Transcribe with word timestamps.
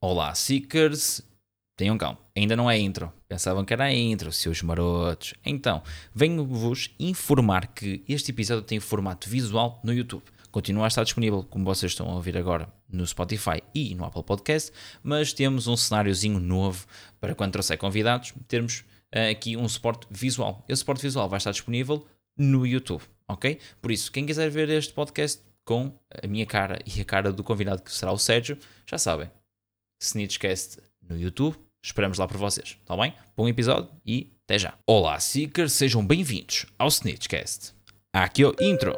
Olá, 0.00 0.32
Seekers. 0.32 1.22
Tenham 1.76 1.98
calma, 1.98 2.20
ainda 2.36 2.54
não 2.54 2.70
é 2.70 2.78
intro. 2.78 3.12
Pensavam 3.26 3.64
que 3.64 3.72
era 3.72 3.92
intro, 3.92 4.30
seus 4.30 4.62
marotos. 4.62 5.34
Então, 5.44 5.82
venho-vos 6.14 6.94
informar 7.00 7.66
que 7.66 8.04
este 8.08 8.30
episódio 8.30 8.62
tem 8.62 8.78
formato 8.78 9.28
visual 9.28 9.80
no 9.82 9.92
YouTube. 9.92 10.22
Continua 10.52 10.84
a 10.84 10.86
estar 10.86 11.02
disponível, 11.02 11.42
como 11.42 11.64
vocês 11.64 11.90
estão 11.90 12.08
a 12.08 12.14
ouvir 12.14 12.38
agora, 12.38 12.72
no 12.88 13.04
Spotify 13.04 13.60
e 13.74 13.92
no 13.96 14.04
Apple 14.04 14.22
Podcast, 14.22 14.70
mas 15.02 15.32
temos 15.32 15.66
um 15.66 15.76
cenáriozinho 15.76 16.38
novo 16.38 16.86
para 17.20 17.34
quando 17.34 17.54
trouxer 17.54 17.76
convidados, 17.76 18.32
termos 18.46 18.84
uh, 19.12 19.32
aqui 19.32 19.56
um 19.56 19.68
suporte 19.68 20.06
visual. 20.08 20.64
Esse 20.68 20.78
suporte 20.78 21.02
visual 21.02 21.28
vai 21.28 21.38
estar 21.38 21.50
disponível 21.50 22.06
no 22.36 22.64
YouTube, 22.64 23.02
ok? 23.26 23.58
Por 23.82 23.90
isso, 23.90 24.12
quem 24.12 24.24
quiser 24.24 24.48
ver 24.48 24.68
este 24.68 24.92
podcast 24.92 25.42
com 25.64 25.92
a 26.22 26.24
minha 26.28 26.46
cara 26.46 26.78
e 26.86 27.00
a 27.00 27.04
cara 27.04 27.32
do 27.32 27.42
convidado 27.42 27.82
que 27.82 27.92
será 27.92 28.12
o 28.12 28.18
Sérgio, 28.18 28.56
já 28.86 28.96
sabem. 28.96 29.28
Snitchcast 30.00 30.78
no 31.08 31.16
YouTube. 31.18 31.56
Esperamos 31.82 32.18
lá 32.18 32.26
por 32.26 32.36
vocês, 32.36 32.76
tá 32.84 32.96
bem? 32.96 33.14
Bom 33.36 33.48
episódio 33.48 33.90
e 34.04 34.32
até 34.44 34.58
já. 34.58 34.74
Olá, 34.86 35.18
Seekers, 35.20 35.72
sejam 35.72 36.04
bem-vindos 36.04 36.66
ao 36.78 36.88
Snitchcast. 36.88 37.72
Aqui 38.12 38.42
é 38.42 38.46
o 38.46 38.54
intro. 38.60 38.96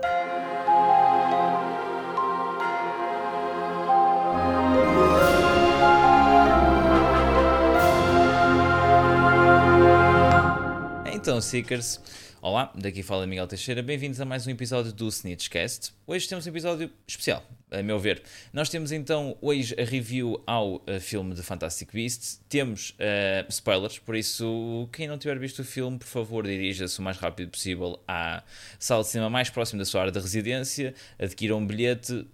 Então, 11.12 11.38
Seekers, 11.40 12.00
olá, 12.42 12.72
daqui 12.74 13.02
fala 13.02 13.26
Miguel 13.26 13.46
Teixeira, 13.46 13.82
bem-vindos 13.82 14.18
a 14.18 14.24
mais 14.24 14.46
um 14.46 14.50
episódio 14.50 14.92
do 14.92 15.06
Snitchcast. 15.08 15.92
Hoje 16.06 16.26
temos 16.26 16.46
um 16.46 16.48
episódio 16.48 16.90
especial, 17.06 17.44
a 17.70 17.82
meu 17.82 17.98
ver. 17.98 18.22
Nós 18.50 18.70
temos 18.70 18.92
então 18.92 19.36
hoje 19.42 19.74
a 19.78 19.84
review 19.84 20.42
ao 20.46 20.76
uh, 20.76 21.00
filme 21.00 21.34
de 21.34 21.42
Fantastic 21.42 21.92
Beasts, 21.92 22.42
temos 22.48 22.90
uh, 22.92 23.46
spoilers, 23.50 23.98
por 23.98 24.16
isso, 24.16 24.88
quem 24.90 25.06
não 25.06 25.18
tiver 25.18 25.38
visto 25.38 25.58
o 25.58 25.64
filme, 25.64 25.98
por 25.98 26.06
favor, 26.06 26.46
dirija-se 26.46 26.98
o 26.98 27.02
mais 27.02 27.18
rápido 27.18 27.50
possível 27.50 28.02
à 28.08 28.42
sala 28.78 29.02
de 29.02 29.10
cinema 29.10 29.28
mais 29.28 29.50
próxima 29.50 29.80
da 29.80 29.84
sua 29.84 30.00
área 30.00 30.12
de 30.12 30.18
residência, 30.18 30.94
adquira 31.18 31.54
um 31.54 31.66
bilhete, 31.66 32.26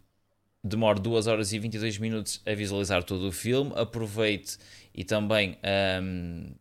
demora 0.62 1.00
2 1.00 1.26
horas 1.26 1.52
e 1.52 1.58
22 1.58 1.98
minutos 1.98 2.40
a 2.46 2.54
visualizar 2.54 3.02
todo 3.02 3.26
o 3.26 3.32
filme, 3.32 3.72
aproveite 3.74 4.56
e 4.94 5.02
também. 5.02 5.58
Um, 6.00 6.54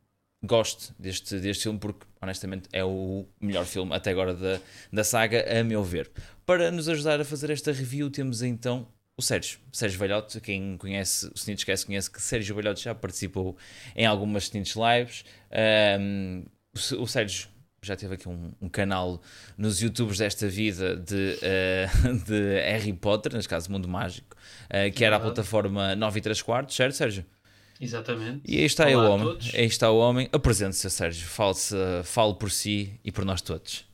gosto 0.45 0.93
deste, 0.97 1.39
deste 1.39 1.63
filme 1.63 1.79
porque, 1.79 2.05
honestamente, 2.25 2.67
é 2.73 2.83
o 2.83 3.25
melhor 3.39 3.65
filme 3.65 3.93
até 3.93 4.11
agora 4.11 4.33
da, 4.33 4.59
da 4.91 5.03
saga, 5.03 5.59
a 5.59 5.63
meu 5.63 5.83
ver. 5.83 6.11
Para 6.45 6.69
nos 6.71 6.89
ajudar 6.89 7.21
a 7.21 7.25
fazer 7.25 7.49
esta 7.49 7.71
review, 7.71 8.09
temos 8.09 8.41
então 8.41 8.87
o 9.17 9.21
Sérgio, 9.21 9.59
Sérgio 9.71 9.97
Velhote. 9.99 10.41
Quem 10.41 10.77
conhece 10.77 11.27
o 11.27 11.33
Snitch 11.35 11.63
Cast 11.63 11.85
conhece 11.85 12.11
que 12.11 12.21
Sérgio 12.21 12.55
Velhote 12.55 12.83
já 12.83 12.93
participou 12.93 13.55
em 13.95 14.05
algumas 14.05 14.43
Snitch 14.43 14.75
Lives. 14.75 15.23
Um, 15.99 16.43
o, 16.73 17.03
o 17.03 17.07
Sérgio 17.07 17.47
já 17.81 17.95
teve 17.95 18.15
aqui 18.15 18.27
um, 18.27 18.51
um, 18.59 18.67
canal 18.67 19.21
nos 19.57 19.79
YouTubes 19.79 20.17
desta 20.17 20.47
vida 20.47 20.95
de, 20.95 21.37
uh, 21.37 22.13
de 22.25 22.59
Harry 22.61 22.93
Potter, 22.93 23.33
neste 23.33 23.47
caso 23.47 23.71
Mundo 23.71 23.87
Mágico, 23.87 24.35
uh, 24.65 24.91
que 24.91 25.05
era 25.05 25.15
a 25.15 25.19
plataforma 25.19 25.95
9 25.95 26.19
e 26.19 26.21
3 26.21 26.41
quartos, 26.41 26.75
certo, 26.75 26.95
Sérgio? 26.95 27.25
Exatamente. 27.79 28.41
E 28.45 28.57
aí 28.57 28.65
está 28.65 28.87
Olá 28.87 29.09
o 29.09 29.11
homem. 29.11 29.39
Aí 29.53 29.65
está 29.65 29.91
o 29.91 29.97
homem. 29.97 30.29
Apresente-se, 30.31 30.89
Sérgio. 30.89 31.27
Fale-se, 31.27 31.75
fale 32.03 32.35
por 32.35 32.49
si 32.49 32.99
e 33.03 33.11
por 33.11 33.25
nós 33.25 33.41
todos. 33.41 33.85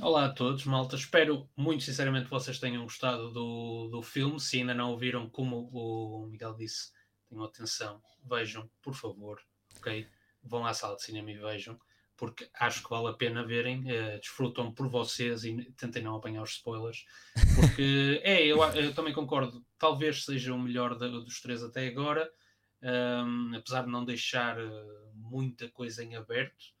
Olá 0.00 0.26
a 0.26 0.28
todos, 0.30 0.64
malta. 0.64 0.96
Espero 0.96 1.48
muito 1.56 1.84
sinceramente 1.84 2.24
que 2.24 2.30
vocês 2.30 2.58
tenham 2.58 2.82
gostado 2.82 3.30
do, 3.30 3.88
do 3.88 4.02
filme. 4.02 4.38
Se 4.38 4.58
ainda 4.58 4.74
não 4.74 4.90
ouviram, 4.90 5.28
como 5.28 5.68
o 5.72 6.26
Miguel 6.30 6.54
disse, 6.54 6.90
tenham 7.28 7.44
atenção, 7.44 8.00
vejam, 8.24 8.70
por 8.82 8.94
favor, 8.94 9.40
ok? 9.76 10.06
Vão 10.42 10.64
à 10.64 10.72
sala 10.72 10.96
de 10.96 11.02
cinema 11.02 11.30
e 11.30 11.36
vejam, 11.36 11.78
porque 12.16 12.48
acho 12.58 12.82
que 12.82 12.90
vale 12.90 13.08
a 13.08 13.12
pena 13.12 13.44
verem. 13.44 13.80
Uh, 13.80 14.18
desfrutam 14.20 14.72
por 14.72 14.88
vocês 14.88 15.44
e 15.44 15.70
tentem 15.76 16.02
não 16.02 16.16
apanhar 16.16 16.42
os 16.42 16.52
spoilers, 16.52 17.04
porque 17.56 18.20
é, 18.24 18.46
eu, 18.46 18.62
eu 18.74 18.94
também 18.94 19.12
concordo, 19.12 19.64
talvez 19.78 20.24
seja 20.24 20.54
o 20.54 20.58
melhor 20.58 20.94
dos 20.96 21.40
três 21.40 21.62
até 21.62 21.86
agora 21.88 22.30
um, 22.82 23.54
apesar 23.54 23.84
de 23.84 23.90
não 23.90 24.04
deixar 24.04 24.58
uh, 24.58 25.12
muita 25.14 25.68
coisa 25.68 26.02
em 26.02 26.16
aberto. 26.16 26.72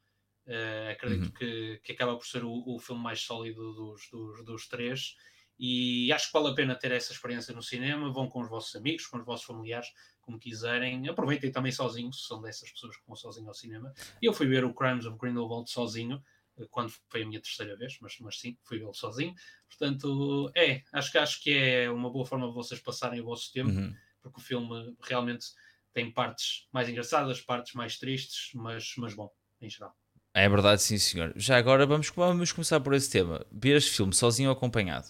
Uh, 0.46 0.90
acredito 0.90 1.26
uhum. 1.26 1.32
que, 1.32 1.80
que 1.84 1.92
acaba 1.92 2.16
por 2.16 2.26
ser 2.26 2.42
o, 2.44 2.64
o 2.66 2.78
filme 2.78 3.02
mais 3.02 3.20
sólido 3.20 3.72
dos, 3.74 4.08
dos, 4.10 4.44
dos, 4.44 4.68
três. 4.68 5.16
E 5.58 6.10
acho 6.12 6.28
que 6.28 6.32
vale 6.32 6.48
a 6.48 6.54
pena 6.54 6.74
ter 6.74 6.90
essa 6.90 7.12
experiência 7.12 7.54
no 7.54 7.62
cinema. 7.62 8.10
Vão 8.10 8.28
com 8.28 8.40
os 8.40 8.48
vossos 8.48 8.74
amigos, 8.74 9.06
com 9.06 9.18
os 9.18 9.24
vossos 9.24 9.44
familiares, 9.44 9.88
como 10.22 10.38
quiserem. 10.38 11.06
Aproveitem 11.08 11.52
também 11.52 11.70
sozinhos, 11.70 12.22
se 12.22 12.28
são 12.28 12.40
dessas 12.40 12.70
pessoas 12.70 12.96
que 12.96 13.06
vão 13.06 13.14
sozinho 13.14 13.48
ao 13.48 13.54
cinema. 13.54 13.92
Eu 14.22 14.32
fui 14.32 14.46
ver 14.46 14.64
o 14.64 14.72
Crimes 14.72 15.04
of 15.04 15.18
Grindelwald 15.18 15.70
sozinho, 15.70 16.22
eh, 16.58 16.66
quando 16.70 16.90
foi 17.08 17.22
a 17.22 17.26
minha 17.26 17.40
terceira 17.40 17.76
vez, 17.76 17.98
mas, 18.00 18.18
mas 18.20 18.40
sim, 18.40 18.56
fui 18.62 18.78
vê-lo 18.78 18.94
sozinho. 18.94 19.34
Portanto, 19.68 20.50
é, 20.56 20.82
acho 20.92 21.12
que, 21.12 21.18
acho 21.18 21.42
que 21.42 21.52
é 21.52 21.90
uma 21.90 22.10
boa 22.10 22.24
forma 22.24 22.48
de 22.48 22.54
vocês 22.54 22.80
passarem 22.80 23.20
o 23.20 23.26
vosso 23.26 23.52
tempo, 23.52 23.70
uhum. 23.70 23.94
porque 24.22 24.40
o 24.40 24.42
filme 24.42 24.96
realmente 25.02 25.46
tem 25.92 26.10
partes 26.10 26.68
mais 26.72 26.88
engraçadas, 26.88 27.40
partes 27.40 27.74
mais 27.74 27.98
tristes, 27.98 28.50
mas, 28.54 28.94
mas 28.96 29.14
bom, 29.14 29.30
em 29.60 29.68
geral. 29.68 29.94
É 30.32 30.48
verdade, 30.48 30.80
sim, 30.82 30.96
senhor. 30.96 31.32
Já 31.36 31.56
agora 31.56 31.84
vamos, 31.84 32.08
vamos 32.10 32.52
começar 32.52 32.80
por 32.80 32.94
esse 32.94 33.10
tema. 33.10 33.44
Ver 33.50 33.76
este 33.76 33.90
filme 33.90 34.14
sozinho 34.14 34.48
ou 34.48 34.56
acompanhado? 34.56 35.08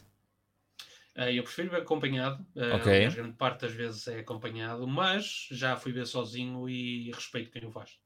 Uh, 1.17 1.25
eu 1.25 1.43
prefiro 1.43 1.71
ver 1.71 1.83
acompanhado. 1.83 2.43
Uh, 2.57 2.77
okay. 2.77 3.07
A 3.07 3.11
grande 3.11 3.37
parte 3.37 3.61
das 3.63 3.73
vezes 3.73 4.09
é 4.09 4.21
acompanhado, 4.21 4.87
mas 4.87 5.49
já 5.51 5.77
fui 5.77 5.93
ver 5.93 6.07
sozinho 6.07 6.69
e 6.69 7.11
respeito 7.11 7.51
quem 7.51 7.67
o 7.67 7.71
faz. 7.71 7.99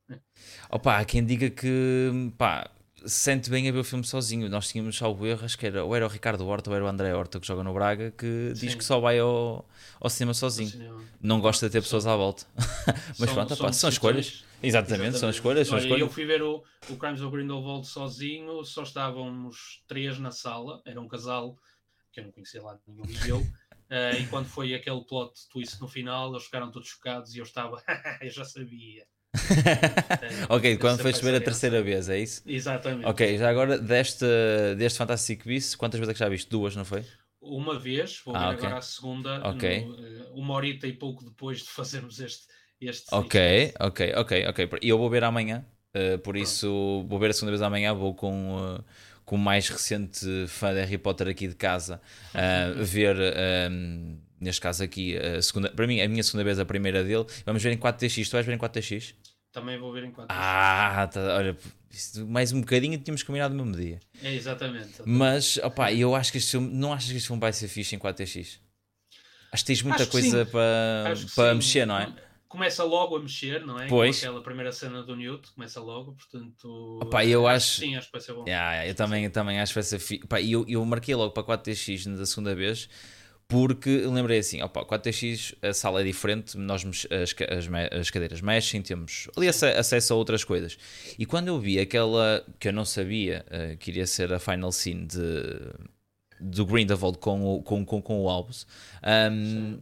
Opa, 0.68 0.98
há 0.98 1.04
quem 1.04 1.24
diga 1.24 1.48
que 1.50 2.10
pá, 2.36 2.68
sente 3.06 3.50
bem 3.50 3.68
a 3.68 3.72
ver 3.72 3.78
o 3.78 3.84
filme 3.84 4.04
sozinho. 4.04 4.48
Nós 4.48 4.68
tínhamos 4.68 5.00
o 5.00 5.26
erro, 5.26 5.44
acho 5.44 5.58
que 5.58 5.66
era, 5.66 5.84
ou 5.84 5.94
era 5.94 6.06
o 6.06 6.08
Ricardo 6.08 6.46
Horta 6.46 6.70
ou 6.70 6.76
era 6.76 6.84
o 6.84 6.88
André 6.88 7.14
Horta 7.14 7.38
que 7.38 7.46
joga 7.46 7.62
no 7.62 7.72
Braga, 7.72 8.10
que 8.10 8.52
Sim. 8.54 8.66
diz 8.66 8.74
que 8.74 8.84
só 8.84 9.00
vai 9.00 9.18
ao, 9.18 9.68
ao 10.00 10.10
cinema 10.10 10.34
sozinho. 10.34 10.70
Cinema. 10.70 11.02
Não 11.20 11.40
gosta 11.40 11.66
de 11.66 11.72
ter 11.72 11.82
pessoas 11.82 12.06
à 12.06 12.16
volta. 12.16 12.44
Mas 13.18 13.30
são, 13.30 13.34
pronto, 13.34 13.56
são, 13.56 13.72
são 13.72 13.90
escolhas. 13.90 14.44
Exatamente, 14.62 14.66
Exatamente, 14.66 15.18
são 15.18 15.30
escolhas. 15.30 15.68
São 15.68 15.78
escolhas. 15.78 16.00
Eu 16.00 16.08
fui 16.08 16.24
ver 16.24 16.42
o, 16.42 16.64
o 16.88 16.96
Crimes 16.96 17.20
of 17.20 17.34
Grindelwald 17.34 17.86
sozinho, 17.86 18.64
só 18.64 18.82
estávamos 18.82 19.82
três 19.86 20.18
na 20.18 20.30
sala, 20.30 20.80
era 20.86 21.00
um 21.00 21.08
casal 21.08 21.56
que 22.12 22.20
eu 22.20 22.24
não 22.24 22.32
conhecia 22.32 22.62
lá 22.62 22.78
nenhum 22.86 23.04
e 23.06 23.28
eu. 23.28 23.38
Uh, 23.38 24.16
e 24.22 24.26
quando 24.28 24.46
foi 24.46 24.74
aquele 24.74 25.04
plot 25.04 25.48
twist 25.50 25.80
no 25.80 25.88
final, 25.88 26.30
eles 26.30 26.44
ficaram 26.44 26.70
todos 26.70 26.88
chocados 26.88 27.34
e 27.34 27.38
eu 27.38 27.44
estava, 27.44 27.82
eu 28.20 28.30
já 28.30 28.44
sabia. 28.44 29.06
ok, 30.48 30.76
quando 30.78 31.00
foi 31.00 31.12
ver 31.12 31.34
a 31.34 31.40
terceira 31.40 31.82
vez, 31.82 32.08
é 32.08 32.18
isso? 32.18 32.42
Exatamente. 32.46 33.06
Ok, 33.06 33.38
já 33.38 33.48
agora 33.48 33.78
deste, 33.78 34.24
deste 34.76 34.98
Fantastic 34.98 35.44
Beasts, 35.44 35.74
quantas 35.74 35.98
vezes 35.98 36.10
é 36.10 36.12
que 36.14 36.20
já 36.20 36.28
viste? 36.28 36.48
Duas, 36.48 36.76
não 36.76 36.84
foi? 36.84 37.04
Uma 37.40 37.78
vez, 37.78 38.20
vou 38.24 38.34
ah, 38.34 38.48
ver 38.48 38.54
okay. 38.54 38.66
agora 38.66 38.78
a 38.78 38.82
segunda, 38.82 39.48
okay. 39.50 39.84
no, 39.84 39.94
eh, 39.94 40.26
uma 40.34 40.54
horita 40.54 40.86
e 40.86 40.92
pouco 40.92 41.24
depois 41.24 41.58
de 41.58 41.68
fazermos 41.68 42.18
este. 42.20 42.44
este 42.80 43.06
ok, 43.12 43.74
ok, 43.80 44.14
ok, 44.16 44.46
ok. 44.46 44.68
E 44.80 44.88
eu 44.88 44.96
vou 44.96 45.10
ver 45.10 45.24
amanhã, 45.24 45.64
uh, 45.94 46.18
por 46.18 46.32
Pronto. 46.32 46.38
isso 46.38 47.04
vou 47.06 47.18
ver 47.18 47.30
a 47.30 47.32
segunda 47.34 47.50
vez 47.50 47.62
amanhã, 47.62 47.92
vou 47.92 48.14
com. 48.14 48.76
Uh, 48.76 48.84
com 49.24 49.36
o 49.36 49.38
mais 49.38 49.70
recente 49.70 50.26
fã 50.48 50.74
de 50.74 50.80
Harry 50.80 50.98
Potter 50.98 51.28
aqui 51.28 51.48
de 51.48 51.54
casa, 51.54 51.98
uh, 52.34 52.76
ver 52.84 53.16
um, 53.70 54.18
neste 54.38 54.60
caso 54.60 54.84
aqui, 54.84 55.16
a 55.16 55.40
segunda, 55.40 55.70
para 55.70 55.86
mim, 55.86 56.00
a 56.00 56.08
minha 56.08 56.22
segunda 56.22 56.44
vez, 56.44 56.58
a 56.58 56.64
primeira 56.64 57.02
dele. 57.02 57.24
Vamos 57.46 57.62
ver 57.62 57.72
em 57.72 57.78
4TX. 57.78 58.28
Tu 58.28 58.32
vais 58.32 58.46
ver 58.46 58.52
em 58.52 58.58
4TX? 58.58 59.14
Também 59.54 59.78
vou 59.78 59.92
ver 59.92 60.02
em 60.02 60.10
4TX. 60.10 60.26
Ah, 60.30 61.08
tá, 61.10 61.20
olha, 61.36 61.56
mais 62.26 62.50
um 62.52 62.60
bocadinho 62.60 62.98
tínhamos 62.98 63.22
combinado 63.22 63.54
no 63.54 63.64
mesmo 63.64 63.80
dia. 63.80 64.00
É, 64.20 64.34
exatamente. 64.34 65.00
Mas, 65.06 65.58
opá, 65.58 65.92
eu 65.92 66.12
acho 66.12 66.32
que 66.32 66.38
este 66.38 66.50
filme, 66.50 66.74
não 66.74 66.92
achas 66.92 67.08
que 67.08 67.16
este 67.16 67.28
filme 67.28 67.40
vai 67.40 67.52
ser 67.52 67.68
fixe 67.68 67.94
em 67.94 67.98
4TX? 68.00 68.58
Acho 69.52 69.62
que 69.62 69.66
tens 69.68 69.82
muita 69.82 70.04
coisa 70.06 70.44
para, 70.44 71.14
para 71.36 71.54
mexer, 71.54 71.86
não 71.86 71.96
é? 71.96 72.12
Começa 72.48 72.82
logo 72.82 73.16
a 73.16 73.20
mexer, 73.20 73.64
não 73.64 73.78
é? 73.78 73.86
Pois. 73.86 74.18
Com 74.18 74.26
aquela 74.26 74.42
primeira 74.42 74.72
cena 74.72 75.04
do 75.04 75.14
Newt, 75.14 75.52
começa 75.52 75.80
logo, 75.80 76.14
portanto. 76.14 76.98
Opa, 77.00 77.24
eu 77.24 77.46
acho, 77.46 77.80
sim, 77.80 77.94
acho 77.94 78.08
que 78.08 78.12
vai 78.12 78.20
ser 78.20 78.32
bom. 78.32 78.44
Yeah, 78.48 78.88
eu, 78.88 78.94
também, 78.96 79.24
eu 79.24 79.30
também 79.30 79.60
acho 79.60 79.70
que 79.70 79.74
vai 79.74 79.84
ser 79.84 80.00
fixe. 80.00 80.24
eu, 80.50 80.64
eu 80.68 80.84
marquei 80.84 81.14
logo 81.14 81.30
para 81.30 81.44
4TX 81.44 82.06
na 82.06 82.26
segunda 82.26 82.56
vez 82.56 82.88
porque 83.46 83.98
lembrei 84.06 84.38
assim, 84.38 84.62
opa, 84.62 84.84
4TX 84.84 85.56
a 85.62 85.72
sala 85.74 86.00
é 86.00 86.04
diferente, 86.04 86.56
nós 86.56 86.84
as, 86.84 87.06
as, 87.10 87.68
as 88.00 88.10
cadeiras 88.10 88.40
mexem, 88.40 88.80
temos 88.82 89.28
ali 89.36 89.48
acesso 89.48 90.12
a 90.14 90.16
outras 90.16 90.44
coisas. 90.44 90.78
E 91.18 91.26
quando 91.26 91.48
eu 91.48 91.58
vi 91.58 91.78
aquela 91.78 92.44
que 92.58 92.68
eu 92.68 92.72
não 92.72 92.84
sabia 92.84 93.44
uh, 93.48 93.76
que 93.76 93.90
iria 93.90 94.06
ser 94.06 94.32
a 94.32 94.38
final 94.38 94.72
scene 94.72 95.06
de, 95.06 95.18
do 96.40 96.64
Grindelwald 96.64 97.18
com 97.18 97.56
o, 97.56 97.62
com, 97.62 97.84
com, 97.84 98.00
com 98.00 98.22
o 98.22 98.28
Albus, 98.28 98.66
um, 99.30 99.78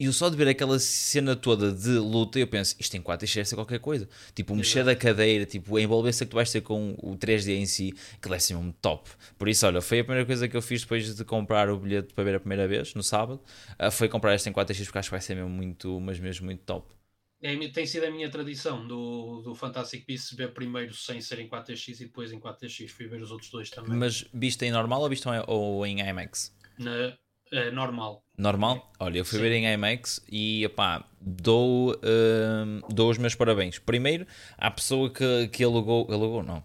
E 0.00 0.04
eu 0.04 0.12
só 0.12 0.28
de 0.28 0.36
ver 0.36 0.46
aquela 0.46 0.78
cena 0.78 1.34
toda 1.34 1.72
de 1.72 1.98
luta, 1.98 2.38
eu 2.38 2.46
penso, 2.46 2.76
isto 2.78 2.96
em 2.96 3.02
4 3.02 3.24
isto 3.24 3.34
deve 3.34 3.48
ser 3.48 3.54
qualquer 3.56 3.80
coisa. 3.80 4.08
Tipo, 4.32 4.54
mexer 4.54 4.84
da 4.84 4.94
cadeira, 4.94 5.44
tipo, 5.44 5.76
a 5.76 5.82
envolvência 5.82 6.24
que 6.24 6.30
tu 6.30 6.36
vais 6.36 6.52
ter 6.52 6.60
com 6.60 6.94
o 7.02 7.16
3D 7.16 7.56
em 7.56 7.66
si, 7.66 7.92
que 8.22 8.28
deve 8.28 8.40
ser 8.40 8.54
um 8.54 8.70
top. 8.70 9.10
Por 9.36 9.48
isso, 9.48 9.66
olha, 9.66 9.80
foi 9.80 9.98
a 9.98 10.04
primeira 10.04 10.24
coisa 10.24 10.46
que 10.46 10.56
eu 10.56 10.62
fiz 10.62 10.82
depois 10.82 11.16
de 11.16 11.24
comprar 11.24 11.68
o 11.68 11.76
bilhete 11.76 12.14
para 12.14 12.22
ver 12.22 12.36
a 12.36 12.38
primeira 12.38 12.68
vez, 12.68 12.94
no 12.94 13.02
sábado, 13.02 13.42
uh, 13.80 13.90
foi 13.90 14.08
comprar 14.08 14.34
esta 14.34 14.48
em 14.48 14.52
4X, 14.52 14.84
porque 14.84 14.98
acho 14.98 15.08
que 15.08 15.14
vai 15.14 15.20
ser 15.20 15.34
mesmo 15.34 15.50
muito, 15.50 15.98
mas 15.98 16.20
mesmo 16.20 16.46
muito 16.46 16.62
top. 16.62 16.94
É, 17.42 17.56
tem 17.68 17.84
sido 17.84 18.04
a 18.04 18.10
minha 18.10 18.30
tradição 18.30 18.86
do, 18.86 19.42
do 19.42 19.54
Fantastic 19.56 20.06
Beasts 20.06 20.32
ver 20.36 20.54
primeiro 20.54 20.94
sem 20.94 21.20
ser 21.20 21.40
em 21.40 21.48
4X 21.48 22.00
e 22.00 22.04
depois 22.04 22.32
em 22.32 22.38
4X. 22.38 22.88
Fui 22.88 23.08
ver 23.08 23.20
os 23.20 23.32
outros 23.32 23.50
dois 23.50 23.68
também. 23.68 23.96
Mas 23.96 24.24
viste 24.32 24.64
em 24.64 24.70
normal 24.70 25.02
ou 25.02 25.08
viste 25.08 25.28
em, 25.28 25.42
ou 25.48 25.84
em 25.84 26.00
IMAX? 26.00 26.54
Na, 26.78 27.16
uh, 27.52 27.72
normal. 27.72 28.22
Normal? 28.36 28.92
Olha, 29.00 29.18
eu 29.18 29.24
fui 29.24 29.38
Sim. 29.38 29.44
ver 29.44 29.52
em 29.52 29.72
IMAX 29.72 30.20
e 30.30 30.64
opá, 30.66 31.04
dou, 31.20 31.92
uh, 31.92 32.94
dou 32.94 33.10
os 33.10 33.18
meus 33.18 33.34
parabéns. 33.34 33.78
Primeiro, 33.78 34.26
à 34.56 34.70
pessoa 34.70 35.10
que, 35.10 35.48
que 35.48 35.64
alugou, 35.64 36.06
alugou 36.10 36.42
não, 36.42 36.62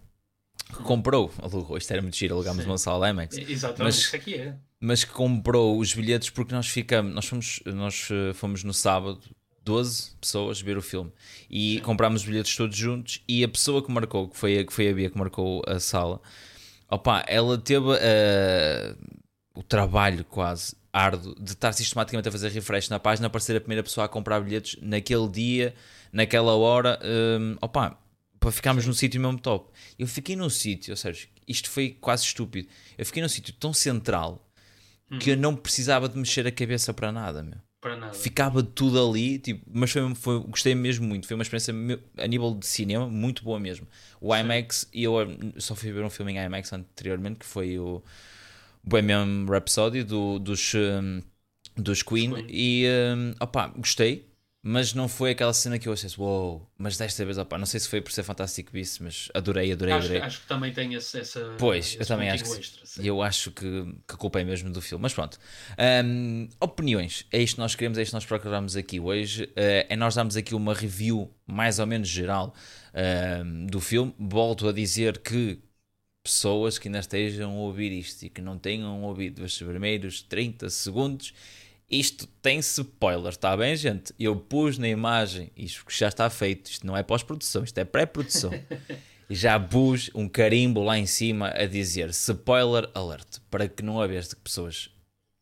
que 0.73 0.83
comprou, 0.83 1.31
alugou, 1.41 1.77
isto 1.77 1.91
era 1.91 2.01
muito 2.01 2.15
giro, 2.15 2.35
alugámos 2.35 2.63
Sim. 2.63 2.69
uma 2.69 2.77
sala 2.77 3.09
IMAX. 3.09 3.37
Exatamente, 3.37 3.83
mas, 3.83 3.95
isso 3.97 4.15
aqui 4.15 4.35
é. 4.35 4.55
Mas 4.79 5.03
que 5.03 5.11
comprou 5.11 5.79
os 5.79 5.93
bilhetes 5.93 6.29
porque 6.29 6.53
nós 6.53 6.67
ficamos, 6.67 7.13
nós 7.13 7.25
fomos, 7.25 7.59
nós 7.65 8.09
eh, 8.11 8.33
fomos 8.33 8.63
no 8.63 8.73
sábado 8.73 9.21
12 9.63 10.11
pessoas 10.19 10.59
ver 10.61 10.77
o 10.77 10.81
filme 10.81 11.11
e 11.49 11.75
Sim. 11.75 11.79
comprámos 11.83 12.21
os 12.21 12.27
bilhetes 12.27 12.55
todos 12.55 12.75
juntos 12.75 13.21
e 13.27 13.43
a 13.43 13.47
pessoa 13.47 13.83
que 13.83 13.91
marcou, 13.91 14.27
que 14.27 14.37
foi, 14.37 14.63
que 14.65 14.73
foi 14.73 14.89
a 14.89 14.93
Bia 14.93 15.09
que 15.09 15.17
marcou 15.17 15.61
a 15.65 15.79
sala, 15.79 16.19
opá, 16.89 17.23
ela 17.27 17.57
teve 17.57 17.85
uh, 17.85 18.97
o 19.55 19.61
trabalho 19.61 20.23
quase 20.25 20.75
árduo 20.91 21.35
de 21.39 21.51
estar 21.51 21.73
sistematicamente 21.73 22.27
a 22.29 22.31
fazer 22.31 22.49
refresh 22.49 22.89
na 22.89 22.99
página 22.99 23.29
para 23.29 23.39
ser 23.39 23.57
a 23.57 23.61
primeira 23.61 23.83
pessoa 23.83 24.05
a 24.05 24.07
comprar 24.07 24.39
bilhetes 24.41 24.77
naquele 24.81 25.27
dia, 25.27 25.73
naquela 26.11 26.55
hora, 26.55 26.99
um, 27.03 27.57
opa, 27.61 27.97
para 28.39 28.51
ficarmos 28.51 28.85
num 28.85 28.93
sítio 28.93 29.19
mesmo 29.19 29.39
top. 29.39 29.71
Eu 29.97 30.07
fiquei 30.07 30.35
num 30.35 30.49
sítio, 30.49 30.91
ou 30.91 30.97
seja, 30.97 31.27
isto 31.47 31.69
foi 31.69 31.97
quase 31.99 32.23
estúpido. 32.23 32.67
Eu 32.97 33.05
fiquei 33.05 33.21
num 33.21 33.29
sítio 33.29 33.53
tão 33.53 33.73
central 33.73 34.47
que 35.19 35.31
eu 35.31 35.37
não 35.37 35.55
precisava 35.55 36.09
de 36.09 36.17
mexer 36.17 36.45
a 36.47 36.51
cabeça 36.51 36.93
para 36.93 37.11
nada, 37.11 37.43
meu. 37.43 37.57
Para 37.79 37.97
nada. 37.97 38.13
Ficava 38.13 38.63
tudo 38.63 39.09
ali, 39.09 39.37
tipo, 39.37 39.61
mas 39.71 39.91
foi, 39.91 40.15
foi, 40.15 40.39
gostei 40.39 40.73
mesmo 40.73 41.05
muito. 41.05 41.27
Foi 41.27 41.35
uma 41.35 41.43
experiência 41.43 41.73
a 42.17 42.27
nível 42.27 42.55
de 42.55 42.65
cinema 42.65 43.07
muito 43.07 43.43
boa 43.43 43.59
mesmo. 43.59 43.87
O. 44.21 44.33
IMAX, 44.33 44.87
e 44.93 45.03
eu 45.03 45.13
só 45.57 45.75
fui 45.75 45.91
ver 45.91 46.03
um 46.03 46.09
filme 46.09 46.31
em 46.31 46.45
IMAX 46.45 46.71
anteriormente 46.71 47.39
que 47.39 47.45
foi 47.45 47.77
o 47.77 48.01
Bohemian 48.83 49.45
Rhapsody 49.47 50.03
do, 50.03 50.39
dos, 50.39 50.73
um, 50.75 51.21
dos 51.77 52.03
Queen, 52.03 52.33
Queen. 52.33 52.47
e 52.49 52.87
um, 53.15 53.33
opa, 53.39 53.67
gostei, 53.77 54.33
mas 54.65 54.93
não 54.93 55.09
foi 55.09 55.31
aquela 55.31 55.53
cena 55.53 55.77
que 55.77 55.89
eu 55.89 55.93
achei 55.93 56.09
wow, 56.17 56.65
mas 56.77 56.95
desta 56.95 57.25
vez, 57.25 57.37
opa, 57.37 57.57
não 57.57 57.65
sei 57.65 57.81
se 57.81 57.89
foi 57.89 57.99
por 57.99 58.13
ser 58.13 58.23
Fantastic 58.23 58.71
Beasts, 58.71 58.99
mas 58.99 59.29
adorei, 59.33 59.73
adorei, 59.73 59.93
acho, 59.93 60.05
adorei. 60.05 60.21
Acho 60.21 60.41
que 60.41 60.47
também 60.47 60.71
tem 60.71 60.93
esse, 60.93 61.19
essa. 61.19 61.55
Pois, 61.57 61.87
esse 61.87 62.01
eu 62.01 62.05
também 62.05 62.29
acho 62.29 62.45
que 62.45 62.59
extra, 62.59 63.03
eu 63.03 63.21
acho 63.21 63.51
que, 63.51 63.83
que 64.07 64.13
a 64.13 64.17
culpa 64.17 64.39
é 64.39 64.43
mesmo 64.45 64.69
do 64.69 64.81
filme, 64.81 65.01
mas 65.01 65.13
pronto. 65.13 65.37
Um, 66.05 66.47
opiniões, 66.61 67.25
é 67.29 67.41
isto 67.41 67.55
que 67.55 67.61
nós 67.61 67.75
queremos, 67.75 67.97
é 67.97 68.03
isto 68.03 68.11
que 68.11 68.15
nós 68.15 68.25
procuramos 68.25 68.77
aqui 68.77 69.01
hoje. 69.01 69.43
Uh, 69.43 69.83
é 69.89 69.95
nós 69.97 70.15
damos 70.15 70.37
aqui 70.37 70.55
uma 70.55 70.73
review 70.73 71.29
mais 71.45 71.79
ou 71.79 71.85
menos 71.85 72.07
geral 72.07 72.55
uh, 72.93 73.67
do 73.67 73.81
filme. 73.81 74.15
Volto 74.17 74.69
a 74.69 74.71
dizer 74.71 75.17
que 75.17 75.59
pessoas 76.23 76.79
que 76.79 76.87
ainda 76.87 76.99
estejam 76.99 77.51
a 77.51 77.55
ouvir 77.55 77.91
isto 77.91 78.23
e 78.23 78.29
que 78.29 78.41
não 78.41 78.57
tenham 78.57 79.03
ouvido 79.03 79.43
os 79.43 79.57
primeiros 79.57 80.21
30 80.21 80.69
segundos, 80.69 81.33
isto 81.91 82.25
tem 82.41 82.59
spoiler, 82.59 83.29
está 83.29 83.55
bem, 83.57 83.75
gente? 83.75 84.13
Eu 84.17 84.35
pus 84.35 84.77
na 84.77 84.87
imagem, 84.87 85.51
isto 85.55 85.83
já 85.89 86.07
está 86.07 86.29
feito, 86.29 86.71
isto 86.71 86.87
não 86.87 86.95
é 86.95 87.03
pós-produção, 87.03 87.63
isto 87.63 87.77
é 87.77 87.83
pré-produção. 87.83 88.51
já 89.29 89.59
pus 89.59 90.09
um 90.15 90.27
carimbo 90.27 90.81
lá 90.81 90.97
em 90.97 91.05
cima 91.05 91.49
a 91.49 91.65
dizer 91.65 92.09
spoiler 92.09 92.89
alert, 92.93 93.39
para 93.51 93.67
que 93.67 93.83
não 93.83 94.01
haver 94.01 94.25
pessoas 94.43 94.89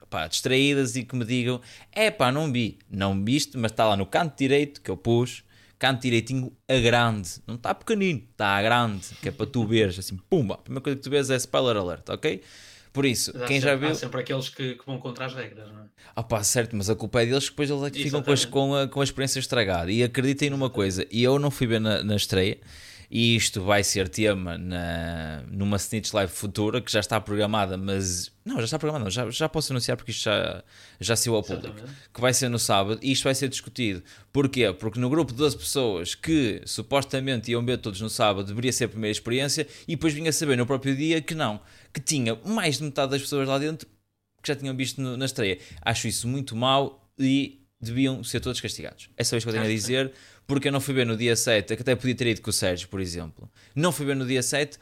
pá, 0.10 0.28
distraídas 0.28 0.96
e 0.96 1.04
que 1.04 1.16
me 1.16 1.24
digam: 1.24 1.62
é 1.92 2.10
pá, 2.10 2.32
não 2.32 2.52
vi, 2.52 2.80
não 2.90 3.24
viste, 3.24 3.58
mas 3.58 3.72
está 3.72 3.88
lá 3.88 3.96
no 3.96 4.06
canto 4.06 4.38
direito 4.38 4.82
que 4.82 4.90
eu 4.90 4.98
pus 4.98 5.44
canto 5.82 6.04
direitinho 6.04 6.56
a 6.68 6.78
grande. 6.78 7.28
Não 7.48 7.56
está 7.56 7.74
pequenino, 7.74 8.22
está 8.32 8.56
a 8.56 8.62
grande, 8.62 9.08
que 9.20 9.30
é 9.30 9.32
para 9.32 9.48
tu 9.48 9.66
veres 9.66 9.98
assim, 9.98 10.16
pumba. 10.30 10.54
A 10.54 10.58
primeira 10.60 10.84
coisa 10.84 10.96
que 10.96 11.02
tu 11.04 11.10
vês 11.10 11.32
é 11.32 11.36
spoiler 11.38 11.76
alert, 11.76 12.08
ok? 12.08 12.40
Por 12.94 13.04
isso, 13.04 13.34
quem 13.48 13.60
sempre, 13.60 13.62
já 13.62 13.76
viu. 13.76 13.90
Há 13.90 13.96
sempre 13.96 14.22
aqueles 14.22 14.50
que, 14.50 14.76
que, 14.76 14.86
vão 14.86 15.00
contra 15.00 15.26
as 15.26 15.34
regras, 15.34 15.72
não 15.72 15.80
é? 15.80 15.86
Ah, 16.16 16.22
pá, 16.22 16.44
certo, 16.44 16.76
mas 16.76 16.88
a 16.88 16.96
culpa 16.96 17.24
é 17.24 17.26
deles 17.26 17.46
que 17.46 17.52
depois 17.52 17.70
eles 17.72 17.84
é 17.84 17.90
que 17.90 18.04
ficam 18.04 18.22
com, 18.22 18.36
com, 18.52 18.76
a, 18.76 18.88
com 18.88 19.02
a 19.02 19.04
experiência 19.04 19.40
estragada. 19.40 19.92
E 19.92 20.04
acreditem 20.04 20.52
numa 20.52 20.70
coisa, 20.70 21.04
e 21.10 21.24
eu 21.24 21.40
não 21.40 21.50
fui 21.50 21.66
ver 21.66 21.82
na, 21.82 22.04
na 22.04 22.16
estreia, 22.16 22.60
e 23.14 23.36
isto 23.36 23.62
vai 23.62 23.84
ser 23.84 24.08
tema 24.08 24.58
na, 24.58 25.44
numa 25.52 25.76
Snitch 25.76 26.14
Live 26.14 26.32
futura 26.32 26.80
que 26.80 26.90
já 26.90 27.02
está 27.02 27.20
programada, 27.20 27.76
mas 27.76 28.32
não, 28.46 28.56
já 28.56 28.64
está 28.64 28.80
programada, 28.80 29.04
não, 29.04 29.12
já, 29.12 29.30
já 29.30 29.50
posso 29.50 29.74
anunciar 29.74 29.98
porque 29.98 30.12
isto 30.12 30.24
já, 30.24 30.64
já 30.98 31.18
saiu 31.18 31.36
ao 31.36 31.44
público, 31.44 31.76
que 32.14 32.22
vai 32.22 32.34
ser 32.34 32.48
no 32.48 32.58
sábado 32.58 33.02
e 33.04 33.12
isto 33.12 33.26
vai 33.26 33.36
ser 33.36 33.50
discutido. 33.50 34.02
Porquê? 34.32 34.72
Porque 34.72 34.98
no 34.98 35.10
grupo 35.10 35.34
de 35.34 35.40
12 35.40 35.58
pessoas 35.58 36.16
que 36.16 36.62
supostamente 36.66 37.52
iam 37.52 37.66
ver 37.66 37.80
todos 37.80 38.00
no 38.00 38.10
sábado 38.10 38.48
deveria 38.48 38.72
ser 38.72 38.86
a 38.86 38.90
primeira 38.90 39.12
experiência 39.12 39.68
e 39.86 39.98
depois 39.98 40.14
vinha 40.14 40.32
saber 40.32 40.56
no 40.56 40.66
próprio 40.66 40.96
dia 40.96 41.22
que 41.22 41.36
não, 41.36 41.60
que 41.94 42.00
tinha 42.00 42.40
mais 42.46 42.78
de 42.78 42.86
metade 42.86 43.12
das 43.12 43.22
pessoas 43.22 43.46
lá 43.46 43.60
dentro 43.60 43.90
que 44.42 44.48
já 44.48 44.56
tinham 44.56 44.74
visto 44.74 45.02
no, 45.02 45.18
na 45.18 45.26
estreia. 45.26 45.60
Acho 45.82 46.08
isso 46.08 46.30
muito 46.30 46.56
mau 46.56 47.12
e 47.20 47.62
deviam 47.82 48.24
ser 48.24 48.40
todos 48.40 48.62
castigados. 48.62 49.10
É 49.18 49.24
só 49.26 49.36
isso 49.36 49.46
que 49.46 49.50
eu 49.50 49.54
tenho 49.54 49.66
a 49.66 49.70
dizer 49.70 50.14
porque 50.48 50.68
eu 50.68 50.72
não 50.72 50.82
fui 50.82 50.94
ver 50.94 51.06
no 51.06 51.16
dia 51.16 51.36
7, 51.36 51.76
que 51.76 51.82
até 51.82 51.96
podia 51.96 52.16
ter 52.16 52.28
ido 52.28 52.42
com 52.42 52.50
o 52.50 52.54
Sérgio, 52.54 52.88
por 52.90 53.00
exemplo. 53.00 53.50
Não 53.76 53.92
fui 53.92 54.06
ver 54.06 54.16
no 54.16 54.26
dia 54.26 54.44
7 54.44 54.78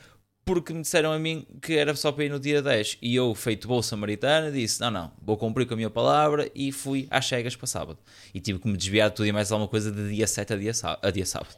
porque 0.46 0.74
me 0.74 0.82
disseram 0.82 1.12
a 1.12 1.20
mim 1.20 1.46
que 1.62 1.76
era 1.76 1.96
só 1.96 2.12
para 2.12 2.26
ir 2.26 2.30
no 2.30 2.40
dia 2.40 2.62
10. 2.62 2.98
E 3.02 3.16
eu, 3.16 3.36
feito 3.36 3.68
boa 3.68 3.84
samaritana, 3.84 4.52
disse: 4.52 4.82
não, 4.82 4.90
não, 4.90 5.12
vou 5.22 5.38
cumprir 5.38 5.68
com 5.68 5.76
a 5.76 5.78
minha 5.78 5.92
palavra 5.92 6.50
e 6.56 6.72
fui 6.72 7.08
às 7.12 7.28
cegas 7.28 7.56
para 7.56 7.68
sábado. 7.68 8.00
E 8.34 8.40
tive 8.40 8.58
que 8.58 8.68
me 8.68 8.76
desviar 8.76 9.10
de 9.10 9.16
tudo 9.16 9.28
e 9.28 9.32
mais 9.32 9.52
alguma 9.52 9.68
coisa 9.68 9.92
de 9.92 10.10
dia 10.10 10.26
7 10.26 10.54
a 10.54 10.56
dia, 10.56 10.72
a 11.04 11.12
dia 11.12 11.26
sábado. 11.26 11.56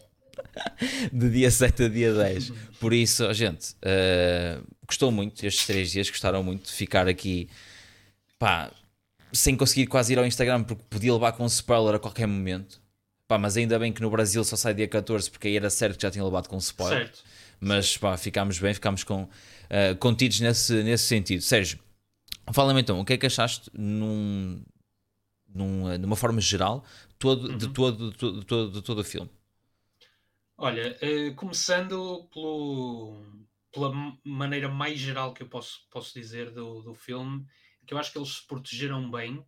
de 1.11 1.29
dia 1.29 1.49
7 1.49 1.83
a 1.83 1.87
dia 1.87 2.13
10. 2.13 2.51
Por 2.79 2.91
isso, 2.91 3.33
gente, 3.33 3.71
uh, 3.75 4.61
gostou 4.85 5.11
muito 5.11 5.45
estes 5.45 5.65
três 5.65 5.89
dias, 5.89 6.09
gostaram 6.09 6.43
muito 6.43 6.65
de 6.65 6.71
ficar 6.73 7.07
aqui, 7.07 7.47
pá, 8.37 8.71
sem 9.31 9.55
conseguir 9.55 9.87
quase 9.87 10.11
ir 10.13 10.19
ao 10.19 10.25
Instagram 10.25 10.63
porque 10.63 10.83
podia 10.89 11.13
levar 11.13 11.31
com 11.31 11.43
um 11.43 11.47
spoiler 11.47 11.95
a 11.95 11.99
qualquer 11.99 12.27
momento. 12.27 12.80
Pá, 13.31 13.37
mas 13.37 13.55
ainda 13.55 13.79
bem 13.79 13.93
que 13.93 14.01
no 14.01 14.09
Brasil 14.09 14.43
só 14.43 14.57
sai 14.57 14.73
dia 14.73 14.89
14, 14.89 15.31
porque 15.31 15.47
aí 15.47 15.55
era 15.55 15.69
certo 15.69 15.95
que 15.95 16.01
já 16.01 16.11
tinha 16.11 16.21
levado 16.21 16.49
com 16.49 16.57
spoiler. 16.57 17.05
Certo. 17.05 17.23
Mas 17.61 17.95
pá, 17.95 18.17
ficámos 18.17 18.59
bem, 18.59 18.73
ficámos 18.73 19.05
com, 19.05 19.23
uh, 19.23 19.95
contidos 20.01 20.41
nesse, 20.41 20.83
nesse 20.83 21.05
sentido. 21.05 21.41
Sérgio, 21.41 21.79
fala-me 22.51 22.81
então, 22.81 22.99
o 22.99 23.05
que 23.05 23.13
é 23.13 23.17
que 23.17 23.25
achaste 23.25 23.71
num, 23.73 24.61
num, 25.47 25.89
eh, 25.89 25.97
numa 25.97 26.17
forma 26.17 26.41
geral 26.41 26.83
todo, 27.17 27.51
uhum. 27.51 27.57
de, 27.57 27.69
todo, 27.69 28.11
de, 28.11 28.17
todo, 28.17 28.39
de, 28.41 28.45
todo, 28.45 28.71
de 28.73 28.81
todo 28.81 28.99
o 28.99 29.03
filme? 29.05 29.29
Olha, 30.57 30.97
uh, 31.01 31.33
começando 31.35 32.27
pelo, 32.33 33.23
pela 33.71 33.93
maneira 34.25 34.67
mais 34.67 34.99
geral 34.99 35.33
que 35.33 35.41
eu 35.41 35.47
posso, 35.47 35.87
posso 35.89 36.13
dizer 36.13 36.51
do, 36.51 36.81
do 36.81 36.93
filme, 36.93 37.45
que 37.87 37.93
eu 37.93 37.97
acho 37.97 38.11
que 38.11 38.17
eles 38.17 38.39
se 38.39 38.45
protegeram 38.45 39.09
bem 39.09 39.41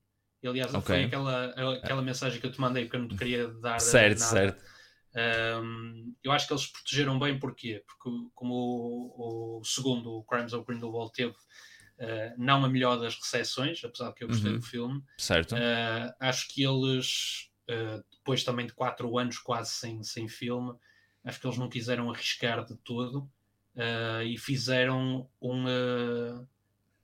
e, 0.44 0.48
aliás, 0.48 0.74
okay. 0.74 0.96
foi 0.96 1.04
aquela, 1.06 1.46
aquela 1.82 2.02
mensagem 2.02 2.40
que 2.40 2.46
eu 2.46 2.52
te 2.52 2.60
mandei 2.60 2.84
porque 2.84 2.98
eu 2.98 3.02
não 3.02 3.08
te 3.08 3.16
queria 3.16 3.48
dar 3.48 3.80
certo, 3.80 4.20
nada. 4.20 4.32
Certo. 4.32 4.74
Um, 5.16 6.14
eu 6.24 6.32
acho 6.32 6.48
que 6.48 6.54
eles 6.54 6.64
se 6.64 6.72
protegeram 6.72 7.18
bem, 7.18 7.40
porquê? 7.40 7.84
Porque, 7.88 8.10
como 8.34 8.54
o, 8.54 9.60
o 9.60 9.64
segundo, 9.64 10.12
o 10.12 10.24
Crimes 10.24 10.54
of 10.54 10.66
Grindelwald, 10.68 11.14
teve 11.14 11.32
uh, 11.32 12.34
não 12.38 12.66
a 12.66 12.70
melhor 12.70 13.00
das 13.00 13.16
recepções, 13.16 13.82
apesar 13.84 14.10
de 14.10 14.16
que 14.16 14.24
eu 14.24 14.28
gostei 14.28 14.52
uhum. 14.52 14.60
do 14.60 14.66
filme, 14.66 15.04
certo. 15.18 15.56
Uh, 15.56 16.14
acho 16.20 16.48
que 16.50 16.64
eles, 16.64 17.50
uh, 17.70 18.04
depois 18.12 18.44
também 18.44 18.66
de 18.66 18.74
quatro 18.74 19.18
anos 19.18 19.38
quase 19.38 19.72
sem, 19.72 20.04
sem 20.04 20.28
filme, 20.28 20.74
acho 21.24 21.40
que 21.40 21.48
eles 21.48 21.58
não 21.58 21.70
quiseram 21.70 22.12
arriscar 22.12 22.66
de 22.66 22.76
todo 22.78 23.30
e 24.24 24.38
fizeram 24.38 25.28
um 25.42 25.66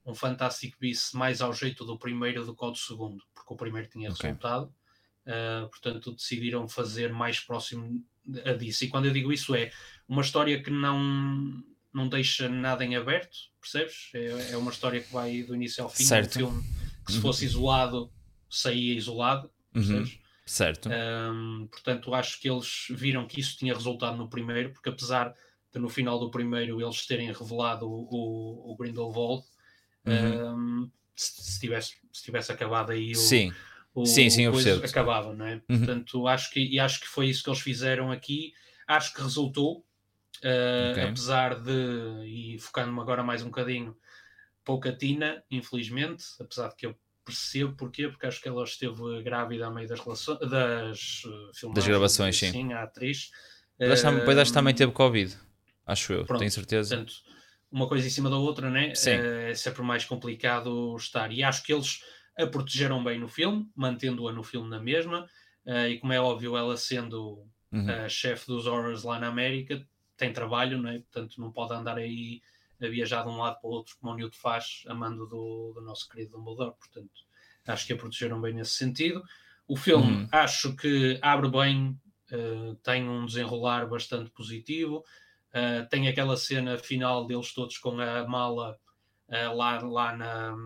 um 0.04 0.14
Fantastic 0.14 0.76
Beasts 0.80 1.12
mais 1.12 1.40
ao 1.40 1.52
jeito 1.52 1.84
do 1.84 1.98
primeiro 1.98 2.44
do 2.44 2.54
que 2.54 2.64
ao 2.64 2.72
do 2.72 2.78
segundo, 2.78 3.22
porque 3.34 3.52
o 3.52 3.56
primeiro 3.56 3.88
tinha 3.88 4.10
okay. 4.10 4.30
resultado. 4.30 4.72
Uh, 5.26 5.68
portanto, 5.68 6.12
decidiram 6.12 6.66
fazer 6.66 7.12
mais 7.12 7.38
próximo 7.40 8.04
a 8.44 8.52
disso. 8.52 8.84
E 8.84 8.88
quando 8.88 9.06
eu 9.06 9.12
digo 9.12 9.32
isso, 9.32 9.54
é 9.54 9.70
uma 10.08 10.22
história 10.22 10.62
que 10.62 10.70
não, 10.70 11.62
não 11.92 12.08
deixa 12.08 12.48
nada 12.48 12.84
em 12.84 12.96
aberto, 12.96 13.36
percebes? 13.60 14.10
É, 14.14 14.52
é 14.52 14.56
uma 14.56 14.70
história 14.70 15.00
que 15.00 15.12
vai 15.12 15.42
do 15.42 15.54
início 15.54 15.84
ao 15.84 15.90
fim. 15.90 16.04
Certo. 16.04 16.36
Um 16.36 16.38
filme 16.38 16.62
que, 17.04 17.12
se 17.12 17.18
uhum. 17.18 17.22
fosse 17.22 17.44
isolado, 17.44 18.12
saía 18.48 18.94
isolado, 18.94 19.50
uhum. 19.74 19.82
percebes? 19.82 20.12
Uhum. 20.14 20.20
Certo. 20.46 20.88
Um, 20.88 21.68
portanto, 21.70 22.12
acho 22.12 22.40
que 22.40 22.50
eles 22.50 22.86
viram 22.90 23.26
que 23.26 23.38
isso 23.38 23.56
tinha 23.56 23.72
resultado 23.72 24.16
no 24.16 24.28
primeiro, 24.28 24.72
porque 24.72 24.88
apesar 24.88 25.32
de 25.72 25.78
no 25.78 25.88
final 25.88 26.18
do 26.18 26.28
primeiro 26.28 26.80
eles 26.80 27.06
terem 27.06 27.32
revelado 27.32 27.86
o, 27.86 28.08
o, 28.10 28.72
o 28.72 28.76
Grindelwald, 28.76 29.44
Uhum. 30.06 30.82
Um, 30.84 30.90
se, 31.14 31.52
se, 31.52 31.60
tivesse, 31.60 31.96
se 32.12 32.22
tivesse 32.22 32.50
acabado 32.50 32.92
aí 32.92 33.12
o, 33.12 34.02
o, 34.02 34.06
sim, 34.06 34.30
sim, 34.30 34.46
acabava, 34.82 35.34
não 35.34 35.46
é? 35.46 35.54
Uhum. 35.68 35.78
Portanto, 35.78 36.26
acho 36.26 36.50
que, 36.50 36.60
e 36.60 36.78
acho 36.78 37.00
que 37.00 37.08
foi 37.08 37.26
isso 37.26 37.42
que 37.42 37.50
eles 37.50 37.60
fizeram 37.60 38.10
aqui. 38.10 38.52
Acho 38.86 39.12
que 39.14 39.20
resultou, 39.20 39.78
uh, 39.78 40.92
okay. 40.92 41.04
apesar 41.04 41.60
de, 41.60 42.24
e 42.24 42.58
focando-me 42.58 43.00
agora 43.00 43.22
mais 43.22 43.42
um 43.42 43.46
bocadinho, 43.46 43.96
pouca 44.64 44.92
Tina, 44.92 45.42
infelizmente, 45.50 46.24
apesar 46.40 46.68
de 46.68 46.76
que 46.76 46.86
eu 46.86 46.96
percebo 47.24 47.74
porquê, 47.76 48.08
porque 48.08 48.26
acho 48.26 48.40
que 48.40 48.48
ela 48.48 48.64
esteve 48.64 49.22
grávida 49.22 49.66
a 49.66 49.70
meio 49.70 49.88
das, 49.88 50.00
relações, 50.00 50.38
das, 50.40 51.22
uh, 51.62 51.72
das 51.72 51.86
gravações, 51.86 52.36
sim. 52.36 52.50
sim. 52.50 52.72
a 52.72 52.82
atriz. 52.82 53.30
Depois 53.78 54.38
acho 54.38 54.50
que 54.50 54.54
também 54.54 54.74
teve 54.74 54.92
Covid, 54.92 55.36
acho 55.86 56.12
eu, 56.12 56.24
pronto, 56.24 56.38
tenho 56.38 56.50
certeza. 56.50 56.96
Portanto, 56.96 57.14
uma 57.70 57.88
coisa 57.88 58.06
em 58.06 58.10
cima 58.10 58.28
da 58.28 58.36
outra, 58.36 58.70
né? 58.70 58.94
Sim. 58.94 59.16
Uh, 59.16 59.50
é 59.50 59.54
sempre 59.54 59.82
mais 59.82 60.04
complicado 60.04 60.96
estar. 60.96 61.32
E 61.32 61.42
acho 61.42 61.62
que 61.62 61.72
eles 61.72 62.02
a 62.36 62.46
protegeram 62.46 63.02
bem 63.02 63.18
no 63.18 63.28
filme, 63.28 63.68
mantendo-a 63.74 64.32
no 64.32 64.42
filme 64.42 64.68
na 64.68 64.80
mesma. 64.80 65.28
Uh, 65.64 65.88
e 65.88 65.98
como 65.98 66.12
é 66.12 66.20
óbvio, 66.20 66.56
ela 66.56 66.76
sendo 66.76 67.46
uhum. 67.70 67.90
a 67.90 68.08
chefe 68.08 68.46
dos 68.46 68.66
horrors 68.66 69.02
lá 69.02 69.18
na 69.18 69.28
América, 69.28 69.84
tem 70.16 70.32
trabalho, 70.32 70.78
não 70.78 70.90
é? 70.90 70.98
portanto 70.98 71.40
não 71.40 71.50
pode 71.50 71.72
andar 71.72 71.96
aí 71.96 72.42
a 72.80 72.88
viajar 72.88 73.22
de 73.22 73.28
um 73.28 73.38
lado 73.38 73.60
para 73.60 73.68
o 73.68 73.72
outro 73.72 73.96
como 74.00 74.12
o 74.12 74.16
Newt 74.16 74.36
faz, 74.36 74.84
amando 74.86 75.26
do, 75.26 75.72
do 75.74 75.80
nosso 75.82 76.08
querido 76.08 76.32
Dumbledore. 76.32 76.74
Portanto, 76.78 77.10
acho 77.66 77.86
que 77.86 77.92
a 77.92 77.96
protegeram 77.96 78.40
bem 78.40 78.54
nesse 78.54 78.72
sentido. 78.72 79.22
O 79.68 79.76
filme 79.76 80.12
uhum. 80.12 80.28
acho 80.32 80.74
que 80.76 81.18
abre 81.22 81.48
bem, 81.48 81.98
uh, 82.32 82.74
tem 82.76 83.08
um 83.08 83.26
desenrolar 83.26 83.86
bastante 83.86 84.30
positivo. 84.30 85.04
Uh, 85.50 85.88
tem 85.88 86.08
aquela 86.08 86.36
cena 86.36 86.78
final 86.78 87.26
deles 87.26 87.52
todos 87.52 87.76
com 87.78 88.00
a 88.00 88.26
mala 88.26 88.78
uh, 89.28 89.56
lá, 89.56 89.80
lá 89.82 90.16
na, 90.16 90.56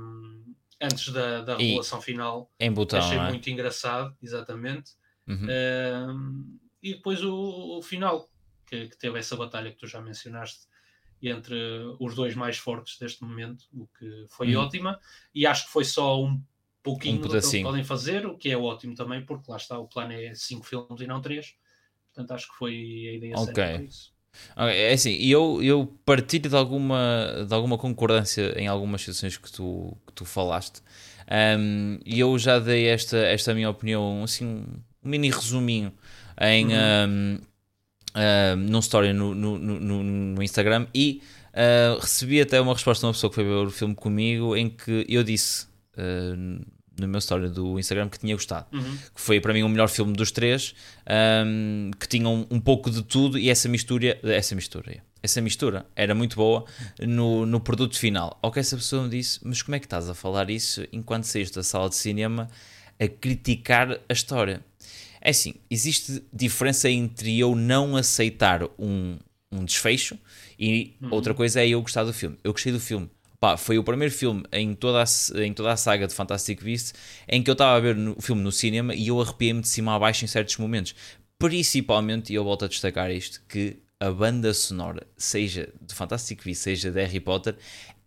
antes 0.80 1.08
da, 1.10 1.40
da 1.42 1.56
revelação 1.56 2.00
final. 2.00 2.52
Em 2.60 2.70
botão, 2.70 2.98
Achei 2.98 3.18
é? 3.18 3.28
muito 3.28 3.48
engraçado, 3.48 4.14
exatamente. 4.22 4.92
Uhum. 5.26 5.46
Uh, 5.46 6.58
e 6.82 6.94
depois 6.94 7.22
o, 7.24 7.78
o 7.78 7.82
final, 7.82 8.28
que, 8.66 8.88
que, 8.88 8.98
teve 8.98 9.18
essa 9.18 9.36
batalha 9.36 9.70
que 9.70 9.78
tu 9.78 9.86
já 9.86 10.00
mencionaste 10.00 10.66
entre 11.22 11.56
os 11.98 12.14
dois 12.14 12.34
mais 12.34 12.58
fortes 12.58 12.98
deste 12.98 13.24
momento, 13.24 13.64
o 13.72 13.86
que 13.98 14.26
foi 14.28 14.54
uhum. 14.54 14.62
ótima. 14.62 15.00
E 15.34 15.46
acho 15.46 15.64
que 15.66 15.72
foi 15.72 15.84
só 15.84 16.22
um 16.22 16.42
pouquinho 16.82 17.18
um 17.18 17.22
do 17.22 17.40
que 17.40 17.62
podem 17.62 17.82
fazer, 17.82 18.26
o 18.26 18.36
que 18.36 18.50
é 18.50 18.56
ótimo 18.56 18.94
também, 18.94 19.24
porque 19.24 19.50
lá 19.50 19.56
está, 19.56 19.78
o 19.78 19.88
plano 19.88 20.12
é 20.12 20.34
cinco 20.34 20.66
filmes 20.66 21.00
e 21.00 21.06
não 21.06 21.22
três. 21.22 21.56
Portanto, 22.12 22.32
acho 22.32 22.48
que 22.48 22.58
foi 22.58 22.74
a 23.08 23.12
ideia 23.14 23.34
okay. 23.36 23.46
certa 23.46 23.78
para 23.78 23.82
isso. 23.82 24.13
É 24.56 24.92
assim, 24.92 25.14
eu, 25.14 25.62
eu 25.62 25.92
partilho 26.04 26.48
de 26.48 26.56
alguma, 26.56 27.44
de 27.46 27.54
alguma 27.54 27.76
concordância 27.76 28.54
em 28.58 28.66
algumas 28.66 29.00
situações 29.00 29.36
que 29.36 29.50
tu, 29.50 29.96
que 30.06 30.12
tu 30.12 30.24
falaste. 30.24 30.80
Um, 31.58 31.98
e 32.04 32.20
eu 32.20 32.38
já 32.38 32.58
dei 32.58 32.86
esta, 32.86 33.16
esta 33.16 33.54
minha 33.54 33.70
opinião, 33.70 34.22
assim, 34.22 34.44
um 34.44 34.64
mini 35.02 35.30
resuminho 35.30 35.92
em 36.40 36.66
uhum. 36.66 37.40
um, 38.16 38.56
num 38.56 38.78
story 38.80 39.12
no, 39.12 39.34
no, 39.34 39.58
no, 39.58 40.02
no 40.02 40.42
Instagram 40.42 40.86
e 40.94 41.22
uh, 41.52 41.98
recebi 42.00 42.40
até 42.40 42.60
uma 42.60 42.72
resposta 42.72 43.00
de 43.00 43.06
uma 43.06 43.12
pessoa 43.12 43.30
que 43.30 43.34
foi 43.36 43.44
ver 43.44 43.50
o 43.50 43.70
filme 43.70 43.94
comigo 43.94 44.56
em 44.56 44.68
que 44.68 45.06
eu 45.08 45.22
disse 45.22 45.66
uh, 45.96 46.64
no 46.98 47.08
meu 47.08 47.18
story 47.18 47.48
do 47.48 47.78
Instagram 47.78 48.08
que 48.08 48.18
tinha 48.18 48.34
gostado. 48.34 48.66
Uhum. 48.72 48.96
Que 49.14 49.20
foi 49.20 49.40
para 49.40 49.52
mim 49.52 49.62
o 49.62 49.68
melhor 49.68 49.88
filme 49.88 50.12
dos 50.12 50.30
três, 50.30 50.74
um, 51.46 51.90
que 51.98 52.08
tinha 52.08 52.28
um, 52.28 52.46
um, 52.50 52.60
pouco 52.60 52.90
de 52.90 53.02
tudo 53.02 53.38
e 53.38 53.50
essa 53.50 53.68
mistura, 53.68 54.18
essa 54.22 54.54
mistura, 54.54 55.02
essa 55.22 55.40
mistura 55.40 55.86
era 55.96 56.14
muito 56.14 56.36
boa 56.36 56.64
no, 57.00 57.44
no 57.46 57.60
produto 57.60 57.98
final. 57.98 58.38
Ao 58.42 58.52
que 58.52 58.60
essa 58.60 58.76
pessoa 58.76 59.04
me 59.04 59.10
disse, 59.10 59.40
mas 59.42 59.62
como 59.62 59.74
é 59.74 59.78
que 59.78 59.86
estás 59.86 60.08
a 60.08 60.14
falar 60.14 60.50
isso 60.50 60.86
enquanto 60.92 61.24
saíste 61.24 61.56
da 61.56 61.62
sala 61.62 61.88
de 61.88 61.96
cinema 61.96 62.48
a 63.00 63.08
criticar 63.08 64.00
a 64.08 64.12
história? 64.12 64.64
É 65.20 65.30
assim, 65.30 65.54
existe 65.70 66.22
diferença 66.32 66.88
entre 66.90 67.38
eu 67.38 67.56
não 67.56 67.96
aceitar 67.96 68.62
um, 68.78 69.16
um 69.50 69.64
desfecho 69.64 70.18
e 70.58 70.94
uhum. 71.00 71.08
outra 71.12 71.32
coisa 71.32 71.62
é 71.62 71.68
eu 71.68 71.80
gostar 71.80 72.04
do 72.04 72.12
filme. 72.12 72.36
Eu 72.44 72.52
gostei 72.52 72.72
do 72.72 72.80
filme 72.80 73.08
Pá, 73.44 73.58
foi 73.58 73.76
o 73.76 73.84
primeiro 73.84 74.14
filme 74.14 74.42
em 74.50 74.72
toda 74.72 75.04
a, 75.04 75.44
em 75.44 75.52
toda 75.52 75.70
a 75.70 75.76
saga 75.76 76.06
de 76.06 76.14
Fantastic 76.14 76.64
Beasts 76.64 76.94
em 77.28 77.42
que 77.42 77.50
eu 77.50 77.52
estava 77.52 77.76
a 77.76 77.78
ver 77.78 77.94
o 77.94 78.18
filme 78.18 78.40
no 78.40 78.50
cinema 78.50 78.94
e 78.94 79.08
eu 79.08 79.20
arrepiei-me 79.20 79.60
de 79.60 79.68
cima 79.68 79.94
a 79.94 79.98
baixo 79.98 80.24
em 80.24 80.28
certos 80.28 80.56
momentos. 80.56 80.94
Principalmente, 81.38 82.32
e 82.32 82.36
eu 82.36 82.42
volto 82.42 82.64
a 82.64 82.68
destacar 82.68 83.10
isto, 83.10 83.42
que 83.46 83.76
a 84.00 84.10
banda 84.10 84.54
sonora, 84.54 85.06
seja 85.14 85.68
de 85.78 85.94
Fantastic 85.94 86.42
Beasts, 86.42 86.62
seja 86.62 86.90
de 86.90 87.04
Harry 87.04 87.20
Potter, 87.20 87.54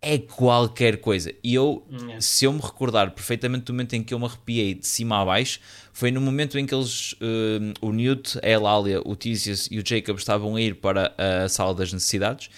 é 0.01 0.17
qualquer 0.17 0.97
coisa. 0.97 1.31
E 1.43 1.53
eu, 1.53 1.85
hum, 1.87 2.19
se 2.19 2.45
eu 2.45 2.51
me 2.51 2.59
recordar 2.59 3.11
perfeitamente 3.11 3.65
do 3.65 3.73
momento 3.73 3.93
em 3.93 4.01
que 4.01 4.15
eu 4.15 4.17
me 4.17 4.25
arrepiei 4.25 4.73
de 4.73 4.87
cima 4.87 5.21
a 5.21 5.25
baixo, 5.25 5.59
foi 5.93 6.09
no 6.09 6.19
momento 6.19 6.57
em 6.57 6.65
que 6.65 6.73
eles, 6.73 7.13
uh, 7.13 7.73
o 7.79 7.91
Newt, 7.91 8.39
a 8.41 8.49
Elália, 8.49 9.01
o 9.05 9.15
Theseus 9.15 9.67
e 9.69 9.77
o 9.77 9.83
Jacob 9.85 10.17
estavam 10.17 10.55
a 10.55 10.61
ir 10.61 10.77
para 10.77 11.13
a 11.15 11.47
sala 11.47 11.75
das 11.75 11.93
necessidades 11.93 12.49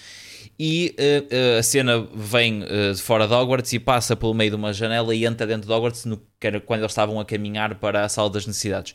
e 0.62 0.94
uh, 1.00 1.58
a 1.58 1.62
cena 1.62 2.06
vem 2.14 2.62
uh, 2.62 2.92
de 2.94 3.00
fora 3.00 3.26
de 3.26 3.32
Hogwarts 3.32 3.72
e 3.72 3.78
passa 3.78 4.14
pelo 4.14 4.34
meio 4.34 4.50
de 4.50 4.56
uma 4.56 4.74
janela 4.74 5.14
e 5.14 5.24
entra 5.24 5.46
dentro 5.46 5.66
de 5.66 5.72
Hogwarts 5.72 6.04
no, 6.04 6.20
que 6.38 6.46
era 6.46 6.60
quando 6.60 6.80
eles 6.80 6.92
estavam 6.92 7.18
a 7.18 7.24
caminhar 7.24 7.76
para 7.76 8.04
a 8.04 8.08
sala 8.10 8.28
das 8.28 8.46
necessidades. 8.46 8.94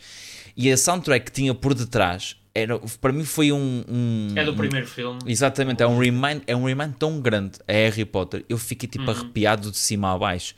E 0.55 0.71
a 0.71 0.77
soundtrack 0.77 1.25
que 1.25 1.31
tinha 1.31 1.55
por 1.55 1.73
detrás 1.73 2.37
era, 2.53 2.77
para 3.01 3.11
mim 3.11 3.25
foi 3.25 3.51
um, 3.51 3.83
um 3.89 4.27
É 4.35 4.43
do 4.45 4.53
primeiro 4.53 4.85
filme. 4.85 5.19
Exatamente, 5.25 5.81
é 5.81 5.87
um 5.87 5.97
remind, 5.97 6.43
é 6.45 6.55
um 6.55 6.65
remind 6.65 6.93
tão 6.99 7.19
grande 7.19 7.57
a 7.67 7.73
Harry 7.73 8.05
Potter. 8.05 8.45
Eu 8.47 8.59
fiquei 8.59 8.87
tipo 8.87 9.05
uhum. 9.05 9.09
arrepiado 9.09 9.71
de 9.71 9.77
cima 9.77 10.13
a 10.13 10.17
baixo. 10.19 10.53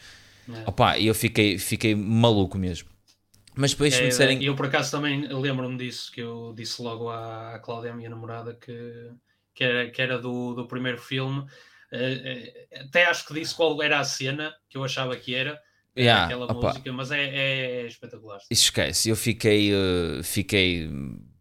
É. 0.50 0.64
Opa, 0.66 1.00
eu 1.00 1.16
fiquei, 1.16 1.58
fiquei 1.58 1.96
maluco 1.96 2.58
mesmo. 2.58 2.90
Mas 3.56 3.72
depois 3.72 3.94
é, 3.94 4.02
me 4.02 4.10
disserem... 4.10 4.44
Eu 4.44 4.56
por 4.56 4.66
acaso 4.66 4.92
também 4.92 5.26
lembro-me 5.26 5.78
disso, 5.78 6.12
que 6.12 6.20
eu 6.20 6.54
disse 6.54 6.82
logo 6.82 7.10
à, 7.10 7.56
à 7.56 7.60
Cláudia, 7.60 7.94
a 7.94 7.96
minha 7.96 8.10
namorada, 8.10 8.54
que 8.54 9.10
que 9.58 9.64
era, 9.64 9.90
que 9.90 10.00
era 10.00 10.20
do, 10.20 10.54
do 10.54 10.68
primeiro 10.68 11.00
filme. 11.00 11.40
Uh, 11.40 12.86
até 12.86 13.06
acho 13.06 13.26
que 13.26 13.34
disse 13.34 13.56
qual 13.56 13.82
era 13.82 14.00
a 14.00 14.04
cena 14.04 14.54
que 14.70 14.78
eu 14.78 14.84
achava 14.84 15.16
que 15.18 15.34
era. 15.34 15.60
Yeah, 15.98 16.26
aquela 16.26 16.46
opa. 16.46 16.68
música, 16.68 16.94
mas 16.94 17.10
é, 17.10 17.24
é 17.24 17.88
espetacular. 17.88 18.40
Esquece, 18.52 19.10
eu 19.10 19.16
fiquei, 19.16 19.74
uh, 19.74 20.24
fiquei 20.24 20.88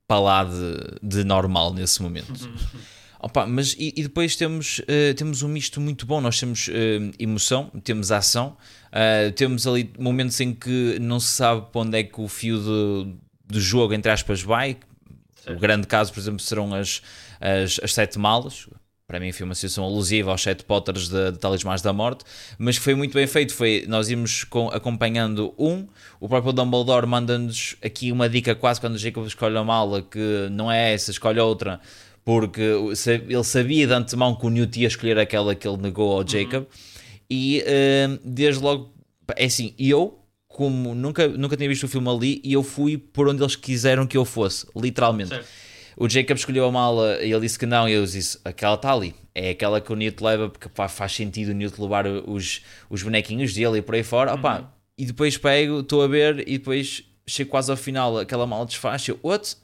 para 0.08 0.18
lá 0.18 0.44
de, 0.44 0.98
de 1.02 1.24
normal 1.24 1.74
nesse 1.74 2.02
momento. 2.02 2.32
Opa, 3.20 3.46
mas 3.46 3.74
e, 3.78 3.92
e, 3.94 4.02
depois 4.04 4.34
temos, 4.34 4.78
uh, 4.78 5.14
temos 5.14 5.42
um 5.42 5.48
misto 5.48 5.78
muito 5.78 6.06
bom. 6.06 6.22
Nós 6.22 6.40
temos 6.40 6.68
uh, 6.68 6.72
emoção, 7.18 7.70
temos 7.84 8.10
ação, 8.10 8.56
uh, 8.92 9.32
temos 9.32 9.66
ali 9.66 9.92
momentos 9.98 10.40
em 10.40 10.54
que 10.54 10.98
não 11.00 11.20
se 11.20 11.32
sabe 11.34 11.66
para 11.70 11.82
onde 11.82 11.98
é 11.98 12.02
que 12.02 12.20
o 12.20 12.28
fio 12.28 12.58
do, 12.58 13.18
do 13.44 13.60
jogo, 13.60 13.92
entre 13.92 14.10
aspas, 14.10 14.40
vai. 14.40 14.78
Certo. 15.42 15.56
O 15.56 15.60
grande 15.60 15.86
caso, 15.86 16.12
por 16.12 16.20
exemplo, 16.20 16.40
serão 16.40 16.74
as, 16.74 17.02
as, 17.40 17.80
as 17.82 17.92
sete 17.92 18.18
malas, 18.18 18.68
para 19.06 19.20
mim 19.20 19.30
foi 19.30 19.44
uma 19.44 19.54
situação 19.54 19.84
alusiva 19.84 20.32
aos 20.32 20.42
sete 20.42 20.64
Potters 20.64 21.08
de, 21.08 21.30
de 21.30 21.38
Talismãs 21.38 21.80
da 21.80 21.92
Morte, 21.92 22.24
mas 22.58 22.76
foi 22.76 22.94
muito 22.94 23.14
bem 23.14 23.26
feito. 23.26 23.54
Foi, 23.54 23.84
nós 23.86 24.10
íamos 24.10 24.42
com, 24.42 24.68
acompanhando 24.68 25.54
um, 25.56 25.86
o 26.18 26.28
próprio 26.28 26.52
Dumbledore 26.52 27.06
manda-nos 27.06 27.76
aqui 27.84 28.10
uma 28.10 28.28
dica 28.28 28.54
quase 28.54 28.80
quando 28.80 28.94
o 28.94 28.98
Jacob 28.98 29.24
escolhe 29.24 29.56
a 29.56 29.62
mala, 29.62 30.02
que 30.02 30.48
não 30.50 30.70
é 30.70 30.92
essa, 30.92 31.12
escolhe 31.12 31.38
outra, 31.38 31.80
porque 32.24 32.60
ele 32.60 33.44
sabia 33.44 33.86
de 33.86 33.92
antemão 33.92 34.34
que 34.34 34.44
o 34.44 34.50
Newt 34.50 34.80
ia 34.80 34.88
escolher 34.88 35.18
aquela 35.18 35.54
que 35.54 35.68
ele 35.68 35.76
negou 35.76 36.12
ao 36.12 36.26
Jacob, 36.26 36.64
uhum. 36.64 36.66
e 37.30 37.62
uh, 37.62 38.20
desde 38.24 38.60
logo, 38.60 38.92
é 39.36 39.44
assim, 39.44 39.72
eu 39.78 40.18
como 40.48 40.94
nunca, 40.94 41.28
nunca 41.28 41.56
tinha 41.56 41.68
visto 41.68 41.84
o 41.84 41.88
filme 41.88 42.08
ali 42.08 42.40
e 42.42 42.54
eu 42.54 42.62
fui 42.62 42.96
por 42.96 43.28
onde 43.28 43.42
eles 43.42 43.54
quiseram 43.54 44.06
que 44.06 44.16
eu 44.16 44.24
fosse, 44.24 44.66
literalmente. 44.74 45.28
Certo. 45.28 45.46
O 45.96 46.08
Jacob 46.08 46.36
escolheu 46.36 46.66
a 46.66 46.70
mala 46.70 47.22
e 47.22 47.32
ele 47.32 47.40
disse 47.40 47.58
que 47.58 47.64
não, 47.64 47.88
e 47.88 47.92
eu 47.92 48.04
disse: 48.04 48.38
aquela 48.44 48.74
está 48.74 48.92
ali, 48.92 49.14
é 49.34 49.50
aquela 49.50 49.80
que 49.80 49.92
o 49.92 49.96
Newt 49.96 50.22
leva, 50.22 50.50
porque 50.50 50.68
pá, 50.68 50.88
faz 50.88 51.12
sentido 51.12 51.50
o 51.50 51.54
Newt 51.54 51.80
levar 51.80 52.06
os, 52.06 52.62
os 52.90 53.02
bonequinhos 53.02 53.54
dele 53.54 53.78
e 53.78 53.82
por 53.82 53.94
aí 53.94 54.02
fora. 54.02 54.32
Uhum. 54.32 54.38
Opa, 54.38 54.72
e 54.98 55.06
depois 55.06 55.38
pego, 55.38 55.80
estou 55.80 56.02
a 56.02 56.06
ver, 56.06 56.46
e 56.46 56.58
depois 56.58 57.04
chego 57.26 57.50
quase 57.50 57.70
ao 57.70 57.76
final, 57.76 58.18
aquela 58.18 58.46
mala 58.46 58.66
desfaz, 58.66 59.06
eu, 59.08 59.18
what? 59.22 59.56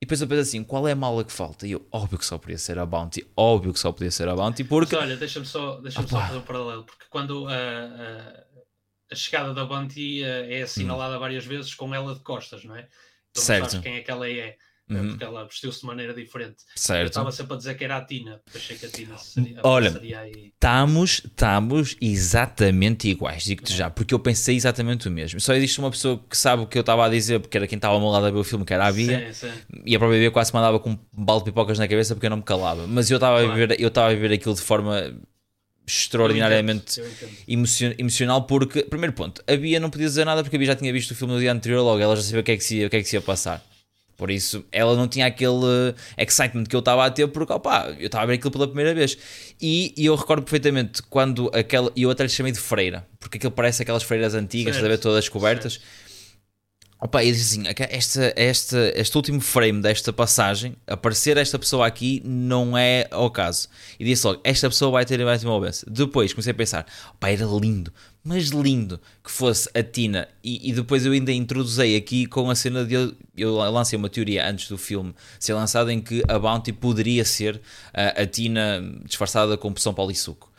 E 0.00 0.04
depois 0.04 0.20
eu 0.20 0.26
penso 0.26 0.40
assim, 0.40 0.64
qual 0.64 0.88
é 0.88 0.92
a 0.92 0.96
mala 0.96 1.22
que 1.22 1.32
falta? 1.32 1.66
E 1.66 1.72
eu, 1.72 1.86
óbvio 1.92 2.18
que 2.18 2.26
só 2.26 2.36
podia 2.36 2.58
ser 2.58 2.78
a 2.78 2.84
Bounty, 2.84 3.24
óbvio 3.36 3.72
que 3.72 3.78
só 3.78 3.92
podia 3.92 4.10
ser 4.10 4.28
a 4.28 4.34
Bounty, 4.34 4.64
porque... 4.64 4.96
Mas 4.96 5.04
olha, 5.04 5.16
deixa-me 5.16 5.46
só, 5.46 5.76
deixa 5.80 6.02
só 6.02 6.20
fazer 6.20 6.38
um 6.38 6.42
paralelo, 6.42 6.82
porque 6.82 7.04
quando 7.08 7.46
a, 7.46 7.52
a, 7.52 8.44
a 9.12 9.14
chegada 9.14 9.54
da 9.54 9.64
Bounty 9.64 10.24
eh, 10.24 10.58
é 10.58 10.62
assinalada 10.62 11.16
hum. 11.16 11.20
várias 11.20 11.44
vezes 11.44 11.72
com 11.74 11.94
ela 11.94 12.14
de 12.14 12.20
costas, 12.20 12.64
não 12.64 12.74
é? 12.74 12.88
Então 13.30 13.44
certo. 13.44 13.70
sabes 13.70 13.84
quem 13.84 13.94
é 13.94 14.00
que 14.00 14.10
ela 14.10 14.28
é. 14.28 14.56
Né, 14.88 15.00
uhum. 15.00 15.08
porque 15.10 15.24
ela 15.24 15.44
vestiu-se 15.44 15.80
de 15.80 15.86
maneira 15.86 16.12
diferente. 16.12 16.56
Certo. 16.74 17.00
Eu 17.02 17.06
estava 17.06 17.32
sempre 17.32 17.54
a 17.54 17.56
dizer 17.56 17.74
que 17.76 17.84
era 17.84 17.96
a 17.96 18.04
Tina, 18.04 18.40
achei 18.54 18.76
que 18.76 18.84
a 18.84 18.88
Tina 18.90 19.16
seria, 19.16 19.60
Olha, 19.62 20.00
estamos, 20.34 21.22
estamos 21.24 21.96
exatamente 22.00 23.08
iguais, 23.08 23.44
digo-te 23.44 23.72
é. 23.72 23.76
já, 23.76 23.90
porque 23.90 24.12
eu 24.12 24.18
pensei 24.18 24.56
exatamente 24.56 25.08
o 25.08 25.10
mesmo. 25.10 25.40
Só 25.40 25.54
existe 25.54 25.78
uma 25.78 25.90
pessoa 25.90 26.22
que 26.28 26.36
sabe 26.36 26.62
o 26.62 26.66
que 26.66 26.76
eu 26.76 26.80
estava 26.80 27.06
a 27.06 27.08
dizer, 27.08 27.40
porque 27.40 27.56
era 27.56 27.66
quem 27.66 27.76
estava 27.76 27.94
ao 27.94 28.00
meu 28.00 28.10
lado 28.10 28.26
a 28.26 28.30
ver 28.30 28.38
o 28.38 28.44
filme, 28.44 28.64
que 28.64 28.74
era 28.74 28.86
a 28.86 28.92
Bia, 28.92 29.32
sim, 29.32 29.48
sim. 29.48 29.52
e 29.86 29.94
a 29.96 29.98
própria 29.98 30.18
Bia 30.18 30.30
quase 30.30 30.52
mandava 30.52 30.78
com 30.78 30.90
um 30.90 30.98
balde 31.12 31.44
de 31.44 31.50
pipocas 31.52 31.78
na 31.78 31.86
cabeça 31.88 32.14
porque 32.14 32.26
eu 32.26 32.30
não 32.30 32.38
me 32.38 32.42
calava. 32.42 32.86
Mas 32.86 33.10
eu 33.10 33.16
estava 33.16 33.38
claro. 33.38 33.52
a, 33.52 33.54
ver, 33.54 33.80
eu 33.80 33.88
estava 33.88 34.10
a 34.10 34.14
ver 34.14 34.32
aquilo 34.32 34.54
de 34.54 34.60
forma 34.62 35.16
extraordinariamente 35.86 37.00
Eu 37.00 37.08
entendo. 37.08 37.32
emocion- 37.48 37.94
emocional 37.98 38.42
porque, 38.46 38.82
primeiro 38.82 39.12
ponto, 39.12 39.42
a 39.46 39.56
Bia 39.56 39.80
não 39.80 39.90
podia 39.90 40.06
dizer 40.06 40.24
nada 40.24 40.42
porque 40.42 40.56
a 40.56 40.58
Bia 40.58 40.68
já 40.68 40.76
tinha 40.76 40.92
visto 40.92 41.12
o 41.12 41.14
filme 41.14 41.34
no 41.34 41.40
dia 41.40 41.52
anterior, 41.52 41.82
logo 41.82 42.00
ela 42.00 42.14
já 42.16 42.22
sabia 42.22 42.40
o 42.40 42.44
que 42.44 42.52
é 42.52 42.56
que 42.56 42.64
se 42.64 42.76
ia, 42.78 42.86
o 42.86 42.90
que 42.90 42.96
é 42.96 43.02
que 43.02 43.08
se 43.08 43.16
ia 43.16 43.22
passar. 43.22 43.64
Por 44.22 44.30
isso, 44.30 44.64
ela 44.70 44.94
não 44.94 45.08
tinha 45.08 45.26
aquele 45.26 45.64
eh, 46.16 46.22
excitement 46.22 46.62
que 46.62 46.76
eu 46.76 46.78
estava 46.78 47.04
a 47.04 47.10
ter, 47.10 47.26
porque, 47.26 47.52
opá, 47.52 47.92
eu 47.98 48.06
estava 48.06 48.22
a 48.22 48.26
ver 48.28 48.34
aquilo 48.34 48.52
pela 48.52 48.68
primeira 48.68 48.94
vez. 48.94 49.18
E, 49.60 49.92
e 49.96 50.06
eu 50.06 50.14
recordo 50.14 50.44
perfeitamente 50.44 51.02
quando 51.02 51.50
aquela. 51.52 51.90
E 51.96 52.04
eu 52.04 52.10
até 52.12 52.22
lhe 52.22 52.28
chamei 52.28 52.52
de 52.52 52.60
freira, 52.60 53.04
porque 53.18 53.38
aquilo 53.38 53.50
parece 53.50 53.82
aquelas 53.82 54.04
freiras 54.04 54.32
antigas, 54.32 54.76
Certo, 54.76 55.02
todas 55.02 55.28
cobertas. 55.28 55.80
Opa, 57.00 57.24
e 57.24 57.32
disse 57.32 57.58
assim: 57.58 57.68
"Aca- 57.68 57.88
esta, 57.90 58.32
esta, 58.36 58.92
este 58.94 59.16
último 59.16 59.40
frame 59.40 59.82
desta 59.82 60.12
passagem, 60.12 60.76
aparecer 60.86 61.36
esta 61.36 61.58
pessoa 61.58 61.84
aqui 61.84 62.22
não 62.24 62.78
é 62.78 63.08
ao 63.10 63.28
caso. 63.28 63.68
E 63.98 64.04
disse 64.04 64.24
logo: 64.24 64.40
esta 64.44 64.68
pessoa 64.68 64.92
vai 64.92 65.04
ter 65.04 65.20
vai 65.24 65.36
ter 65.36 65.44
uma 65.44 65.56
OBS. 65.56 65.84
Depois 65.88 66.32
comecei 66.32 66.52
a 66.52 66.54
pensar: 66.54 66.86
opa, 67.10 67.28
era 67.28 67.44
lindo, 67.44 67.92
mas 68.24 68.48
lindo 68.48 69.00
que 69.22 69.30
fosse 69.30 69.68
a 69.74 69.82
Tina. 69.82 70.28
E, 70.42 70.70
e 70.70 70.72
depois 70.72 71.04
eu 71.04 71.12
ainda 71.12 71.32
introduzei 71.32 71.96
aqui 71.96 72.26
com 72.26 72.48
a 72.50 72.54
cena 72.54 72.84
de. 72.84 72.94
Eu, 72.94 73.14
eu 73.36 73.54
lancei 73.54 73.96
uma 73.98 74.08
teoria 74.08 74.48
antes 74.48 74.68
do 74.68 74.78
filme 74.78 75.14
ser 75.38 75.54
lançado 75.54 75.90
em 75.90 76.00
que 76.00 76.22
a 76.28 76.38
Bounty 76.38 76.72
poderia 76.72 77.24
ser 77.24 77.60
a, 77.92 78.22
a 78.22 78.26
Tina 78.26 78.80
disfarçada 79.04 79.56
com 79.56 79.72
poção 79.72 79.92
polissuco 79.92 80.52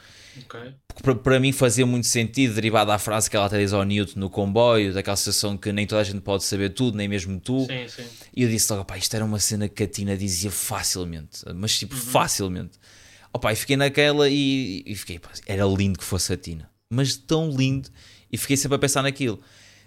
Ok. 0.46 0.74
para, 1.02 1.16
para 1.16 1.40
mim 1.40 1.52
fazia 1.52 1.86
muito 1.86 2.08
sentido, 2.08 2.56
derivado 2.56 2.90
da 2.90 2.98
frase 2.98 3.30
que 3.30 3.36
ela 3.36 3.46
até 3.46 3.60
diz 3.60 3.72
ao 3.72 3.84
Newton 3.84 4.20
no 4.20 4.30
comboio, 4.30 4.94
daquela 4.94 5.16
sensação 5.16 5.56
que 5.56 5.72
nem 5.72 5.86
toda 5.86 6.02
a 6.02 6.04
gente 6.04 6.22
pode 6.22 6.44
saber 6.44 6.70
tudo, 6.72 6.98
nem 6.98 7.08
mesmo 7.08 7.40
tu. 7.40 7.66
Sim, 7.66 7.88
sim. 7.88 8.04
E 8.36 8.44
eu 8.44 8.50
disse 8.50 8.72
logo, 8.74 8.84
pá, 8.84 8.98
isto 8.98 9.16
era 9.16 9.24
uma 9.24 9.40
cena 9.40 9.68
que 9.70 9.84
a 9.84 9.88
Tina 9.88 10.18
dizia 10.18 10.50
facilmente, 10.50 11.44
mas 11.56 11.78
tipo, 11.78 11.96
facilmente. 11.96 12.80
Opa, 13.32 13.52
e 13.54 13.56
fiquei 13.56 13.78
naquela 13.78 14.30
e, 14.30 14.84
e 14.86 14.96
fiquei, 14.96 15.20
pá, 15.20 15.30
era 15.46 15.66
lindo 15.66 16.00
que 16.00 16.06
fosse 16.06 16.34
a 16.34 16.38
Tina, 16.38 16.70
mas 16.94 17.16
tão 17.16 17.50
lindo, 17.50 17.90
e 18.32 18.38
fiquei 18.38 18.58
sempre 18.58 18.76
a 18.76 18.80
pensar 18.80 19.02
naquilo. 19.02 19.40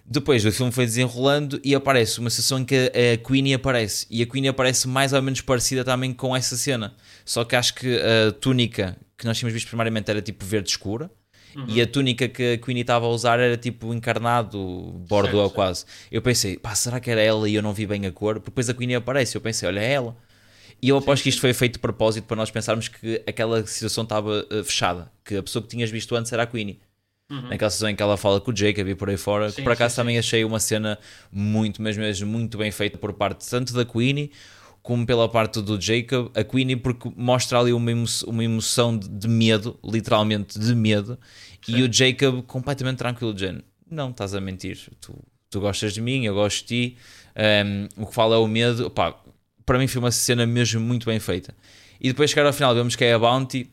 Depois 0.05 0.45
o 0.45 0.53
filme 0.53 0.71
foi 0.71 0.85
desenrolando 0.85 1.61
e 1.65 1.75
aparece 1.75 2.21
uma 2.21 2.31
sessão 2.31 2.61
em 2.61 2.65
que 2.65 2.93
a 2.95 3.17
Queenie 3.27 3.55
aparece, 3.55 4.07
e 4.11 4.23
a 4.23 4.27
Queenie 4.27 4.49
aparece 4.49 4.87
mais 4.87 5.13
ou 5.13 5.21
menos 5.21 5.41
parecida 5.41 5.85
também 5.85 6.13
com 6.13 6.35
essa 6.35 6.57
cena, 6.57 6.95
só 7.25 7.45
que 7.45 7.57
acho 7.57 7.75
que 7.75 7.99
a 7.99 8.33
túnica 8.33 8.97
que 9.19 9.25
nós 9.25 9.39
tínhamos 9.39 9.55
visto 9.55 9.69
primariamente 9.69 10.11
era 10.11 10.21
tipo 10.21 10.45
verde 10.45 10.71
escura, 10.71 11.11
e 11.69 11.81
a 11.81 11.87
túnica 11.87 12.29
que 12.29 12.53
a 12.55 12.59
Queenie 12.59 12.83
estava 12.83 13.07
a 13.07 13.09
usar 13.09 13.41
era 13.41 13.57
tipo 13.57 13.95
encarnado, 13.95 15.03
certo. 15.45 15.55
quase. 15.55 15.85
Eu 16.13 16.21
pensei, 16.21 16.59
pá, 16.59 16.75
será 16.75 17.01
que 17.01 17.11
era 17.11 17.23
ela 17.23 17.49
e 17.49 17.55
eu 17.55 17.63
não 17.63 17.73
vi 17.73 17.87
bem 17.87 18.05
a 18.05 18.13
cor? 18.13 18.35
Porque 18.35 18.51
depois 18.51 18.69
a 18.69 18.75
Queenie 18.75 18.97
aparece, 18.97 19.37
eu 19.37 19.41
pensei, 19.41 19.67
olha, 19.67 19.81
é 19.81 19.93
ela. 19.93 20.17
E 20.83 20.91
eu 20.91 20.99
aposto 20.99 21.23
que 21.23 21.31
isto 21.31 21.41
foi 21.41 21.55
feito 21.55 21.75
de 21.75 21.79
propósito 21.79 22.27
para 22.27 22.37
nós 22.37 22.51
pensarmos 22.51 22.89
que 22.89 23.23
aquela 23.27 23.67
situação 23.67 24.05
estava 24.05 24.47
eh, 24.51 24.63
fechada, 24.63 25.11
que 25.25 25.37
a 25.37 25.43
pessoa 25.43 25.63
que 25.63 25.69
tinhas 25.69 25.91
visto 25.91 26.15
antes 26.15 26.31
era 26.31 26.43
a 26.43 26.47
Queenie. 26.47 26.79
Naquela 27.29 27.71
situação 27.71 27.89
em 27.89 27.97
que 27.97 28.03
ela 28.03 28.17
fala 28.17 28.41
com 28.41 28.53
o 28.53 28.57
Jacob 28.57 28.87
e 28.87 28.95
por 28.95 29.11
aí 29.11 29.17
fora, 29.17 29.47
que 29.47 29.57
Sim, 29.57 29.63
por 29.65 29.73
acaso 29.73 29.95
sim, 29.95 30.01
também 30.01 30.19
achei 30.19 30.45
uma 30.45 30.61
cena 30.61 30.99
muito, 31.31 31.83
mas 31.83 31.97
mesmo 31.97 32.31
muito 32.31 32.57
bem 32.57 32.71
feita 32.71 32.97
por 32.99 33.13
parte 33.13 33.49
tanto 33.49 33.73
da 33.75 33.85
Queenie 33.85 34.31
como 34.83 35.05
pela 35.05 35.29
parte 35.29 35.61
do 35.61 35.81
Jacob. 35.81 36.31
A 36.35 36.45
Queenie, 36.45 36.77
porque 36.77 37.11
mostra 37.17 37.59
ali 37.59 37.73
uma, 37.73 37.91
emo 37.91 38.05
uma 38.29 38.45
emoção 38.45 38.97
de, 38.97 39.09
de 39.09 39.27
medo, 39.27 39.77
literalmente 39.83 40.57
de 40.57 40.73
medo, 40.77 41.19
e 41.67 41.83
o 41.83 41.93
Jacob 41.93 42.43
completamente 42.43 42.99
tranquilo, 42.99 43.37
género, 43.37 43.65
não 43.91 44.11
estás 44.11 44.33
a 44.33 44.41
mentir, 44.41 44.79
tu, 45.01 45.19
tu 45.51 45.61
gostas 45.61 45.93
de 45.93 46.01
mim, 46.01 46.25
eu 46.25 46.35
gosto 46.35 46.61
de 46.61 46.67
ti, 46.67 46.97
um, 47.37 48.03
o 48.03 48.07
que 48.07 48.15
fala 48.15 48.37
é 48.37 48.39
o 48.39 48.47
medo. 48.47 48.89
Pá, 48.89 49.15
para 49.65 49.79
mim 49.79 49.89
foi 49.89 49.99
uma 49.99 50.13
cena 50.13 50.47
mesmo 50.47 50.81
muito 50.81 51.07
bem 51.07 51.19
feita. 51.19 51.55
E 52.01 52.09
depois 52.09 52.31
chegar 52.31 52.47
ao 52.47 52.53
final, 52.53 52.75
vemos 52.75 52.95
que 52.95 53.05
é 53.05 53.13
a 53.13 53.19
Bounty. 53.19 53.69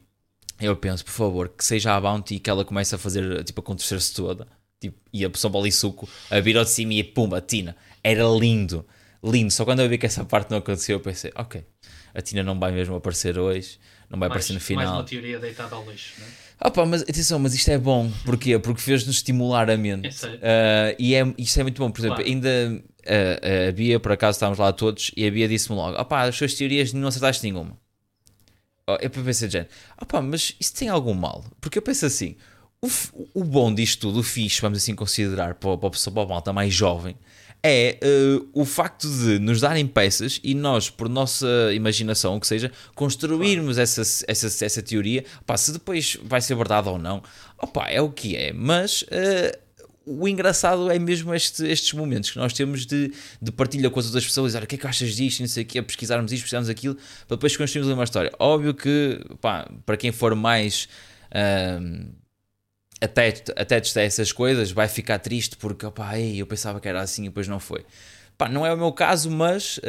Eu 0.59 0.75
penso, 0.75 1.03
por 1.03 1.11
favor, 1.11 1.49
que 1.49 1.63
seja 1.65 1.95
a 1.95 1.99
Bounty 2.01 2.35
e 2.35 2.39
que 2.39 2.49
ela 2.49 2.63
comece 2.63 2.95
a 2.95 2.97
fazer, 2.97 3.43
tipo, 3.43 3.59
a 3.59 3.63
acontecer-se 3.63 4.13
toda. 4.13 4.47
Tipo, 4.79 4.97
e 5.11 5.23
a 5.25 5.29
pessoa 5.29 5.51
bola 5.51 5.67
e 5.67 5.71
suco 5.71 6.07
a 6.29 6.39
vir 6.39 6.57
ao 6.57 6.63
de 6.63 6.69
cima 6.69 6.93
e 6.93 7.03
pumba, 7.03 7.41
Tina. 7.41 7.75
Era 8.03 8.23
lindo, 8.25 8.85
lindo. 9.23 9.51
Só 9.51 9.63
quando 9.65 9.81
eu 9.81 9.89
vi 9.89 9.97
que 9.97 10.05
essa 10.05 10.23
parte 10.25 10.51
não 10.51 10.57
aconteceu, 10.59 10.97
eu 10.97 10.99
pensei, 10.99 11.31
ok, 11.35 11.63
a 12.13 12.21
Tina 12.21 12.43
não 12.43 12.59
vai 12.59 12.71
mesmo 12.71 12.95
aparecer 12.95 13.37
hoje, 13.39 13.79
não 14.09 14.19
vai 14.19 14.29
Mais, 14.29 14.49
aparecer 14.49 14.53
no 14.53 14.59
mais 14.59 14.87
final. 14.89 14.95
uma 14.99 15.03
teoria 15.03 15.39
deitada 15.39 15.75
ao 15.75 15.89
lixo, 15.89 16.13
não 16.19 16.27
é? 16.27 16.29
Opa, 16.65 16.85
mas 16.85 17.01
atenção, 17.01 17.39
mas 17.39 17.53
isto 17.53 17.69
é 17.71 17.77
bom. 17.77 18.09
Porquê? 18.23 18.57
Porque 18.59 18.79
fez-nos 18.81 19.15
estimular 19.17 19.69
a 19.69 19.75
mente. 19.75 20.09
Ah, 20.41 20.95
e 20.99 21.13
é, 21.15 21.33
isto 21.37 21.59
é 21.59 21.63
muito 21.63 21.77
bom. 21.81 21.91
Por 21.91 21.99
exemplo, 21.99 22.17
Claro. 22.17 22.29
ainda 22.31 22.83
ah, 23.05 23.67
a 23.69 23.71
Bia, 23.71 23.99
por 23.99 24.11
acaso 24.13 24.35
estávamos 24.37 24.59
lá 24.59 24.71
todos, 24.71 25.11
e 25.17 25.25
a 25.27 25.31
Bia 25.31 25.47
disse-me 25.47 25.75
logo: 25.75 25.99
opá, 25.99 26.23
as 26.23 26.35
suas 26.35 26.53
teorias 26.53 26.93
não 26.93 27.07
acertaste 27.07 27.43
nenhuma. 27.43 27.77
Eu 29.01 29.09
pensei, 29.09 29.49
gente, 29.49 29.69
opá, 30.01 30.21
mas 30.21 30.55
isso 30.59 30.75
tem 30.75 30.89
algum 30.89 31.13
mal? 31.13 31.43
Porque 31.61 31.77
eu 31.77 31.81
penso 31.81 32.05
assim: 32.05 32.35
o, 32.81 32.89
o 33.33 33.43
bom 33.45 33.73
disto 33.73 34.01
tudo, 34.01 34.19
o 34.19 34.23
fixe, 34.23 34.61
vamos 34.61 34.79
assim 34.79 34.93
considerar, 34.93 35.55
para, 35.55 35.77
para 35.77 35.87
a 35.87 35.91
pessoa, 35.91 36.13
para 36.13 36.23
a 36.23 36.27
malta 36.27 36.51
mais 36.51 36.73
jovem, 36.73 37.15
é 37.63 37.97
ah, 38.03 38.45
o 38.51 38.65
facto 38.65 39.07
de 39.07 39.39
nos 39.39 39.61
darem 39.61 39.87
peças 39.87 40.41
e 40.43 40.53
nós, 40.53 40.89
por 40.89 41.07
nossa 41.07 41.47
imaginação, 41.73 42.35
o 42.35 42.41
que 42.41 42.47
seja, 42.47 42.69
construirmos 42.93 43.77
essa, 43.77 44.01
essa, 44.27 44.65
essa 44.65 44.81
teoria. 44.81 45.23
Pá, 45.45 45.55
se 45.55 45.71
depois 45.71 46.17
vai 46.21 46.41
ser 46.41 46.55
verdade 46.55 46.89
ou 46.89 46.97
não, 46.97 47.23
opá, 47.57 47.89
é 47.89 48.01
o 48.01 48.11
que 48.11 48.35
é. 48.35 48.51
Mas 48.51 49.05
ah, 49.09 49.57
o 50.05 50.27
engraçado 50.27 50.91
é 50.91 50.99
mesmo 50.99 51.33
este- 51.33 51.65
estes 51.65 51.93
momentos 51.93 52.31
que 52.31 52.37
nós 52.37 52.53
temos 52.53 52.85
de, 52.85 53.11
de 53.41 53.51
partilha 53.51 53.89
com 53.89 53.99
as 53.99 54.05
outras 54.05 54.25
pessoas, 54.25 54.55
olha, 54.55 54.65
o 54.65 54.67
que 54.67 54.75
é 54.75 54.77
que 54.77 54.87
achas 54.87 55.15
disto, 55.15 55.39
não 55.39 55.47
sei 55.47 55.63
o 55.63 55.65
quê, 55.65 55.81
pesquisarmos 55.81 56.31
isto, 56.31 56.41
pesquisarmos 56.43 56.69
aquilo, 56.69 56.95
para 57.27 57.37
depois 57.37 57.55
construirmos 57.55 57.93
uma 57.93 58.03
história. 58.03 58.31
Óbvio 58.39 58.73
que, 58.73 59.19
pá, 59.39 59.69
para 59.85 59.95
quem 59.97 60.11
for 60.11 60.35
mais 60.35 60.87
ahm, 61.33 62.09
attached, 63.01 63.51
attached 63.55 63.97
a 63.97 64.01
essas 64.01 64.31
coisas, 64.31 64.71
vai 64.71 64.87
ficar 64.87 65.19
triste 65.19 65.57
porque, 65.57 65.85
opá, 65.85 66.17
ei, 66.17 66.41
eu 66.41 66.45
pensava 66.47 66.79
que 66.79 66.87
era 66.87 67.01
assim 67.01 67.23
e 67.23 67.29
depois 67.29 67.47
não 67.47 67.59
foi. 67.59 67.85
Pá, 68.37 68.49
não 68.49 68.65
é 68.65 68.73
o 68.73 68.77
meu 68.77 68.91
caso, 68.91 69.29
mas 69.29 69.79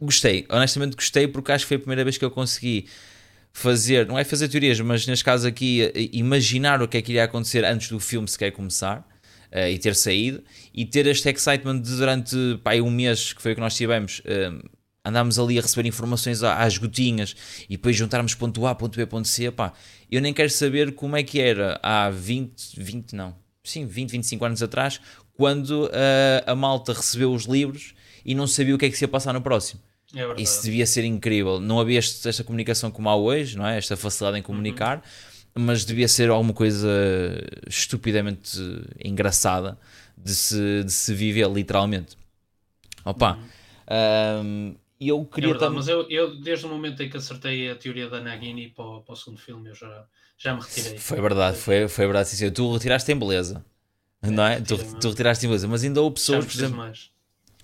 gostei, 0.00 0.46
honestamente 0.50 0.96
gostei 0.96 1.28
porque 1.28 1.52
acho 1.52 1.64
que 1.64 1.68
foi 1.68 1.76
a 1.76 1.80
primeira 1.80 2.04
vez 2.04 2.18
que 2.18 2.24
eu 2.24 2.30
consegui 2.30 2.88
fazer, 3.52 4.06
não 4.06 4.18
é 4.18 4.24
fazer 4.24 4.48
teorias, 4.48 4.80
mas 4.80 5.06
neste 5.06 5.24
caso 5.24 5.46
aqui 5.46 5.82
eh, 5.82 6.08
imaginar 6.12 6.82
o 6.82 6.88
que 6.88 6.96
é 6.98 7.02
que 7.02 7.12
iria 7.12 7.24
acontecer 7.24 7.64
antes 7.64 7.88
do 7.88 7.98
filme 7.98 8.28
sequer 8.28 8.52
começar 8.52 9.06
eh, 9.50 9.72
e 9.72 9.78
ter 9.78 9.94
saído 9.94 10.42
e 10.74 10.84
ter 10.84 11.06
este 11.06 11.30
excitement 11.30 11.80
de 11.80 11.96
durante 11.96 12.36
pá, 12.62 12.74
um 12.74 12.90
mês 12.90 13.32
que 13.32 13.40
foi 13.40 13.52
o 13.52 13.54
que 13.54 13.60
nós 13.60 13.74
tivemos 13.74 14.20
eh, 14.26 14.52
andámos 15.04 15.38
ali 15.38 15.58
a 15.58 15.62
receber 15.62 15.88
informações 15.88 16.42
às 16.42 16.76
gotinhas 16.76 17.34
e 17.68 17.76
depois 17.76 17.96
juntarmos 17.96 18.34
ponto 18.34 18.66
A, 18.66 18.74
ponto 18.74 18.96
B, 18.96 19.06
ponto 19.06 19.26
C 19.26 19.50
pá, 19.50 19.72
eu 20.10 20.20
nem 20.20 20.34
quero 20.34 20.50
saber 20.50 20.92
como 20.92 21.16
é 21.16 21.22
que 21.22 21.40
era 21.40 21.80
há 21.82 22.10
20, 22.10 22.78
20 22.78 23.12
não 23.14 23.34
sim, 23.64 23.86
20, 23.86 24.10
25 24.12 24.44
anos 24.44 24.62
atrás 24.62 25.00
quando 25.32 25.88
eh, 25.94 26.44
a 26.46 26.54
malta 26.54 26.92
recebeu 26.92 27.32
os 27.32 27.44
livros 27.44 27.94
e 28.24 28.34
não 28.34 28.46
sabia 28.46 28.74
o 28.74 28.78
que 28.78 28.84
é 28.84 28.90
que 28.90 28.98
se 28.98 29.04
ia 29.04 29.08
passar 29.08 29.32
no 29.32 29.40
próximo 29.40 29.80
É 30.14 30.40
isso 30.40 30.62
devia 30.64 30.86
ser 30.86 31.04
incrível. 31.04 31.60
Não 31.60 31.80
havia 31.80 31.98
este- 31.98 32.28
esta 32.28 32.44
comunicação 32.44 32.90
como 32.90 33.08
há 33.08 33.16
hoje, 33.16 33.56
não 33.56 33.66
é? 33.66 33.76
Esta 33.78 33.96
facilidade 33.96 34.38
em 34.38 34.42
comunicar, 34.42 35.02
mas 35.54 35.84
devia 35.84 36.08
ser 36.08 36.30
alguma 36.30 36.54
coisa 36.54 36.88
estupidamente 37.66 38.58
engraçada 39.04 39.78
de 40.16 40.34
se, 40.34 40.84
de 40.84 40.92
se 40.92 41.14
viver, 41.14 41.48
literalmente. 41.50 42.16
Opa, 43.04 43.40
hum, 44.44 44.74
e 45.00 45.08
eu 45.08 45.24
É 45.40 45.46
queria 45.46 45.48
verdade, 45.48 45.70
também. 45.70 45.74
mas 45.74 45.88
eu, 45.88 46.08
eu, 46.10 46.40
desde 46.40 46.66
o 46.66 46.68
momento 46.68 47.02
em 47.02 47.10
que 47.10 47.16
acertei 47.16 47.70
a 47.70 47.76
teoria 47.76 48.08
da 48.08 48.20
Nagini 48.20 48.68
para, 48.70 48.84
o- 48.84 49.02
para 49.02 49.12
o 49.14 49.16
segundo 49.16 49.40
filme, 49.40 49.68
eu 49.70 49.74
já, 49.74 50.06
já 50.36 50.54
me 50.54 50.62
retirei. 50.62 51.06
Foi 51.06 51.20
verdade, 51.20 51.56
foi, 51.58 51.88
foi 51.88 52.04
verdade. 52.06 52.28
Sim, 52.28 52.36
sim. 52.36 52.50
Tu 52.50 52.72
retiraste 52.72 53.10
em 53.12 53.18
beleza. 53.18 53.64
Não 54.22 54.44
é? 54.46 54.60
Tu, 54.60 54.78
tu 55.00 55.10
retiraste 55.10 55.46
em 55.46 55.48
beleza, 55.48 55.68
mas 55.68 55.84
ainda 55.84 56.02
houve 56.02 56.14
pessoas, 56.14 56.46
por 56.46 56.54
exemplo, 56.54 56.78
mais. 56.78 57.10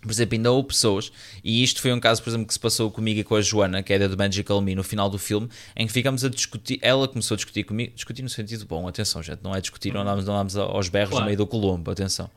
Por 0.05 0.13
exemplo, 0.13 0.35
ainda 0.37 0.53
houve 0.53 0.69
pessoas, 0.69 1.11
e 1.43 1.63
isto 1.63 1.81
foi 1.81 1.93
um 1.93 1.99
caso, 2.01 2.23
por 2.23 2.31
exemplo, 2.31 2.47
que 2.47 2.53
se 2.53 2.61
passou 2.61 2.91
comigo 2.91 3.21
e 3.21 3.25
com 3.25 3.35
a 3.37 3.41
Joana, 3.41 3.83
que 3.83 3.93
é 3.93 3.99
da 3.99 4.09
The 4.09 4.17
Magical 4.17 4.61
Me, 4.61 4.75
no 4.75 4.83
final 4.85 5.09
do 5.11 5.19
filme, 5.19 5.49
em 5.75 5.87
que 5.87 5.93
ficamos 5.93 6.25
a 6.25 6.29
discutir. 6.29 6.79
Ela 6.83 7.09
começou 7.09 7.35
a 7.35 7.37
discutir 7.37 7.65
comigo, 7.65 7.93
discutir 7.95 8.23
no 8.23 8.29
sentido 8.29 8.67
bom, 8.67 8.87
atenção, 8.87 9.23
gente, 9.23 9.41
não 9.43 9.55
é 9.55 9.61
discutir, 9.61 9.93
não 9.93 10.03
andámos, 10.03 10.25
não 10.27 10.35
andámos 10.35 10.57
aos 10.57 10.89
berros 10.89 11.11
Claro. 11.11 11.25
no 11.25 11.27
meio 11.27 11.39
do 11.39 11.47
Colombo, 11.47 11.91
atenção. 11.91 12.31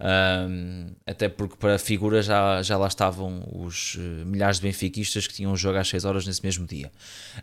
Ahm, 0.00 0.92
até 1.06 1.28
porque 1.28 1.56
para 1.56 1.76
a 1.76 1.78
figura 1.78 2.22
já, 2.22 2.62
já 2.62 2.76
lá 2.76 2.88
estavam 2.88 3.42
os 3.52 3.96
eh, 3.98 4.24
milhares 4.24 4.56
de 4.58 4.62
benfiquistas 4.62 5.26
que 5.26 5.34
tinham 5.34 5.52
um 5.52 5.56
jogo 5.56 5.78
às 5.78 5.88
6 5.88 6.04
horas 6.04 6.26
nesse 6.26 6.42
mesmo 6.42 6.66
dia. 6.66 6.90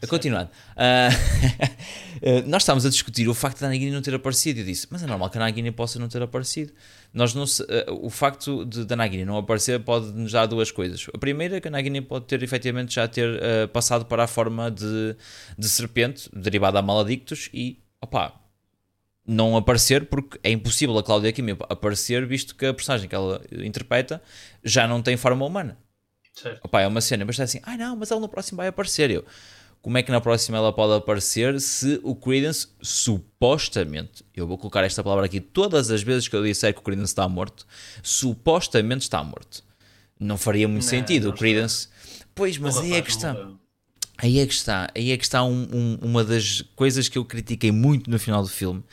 A 0.01 0.07
continuando, 0.07 0.49
ah, 0.75 1.09
eh, 2.21 2.41
nós 2.43 2.63
estávamos 2.63 2.85
a 2.85 2.89
discutir 2.89 3.27
o 3.27 3.33
facto 3.33 3.59
da 3.61 3.67
Nagini 3.69 3.91
não 3.91 4.01
ter 4.01 4.13
aparecido. 4.13 4.59
Eu 4.59 4.65
disse, 4.65 4.87
mas 4.89 5.03
é 5.03 5.07
normal 5.07 5.29
que 5.29 5.37
a 5.37 5.41
Nagini 5.41 5.71
possa 5.71 5.99
não 5.99 6.07
ter 6.07 6.21
aparecido. 6.21 6.73
Nós 7.13 7.33
não 7.33 7.45
se- 7.45 7.65
eh, 7.69 7.85
o 7.89 8.09
facto 8.09 8.65
de, 8.65 8.85
da 8.85 8.95
Nagini 8.95 9.25
não 9.25 9.37
aparecer 9.37 9.79
pode 9.81 10.11
nos 10.13 10.31
dar 10.31 10.45
duas 10.45 10.71
coisas. 10.71 11.05
A 11.13 11.17
primeira 11.17 11.57
é 11.57 11.61
que 11.61 11.67
a 11.67 11.71
Nagini 11.71 12.01
pode 12.01 12.25
ter 12.25 12.41
efetivamente 12.43 12.95
já 12.95 13.07
ter 13.07 13.41
eh, 13.41 13.67
passado 13.67 14.05
para 14.05 14.23
a 14.23 14.27
forma 14.27 14.69
de, 14.71 15.15
de 15.57 15.69
serpente, 15.69 16.29
derivada 16.33 16.79
a 16.79 16.81
maladictos, 16.81 17.49
e 17.53 17.79
opá, 18.01 18.33
não 19.25 19.55
aparecer 19.55 20.05
porque 20.07 20.39
é 20.43 20.51
impossível 20.51 20.97
a 20.97 21.03
Cláudia 21.03 21.31
Kimi 21.31 21.55
aparecer, 21.69 22.25
visto 22.25 22.55
que 22.55 22.65
a 22.65 22.73
personagem 22.73 23.07
que 23.07 23.15
ela 23.15 23.41
interpreta 23.51 24.21
já 24.63 24.87
não 24.87 25.01
tem 25.01 25.15
forma 25.17 25.45
humana. 25.45 25.77
Certo. 26.33 26.61
Opá, 26.63 26.81
é 26.81 26.87
uma 26.87 27.01
cena, 27.01 27.25
mas 27.25 27.35
está 27.35 27.43
assim, 27.43 27.59
ai 27.63 27.77
não, 27.77 27.95
mas 27.95 28.09
ele 28.09 28.19
no 28.19 28.29
próximo 28.29 28.57
vai 28.57 28.67
aparecer. 28.67 29.11
Eu, 29.11 29.25
como 29.81 29.97
é 29.97 30.03
que 30.03 30.11
na 30.11 30.21
próxima 30.21 30.57
ela 30.57 30.71
pode 30.71 30.93
aparecer 30.93 31.59
se 31.59 31.99
o 32.03 32.15
Credence 32.15 32.67
supostamente, 32.81 34.23
eu 34.35 34.45
vou 34.47 34.57
colocar 34.57 34.83
esta 34.83 35.03
palavra 35.03 35.25
aqui 35.25 35.39
todas 35.39 35.89
as 35.89 36.03
vezes 36.03 36.27
que 36.27 36.35
eu 36.35 36.43
disser 36.43 36.73
que 36.73 36.79
o 36.79 36.83
Credence 36.83 37.11
está 37.11 37.27
morto, 37.27 37.65
supostamente 38.03 39.01
está 39.03 39.23
morto. 39.23 39.63
Não 40.19 40.37
faria 40.37 40.67
muito 40.67 40.83
não, 40.83 40.89
sentido. 40.89 41.27
Não 41.29 41.33
o 41.33 41.37
Credence. 41.37 41.89
Pois, 42.35 42.57
mas 42.57 42.77
aí 42.77 42.93
é 42.93 43.01
que 43.01 43.09
está. 43.09 43.35
Aí 44.21 44.39
é 44.39 44.45
que 44.45 44.53
está, 44.53 44.87
aí 44.95 45.11
é 45.11 45.17
que 45.17 45.23
está 45.23 45.43
um, 45.43 45.67
um, 45.73 45.97
uma 45.99 46.23
das 46.23 46.61
coisas 46.75 47.09
que 47.09 47.17
eu 47.17 47.25
critiquei 47.25 47.71
muito 47.71 48.07
no 48.07 48.19
final 48.19 48.43
do 48.43 48.47
filme, 48.47 48.83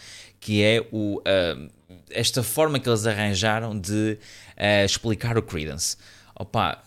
que 0.40 0.62
é 0.62 0.88
o, 0.90 1.18
uh, 1.18 1.70
esta 2.08 2.42
forma 2.42 2.78
que 2.80 2.88
eles 2.88 3.06
arranjaram 3.06 3.78
de 3.78 4.18
uh, 4.56 4.86
explicar 4.86 5.36
o 5.36 5.42
Credence. 5.42 5.98
Opa, 6.34 6.82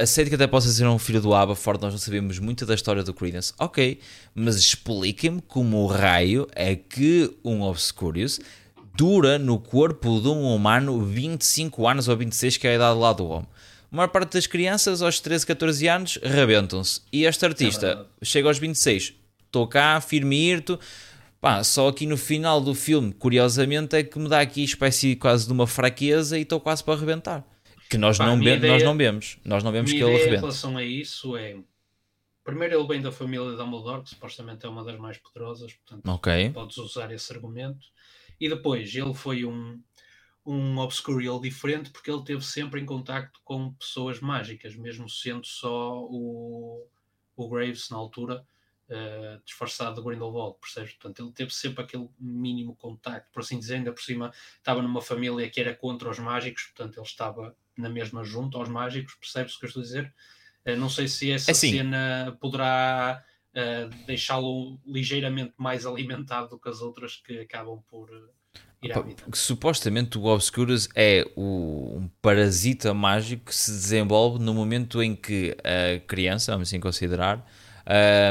aceito 0.00 0.30
que 0.30 0.34
até 0.34 0.46
possa 0.46 0.70
ser 0.70 0.86
um 0.86 0.98
filho 0.98 1.20
do 1.20 1.34
Aberford, 1.34 1.82
nós 1.82 1.92
não 1.92 1.98
sabemos 1.98 2.38
muito 2.38 2.64
da 2.64 2.74
história 2.74 3.02
do 3.02 3.12
Credence, 3.12 3.52
ok, 3.58 4.00
mas 4.34 4.56
expliquem-me 4.56 5.42
como 5.42 5.76
o 5.84 5.86
raio 5.86 6.48
é 6.54 6.74
que 6.74 7.36
um 7.44 7.60
Obscurious 7.60 8.40
dura 8.96 9.38
no 9.38 9.58
corpo 9.58 10.22
de 10.22 10.28
um 10.28 10.54
humano 10.54 11.04
25 11.04 11.86
anos 11.86 12.08
ou 12.08 12.16
26, 12.16 12.56
que 12.56 12.66
é 12.66 12.70
a 12.70 12.74
idade 12.76 12.98
lá 12.98 13.12
do 13.12 13.26
homem. 13.26 13.48
A 13.94 13.96
maior 13.96 14.08
parte 14.08 14.32
das 14.32 14.48
crianças 14.48 15.02
aos 15.02 15.20
13, 15.20 15.46
14 15.46 15.88
anos 15.88 16.18
rebentam-se. 16.20 17.00
E 17.12 17.26
este 17.26 17.46
artista 17.46 18.08
é 18.20 18.24
chega 18.24 18.48
aos 18.48 18.58
26, 18.58 19.14
estou 19.46 19.68
cá, 19.68 20.00
firme 20.00 20.34
e 20.34 20.50
irto. 20.50 20.80
Pá, 21.40 21.62
só 21.62 21.86
aqui 21.86 22.04
no 22.04 22.16
final 22.16 22.60
do 22.60 22.74
filme, 22.74 23.12
curiosamente, 23.12 23.94
é 23.94 24.02
que 24.02 24.18
me 24.18 24.28
dá 24.28 24.40
aqui 24.40 24.64
espécie 24.64 25.14
quase 25.14 25.46
de 25.46 25.52
uma 25.52 25.64
fraqueza 25.64 26.36
e 26.36 26.42
estou 26.42 26.58
quase 26.58 26.82
para 26.82 26.94
arrebentar 26.94 27.46
que 27.88 27.96
nós, 27.96 28.18
Pá, 28.18 28.26
não, 28.26 28.42
ideia, 28.42 28.72
nós 28.72 28.82
não 28.82 28.96
vemos. 28.96 29.38
Nós 29.44 29.62
não 29.62 29.70
vemos 29.70 29.92
que 29.92 29.98
ele 29.98 30.12
arrebenta. 30.12 30.34
em 30.34 30.40
relação 30.40 30.76
a 30.76 30.82
isso 30.82 31.36
é. 31.36 31.56
Primeiro, 32.42 32.76
ele 32.76 32.88
vem 32.88 33.00
da 33.00 33.12
família 33.12 33.52
Dumbledore, 33.52 34.02
que 34.02 34.10
supostamente 34.10 34.66
é 34.66 34.68
uma 34.68 34.82
das 34.82 34.98
mais 34.98 35.18
poderosas, 35.18 35.72
portanto, 35.72 36.10
okay. 36.10 36.50
podes 36.50 36.76
usar 36.78 37.12
esse 37.12 37.32
argumento. 37.32 37.86
E 38.40 38.48
depois, 38.48 38.92
ele 38.92 39.14
foi 39.14 39.44
um, 39.44 39.80
um 40.44 40.78
Obscurial 40.78 41.40
diferente 41.40 41.90
porque 41.90 42.10
ele 42.10 42.22
teve 42.22 42.44
sempre 42.44 42.80
em 42.80 42.84
contacto 42.84 43.40
com 43.44 43.72
pessoas 43.74 44.20
mágicas, 44.20 44.76
mesmo 44.76 45.08
sendo 45.08 45.46
só 45.46 46.02
o, 46.02 46.86
o 47.34 47.48
Graves 47.48 47.88
na 47.88 47.96
altura, 47.96 48.46
uh, 48.90 49.42
disfarçado 49.44 49.96
de 49.96 50.06
Grindelwald, 50.06 50.58
percebes? 50.60 50.92
Portanto, 50.92 51.22
ele 51.22 51.32
teve 51.32 51.50
sempre 51.50 51.82
aquele 51.82 52.08
mínimo 52.18 52.76
contacto, 52.76 53.30
por 53.32 53.40
assim 53.40 53.58
dizer, 53.58 53.76
ainda 53.76 53.92
por 53.92 54.02
cima 54.02 54.32
estava 54.58 54.82
numa 54.82 55.00
família 55.00 55.48
que 55.48 55.60
era 55.60 55.74
contra 55.74 56.10
os 56.10 56.18
mágicos, 56.18 56.64
portanto, 56.64 56.98
ele 56.98 57.06
estava 57.06 57.56
na 57.76 57.88
mesma 57.88 58.22
junto 58.22 58.58
aos 58.58 58.68
mágicos, 58.68 59.14
percebes 59.14 59.54
o 59.54 59.58
que 59.58 59.64
eu 59.64 59.68
estou 59.68 59.80
a 59.80 59.84
dizer? 59.84 60.14
Uh, 60.66 60.76
não 60.76 60.90
sei 60.90 61.08
se 61.08 61.30
essa 61.30 61.52
assim. 61.52 61.72
cena 61.72 62.36
poderá 62.38 63.24
uh, 63.54 64.04
deixá-lo 64.04 64.78
ligeiramente 64.84 65.54
mais 65.56 65.86
alimentado 65.86 66.50
do 66.50 66.58
que 66.58 66.68
as 66.68 66.82
outras 66.82 67.16
que 67.16 67.38
acabam 67.38 67.82
por 67.88 68.10
ir 68.86 68.92
à 68.92 69.00
vida. 69.00 69.22
Supostamente 69.32 70.18
o 70.18 70.24
Obscurus 70.24 70.88
é 70.94 71.26
o, 71.36 71.98
um 71.98 72.08
parasita 72.20 72.92
mágico 72.92 73.46
que 73.46 73.54
se 73.54 73.70
desenvolve 73.70 74.42
no 74.42 74.54
momento 74.54 75.02
em 75.02 75.14
que 75.14 75.56
a 75.64 76.00
criança, 76.06 76.52
vamos 76.52 76.68
assim 76.68 76.80
considerar, 76.80 77.46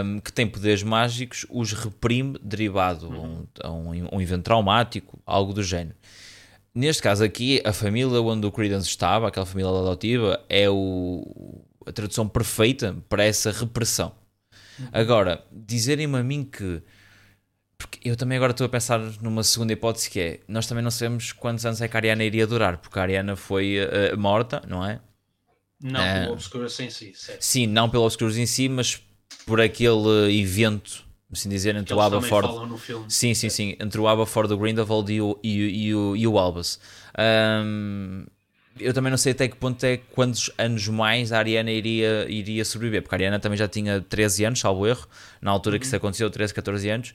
um, 0.04 0.20
que 0.20 0.32
tem 0.32 0.48
poderes 0.48 0.84
mágicos, 0.84 1.46
os 1.50 1.74
reprime 1.74 2.38
derivado 2.42 3.08
uhum. 3.08 3.46
a, 3.62 3.72
um, 3.72 3.92
a, 3.92 3.92
um, 3.92 4.08
a 4.12 4.16
um 4.16 4.22
evento 4.22 4.44
traumático, 4.44 5.20
algo 5.26 5.54
do 5.54 5.63
género. 5.63 5.96
Neste 6.74 7.04
caso 7.04 7.24
aqui, 7.24 7.62
a 7.63 7.72
família 7.72 8.20
onde 8.20 8.48
o 8.48 8.52
Credence 8.52 8.88
estava, 8.88 9.28
aquela 9.28 9.46
família 9.46 9.70
adotiva, 9.70 10.44
é 10.50 10.68
o, 10.68 11.62
a 11.86 11.92
tradução 11.92 12.28
perfeita 12.28 12.98
para 13.08 13.24
essa 13.24 13.52
repressão. 13.52 14.12
Uhum. 14.80 14.88
Agora, 14.92 15.44
dizerem-me 15.52 16.18
a 16.18 16.24
mim 16.24 16.44
que. 16.44 16.82
Porque 17.84 18.08
eu 18.08 18.15
também 18.15 18.38
agora 18.38 18.52
estou 18.52 18.65
a 18.65 18.69
pensar 18.69 19.00
numa 19.22 19.43
segunda 19.43 19.74
hipótese 19.74 20.10
que 20.10 20.19
é: 20.19 20.39
nós 20.48 20.65
também 20.67 20.84
não 20.84 20.91
sabemos 20.91 21.32
quantos 21.32 21.65
anos 21.65 21.82
é 21.82 21.88
que 21.88 21.98
a 21.98 22.00
Ariana 22.00 22.24
iria 22.24 22.48
durar, 22.48 22.78
porque 22.78 22.98
a 22.98 23.02
Ariana 23.02 23.36
foi 23.36 23.78
uh, 23.80 24.17
morta, 24.17 24.62
não 24.67 24.86
é? 24.86 25.00
Não 25.82 26.00
uh, 26.00 26.22
pelo 26.22 26.34
Obscurus 26.34 26.80
em 26.80 26.89
si, 26.89 27.13
certo. 27.13 27.41
Sim, 27.41 27.67
não 27.67 27.89
pelo 27.89 28.06
Obscurus 28.06 28.38
em 28.38 28.46
si, 28.46 28.69
mas 28.69 29.02
por 29.46 29.60
aquele 29.60 30.39
evento 30.39 31.04
assim 31.32 31.50
dizer, 31.50 31.76
entre 31.76 31.93
o 31.93 32.00
Aberford. 32.00 32.48
Sim, 33.10 33.34
sim, 33.34 33.50
sim. 33.50 33.76
Entre 33.80 34.00
o 34.00 34.08
Aberford 34.08 34.50
do 34.50 34.58
Grindelwald 34.58 35.12
e 35.12 35.19
o, 35.19 35.39
e, 35.43 35.88
e, 35.88 35.96
o, 35.96 36.15
e 36.15 36.28
o 36.28 36.38
Albus. 36.38 36.80
Um, 37.17 38.26
eu 38.80 38.93
também 38.93 39.10
não 39.10 39.17
sei 39.17 39.34
até 39.34 39.48
que 39.48 39.56
ponto 39.56 39.84
é 39.84 39.98
quantos 39.98 40.50
anos 40.58 40.88
mais 40.88 41.32
a 41.32 41.39
Ariana 41.39 41.72
iria, 41.72 42.26
iria 42.30 42.65
sobreviver, 42.65 43.02
porque 43.02 43.15
a 43.15 43.17
Ariana 43.17 43.39
também 43.39 43.58
já 43.58 43.67
tinha 43.67 44.02
13 44.02 44.46
anos, 44.46 44.60
salvo 44.60 44.88
erro, 44.88 45.08
na 45.41 45.52
altura 45.52 45.76
uhum. 45.76 45.80
que 45.80 45.86
isso 45.86 45.96
aconteceu, 45.96 46.30
13, 46.30 46.54
14 46.54 46.89
anos. 46.89 47.13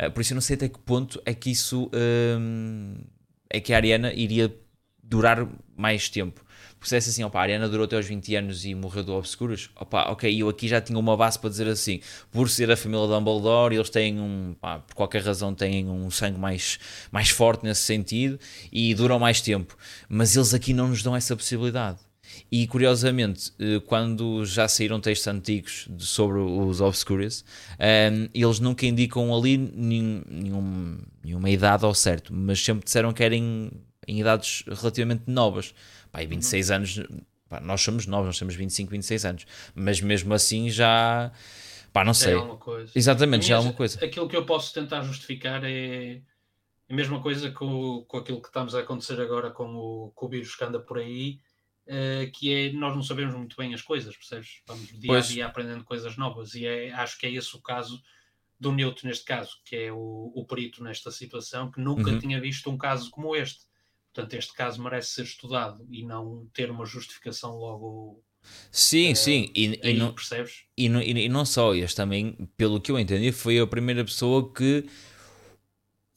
Uh, 0.00 0.10
por 0.10 0.20
isso 0.20 0.32
eu 0.32 0.36
não 0.36 0.42
sei 0.42 0.56
até 0.56 0.68
que 0.68 0.78
ponto 0.78 1.20
é 1.26 1.34
que 1.34 1.50
isso 1.50 1.90
um, 2.38 2.94
é 3.48 3.60
que 3.60 3.72
a 3.72 3.76
Ariana 3.76 4.12
iria 4.12 4.54
durar 5.02 5.46
mais 5.76 6.08
tempo 6.08 6.44
porque 6.80 6.98
se 6.98 7.10
assim, 7.10 7.22
opa, 7.22 7.38
a 7.38 7.42
Ariana 7.42 7.68
durou 7.68 7.84
até 7.84 7.96
aos 7.96 8.06
20 8.06 8.34
anos 8.36 8.64
e 8.64 8.74
morreu 8.74 9.04
do 9.04 9.12
Obscuros, 9.12 9.68
opa, 9.76 10.10
ok, 10.10 10.34
eu 10.42 10.48
aqui 10.48 10.66
já 10.66 10.80
tinha 10.80 10.98
uma 10.98 11.14
base 11.14 11.38
para 11.38 11.50
dizer 11.50 11.68
assim, 11.68 12.00
por 12.30 12.48
ser 12.48 12.70
a 12.70 12.76
família 12.76 13.06
Dumbledore, 13.06 13.74
eles 13.74 13.90
têm 13.90 14.18
um, 14.18 14.56
pá, 14.58 14.78
por 14.78 14.94
qualquer 14.94 15.22
razão 15.22 15.54
têm 15.54 15.86
um 15.86 16.10
sangue 16.10 16.38
mais, 16.38 16.78
mais 17.12 17.28
forte 17.28 17.64
nesse 17.64 17.82
sentido 17.82 18.40
e 18.72 18.94
duram 18.94 19.18
mais 19.18 19.42
tempo, 19.42 19.76
mas 20.08 20.34
eles 20.34 20.54
aqui 20.54 20.72
não 20.72 20.88
nos 20.88 21.02
dão 21.02 21.14
essa 21.14 21.36
possibilidade. 21.36 21.98
E 22.50 22.66
curiosamente, 22.66 23.52
eh, 23.58 23.80
quando 23.86 24.44
já 24.44 24.68
saíram 24.68 25.00
textos 25.00 25.26
antigos 25.28 25.88
sobre 25.98 26.38
os 26.38 26.80
Obscures, 26.80 27.44
ehm, 27.78 28.28
eles 28.34 28.60
nunca 28.60 28.86
indicam 28.86 29.34
ali 29.34 29.56
nenhum, 29.56 30.22
nenhum, 30.28 30.98
nenhuma 31.24 31.50
idade 31.50 31.84
ao 31.84 31.94
certo, 31.94 32.32
mas 32.32 32.62
sempre 32.62 32.84
disseram 32.84 33.12
que 33.12 33.22
eram 33.22 33.36
em, 33.36 33.70
em 34.06 34.20
idades 34.20 34.64
relativamente 34.66 35.24
novas. 35.26 35.74
E 36.18 36.26
26 36.26 36.68
uhum. 36.68 36.76
anos, 36.76 37.02
pá, 37.48 37.60
nós 37.60 37.80
somos 37.80 38.06
novos, 38.06 38.26
nós 38.26 38.38
temos 38.38 38.54
25, 38.54 38.90
26 38.90 39.24
anos, 39.24 39.46
mas 39.74 40.00
mesmo 40.00 40.34
assim 40.34 40.70
já. 40.70 41.30
Pá, 41.92 42.04
não 42.04 42.14
sei. 42.14 42.32
É 42.32 42.36
alguma 42.36 42.56
coisa. 42.56 42.92
Exatamente, 42.94 43.46
já 43.46 43.54
é 43.54 43.56
alguma 43.56 43.74
coisa. 43.74 44.04
Aquilo 44.04 44.28
que 44.28 44.36
eu 44.36 44.44
posso 44.44 44.72
tentar 44.72 45.02
justificar 45.02 45.62
é 45.64 46.20
a 46.90 46.94
mesma 46.94 47.22
coisa 47.22 47.50
com, 47.52 48.04
com 48.08 48.16
aquilo 48.16 48.42
que 48.42 48.48
estamos 48.48 48.74
a 48.74 48.80
acontecer 48.80 49.20
agora 49.20 49.50
com 49.50 49.72
o, 49.76 50.12
com 50.12 50.26
o 50.26 50.28
vírus 50.28 50.56
que 50.56 50.64
anda 50.64 50.80
por 50.80 50.98
aí, 50.98 51.38
uh, 51.90 52.30
que 52.32 52.52
é 52.52 52.72
nós 52.72 52.94
não 52.94 53.02
sabemos 53.02 53.34
muito 53.34 53.56
bem 53.56 53.74
as 53.74 53.82
coisas, 53.82 54.16
percebes? 54.16 54.62
Vamos 54.66 54.88
dia 54.88 55.06
pois. 55.06 55.26
a 55.26 55.28
dia 55.28 55.46
aprendendo 55.46 55.84
coisas 55.84 56.16
novas, 56.16 56.54
e 56.54 56.64
é, 56.64 56.92
acho 56.92 57.18
que 57.18 57.26
é 57.26 57.32
esse 57.32 57.54
o 57.56 57.60
caso 57.60 58.00
do 58.58 58.72
Newton 58.72 59.08
neste 59.08 59.24
caso, 59.24 59.56
que 59.64 59.74
é 59.74 59.92
o, 59.92 60.32
o 60.34 60.44
perito 60.46 60.84
nesta 60.84 61.10
situação, 61.10 61.70
que 61.70 61.80
nunca 61.80 62.10
uhum. 62.10 62.18
tinha 62.18 62.40
visto 62.40 62.70
um 62.70 62.78
caso 62.78 63.10
como 63.10 63.34
este. 63.34 63.68
Portanto, 64.12 64.34
este 64.34 64.52
caso 64.54 64.82
merece 64.82 65.12
ser 65.12 65.22
estudado 65.22 65.86
e 65.88 66.04
não 66.04 66.46
ter 66.52 66.70
uma 66.70 66.84
justificação 66.84 67.56
logo. 67.56 68.22
Sim, 68.70 69.12
uh, 69.12 69.16
sim, 69.16 69.50
e, 69.54 69.80
aí, 69.82 69.94
e, 69.94 69.98
não, 69.98 70.12
percebes? 70.12 70.64
E 70.76 70.88
não, 70.88 71.00
e 71.00 71.28
não 71.28 71.44
só, 71.44 71.74
este 71.74 71.96
também, 71.96 72.36
pelo 72.56 72.80
que 72.80 72.90
eu 72.90 72.98
entendi, 72.98 73.32
foi 73.32 73.58
a 73.58 73.66
primeira 73.66 74.04
pessoa 74.04 74.52
que 74.52 74.84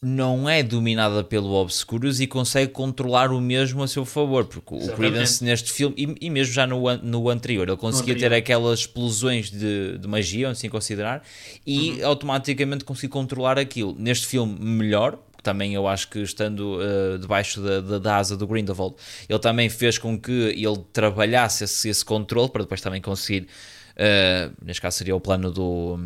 não 0.03 0.49
é 0.49 0.61
dominada 0.61 1.23
pelo 1.23 1.53
Obscurus 1.53 2.19
e 2.19 2.27
consegue 2.27 2.71
controlar 2.71 3.31
o 3.31 3.39
mesmo 3.39 3.81
a 3.81 3.87
seu 3.87 4.05
favor, 4.05 4.45
porque 4.45 4.75
Exatamente. 4.75 4.93
o 4.93 4.97
Credence 4.97 5.43
neste 5.43 5.71
filme, 5.71 5.95
e, 5.97 6.27
e, 6.27 6.29
mesmo 6.29 6.53
já 6.53 6.67
no, 6.67 6.95
no 6.97 7.29
anterior, 7.29 7.67
ele 7.67 7.77
conseguia 7.77 8.13
anterior. 8.13 8.31
ter 8.31 8.35
aquelas 8.35 8.79
explosões 8.79 9.49
de, 9.49 9.97
de 9.97 10.07
magia, 10.07 10.49
assim 10.49 10.69
considerar, 10.69 11.23
e 11.65 11.91
uhum. 11.91 12.07
automaticamente 12.07 12.83
conseguir 12.83 13.09
controlar 13.09 13.57
aquilo. 13.57 13.95
Neste 13.97 14.27
filme, 14.27 14.57
melhor, 14.59 15.17
também 15.41 15.73
eu 15.73 15.87
acho 15.87 16.09
que 16.09 16.19
estando 16.19 16.79
uh, 16.79 17.17
debaixo 17.19 17.61
da, 17.61 17.81
da, 17.81 17.99
da, 17.99 18.17
asa 18.17 18.35
do 18.35 18.47
Grindelwald, 18.47 18.95
ele 19.27 19.39
também 19.39 19.69
fez 19.69 19.97
com 19.97 20.19
que 20.19 20.31
ele 20.31 20.83
trabalhasse 20.91 21.65
esse, 21.65 21.89
esse 21.89 22.03
controle 22.03 22.49
para 22.49 22.63
depois 22.63 22.81
também 22.81 23.01
conseguir, 23.01 23.47
uh, 23.95 24.53
neste 24.65 24.81
caso 24.81 24.97
seria 24.97 25.15
o 25.15 25.19
plano 25.19 25.51
do, 25.51 25.97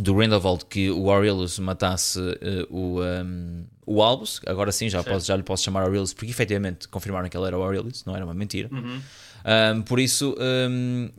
do 0.00 0.14
Grindelwald, 0.14 0.64
que 0.66 0.90
o 0.90 1.10
Aurelius 1.10 1.58
matasse 1.58 2.18
uh, 2.18 2.66
o, 2.74 3.00
um, 3.02 3.64
o 3.86 4.02
Albus, 4.02 4.40
agora 4.46 4.72
sim 4.72 4.88
já, 4.88 5.02
posso, 5.02 5.26
já 5.26 5.36
lhe 5.36 5.42
posso 5.42 5.64
chamar 5.64 5.82
Aurelius, 5.82 6.12
porque 6.12 6.30
efetivamente 6.30 6.88
confirmaram 6.88 7.28
que 7.28 7.36
ele 7.36 7.46
era 7.46 7.58
o 7.58 7.62
Aurelius, 7.62 8.04
não 8.04 8.14
era 8.14 8.24
uma 8.24 8.34
mentira. 8.34 8.68
Uhum. 8.72 9.00
Um, 9.44 9.82
por 9.82 9.98
isso, 9.98 10.34
um, 10.38 11.10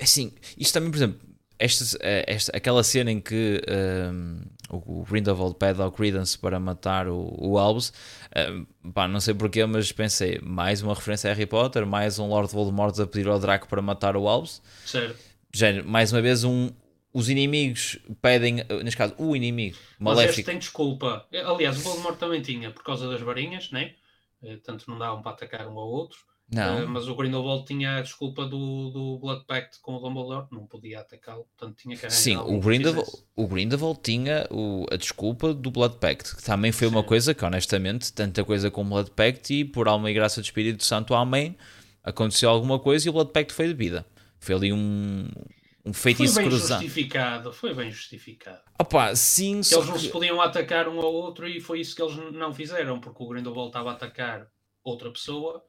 assim, 0.00 0.32
isto 0.56 0.72
também, 0.72 0.90
por 0.90 0.96
exemplo, 0.96 1.20
esta, 1.58 1.98
esta, 2.26 2.56
aquela 2.56 2.82
cena 2.82 3.10
em 3.10 3.18
que 3.18 3.62
o 4.70 5.04
Grindelwald 5.04 5.56
pede 5.58 5.80
ao 5.80 5.90
Credence 5.90 6.38
para 6.38 6.60
matar 6.60 7.08
o, 7.08 7.34
o 7.38 7.58
Albus, 7.58 7.92
pá, 8.92 9.08
não 9.08 9.20
sei 9.20 9.32
porquê, 9.32 9.64
mas 9.64 9.90
pensei, 9.90 10.38
mais 10.42 10.82
uma 10.82 10.94
referência 10.94 11.30
a 11.30 11.34
Harry 11.34 11.46
Potter, 11.46 11.86
mais 11.86 12.18
um 12.18 12.28
Lord 12.28 12.52
Voldemort 12.52 12.98
a 13.00 13.06
pedir 13.06 13.26
ao 13.28 13.38
Draco 13.38 13.68
para 13.68 13.80
matar 13.80 14.16
o 14.16 14.28
Albus. 14.28 14.60
Certo. 14.84 15.16
Mais 15.86 16.12
uma 16.12 16.20
vez, 16.20 16.44
um, 16.44 16.70
os 17.16 17.30
inimigos 17.30 17.98
pedem, 18.20 18.56
neste 18.84 18.98
caso, 18.98 19.14
o 19.16 19.34
inimigo 19.34 19.74
maléfico. 19.98 20.26
Mas 20.26 20.38
este 20.38 20.42
tem 20.42 20.58
desculpa. 20.58 21.26
Aliás, 21.32 21.78
o 21.78 21.80
Voldemort 21.80 22.18
também 22.18 22.42
tinha, 22.42 22.70
por 22.70 22.84
causa 22.84 23.08
das 23.08 23.22
varinhas, 23.22 23.70
né? 23.70 23.94
Eh, 24.42 24.58
tanto 24.62 24.90
não 24.90 24.98
davam 24.98 25.22
para 25.22 25.32
atacar 25.32 25.66
um 25.66 25.78
ao 25.78 25.88
outro. 25.88 26.18
Não. 26.52 26.84
Uh, 26.84 26.88
mas 26.88 27.08
o 27.08 27.14
Grindelwald 27.16 27.64
tinha 27.64 27.96
a 27.96 28.02
desculpa 28.02 28.44
do, 28.44 28.90
do 28.90 29.18
Blood 29.18 29.46
Pact 29.46 29.80
com 29.80 29.96
o 29.96 29.98
Dumbledore, 29.98 30.46
não 30.52 30.66
podia 30.66 31.00
atacá-lo, 31.00 31.44
portanto 31.56 31.76
tinha 31.76 31.96
que 31.96 32.08
Sim, 32.08 32.36
o 32.36 32.60
Grindelwald, 32.60 33.10
o 33.34 33.48
Grindelwald 33.48 33.98
tinha 34.00 34.46
o, 34.48 34.86
a 34.92 34.96
desculpa 34.96 35.52
do 35.52 35.72
Blood 35.72 35.96
Pact, 35.96 36.36
que 36.36 36.44
também 36.44 36.70
foi 36.70 36.86
Sim. 36.86 36.94
uma 36.94 37.02
coisa 37.02 37.34
que, 37.34 37.44
honestamente, 37.44 38.12
tanta 38.12 38.44
coisa 38.44 38.70
com 38.70 38.82
o 38.82 38.84
Blood 38.84 39.10
Pact 39.10 39.54
e 39.54 39.64
por 39.64 39.88
alma 39.88 40.08
e 40.10 40.14
graça 40.14 40.40
do 40.40 40.44
Espírito 40.44 40.84
Santo, 40.84 41.14
amém, 41.14 41.56
aconteceu 42.04 42.50
alguma 42.50 42.78
coisa 42.78 43.08
e 43.08 43.10
o 43.10 43.12
Blood 43.14 43.32
Pact 43.32 43.54
foi 43.54 43.66
de 43.68 43.74
vida. 43.74 44.06
Foi 44.38 44.54
ali 44.54 44.72
um, 44.72 45.28
um 45.86 45.92
feitiço 45.92 46.34
foi 46.34 46.42
bem 46.42 46.50
cruzado. 46.50 46.82
justificado, 46.82 47.52
foi 47.52 47.72
bem 47.72 47.90
justificado. 47.92 48.60
Opa, 48.76 49.14
sim, 49.14 49.60
que 49.60 49.72
eles 49.72 49.86
não 49.86 49.98
se 49.98 50.08
podiam 50.08 50.40
atacar 50.40 50.88
um 50.88 50.98
ao 50.98 51.14
outro 51.14 51.48
e 51.48 51.60
foi 51.60 51.80
isso 51.80 51.94
que 51.94 52.02
eles 52.02 52.16
não 52.32 52.52
fizeram, 52.52 52.98
porque 52.98 53.22
o 53.22 53.28
Grindelwald 53.28 53.68
estava 53.68 53.90
a 53.90 53.92
atacar 53.92 54.48
outra 54.82 55.10
pessoa 55.12 55.64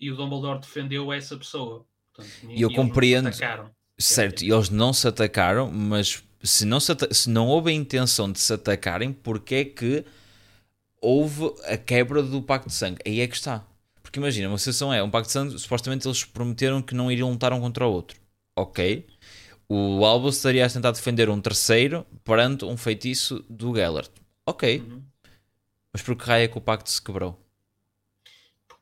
e 0.00 0.10
o 0.10 0.16
Dumbledore 0.16 0.58
defendeu 0.58 1.12
essa 1.12 1.36
pessoa. 1.36 1.84
Portanto, 2.14 2.34
e 2.48 2.62
eu 2.62 2.72
compreendo. 2.72 3.30
Certo, 3.98 4.42
e 4.42 4.50
eles 4.50 4.70
não 4.70 4.92
se 4.92 5.06
atacaram, 5.06 5.70
mas 5.70 6.24
se 6.42 6.64
não, 6.64 6.80
se, 6.80 6.92
se 7.10 7.28
não 7.28 7.46
houve 7.46 7.70
a 7.70 7.74
intenção 7.74 8.32
de 8.32 8.40
se 8.40 8.52
atacarem, 8.54 9.12
porque 9.12 9.54
é 9.54 9.64
que 9.66 10.04
houve 11.00 11.52
a 11.66 11.76
quebra 11.76 12.22
do 12.22 12.40
pacto 12.40 12.68
de 12.68 12.74
sangue? 12.74 12.98
Aí 13.06 13.20
é 13.20 13.26
que 13.28 13.36
está. 13.36 13.64
Porque 14.02 14.18
imagina, 14.18 14.48
uma 14.48 14.58
situação 14.58 14.92
é 14.92 15.02
um 15.02 15.10
pacto 15.10 15.28
de 15.28 15.32
sangue, 15.32 15.58
supostamente 15.58 16.08
eles 16.08 16.24
prometeram 16.24 16.80
que 16.80 16.94
não 16.94 17.12
iriam 17.12 17.30
lutar 17.30 17.52
um 17.52 17.60
contra 17.60 17.86
o 17.86 17.92
outro. 17.92 18.18
Ok. 18.56 19.06
O 19.72 20.04
Albus 20.04 20.36
estaria 20.36 20.66
a 20.66 20.68
tentar 20.68 20.90
defender 20.90 21.30
um 21.30 21.40
terceiro 21.40 22.06
perante 22.24 22.64
um 22.64 22.76
feitiço 22.76 23.44
do 23.48 23.74
Gellert. 23.74 24.10
Ok. 24.46 24.80
Uhum. 24.80 25.02
Mas 25.92 26.02
por 26.02 26.16
que 26.16 26.24
raio 26.24 26.44
é 26.44 26.48
que 26.48 26.58
o 26.58 26.60
pacto 26.60 26.90
se 26.90 27.00
quebrou? 27.00 27.42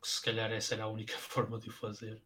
porque 0.01 0.07
se 0.07 0.21
calhar 0.21 0.51
essa 0.51 0.73
era 0.73 0.85
a 0.85 0.87
única 0.87 1.13
forma 1.17 1.59
de 1.59 1.69
o 1.69 1.71
fazer. 1.71 2.19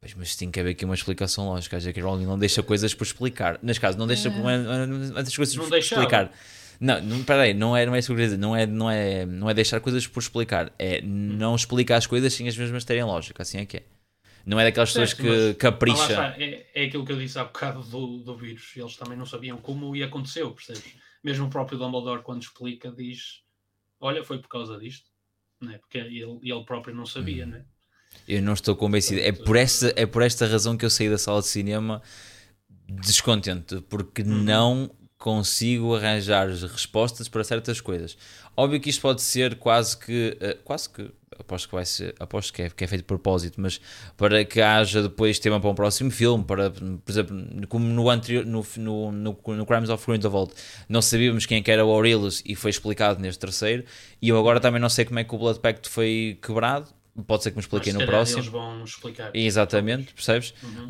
Pois, 0.00 0.14
mas 0.14 0.34
tem 0.36 0.50
que 0.50 0.58
haver 0.58 0.70
aqui 0.70 0.84
uma 0.84 0.94
explicação 0.94 1.46
lógica. 1.46 1.76
A 1.76 1.80
J.K. 1.80 2.02
Rowling 2.02 2.26
não 2.26 2.38
deixa 2.38 2.62
coisas 2.62 2.94
por 2.94 3.04
explicar. 3.04 3.58
Neste 3.62 3.80
caso, 3.80 3.96
não 3.96 4.06
deixa, 4.06 4.28
é. 4.28 4.32
não 4.32 4.86
não 4.86 5.14
coisas 5.14 5.54
não 5.54 5.64
por 5.64 5.70
deixava. 5.70 6.02
explicar. 6.02 6.32
Não, 6.80 7.00
não, 7.00 7.22
peraí, 7.22 7.54
não 7.54 7.76
é, 7.76 7.86
não 7.86 7.94
é 7.94 7.98
isso 8.00 8.08
que 8.08 8.12
eu 8.12 8.16
queria 8.16 8.26
dizer. 8.26 8.38
Não 8.38 8.56
é, 8.56 8.66
não, 8.66 8.90
é, 8.90 9.24
não 9.24 9.48
é 9.48 9.54
deixar 9.54 9.80
coisas 9.80 10.06
por 10.06 10.20
explicar. 10.20 10.72
É 10.78 11.00
não 11.00 11.54
explicar 11.54 11.96
as 11.96 12.06
coisas 12.06 12.32
sem 12.34 12.48
as 12.48 12.56
mesmas 12.56 12.84
terem 12.84 13.04
lógica. 13.04 13.42
Assim 13.42 13.58
é 13.58 13.66
que 13.66 13.78
é. 13.78 13.82
Não 14.44 14.60
é 14.60 14.64
daquelas 14.64 14.92
certo, 14.92 15.16
pessoas 15.16 15.52
que 15.52 15.54
capricham. 15.54 16.22
É, 16.22 16.66
é 16.74 16.84
aquilo 16.84 17.04
que 17.04 17.12
eu 17.12 17.18
disse 17.18 17.38
há 17.38 17.44
bocado 17.44 17.82
do, 17.82 18.18
do 18.18 18.36
vírus. 18.36 18.72
Eles 18.76 18.96
também 18.96 19.16
não 19.16 19.24
sabiam 19.24 19.56
como 19.56 19.96
e 19.96 20.02
aconteceu, 20.02 20.50
percebes? 20.50 20.94
Mesmo 21.22 21.46
o 21.46 21.50
próprio 21.50 21.78
Dumbledore, 21.78 22.22
quando 22.22 22.42
explica, 22.42 22.90
diz: 22.90 23.42
Olha, 23.98 24.22
foi 24.22 24.38
por 24.38 24.48
causa 24.48 24.78
disto 24.78 25.14
né? 25.64 25.78
porque 25.78 25.98
ele, 25.98 26.20
ele 26.20 26.64
próprio 26.64 26.94
não 26.94 27.06
sabia. 27.06 27.46
Hum. 27.46 27.50
Né? 27.50 27.64
Eu 28.28 28.42
não 28.42 28.52
estou 28.52 28.76
convencido. 28.76 29.20
É 29.20 29.32
por, 29.32 29.56
esta, 29.56 29.92
é 29.96 30.06
por 30.06 30.22
esta 30.22 30.46
razão 30.46 30.76
que 30.76 30.84
eu 30.84 30.90
saí 30.90 31.10
da 31.10 31.18
sala 31.18 31.40
de 31.40 31.48
cinema 31.48 32.02
descontente, 32.86 33.80
porque 33.88 34.22
uhum. 34.22 34.42
não 34.42 34.90
consigo 35.18 35.94
arranjar 35.94 36.48
respostas 36.48 37.28
para 37.28 37.42
certas 37.42 37.80
coisas. 37.80 38.16
Óbvio 38.56 38.80
que 38.80 38.90
isto 38.90 39.00
pode 39.00 39.22
ser 39.22 39.56
quase 39.56 39.98
que, 39.98 40.36
uh, 40.40 40.62
quase 40.62 40.88
que, 40.90 41.10
aposto 41.38 41.68
que 41.68 41.74
vai 41.74 41.84
ser, 41.84 42.14
aposto 42.18 42.52
que 42.52 42.62
é, 42.62 42.70
que 42.70 42.84
é 42.84 42.86
feito 42.86 43.02
de 43.02 43.06
propósito, 43.06 43.60
mas 43.60 43.80
para 44.16 44.44
que 44.44 44.60
haja 44.60 45.02
depois 45.02 45.38
tema 45.38 45.60
para 45.60 45.70
um 45.70 45.74
próximo 45.74 46.10
filme, 46.10 46.44
para, 46.44 46.70
por 46.70 47.10
exemplo, 47.10 47.36
como 47.68 47.86
no 47.86 48.10
anterior, 48.10 48.44
no, 48.44 48.66
no, 48.76 49.12
no, 49.12 49.38
no 49.46 49.66
Crimes 49.66 49.90
of 49.90 50.06
Grindelwald, 50.06 50.52
não 50.88 51.02
sabíamos 51.02 51.46
quem 51.46 51.58
é 51.58 51.62
que 51.62 51.70
era 51.70 51.84
o 51.84 51.90
Aurelius 51.90 52.42
e 52.44 52.54
foi 52.54 52.70
explicado 52.70 53.20
neste 53.20 53.38
terceiro, 53.38 53.84
e 54.20 54.28
eu 54.28 54.38
agora 54.38 54.60
também 54.60 54.80
não 54.80 54.88
sei 54.88 55.04
como 55.04 55.18
é 55.18 55.24
que 55.24 55.34
o 55.34 55.38
Blood 55.38 55.60
Pact 55.60 55.88
foi 55.88 56.38
quebrado, 56.42 56.88
pode 57.26 57.42
ser 57.42 57.50
que 57.50 57.56
me 57.56 57.62
expliquem 57.62 57.92
no 57.92 58.04
próximo. 58.06 58.40
Eles 58.40 58.50
vão 58.50 58.84
explicar. 58.84 59.30
Exatamente, 59.34 60.12
percebes? 60.12 60.54
Uhum. 60.62 60.86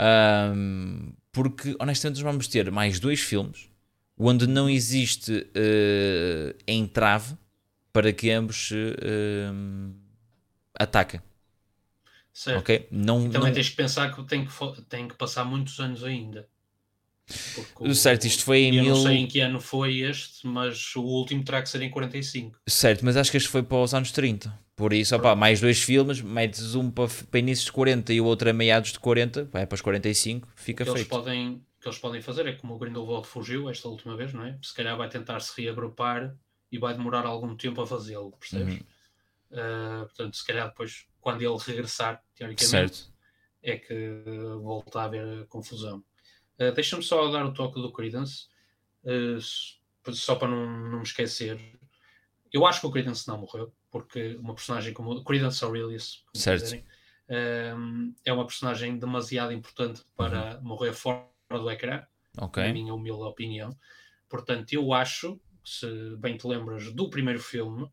Um, 0.55 1.13
porque 1.33 1.77
honestamente 1.79 2.23
vamos 2.23 2.49
ter 2.49 2.71
mais 2.71 2.99
dois 2.99 3.21
filmes 3.21 3.69
onde 4.19 4.47
não 4.47 4.71
existe 4.71 5.33
uh, 5.33 6.57
entrave 6.67 7.35
para 7.93 8.13
que 8.13 8.31
ambos 8.31 8.71
uh, 8.71 9.95
ataquem. 10.79 11.21
Certo. 12.33 12.61
Okay? 12.61 12.89
Não, 12.91 13.27
e 13.27 13.31
também 13.31 13.49
não... 13.49 13.53
tens 13.53 13.69
que 13.69 13.77
pensar 13.77 14.15
que 14.15 14.23
tem, 14.25 14.45
que 14.45 14.83
tem 14.83 15.07
que 15.07 15.15
passar 15.15 15.45
muitos 15.45 15.79
anos 15.79 16.03
ainda. 16.03 16.49
O, 17.81 17.95
certo, 17.95 18.27
isto 18.27 18.45
foi 18.45 18.65
em 18.65 18.77
eu 18.77 18.83
mil... 18.83 18.95
não 18.95 19.03
sei 19.03 19.17
em 19.17 19.27
que 19.27 19.41
ano 19.41 19.61
foi 19.61 20.01
este, 20.01 20.47
mas 20.47 20.95
o 20.95 21.03
último 21.03 21.43
terá 21.43 21.63
que 21.63 21.69
ser 21.69 21.81
em 21.81 21.91
45. 21.91 22.61
Certo, 22.67 23.05
mas 23.05 23.17
acho 23.17 23.31
que 23.31 23.37
este 23.37 23.49
foi 23.49 23.63
para 23.63 23.79
os 23.79 23.95
anos 23.95 24.11
30. 24.13 24.53
Por 24.77 24.93
isso, 24.93 25.15
opa, 25.15 25.37
mais 25.37 25.61
dois 25.61 25.81
filmes, 25.81 26.21
metes 26.21 26.75
um 26.75 26.91
para, 26.91 27.09
para 27.31 27.41
inícios 27.41 27.67
de 27.67 27.73
40 27.73 28.13
e 28.13 28.21
o 28.21 28.25
outro 28.25 28.51
a 28.51 28.53
meados 28.53 28.93
de 28.93 28.99
40, 28.99 29.45
vai 29.45 29.67
para 29.67 29.75
os 29.75 29.81
45, 29.81 30.49
fica 30.57 30.85
feito. 30.85 30.99
Eles 30.99 31.09
podem, 31.09 31.63
que 31.81 31.89
eles 31.89 31.99
podem 31.99 32.21
fazer 32.21 32.47
é 32.47 32.53
como 32.53 32.75
o 32.75 32.79
Grindelwald 32.79 33.27
fugiu 33.27 33.71
esta 33.71 33.89
última 33.89 34.17
vez, 34.17 34.33
não 34.33 34.45
é? 34.45 34.59
Se 34.61 34.75
calhar 34.75 34.97
vai 34.97 35.09
tentar 35.09 35.39
se 35.41 35.63
reagrupar 35.63 36.35
e 36.73 36.79
vai 36.79 36.93
demorar 36.93 37.25
algum 37.25 37.57
tempo 37.57 37.81
a 37.81 37.87
fazê-lo, 37.87 38.33
percebes? 38.33 38.75
Uhum. 38.75 38.81
Uh, 39.51 40.07
portanto, 40.07 40.37
se 40.37 40.47
calhar 40.47 40.69
depois, 40.69 41.07
quando 41.21 41.43
ele 41.43 41.57
regressar, 41.57 42.23
teoricamente, 42.35 42.67
certo. 42.69 43.13
é 43.63 43.77
que 43.77 44.23
volta 44.61 45.01
a 45.01 45.05
haver 45.05 45.47
confusão. 45.47 46.05
Uh, 46.59 46.73
Deixa-me 46.73 47.03
só 47.03 47.31
dar 47.31 47.45
o 47.47 47.55
toque 47.55 47.81
do 47.81 47.93
Credence, 47.93 48.49
uh, 49.05 50.13
só 50.13 50.35
para 50.35 50.49
não, 50.49 50.67
não 50.91 50.99
me 50.99 51.05
esquecer. 51.05 51.59
Eu 52.53 52.67
acho 52.67 52.81
que 52.81 52.87
o 52.87 52.91
Credence 52.91 53.27
não 53.29 53.39
morreu, 53.39 53.73
porque 53.91 54.37
uma 54.37 54.55
personagem 54.55 54.93
como 54.93 55.13
o 55.13 55.25
Credence 55.25 55.65
Aurelius, 55.65 56.25
certo. 56.35 56.63
Dizerem, 56.63 56.85
é 57.27 58.33
uma 58.33 58.47
personagem 58.47 58.99
demasiado 58.99 59.53
importante 59.53 60.03
para 60.15 60.57
uhum. 60.57 60.63
morrer 60.63 60.93
fora 60.93 61.27
do 61.51 61.71
ecrã, 61.71 62.05
okay. 62.39 62.67
na 62.67 62.73
minha 62.73 62.95
humilde 62.95 63.23
opinião. 63.23 63.77
Portanto, 64.29 64.73
eu 64.73 64.93
acho, 64.93 65.41
se 65.65 65.87
bem 66.19 66.37
te 66.37 66.47
lembras 66.47 66.93
do 66.93 67.09
primeiro 67.09 67.41
filme, 67.41 67.91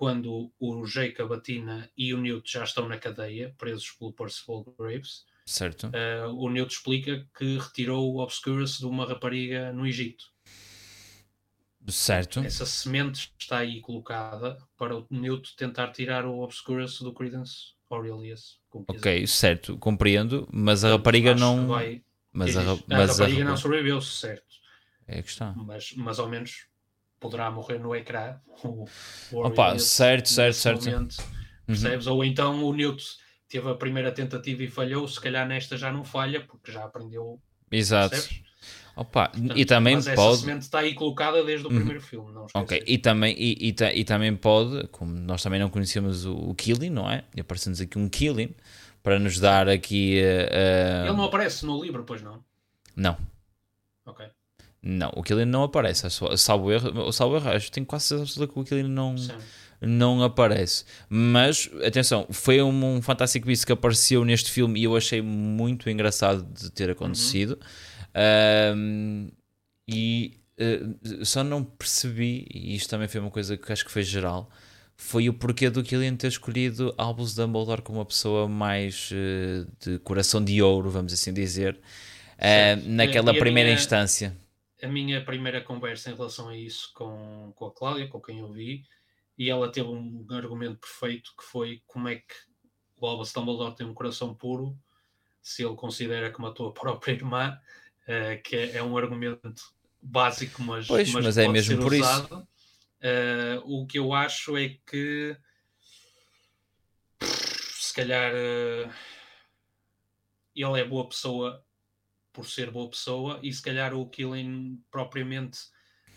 quando 0.00 0.50
o 0.58 0.86
Jacob, 0.86 1.30
a 1.30 1.38
Tina 1.38 1.90
e 1.94 2.14
o 2.14 2.18
Newt 2.18 2.50
já 2.50 2.64
estão 2.64 2.88
na 2.88 2.96
cadeia, 2.96 3.54
presos 3.58 3.90
pelo 3.90 4.14
Percival 4.14 4.64
Graves, 4.78 5.26
certo. 5.44 5.88
Uh, 5.88 6.34
o 6.42 6.48
Newt 6.48 6.72
explica 6.72 7.28
que 7.36 7.58
retirou 7.58 8.14
o 8.14 8.22
Obscurus 8.22 8.78
de 8.78 8.86
uma 8.86 9.04
rapariga 9.04 9.74
no 9.74 9.86
Egito. 9.86 10.24
Certo. 11.86 12.40
Essa 12.40 12.64
semente 12.64 13.30
está 13.38 13.58
aí 13.58 13.82
colocada 13.82 14.56
para 14.78 14.96
o 14.96 15.06
Newt 15.10 15.54
tentar 15.54 15.88
tirar 15.88 16.24
o 16.24 16.38
Obscurus 16.38 16.98
do 17.02 17.12
Credence 17.12 17.74
Aurelius. 17.90 18.58
Ok, 18.72 19.26
certo, 19.26 19.76
compreendo, 19.76 20.48
mas 20.50 20.82
a 20.82 20.92
rapariga 20.92 21.34
não. 21.34 21.68
Vai, 21.68 22.02
mas 22.32 22.56
a, 22.56 22.62
mas 22.88 23.10
a 23.10 23.24
rapariga 23.24 23.44
não 23.44 23.56
sobreviveu, 23.58 24.00
certo. 24.00 24.56
É 25.06 25.20
que 25.20 25.28
está. 25.28 25.52
Mas, 25.52 25.92
mas 25.94 26.18
ao 26.18 26.26
menos 26.26 26.69
poderá 27.20 27.50
morrer 27.50 27.78
no 27.78 27.94
ecrã. 27.94 28.36
O, 28.64 28.86
o 29.32 29.46
Opa, 29.46 29.78
certo, 29.78 30.28
certo, 30.28 30.56
certo. 30.56 30.84
Momento, 30.86 31.18
uhum. 31.18 31.26
percebes? 31.66 32.06
Uhum. 32.06 32.14
Ou 32.14 32.24
então 32.24 32.64
o 32.64 32.72
Newt 32.72 33.04
teve 33.48 33.68
a 33.68 33.74
primeira 33.74 34.10
tentativa 34.10 34.62
e 34.62 34.68
falhou, 34.68 35.06
se 35.06 35.20
calhar 35.20 35.46
nesta 35.46 35.76
já 35.76 35.92
não 35.92 36.02
falha, 36.02 36.40
porque 36.40 36.72
já 36.72 36.84
aprendeu. 36.84 37.40
Exato. 37.70 38.10
Percebes? 38.10 38.50
Opa, 38.96 39.28
Portanto, 39.28 39.56
e 39.56 39.64
também 39.64 39.94
mas 39.94 40.04
pode. 40.08 40.32
Essa 40.32 40.40
semente 40.40 40.62
está 40.62 40.80
aí 40.80 40.94
colocada 40.94 41.42
desde 41.44 41.66
o 41.66 41.70
uhum. 41.70 41.76
primeiro 41.76 42.00
filme, 42.00 42.32
não 42.32 42.46
Ok, 42.52 42.82
e 42.86 42.98
também, 42.98 43.34
e, 43.38 43.68
e, 43.70 43.74
e, 43.94 44.04
também 44.04 44.34
pode, 44.36 44.88
como 44.88 45.12
nós 45.12 45.42
também 45.42 45.60
não 45.60 45.70
conhecemos 45.70 46.26
o, 46.26 46.34
o 46.34 46.54
Killing, 46.54 46.90
não 46.90 47.10
é? 47.10 47.24
E 47.34 47.40
aparecemos 47.40 47.80
aqui 47.80 47.98
um 47.98 48.08
Killing 48.08 48.54
para 49.02 49.18
nos 49.18 49.38
dar 49.38 49.68
aqui. 49.68 50.20
Uh, 50.20 51.06
Ele 51.06 51.16
não 51.16 51.24
aparece 51.24 51.64
no 51.64 51.82
livro, 51.82 52.04
pois 52.04 52.20
não? 52.20 52.44
Não. 52.94 53.16
Ok. 54.04 54.26
Não, 54.82 55.12
o 55.14 55.22
Killian 55.22 55.46
não 55.46 55.62
aparece. 55.62 56.06
Salvo 56.36 56.72
erro, 56.72 57.12
salvo 57.12 57.36
erro 57.36 57.50
acho, 57.50 57.70
tenho 57.70 57.86
quase 57.86 58.06
certeza 58.06 58.46
que 58.46 58.58
o 58.58 58.64
Killian 58.64 58.88
não, 58.88 59.14
não 59.80 60.22
aparece. 60.22 60.84
Mas, 61.08 61.70
atenção, 61.84 62.26
foi 62.30 62.62
um, 62.62 62.96
um 62.96 63.02
Fantastic 63.02 63.44
Beasts 63.44 63.64
que 63.64 63.72
apareceu 63.72 64.24
neste 64.24 64.50
filme 64.50 64.80
e 64.80 64.84
eu 64.84 64.96
achei 64.96 65.20
muito 65.20 65.88
engraçado 65.90 66.42
de 66.42 66.70
ter 66.70 66.90
acontecido. 66.90 67.58
Uhum. 68.14 68.76
Um, 68.76 69.30
e 69.86 70.40
uh, 70.58 71.24
só 71.24 71.44
não 71.44 71.62
percebi, 71.62 72.46
e 72.52 72.74
isto 72.74 72.88
também 72.88 73.08
foi 73.08 73.20
uma 73.20 73.30
coisa 73.30 73.56
que 73.56 73.72
acho 73.72 73.84
que 73.84 73.90
foi 73.90 74.02
geral, 74.02 74.48
foi 74.96 75.28
o 75.28 75.32
porquê 75.32 75.70
do 75.70 75.82
Killian 75.82 76.14
ter 76.14 76.28
escolhido 76.28 76.94
Albus 76.96 77.34
Dumbledore 77.34 77.82
como 77.82 77.98
uma 77.98 78.04
pessoa 78.04 78.46
mais 78.48 79.10
uh, 79.10 79.66
de 79.80 79.98
coração 80.00 80.44
de 80.44 80.60
ouro, 80.62 80.90
vamos 80.90 81.12
assim 81.12 81.32
dizer, 81.32 81.74
uh, 81.74 82.88
naquela 82.88 83.32
primeira 83.32 83.68
minha, 83.68 83.78
instância. 83.78 84.36
A 84.82 84.88
minha 84.88 85.24
primeira 85.24 85.60
conversa 85.60 86.10
em 86.10 86.14
relação 86.14 86.48
a 86.48 86.56
isso 86.56 86.90
com, 86.94 87.52
com 87.54 87.66
a 87.66 87.72
Cláudia, 87.72 88.08
com 88.08 88.20
quem 88.20 88.38
eu 88.38 88.50
vi, 88.52 88.84
e 89.36 89.50
ela 89.50 89.70
teve 89.70 89.88
um 89.88 90.26
argumento 90.30 90.78
perfeito 90.78 91.32
que 91.36 91.44
foi 91.44 91.82
como 91.86 92.08
é 92.08 92.16
que 92.16 92.34
o 92.96 93.06
Albus 93.06 93.32
Dumbledore 93.32 93.74
tem 93.74 93.86
um 93.86 93.94
coração 93.94 94.34
puro 94.34 94.76
se 95.42 95.64
ele 95.64 95.74
considera 95.74 96.30
que 96.30 96.40
matou 96.40 96.68
a 96.68 96.72
própria 96.72 97.12
irmã, 97.12 97.58
uh, 98.04 98.42
que 98.42 98.56
é, 98.56 98.76
é, 98.76 98.82
um 98.82 98.96
argumento 98.96 99.62
básico, 100.02 100.62
mas, 100.62 100.86
pois, 100.86 101.10
mas, 101.12 101.24
mas 101.24 101.38
é 101.38 101.48
mesmo 101.48 101.78
por 101.82 101.92
usado. 101.92 102.24
isso 102.24 102.50
Uh, 103.00 103.64
o 103.64 103.86
que 103.86 103.98
eu 103.98 104.12
acho 104.12 104.58
é 104.58 104.76
que 104.86 105.34
se 107.22 107.94
calhar 107.94 108.30
uh, 108.34 108.92
ele 110.54 110.80
é 110.80 110.84
boa 110.84 111.08
pessoa 111.08 111.64
por 112.32 112.46
ser 112.46 112.70
boa 112.70 112.88
pessoa 112.88 113.40
e 113.42 113.52
se 113.52 113.62
calhar 113.62 113.94
o 113.94 114.08
Killing 114.08 114.82
propriamente 114.90 115.58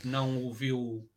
não 0.04 0.38
ouviu 0.43 1.10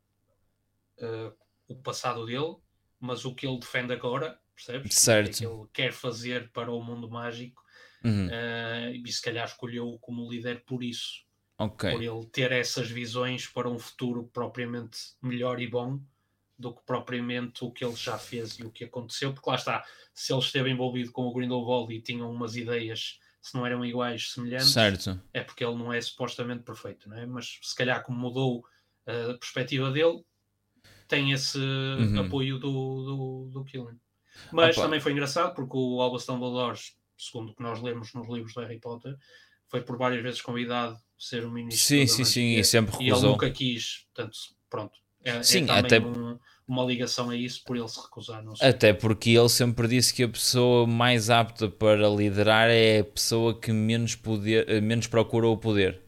uh, 0.98 1.36
o 1.68 1.76
passado 1.76 2.26
dele, 2.26 2.56
mas 2.98 3.24
o 3.24 3.34
que 3.34 3.46
ele 3.46 3.58
defende 3.58 3.92
agora, 3.92 4.40
percebes? 4.54 4.94
Certo. 4.94 5.30
O 5.30 5.36
que 5.36 5.44
ele 5.44 5.68
quer 5.72 5.92
fazer 5.92 6.50
para 6.50 6.70
o 6.70 6.82
mundo 6.82 7.10
mágico 7.10 7.66
Uhum. 8.06 8.28
uh, 8.28 8.94
e 8.94 9.12
se 9.12 9.20
calhar 9.20 9.46
escolheu 9.46 9.98
como 10.00 10.30
líder 10.30 10.62
por 10.64 10.84
isso. 10.84 11.24
Ok. 11.58 11.90
Por 11.90 12.02
ele 12.02 12.26
ter 12.26 12.52
essas 12.52 12.88
visões 12.88 13.46
para 13.48 13.68
um 13.68 13.78
futuro 13.78 14.30
propriamente 14.32 14.98
melhor 15.20 15.60
e 15.60 15.66
bom 15.66 16.00
do 16.58 16.74
que 16.74 16.82
propriamente 16.86 17.64
o 17.64 17.70
que 17.70 17.84
ele 17.84 17.96
já 17.96 18.16
fez 18.16 18.58
e 18.58 18.64
o 18.64 18.70
que 18.70 18.84
aconteceu, 18.84 19.32
porque 19.32 19.50
lá 19.50 19.56
está, 19.56 19.84
se 20.14 20.32
ele 20.32 20.40
esteve 20.40 20.70
envolvido 20.70 21.12
com 21.12 21.22
o 21.22 21.34
Grindelwald 21.34 21.92
e 21.92 22.00
tinham 22.00 22.30
umas 22.30 22.56
ideias, 22.56 23.18
se 23.46 23.54
não 23.54 23.64
eram 23.66 23.84
iguais, 23.84 24.32
semelhantes, 24.32 24.72
Certo. 24.72 25.20
é 25.32 25.42
porque 25.42 25.64
ele 25.64 25.76
não 25.76 25.92
é 25.92 26.00
supostamente 26.00 26.62
perfeito, 26.64 27.08
não 27.08 27.16
é? 27.16 27.24
Mas 27.26 27.58
se 27.62 27.74
calhar 27.76 28.02
como 28.02 28.18
mudou 28.18 28.64
a 29.06 29.38
perspectiva 29.38 29.90
dele, 29.92 30.24
tem 31.06 31.30
esse 31.32 31.58
Uhum. 31.58 32.20
apoio 32.26 32.58
do, 32.58 32.70
do, 33.04 33.50
do 33.52 33.64
Killing. 33.64 33.98
Mas 34.50 34.74
também 34.76 34.98
foi 35.00 35.12
engraçado 35.12 35.54
porque 35.54 35.76
o 35.76 36.00
Albus 36.00 36.26
Dumbledore, 36.26 36.78
segundo 37.16 37.50
o 37.52 37.54
que 37.54 37.62
nós 37.62 37.80
lemos 37.80 38.12
nos 38.12 38.28
livros 38.28 38.52
do 38.52 38.60
Harry 38.60 38.80
Potter, 38.80 39.16
foi 39.68 39.80
por 39.80 39.96
várias 39.96 40.22
vezes 40.22 40.40
convidado 40.42 40.94
a 40.94 40.98
ser 41.18 41.44
o 41.44 41.50
ministro 41.52 41.86
Sim, 41.86 42.06
sim, 42.06 42.24
sim, 42.24 42.54
e 42.56 42.64
sempre 42.64 42.92
e 42.96 43.02
ele 43.02 43.04
recusou. 43.10 43.30
nunca 43.32 43.50
quis, 43.50 44.06
portanto, 44.12 44.36
pronto. 44.68 44.98
É, 45.24 45.42
Sim, 45.42 45.62
é 45.64 45.66
também 45.66 45.78
até- 45.84 46.00
um- 46.00 46.38
uma 46.68 46.84
ligação 46.84 47.30
a 47.30 47.36
isso 47.36 47.62
por 47.64 47.76
ele 47.76 47.88
se 47.88 48.00
recusar. 48.00 48.44
Até 48.60 48.92
porque 48.92 49.30
ele 49.30 49.48
sempre 49.48 49.86
disse 49.86 50.12
que 50.12 50.22
a 50.24 50.28
pessoa 50.28 50.86
mais 50.86 51.30
apta 51.30 51.68
para 51.68 52.08
liderar 52.08 52.68
é 52.70 53.00
a 53.00 53.04
pessoa 53.04 53.58
que 53.58 53.72
menos, 53.72 54.14
poder, 54.14 54.68
eh, 54.68 54.80
menos 54.80 55.06
procura 55.06 55.46
o 55.46 55.56
poder. 55.56 56.00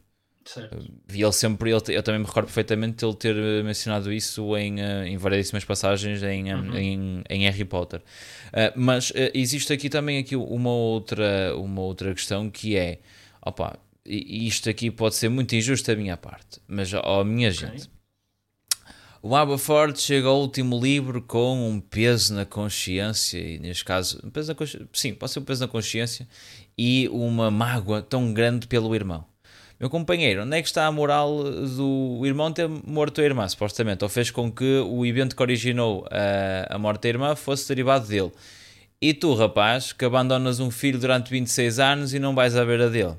Certo. 0.45 0.77
E 1.13 1.21
ele 1.21 1.31
sempre, 1.31 1.69
ele, 1.69 1.81
eu 1.89 2.01
também 2.01 2.19
me 2.19 2.25
recordo 2.25 2.47
perfeitamente 2.47 2.97
de 2.97 3.05
ele 3.05 3.15
ter 3.15 3.35
eh, 3.37 3.61
mencionado 3.61 4.11
isso 4.11 4.57
em, 4.57 4.81
eh, 4.81 5.07
em 5.07 5.15
variedíssimas 5.17 5.63
passagens 5.63 6.23
em, 6.23 6.51
Uhum. 6.53 6.75
em, 6.75 7.23
em 7.29 7.43
Harry 7.43 7.65
Potter. 7.65 8.01
Eh, 8.51 8.73
mas 8.75 9.11
eh, 9.15 9.31
existe 9.35 9.71
aqui 9.71 9.89
também 9.89 10.17
aqui 10.17 10.35
uma 10.35 10.71
outra, 10.71 11.55
uma 11.55 11.81
outra 11.81 12.13
questão 12.15 12.49
que 12.49 12.75
é, 12.75 12.99
opa, 13.45 13.77
isto 14.05 14.69
aqui 14.69 14.89
pode 14.89 15.15
ser 15.15 15.29
muito 15.29 15.53
injusto 15.55 15.91
da 15.91 15.95
minha 15.95 16.17
parte, 16.17 16.59
mas 16.67 16.91
ó 16.95 17.23
minha 17.23 17.51
gente, 17.51 17.87
o 19.21 19.35
Aberford 19.35 19.99
chega 19.99 20.27
ao 20.27 20.39
último 20.39 20.79
livro 20.79 21.21
com 21.21 21.69
um 21.69 21.79
peso 21.79 22.33
na 22.33 22.45
consciência, 22.45 23.37
e 23.37 23.59
neste 23.59 23.83
caso, 23.83 24.19
um 24.23 24.29
peso 24.29 24.49
na 24.49 24.55
consci... 24.55 24.81
sim, 24.93 25.13
pode 25.13 25.31
ser 25.31 25.39
um 25.39 25.43
peso 25.43 25.61
na 25.61 25.67
consciência, 25.67 26.27
e 26.77 27.09
uma 27.09 27.51
mágoa 27.51 28.01
tão 28.01 28.33
grande 28.33 28.67
pelo 28.67 28.95
irmão. 28.95 29.25
Meu 29.79 29.89
companheiro, 29.89 30.43
onde 30.43 30.57
é 30.57 30.61
que 30.61 30.67
está 30.67 30.85
a 30.85 30.91
moral 30.91 31.41
do 31.43 32.21
irmão 32.25 32.51
ter 32.51 32.67
morto 32.67 33.21
a 33.21 33.23
irmã, 33.23 33.47
supostamente? 33.47 34.03
Ou 34.03 34.09
fez 34.09 34.29
com 34.29 34.51
que 34.51 34.79
o 34.79 35.05
evento 35.05 35.35
que 35.35 35.41
originou 35.41 36.05
a, 36.11 36.75
a 36.75 36.77
morte 36.77 37.03
da 37.03 37.09
irmã 37.09 37.35
fosse 37.35 37.67
derivado 37.67 38.05
dele. 38.05 38.31
E 39.01 39.13
tu, 39.13 39.33
rapaz, 39.33 39.93
que 39.93 40.03
abandonas 40.03 40.59
um 40.59 40.69
filho 40.69 40.99
durante 40.99 41.29
26 41.29 41.79
anos 41.79 42.13
e 42.13 42.19
não 42.19 42.35
vais 42.35 42.57
a 42.57 42.65
ver 42.65 42.81
a 42.81 42.89
dele. 42.89 43.15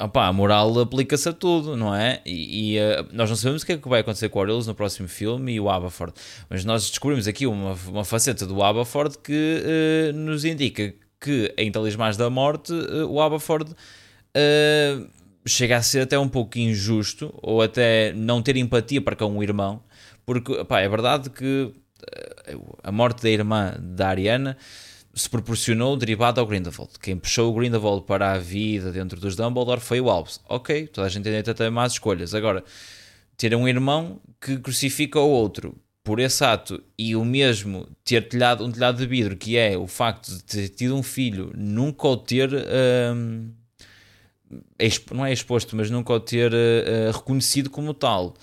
A 0.00 0.32
moral 0.32 0.78
aplica-se 0.78 1.28
a 1.28 1.32
tudo, 1.32 1.76
não 1.76 1.92
é? 1.92 2.22
E, 2.24 2.74
e, 2.74 2.78
eh, 2.78 3.04
nós 3.12 3.28
não 3.28 3.36
sabemos 3.36 3.64
o 3.64 3.66
que 3.66 3.72
é 3.72 3.76
que 3.76 3.88
vai 3.88 4.00
acontecer 4.00 4.28
com 4.28 4.38
o 4.38 4.42
Orioles 4.42 4.68
no 4.68 4.74
próximo 4.74 5.08
filme 5.08 5.54
e 5.54 5.60
o 5.60 5.68
Aberford. 5.68 6.14
Mas 6.48 6.64
nós 6.64 6.88
descobrimos 6.88 7.26
aqui 7.26 7.48
uma, 7.48 7.76
uma 7.88 8.04
faceta 8.04 8.46
do 8.46 8.62
Aberford 8.62 9.18
que 9.18 9.60
eh, 9.64 10.12
nos 10.12 10.44
indica 10.44 10.94
que 11.20 11.52
em 11.58 11.72
Talismãs 11.72 12.16
da 12.16 12.30
Morte 12.30 12.72
eh, 12.72 13.02
o 13.02 13.20
Aberford 13.20 13.74
chega 15.44 15.78
a 15.78 15.82
ser 15.82 16.02
até 16.02 16.16
um 16.16 16.28
pouco 16.28 16.58
injusto 16.58 17.34
ou 17.42 17.60
até 17.60 18.12
não 18.12 18.40
ter 18.40 18.56
empatia 18.56 19.02
para 19.02 19.16
com 19.16 19.36
o 19.36 19.42
irmão, 19.42 19.82
porque 20.24 20.52
é 20.52 20.88
verdade 20.88 21.28
que 21.30 21.72
a 22.84 22.92
morte 22.92 23.22
da 23.22 23.30
irmã 23.30 23.74
da 23.80 24.08
Ariana 24.08 24.56
se 25.18 25.28
proporcionou 25.28 25.96
derivado 25.96 26.40
ao 26.40 26.46
Grindelwald. 26.46 26.92
Quem 27.00 27.16
puxou 27.16 27.50
o 27.50 27.54
Grindelwald 27.54 28.04
para 28.06 28.32
a 28.32 28.38
vida 28.38 28.92
dentro 28.92 29.20
dos 29.20 29.36
Dumbledore 29.36 29.80
foi 29.80 30.00
o 30.00 30.08
Albus. 30.08 30.40
Ok, 30.48 30.86
toda 30.88 31.06
a 31.06 31.10
gente 31.10 31.24
tem 31.24 31.32
direito 31.32 31.50
a 31.50 31.54
ter 31.54 31.70
más 31.70 31.92
escolhas. 31.92 32.34
Agora, 32.34 32.64
ter 33.36 33.54
um 33.54 33.68
irmão 33.68 34.20
que 34.40 34.58
crucifica 34.58 35.18
o 35.20 35.28
outro 35.28 35.76
por 36.02 36.20
esse 36.20 36.42
ato 36.42 36.82
e 36.96 37.14
o 37.14 37.24
mesmo 37.24 37.86
ter 38.02 38.28
telhado, 38.28 38.64
um 38.64 38.72
telhado 38.72 38.96
de 38.98 39.06
vidro, 39.06 39.36
que 39.36 39.56
é 39.58 39.76
o 39.76 39.86
facto 39.86 40.32
de 40.32 40.42
ter 40.42 40.68
tido 40.70 40.96
um 40.96 41.02
filho, 41.02 41.52
nunca 41.54 42.08
o 42.08 42.16
ter... 42.16 42.50
hum, 43.14 43.50
expo- 44.78 45.14
não 45.14 45.26
é 45.26 45.32
exposto, 45.32 45.76
mas 45.76 45.90
nunca 45.90 46.12
o 46.12 46.20
ter 46.20 46.52
uh, 46.52 47.12
reconhecido 47.12 47.68
como 47.68 47.92
tal. 47.92 48.34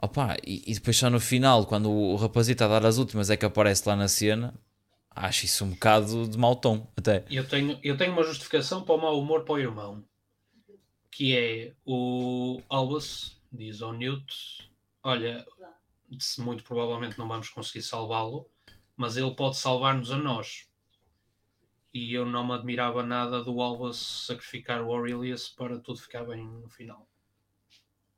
Opa, 0.00 0.36
e, 0.46 0.62
e 0.66 0.74
depois 0.74 0.96
só 0.96 1.08
no 1.08 1.18
final, 1.18 1.64
quando 1.64 1.90
o 1.90 2.14
rapazito 2.16 2.62
a 2.62 2.68
dar 2.68 2.84
as 2.84 2.98
últimas 2.98 3.30
é 3.30 3.36
que 3.36 3.46
aparece 3.46 3.82
lá 3.86 3.96
na 3.96 4.06
cena, 4.06 4.52
acho 5.18 5.44
isso 5.44 5.64
um 5.64 5.70
bocado 5.70 6.28
de 6.28 6.38
mau 6.38 6.56
tom, 6.56 6.86
até. 6.96 7.24
Eu 7.30 7.46
tenho, 7.46 7.78
eu 7.82 7.96
tenho 7.96 8.12
uma 8.12 8.22
justificação 8.22 8.82
para 8.82 8.94
o 8.94 9.00
mau 9.00 9.20
humor 9.20 9.44
para 9.44 9.54
o 9.54 9.58
irmão, 9.58 10.04
que 11.10 11.36
é 11.36 11.74
o 11.84 12.60
Albus 12.68 13.40
diz 13.52 13.82
ao 13.82 13.92
Newt: 13.92 14.70
Olha, 15.02 15.44
muito 16.38 16.62
provavelmente 16.64 17.18
não 17.18 17.28
vamos 17.28 17.48
conseguir 17.48 17.82
salvá-lo, 17.82 18.48
mas 18.96 19.16
ele 19.16 19.34
pode 19.34 19.56
salvar-nos 19.56 20.10
a 20.10 20.16
nós. 20.16 20.66
E 21.92 22.12
eu 22.12 22.24
não 22.26 22.46
me 22.46 22.52
admirava 22.52 23.02
nada 23.02 23.42
do 23.42 23.60
Albus 23.60 24.26
sacrificar 24.26 24.82
o 24.82 24.92
Aurelius 24.92 25.48
para 25.48 25.78
tudo 25.78 25.98
ficar 25.98 26.24
bem 26.24 26.46
no 26.46 26.68
final. 26.68 27.08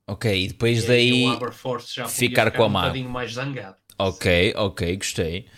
Ok, 0.07 0.45
e 0.45 0.49
depois 0.49 0.89
E 0.89 0.93
aí 0.93 1.11
daí. 1.11 1.39
podia 1.63 2.09
ficar 2.09 2.51
com 2.51 2.65
a 2.65 2.67
um 2.67 2.73
bocadinho 2.73 3.09
mais 3.09 3.33
zangado. 3.33 3.77
Ok, 3.97 4.55
ok, 4.57 4.97
gostei. 4.97 5.49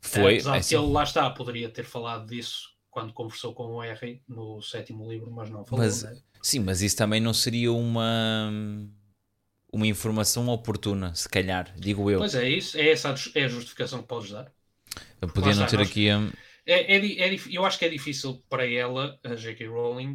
Foi. 0.00 0.38
Apesar 0.38 0.56
é 0.56 0.58
assim, 0.58 0.74
ele 0.76 0.92
lá 0.92 1.02
está, 1.04 1.30
poderia 1.30 1.68
ter 1.70 1.84
falado 1.84 2.26
disso 2.26 2.70
quando 2.90 3.12
conversou 3.12 3.54
com 3.54 3.74
o 3.76 3.82
R 3.82 4.22
no 4.28 4.60
sétimo 4.62 5.08
livro, 5.10 5.30
mas 5.30 5.50
não 5.50 5.64
falou. 5.64 5.84
Mas- 5.84 6.02
né? 6.02 6.16
Sim, 6.42 6.60
mas 6.60 6.80
isso 6.80 6.96
também 6.96 7.20
não 7.20 7.34
seria 7.34 7.72
uma. 7.72 8.50
Uma 9.72 9.86
informação 9.86 10.48
oportuna, 10.48 11.14
se 11.14 11.28
calhar, 11.28 11.72
digo 11.76 12.10
eu. 12.10 12.20
Pois 12.20 12.34
é, 12.34 12.48
isso, 12.48 12.76
é 12.78 12.88
essa 12.90 13.14
é 13.34 13.44
a 13.44 13.48
justificação 13.48 14.00
que 14.02 14.08
podes 14.08 14.30
dar. 14.30 14.52
eu 15.20 15.28
podia 15.28 15.54
não 15.54 15.66
ter 15.66 15.80
nós- 15.80 15.90
aqui. 15.90 16.08
É, 16.66 16.96
é 16.96 17.28
é 17.34 17.36
eu 17.50 17.64
acho 17.64 17.78
que 17.78 17.84
é 17.84 17.88
difícil 17.88 18.42
para 18.48 18.66
ela, 18.70 19.18
a 19.24 19.34
J.K. 19.36 19.66
Rowling, 19.68 20.14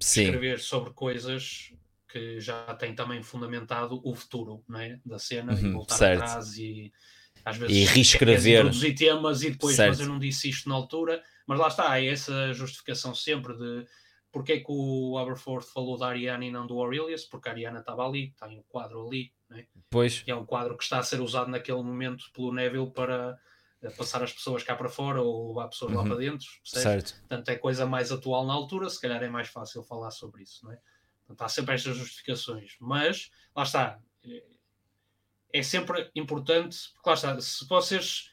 Sim. 0.00 0.38
escrever 0.38 0.60
sobre 0.60 0.92
coisas 0.92 1.72
que 2.08 2.40
já 2.40 2.74
têm 2.76 2.94
também 2.94 3.22
fundamentado 3.22 4.00
o 4.04 4.14
futuro 4.14 4.64
não 4.68 4.80
é? 4.80 5.00
da 5.04 5.18
cena 5.18 5.60
e 5.60 5.66
Uhum, 5.66 5.68
voltar 5.68 5.96
certo. 5.96 6.24
atrás 6.26 6.56
e 6.58 6.92
às 7.46 7.56
vezes 7.56 7.74
E 7.76 7.84
reescrever. 7.84 8.42
queres 8.42 8.46
introduzir 8.58 8.94
temas 8.94 9.42
e 9.42 9.50
depois 9.50 9.76
Certo. 9.76 9.88
mas 9.90 10.00
eu 10.00 10.06
não 10.06 10.18
disse 10.18 10.48
isto 10.50 10.68
na 10.68 10.74
altura 10.74 11.22
mas 11.46 11.58
lá 11.58 11.68
está, 11.68 11.98
é 11.98 12.06
essa 12.08 12.52
justificação 12.52 13.14
sempre 13.14 13.56
de 13.56 13.86
porque 14.32 14.52
é 14.52 14.58
que 14.58 14.66
o 14.68 15.16
Aberforth 15.16 15.64
falou 15.72 15.96
da 15.96 16.08
Ariana 16.08 16.44
e 16.44 16.50
não 16.50 16.66
do 16.66 16.78
Aurelius, 16.78 17.24
porque 17.24 17.48
a 17.48 17.52
Ariana 17.52 17.78
estava 17.78 18.06
ali, 18.06 18.34
tem 18.38 18.58
um 18.58 18.62
quadro 18.68 19.06
ali, 19.06 19.32
não 19.48 19.56
é? 19.56 19.66
Pois, 19.88 20.22
é 20.26 20.34
um 20.34 20.44
quadro 20.44 20.76
que 20.76 20.82
está 20.84 20.98
a 20.98 21.02
ser 21.02 21.20
usado 21.22 21.50
naquele 21.50 21.82
momento 21.82 22.24
pelo 22.34 22.52
Neville 22.52 22.90
para 22.90 23.38
eh, 23.80 23.88
passar 23.90 24.22
as 24.22 24.32
pessoas 24.32 24.62
cá 24.62 24.74
para 24.76 24.90
fora 24.90 25.22
ou 25.22 25.48
levar 25.48 25.68
pessoas 25.68 25.92
lá 25.92 26.02
Uhum. 26.02 26.08
para 26.08 26.16
dentro, 26.18 26.46
percebes? 26.62 26.82
certo. 26.82 27.20
Portanto, 27.20 27.48
é 27.48 27.56
coisa 27.56 27.86
mais 27.86 28.12
atual 28.12 28.44
na 28.44 28.52
altura, 28.52 28.90
se 28.90 29.00
calhar 29.00 29.22
é 29.22 29.28
mais 29.30 29.48
fácil 29.48 29.82
falar 29.84 30.10
sobre 30.10 30.42
isso, 30.42 30.64
não 30.66 30.72
é? 30.72 30.78
Portanto, 31.26 31.42
há 31.42 31.48
sempre 31.48 31.74
estas 31.74 31.96
justificações, 31.96 32.76
mas 32.78 33.30
lá 33.54 33.62
está, 33.62 33.98
eh, 34.24 34.42
é 35.58 35.62
sempre 35.62 36.10
importante, 36.14 36.90
porque 36.94 37.08
lá 37.08 37.14
está, 37.14 37.40
se 37.40 37.66
vocês, 37.66 38.30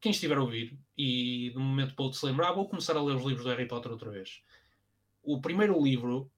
quem 0.00 0.10
estiver 0.12 0.36
a 0.36 0.42
ouvir 0.42 0.78
e 0.96 1.50
de 1.50 1.58
um 1.58 1.62
momento 1.62 1.94
para 1.94 2.04
outro 2.04 2.18
se 2.18 2.26
lembrar, 2.26 2.52
vou 2.52 2.68
começar 2.68 2.96
a 2.96 3.02
ler 3.02 3.16
os 3.16 3.24
livros 3.24 3.44
do 3.44 3.50
Harry 3.50 3.66
Potter 3.66 3.92
outra 3.92 4.10
vez. 4.10 4.42
O 5.22 5.40
primeiro 5.40 5.82
livro 5.82 6.30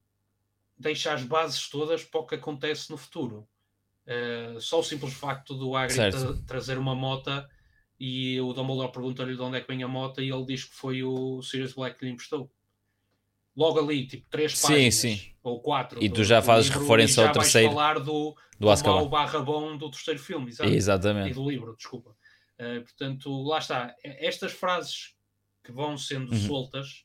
deixa 0.79 1.13
as 1.13 1.23
bases 1.23 1.69
todas 1.69 2.05
para 2.05 2.21
o 2.21 2.27
que 2.27 2.35
acontece 2.37 2.91
no 2.91 2.97
futuro. 2.97 3.49
Eh, 4.07 4.57
só 4.61 4.81
o 4.81 4.83
simples 4.83 5.13
facto 5.13 5.55
do 5.55 5.77
Hagrid 5.77 5.97
tra- 6.13 6.43
trazer 6.47 6.79
uma 6.79 6.95
mota 6.95 7.49
e 8.01 8.41
o 8.41 8.53
Dumbledore 8.55 8.93
pergunta-lhe 8.93 9.35
de 9.37 9.43
onde 9.43 9.59
é 9.59 9.61
que 9.61 9.67
vem 9.69 9.83
a 9.83 9.89
moto 9.89 10.23
e 10.23 10.31
ele 10.31 10.47
diz 10.47 10.65
que 10.65 10.75
foi 10.75 11.03
o 11.03 11.43
Sirius 11.43 11.75
Black 11.75 11.99
que 11.99 12.07
lhe 12.07 12.13
emprestou. 12.13 12.51
Logo 13.59 13.81
ali, 13.81 14.07
tipo, 14.07 14.25
três 14.31 14.57
Sim, 14.57 14.69
páginas 14.69 14.95
sim. 14.95 15.21
ou 15.43 15.61
quatro. 15.61 16.01
E 16.01 16.09
do- 16.09 16.15
tu 16.15 16.23
já 16.25 16.41
fazes 16.41 16.69
livro 16.71 16.83
referência 16.83 17.23
e 17.23 17.27
ao 17.27 17.33
terceiro. 17.33 17.71
falar 17.71 17.99
do, 17.99 18.37
Do 18.57 18.73
do 18.73 18.85
mau 18.85 19.09
barra 19.09 19.41
bom 19.41 19.77
do 19.77 19.91
terceiro 19.91 20.21
filme, 20.21 20.49
exato. 20.49 20.71
E 20.71 20.77
Exatamente. 20.77 21.35
do 21.35 21.51
livro, 21.51 21.75
desculpa. 21.77 22.15
Eh, 22.57 22.79
portanto, 22.81 23.43
lá 23.43 23.59
está. 23.59 23.93
Estas 24.05 24.53
frases 24.53 25.17
que 25.65 25.73
vão 25.73 25.99
sendo 25.99 26.31
Uhum. 26.33 26.39
soltas 26.47 27.05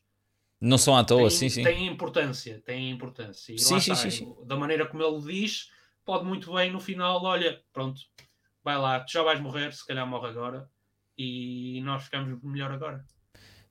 Não 0.60 0.78
são 0.78 0.96
à 0.96 1.02
toa, 1.02 1.28
têm, 1.28 1.30
sim, 1.30 1.48
sim. 1.48 1.62
têm 1.64 1.86
importância, 1.88 2.62
têm 2.64 2.88
importância. 2.90 3.52
E 3.52 3.58
Sim, 3.58 3.80
sim, 3.80 3.94
sim, 3.96 4.10
sim. 4.10 4.34
da 4.46 4.56
maneira 4.56 4.86
como 4.86 5.02
ele 5.02 5.20
diz, 5.22 5.68
pode 6.04 6.24
muito 6.24 6.54
bem 6.54 6.70
no 6.70 6.78
final, 6.78 7.20
olha, 7.24 7.60
pronto, 7.72 8.00
vai 8.62 8.78
lá, 8.78 9.00
tu 9.00 9.10
já 9.10 9.24
vais 9.24 9.40
morrer, 9.40 9.72
se 9.74 9.84
calhar 9.84 10.06
morre 10.06 10.28
agora, 10.28 10.70
e 11.18 11.80
nós 11.82 12.04
ficamos 12.04 12.40
melhor 12.44 12.70
agora. 12.70 13.04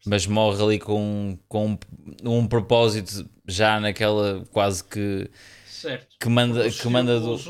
Mas 0.06 0.26
morre 0.28 0.62
ali 0.62 0.80
com, 0.80 1.38
com 1.48 1.78
um 2.24 2.48
propósito 2.48 3.30
já 3.48 3.80
naquela 3.80 4.44
quase 4.48 4.84
que. 4.84 5.30
Certo. 5.66 6.16
Que 6.20 6.30
manda, 6.30 6.66
Os, 6.68 6.80
que 6.82 6.88
manda 6.90 7.20
do. 7.20 7.32
os, 7.34 7.48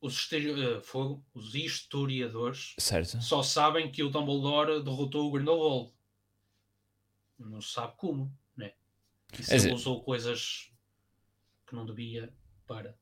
os, 0.00 0.32
eh, 0.32 0.80
fogo- 0.82 1.24
os 1.34 1.54
historiadores 1.54 2.74
Certo. 2.78 3.20
só 3.22 3.42
sabem 3.42 3.90
que 3.90 4.02
o 4.02 4.10
Dumbledore 4.10 4.82
derrotou 4.82 5.28
o 5.28 5.32
Grindelwald. 5.32 5.92
Não 7.38 7.60
se 7.60 7.72
sabe 7.72 7.94
como, 7.96 8.32
né? 8.56 8.72
E 9.38 9.42
se 9.42 9.68
É 9.68 9.72
usou 9.74 10.02
coisas 10.02 10.70
que 11.66 11.74
não 11.74 11.84
devia 11.84 12.32
para. 12.66 12.96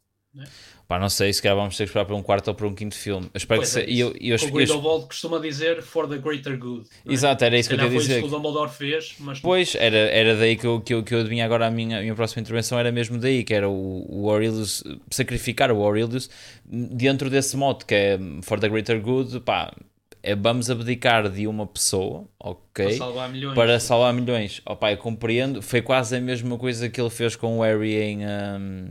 Pá, 0.86 0.98
não 0.98 1.08
sei, 1.08 1.32
se 1.32 1.40
calhar 1.40 1.56
vamos 1.56 1.76
ter 1.76 1.84
que 1.84 1.88
esperar 1.90 2.04
para 2.04 2.14
um 2.14 2.22
quarto 2.22 2.48
ou 2.48 2.54
para 2.54 2.66
um 2.66 2.74
quinto 2.74 2.94
filme. 2.94 3.26
Eu 3.32 3.38
espero 3.38 3.60
Pois 3.60 3.72
que 3.72 3.80
é 3.80 3.84
se... 3.84 3.90
e 3.90 4.00
eu, 4.00 4.08
eu, 4.20 4.36
o 4.36 4.38
eu- 4.44 4.50
Grindelwald 4.50 5.06
costuma 5.06 5.38
dizer 5.38 5.82
for 5.82 6.06
the 6.08 6.18
greater 6.18 6.58
good. 6.58 6.86
é? 7.06 7.12
Exato, 7.12 7.42
era 7.44 7.56
isso 7.58 7.68
que 7.70 7.74
eu 7.74 7.78
calhar 7.78 7.90
queria 7.90 8.00
foi 8.00 8.08
dizer. 8.08 8.20
isso 8.20 8.28
que 8.28 8.34
o 8.34 8.36
Dumbledore 8.38 8.70
fez, 8.70 9.14
mas 9.18 9.40
Pois, 9.40 9.74
era, 9.76 9.96
era 9.96 10.36
daí 10.36 10.56
que 10.56 10.66
eu, 10.66 10.80
que, 10.80 10.92
eu, 10.92 11.02
que 11.02 11.14
eu 11.14 11.20
adivinha 11.20 11.44
agora 11.46 11.66
a 11.66 11.70
minha, 11.70 11.98
a 11.98 12.00
minha 12.02 12.14
próxima 12.14 12.42
intervenção, 12.42 12.78
era 12.78 12.92
mesmo 12.92 13.16
daí, 13.16 13.44
que 13.44 13.54
era 13.54 13.68
o, 13.68 14.06
o 14.10 14.28
Aurelius, 14.30 14.84
sacrificar 15.10 15.70
o 15.72 15.82
Aurelius 15.82 16.28
dentro 16.66 17.30
desse 17.30 17.56
mote, 17.56 17.86
que 17.86 17.94
é 17.94 18.18
for 18.42 18.60
the 18.60 18.68
greater 18.68 19.00
good, 19.00 19.40
pá, 19.40 19.74
é 20.22 20.34
vamos 20.34 20.68
abdicar 20.70 21.30
de 21.30 21.46
uma 21.46 21.66
pessoa, 21.66 22.24
ok, 22.38 22.84
para 22.86 22.96
salvar 22.96 23.28
milhões. 23.30 23.54
para 23.54 23.80
salvar 23.80 24.12
milhões. 24.12 24.60
Oh, 24.66 24.76
pá, 24.76 24.92
eu 24.92 24.98
compreendo, 24.98 25.62
foi 25.62 25.80
quase 25.80 26.16
a 26.16 26.20
mesma 26.20 26.58
coisa 26.58 26.88
que 26.90 27.00
ele 27.00 27.10
fez 27.10 27.36
com 27.36 27.58
o 27.58 27.62
Harry 27.62 27.94
em, 27.96 28.18
hum, 28.26 28.88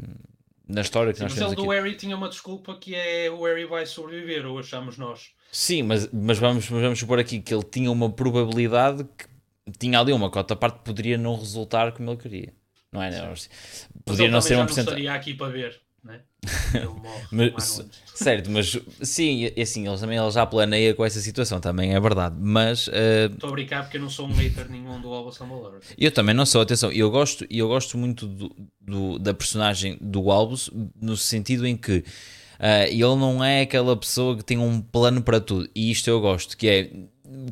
na 0.67 0.81
história 0.81 1.11
que 1.13 1.19
Sim, 1.19 1.23
nós 1.23 1.33
mas 1.33 1.39
temos 1.39 1.53
ele 1.53 1.61
aqui. 1.61 1.67
do 1.67 1.69
Harry 1.71 1.95
tinha 1.95 2.15
uma 2.15 2.29
desculpa 2.29 2.77
que 2.77 2.95
é 2.95 3.29
o 3.29 3.43
Harry 3.45 3.65
vai 3.65 3.85
sobreviver, 3.85 4.45
ou 4.45 4.59
achamos 4.59 4.97
nós. 4.97 5.31
Sim, 5.51 5.83
mas, 5.83 6.09
mas 6.11 6.37
vamos, 6.39 6.69
mas 6.69 6.81
vamos 6.81 6.99
supor 6.99 7.19
aqui 7.19 7.39
que 7.41 7.53
ele 7.53 7.63
tinha 7.63 7.91
uma 7.91 8.09
probabilidade 8.11 9.03
que 9.17 9.25
tinha 9.77 9.99
ali 9.99 10.11
uma 10.11 10.29
cota 10.31 10.55
parte 10.55 10.79
poderia 10.83 11.17
não 11.17 11.35
resultar 11.37 11.91
como 11.91 12.09
ele 12.09 12.17
queria. 12.17 12.53
Não 12.91 13.01
é? 13.01 13.09
Não, 13.11 13.29
Mas 13.29 14.19
ele 14.19 14.27
não 14.29 14.41
ser 14.41 14.55
uma 14.55 14.65
porcentagem. 14.65 14.99
estaria 15.03 15.13
aqui 15.13 15.33
para 15.33 15.51
ver, 15.51 15.81
né? 16.03 16.21
Mas-. 17.31 17.81
Certo, 18.13 18.51
mas 18.51 18.77
sim, 19.01 19.49
e 19.55 19.61
assim, 19.61 19.87
ele 19.87 19.97
também 19.97 20.17
ele 20.19 20.29
já 20.31 20.45
planeia 20.45 20.93
com 20.93 21.03
essa 21.03 21.19
situação, 21.19 21.59
também 21.59 21.93
é 21.95 21.99
verdade. 21.99 22.35
Mas 22.39 22.89
eh, 22.91 23.29
Estou 23.31 23.49
a 23.49 23.53
brincar 23.53 23.83
porque 23.83 23.97
eu 23.97 24.01
não 24.01 24.09
sou 24.09 24.27
um 24.27 24.33
hater 24.33 24.69
nenhum 24.69 25.01
do 25.01 25.11
Albus 25.11 25.37
Dumbledore. 25.37 25.79
eu 25.97 26.11
também 26.11 26.35
não 26.35 26.45
sou, 26.45 26.61
atenção, 26.61 26.91
eu 26.91 27.09
gosto, 27.09 27.45
eu 27.49 27.67
gosto 27.67 27.97
muito 27.97 28.27
do, 28.27 28.55
do- 28.79 29.19
da 29.19 29.33
personagem 29.33 29.97
do 29.99 30.29
Albus, 30.29 30.69
no 31.01 31.17
sentido 31.17 31.65
em 31.65 31.75
que 31.75 32.03
eh, 32.59 32.89
ele 32.91 33.01
não 33.15 33.43
é 33.43 33.61
aquela 33.61 33.95
pessoa 33.97 34.37
que 34.37 34.43
tem 34.43 34.57
um 34.57 34.79
plano 34.79 35.21
para 35.23 35.39
tudo, 35.39 35.67
e 35.73 35.89
isto 35.89 36.07
eu 36.09 36.21
gosto, 36.21 36.55
que 36.55 36.67
é 36.67 36.91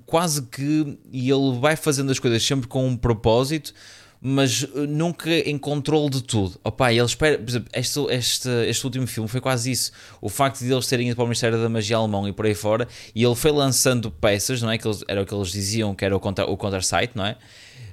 quase 0.06 0.43
que 0.43 0.97
ele 1.12 1.58
vai 1.60 1.76
fazendo 1.76 2.12
as 2.12 2.20
coisas 2.20 2.43
sempre 2.43 2.68
com 2.68 2.86
um 2.88 2.95
propósito, 2.95 3.74
mas 4.22 4.63
eh, 4.63 4.86
nunca 4.88 5.30
em 5.32 5.57
controle 5.57 6.11
de 6.11 6.22
tudo. 6.22 6.59
Opa, 6.63 6.93
ele 6.93 7.03
espera, 7.03 7.39
por 7.39 7.49
exemplo, 7.49 7.69
este, 7.74 7.99
este, 8.11 8.49
este 8.67 8.86
último 8.86 9.07
filme 9.07 9.28
foi 9.28 9.41
quase 9.41 9.72
isso. 9.72 9.91
O 10.22 10.30
facto 10.30 10.59
de 10.59 10.72
eles 10.72 10.86
terem 10.86 11.07
ido 11.07 11.15
para 11.15 11.24
o 11.24 11.28
Ministério 11.28 11.59
da 11.59 11.67
Magia 11.67 11.97
alemão 11.97 12.28
e 12.28 12.32
por 12.32 12.45
aí 12.45 12.53
fora, 12.53 12.88
e 13.15 13.24
ele 13.24 13.36
foi 13.36 13.51
lançando 13.51 14.11
peças, 14.11 14.61
não 14.61 14.69
é? 14.69 14.78
Que 14.78 14.88
eles, 14.88 15.03
era 15.07 15.24
o 15.24 15.26
que 15.26 15.34
eles 15.34 15.51
diziam 15.51 15.95
que 15.95 16.05
era 16.05 16.15
o 16.15 16.19
counter, 16.19 16.47
o 16.47 16.55
counter 16.55 16.84
site, 16.84 17.13
não 17.15 17.26
é? 17.26 17.36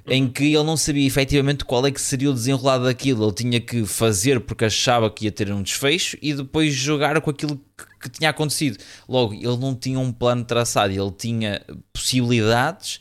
Em 0.07 0.27
que 0.27 0.45
ele 0.45 0.63
não 0.63 0.77
sabia 0.77 1.05
efetivamente 1.05 1.65
qual 1.65 1.85
é 1.85 1.91
que 1.91 2.01
seria 2.01 2.29
o 2.29 2.33
desenrolado 2.33 2.85
daquilo. 2.85 3.25
Ele 3.25 3.33
tinha 3.33 3.59
que 3.59 3.85
fazer 3.85 4.39
porque 4.39 4.65
achava 4.65 5.09
que 5.09 5.25
ia 5.25 5.31
ter 5.31 5.51
um 5.51 5.61
desfecho 5.61 6.17
e 6.21 6.33
depois 6.33 6.73
jogar 6.73 7.19
com 7.21 7.29
aquilo 7.29 7.59
que, 7.77 7.85
que 8.01 8.09
tinha 8.09 8.29
acontecido. 8.29 8.77
Logo, 9.07 9.33
ele 9.33 9.57
não 9.57 9.75
tinha 9.75 9.99
um 9.99 10.11
plano 10.11 10.43
traçado, 10.43 10.93
ele 10.93 11.11
tinha 11.11 11.61
possibilidades 11.91 12.99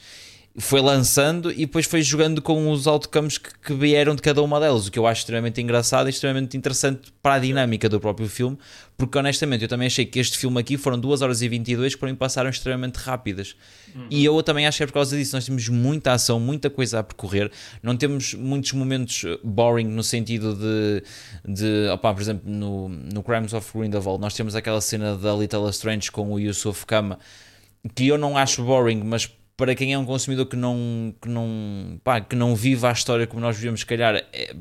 foi 0.59 0.81
lançando 0.81 1.53
e 1.53 1.59
depois 1.59 1.87
foi 1.87 2.03
jogando 2.03 2.43
com 2.43 2.71
os 2.71 2.87
outcomes 2.87 3.39
que, 3.39 3.51
que 3.61 3.73
vieram 3.73 4.15
de 4.17 4.21
cada 4.21 4.43
uma 4.43 4.59
delas, 4.59 4.89
o 4.89 4.91
que 4.91 4.99
eu 4.99 5.07
acho 5.07 5.21
extremamente 5.21 5.61
engraçado 5.61 6.09
e 6.09 6.11
extremamente 6.11 6.57
interessante 6.57 7.13
para 7.23 7.35
a 7.35 7.39
dinâmica 7.39 7.89
do 7.89 8.01
próprio 8.01 8.29
filme, 8.29 8.59
porque 8.97 9.17
honestamente 9.17 9.63
eu 9.63 9.69
também 9.69 9.87
achei 9.87 10.05
que 10.05 10.19
este 10.19 10.37
filme 10.37 10.61
aqui 10.61 10.77
foram 10.77 10.99
2 10.99 11.23
horas 11.23 11.43
e 11.43 11.49
22 11.49 11.95
que 11.95 12.01
para 12.01 12.09
mim 12.09 12.17
passaram 12.17 12.51
extremamente 12.51 12.97
rápidas. 12.97 13.55
E 14.11 14.25
eu 14.25 14.43
também 14.43 14.67
acho 14.67 14.79
que 14.79 14.83
é 14.83 14.87
por 14.87 14.95
causa 14.95 15.17
disso, 15.17 15.35
nós 15.37 15.47
temos 15.47 15.69
muita 15.69 16.13
ação, 16.13 16.41
muita 16.41 16.69
coisa 16.69 16.99
a 16.99 17.03
percorrer, 17.03 17.51
não 17.83 17.97
temos 17.97 18.35
muitos 18.35 18.73
momentos 18.73 19.25
boring 19.45 19.87
no 19.87 20.03
sentido 20.03 20.55
de, 20.55 21.03
de 21.47 21.89
opá, 21.91 22.13
por 22.13 22.21
exemplo, 22.21 22.51
no, 22.51 22.89
no 22.89 23.23
Crimes 23.23 23.53
of 23.53 23.71
Grindelwald, 23.77 24.21
nós 24.21 24.35
temos 24.35 24.57
aquela 24.57 24.81
cena 24.81 25.17
da 25.17 25.35
Little 25.35 25.69
Strange 25.71 26.11
com 26.11 26.33
o 26.33 26.39
Yusuf 26.39 26.85
Kama, 26.85 27.19
que 27.95 28.09
eu 28.09 28.19
não 28.19 28.37
acho 28.37 28.63
boring, 28.65 29.03
mas 29.05 29.31
para 29.59 29.75
quem 29.75 29.93
é 29.93 29.99
um 29.99 30.07
consumidor 30.07 30.47
que 30.47 30.57
não, 30.57 31.15
que 31.21 31.29
não, 31.29 32.01
pá, 32.03 32.19
que 32.21 32.35
não 32.35 32.55
vive 32.57 32.87
a 32.87 32.93
história 32.93 33.27
como 33.27 33.43
nós 33.43 33.57
vivemos, 33.57 33.81
se 33.81 33.87
calhar 33.87 34.15
é, 34.33 34.55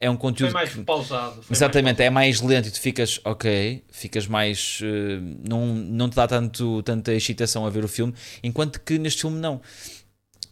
é 0.00 0.08
um 0.08 0.12
Foi 0.14 0.20
conteúdo 0.20 0.52
mais 0.54 0.72
que, 0.72 0.82
pausado. 0.84 1.42
foi 1.42 1.54
exatamente, 1.54 2.00
é 2.02 2.08
mais 2.08 2.40
lento 2.40 2.68
e 2.68 2.70
tu 2.70 2.80
ficas, 2.80 3.20
ok, 3.24 3.84
ficas 3.90 4.26
mais, 4.26 4.78
eh, 4.82 5.18
não, 5.48 5.66
não 5.74 6.08
te 6.08 6.14
dá 6.16 6.26
tanto, 6.28 6.80
tanta 6.84 7.12
excitação 7.12 7.66
a 7.66 7.70
ver 7.70 7.84
o 7.84 7.88
filme, 7.88 8.14
enquanto 8.42 8.80
que 8.80 8.98
neste 8.98 9.22
filme 9.22 9.38
não. 9.40 9.60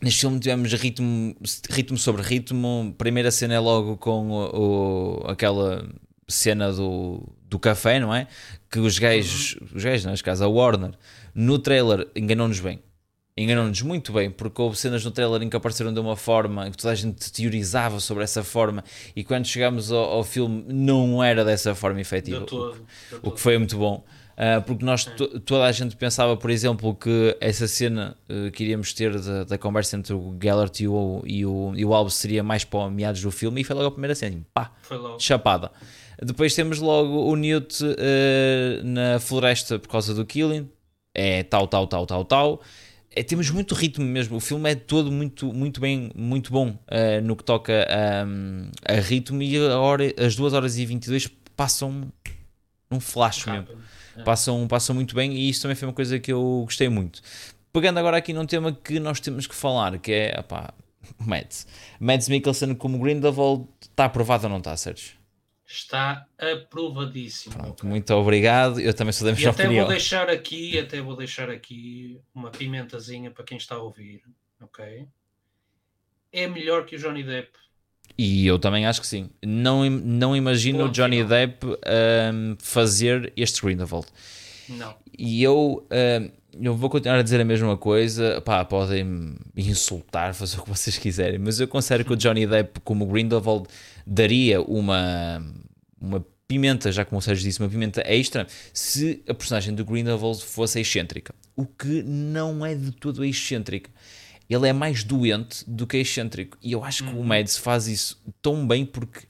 Neste 0.03 0.20
filme 0.22 0.38
tivemos 0.40 0.72
ritmo, 0.74 1.34
ritmo 1.70 1.97
sobre 1.97 2.20
ritmo. 2.22 2.95
Primeira 2.99 3.30
cena 3.30 3.55
é 3.55 3.59
logo 3.61 3.97
com 3.97 4.28
o, 4.30 5.20
o- 5.22 5.30
aquela 5.30 5.88
cena 6.28 6.72
do, 6.72 7.22
do 7.49 7.59
café, 7.59 8.01
não 8.01 8.12
é? 8.14 8.26
Que 8.70 8.80
os 8.80 8.99
gajos, 8.99 9.57
os 9.74 9.82
gajos, 9.84 10.05
neste 10.05 10.24
caso 10.24 10.45
a 10.45 10.49
Warner, 10.49 10.90
no 11.34 11.59
trailer 11.59 12.09
enganou-nos 12.16 12.61
bem. 12.61 12.80
Enganou-nos 13.37 13.82
muito 13.82 14.12
bem, 14.12 14.30
porque 14.30 14.62
houve 14.62 14.76
cenas 14.78 15.05
no 15.05 15.11
trailer 15.11 15.43
em 15.43 15.49
que 15.51 15.57
apareceram 15.57 15.93
de 15.93 15.99
uma 15.99 16.14
forma 16.16 16.70
que 16.70 16.76
toda 16.76 16.93
a 16.93 16.95
gente 16.95 17.32
teorizava 17.32 17.99
sobre 17.99 18.22
essa 18.22 18.45
forma, 18.45 18.85
e 19.16 19.24
quando 19.24 19.45
chegámos 19.47 19.91
ao, 19.91 20.05
ao 20.05 20.22
filme 20.24 20.64
não 20.68 21.22
era 21.22 21.45
dessa 21.45 21.74
forma 21.74 22.01
efetiva. 22.01 22.41
De 22.41 22.47
todo, 22.47 22.74
de 23.11 23.16
O 23.22 23.32
que 23.32 23.41
foi 23.41 23.59
muito 23.59 23.76
bom. 23.76 24.05
Ah, 24.37 24.61
porque 24.64 24.85
nós, 24.85 25.05
to- 25.05 25.41
toda 25.41 25.64
a 25.64 25.72
gente 25.72 25.97
pensava, 25.97 26.37
por 26.37 26.49
exemplo, 26.51 26.95
que 26.95 27.37
essa 27.41 27.66
cena 27.66 28.16
ah, 28.28 28.51
que 28.53 28.62
iríamos 28.62 28.93
ter 28.93 29.18
da, 29.20 29.43
da 29.43 29.59
conversa 29.59 29.97
entre 29.97 30.12
o 30.14 30.37
Gellert 30.41 30.78
e 30.80 30.87
o, 30.87 31.22
e, 31.26 31.45
o, 31.45 31.72
e 31.74 31.85
o 31.85 31.93
Albus 31.93 32.14
seria 32.14 32.43
mais 32.43 32.62
para 32.64 32.89
meados 32.89 33.20
do 33.20 33.32
filme, 33.32 33.61
e 33.62 33.64
foi 33.64 33.74
logo 33.74 33.89
a 33.89 33.91
primeira 33.91 34.14
cena, 34.14 34.41
pá, 34.55 34.70
chapada. 35.18 35.72
Depois 36.22 36.55
temos 36.55 36.78
logo 36.78 37.24
o 37.28 37.35
Newt 37.35 37.82
ah, 37.85 38.80
na 38.85 39.18
floresta 39.18 39.76
por 39.76 39.89
causa 39.89 40.14
do 40.14 40.24
Killing, 40.24 40.68
é 41.12 41.43
tal, 41.43 41.66
tal, 41.66 41.87
tal, 41.89 42.07
tal, 42.07 42.24
tal. 42.24 42.62
É, 43.16 43.22
temos 43.22 43.48
muito 43.50 43.74
ritmo 43.74 44.04
mesmo, 44.04 44.36
o 44.36 44.40
filme 44.40 44.70
é 44.70 44.74
todo 44.74 45.10
muito, 45.12 45.52
muito 45.52 45.80
bem, 45.80 46.10
muito 46.16 46.52
bom 46.52 46.76
ah, 46.88 47.20
no 47.22 47.36
que 47.36 47.44
toca 47.44 47.86
a, 47.88 48.92
a 48.92 49.00
ritmo 49.00 49.40
e 49.40 49.56
a 49.56 49.78
hora, 49.78 50.12
as 50.18 50.34
2 50.34 50.52
horas 50.52 50.76
e 50.76 50.84
22 50.84 51.28
passam 51.54 52.12
num 52.90 52.98
flash 52.98 53.46
mesmo 53.46 53.68
Rápido. 53.68 54.24
passam, 54.24 54.66
passam 54.66 54.94
muito 54.94 55.14
bem 55.14 55.32
e 55.32 55.48
isso 55.48 55.62
também 55.62 55.76
foi 55.76 55.86
uma 55.86 55.94
coisa 55.94 56.18
que 56.18 56.32
eu 56.32 56.62
gostei 56.64 56.88
muito. 56.88 57.22
Pegando 57.72 57.98
agora 57.98 58.16
aqui 58.16 58.32
num 58.32 58.46
tema 58.46 58.72
que 58.72 58.98
nós 58.98 59.20
temos 59.20 59.46
que 59.46 59.54
falar, 59.54 59.98
que 59.98 60.12
é 60.12 60.36
opá, 60.38 60.72
Mads. 61.18 61.66
Mads 62.00 62.28
Mikkelsen 62.28 62.74
como 62.74 62.98
Grindelwald, 62.98 63.66
está 63.80 64.06
aprovado 64.06 64.44
ou 64.44 64.50
não 64.50 64.58
está, 64.58 64.76
Sérgio? 64.76 65.23
Está 65.66 66.26
aprovadíssimo. 66.38 67.54
Pronto, 67.56 67.86
muito 67.86 68.12
obrigado. 68.14 68.78
Eu 68.80 68.92
também 68.92 69.12
sou 69.12 69.24
da 69.26 69.32
E 69.32 69.34
mesma 69.34 69.50
até 69.50 69.64
opinião. 69.64 69.84
vou 69.86 69.92
deixar 69.94 70.28
aqui, 70.28 70.78
até 70.78 71.00
vou 71.00 71.16
deixar 71.16 71.48
aqui 71.50 72.20
uma 72.34 72.50
pimentazinha 72.50 73.30
para 73.30 73.44
quem 73.44 73.56
está 73.56 73.76
a 73.76 73.78
ouvir, 73.82 74.22
ok? 74.60 75.06
É 76.32 76.46
melhor 76.46 76.84
que 76.84 76.96
o 76.96 76.98
Johnny 76.98 77.22
Depp. 77.22 77.50
E 78.18 78.46
eu 78.46 78.58
também 78.58 78.86
acho 78.86 79.00
que 79.00 79.06
sim. 79.06 79.30
Não, 79.44 79.88
não 79.88 80.36
imagino 80.36 80.80
o 80.80 80.82
Ponto 80.86 80.94
Johnny 80.94 81.16
final. 81.22 81.28
Depp 81.30 81.66
ahm, 81.86 82.56
fazer 82.60 83.32
este 83.36 83.62
Grindelwald. 83.62 84.06
Não. 84.68 84.94
E 85.18 85.42
eu, 85.42 85.86
ahm, 85.90 86.28
eu 86.60 86.76
vou 86.76 86.90
continuar 86.90 87.18
a 87.18 87.22
dizer 87.22 87.40
a 87.40 87.44
mesma 87.44 87.76
coisa. 87.78 88.40
Pá, 88.42 88.64
podem 88.64 89.02
me 89.04 89.36
insultar, 89.56 90.34
fazer 90.34 90.58
o 90.58 90.62
que 90.62 90.68
vocês 90.68 90.98
quiserem, 90.98 91.38
mas 91.38 91.58
eu 91.58 91.66
considero 91.66 92.04
que 92.04 92.12
o 92.12 92.16
Johnny 92.16 92.46
Depp, 92.46 92.80
como 92.80 93.06
Grindelwald, 93.06 93.66
daria 94.07 94.61
uma, 94.62 95.44
uma 96.00 96.24
pimenta, 96.46 96.90
já 96.92 97.05
como 97.05 97.18
o 97.18 97.22
Sérgio 97.22 97.44
disse, 97.44 97.61
uma 97.61 97.68
pimenta 97.68 98.02
extra, 98.07 98.46
se 98.72 99.22
a 99.28 99.34
personagem 99.34 99.74
do 99.74 99.84
Grindelwald 99.84 100.42
fosse 100.44 100.80
excêntrica. 100.80 101.34
O 101.57 101.64
que 101.66 102.02
não 102.02 102.64
é 102.64 102.74
de 102.74 102.90
todo 102.92 103.24
excêntrica. 103.24 103.90
Ele 104.48 104.68
é 104.68 104.72
mais 104.72 105.02
doente 105.05 105.64
do 105.66 105.86
que 105.86 105.96
excêntrico. 105.96 106.59
E 106.62 106.72
eu 106.72 106.84
acho 106.84 107.05
que 107.05 107.14
o 107.14 107.24
Mads 107.24 107.57
faz 107.57 107.86
isso 107.88 108.22
tão 108.42 108.66
bem 108.66 108.84
porque 108.84 109.20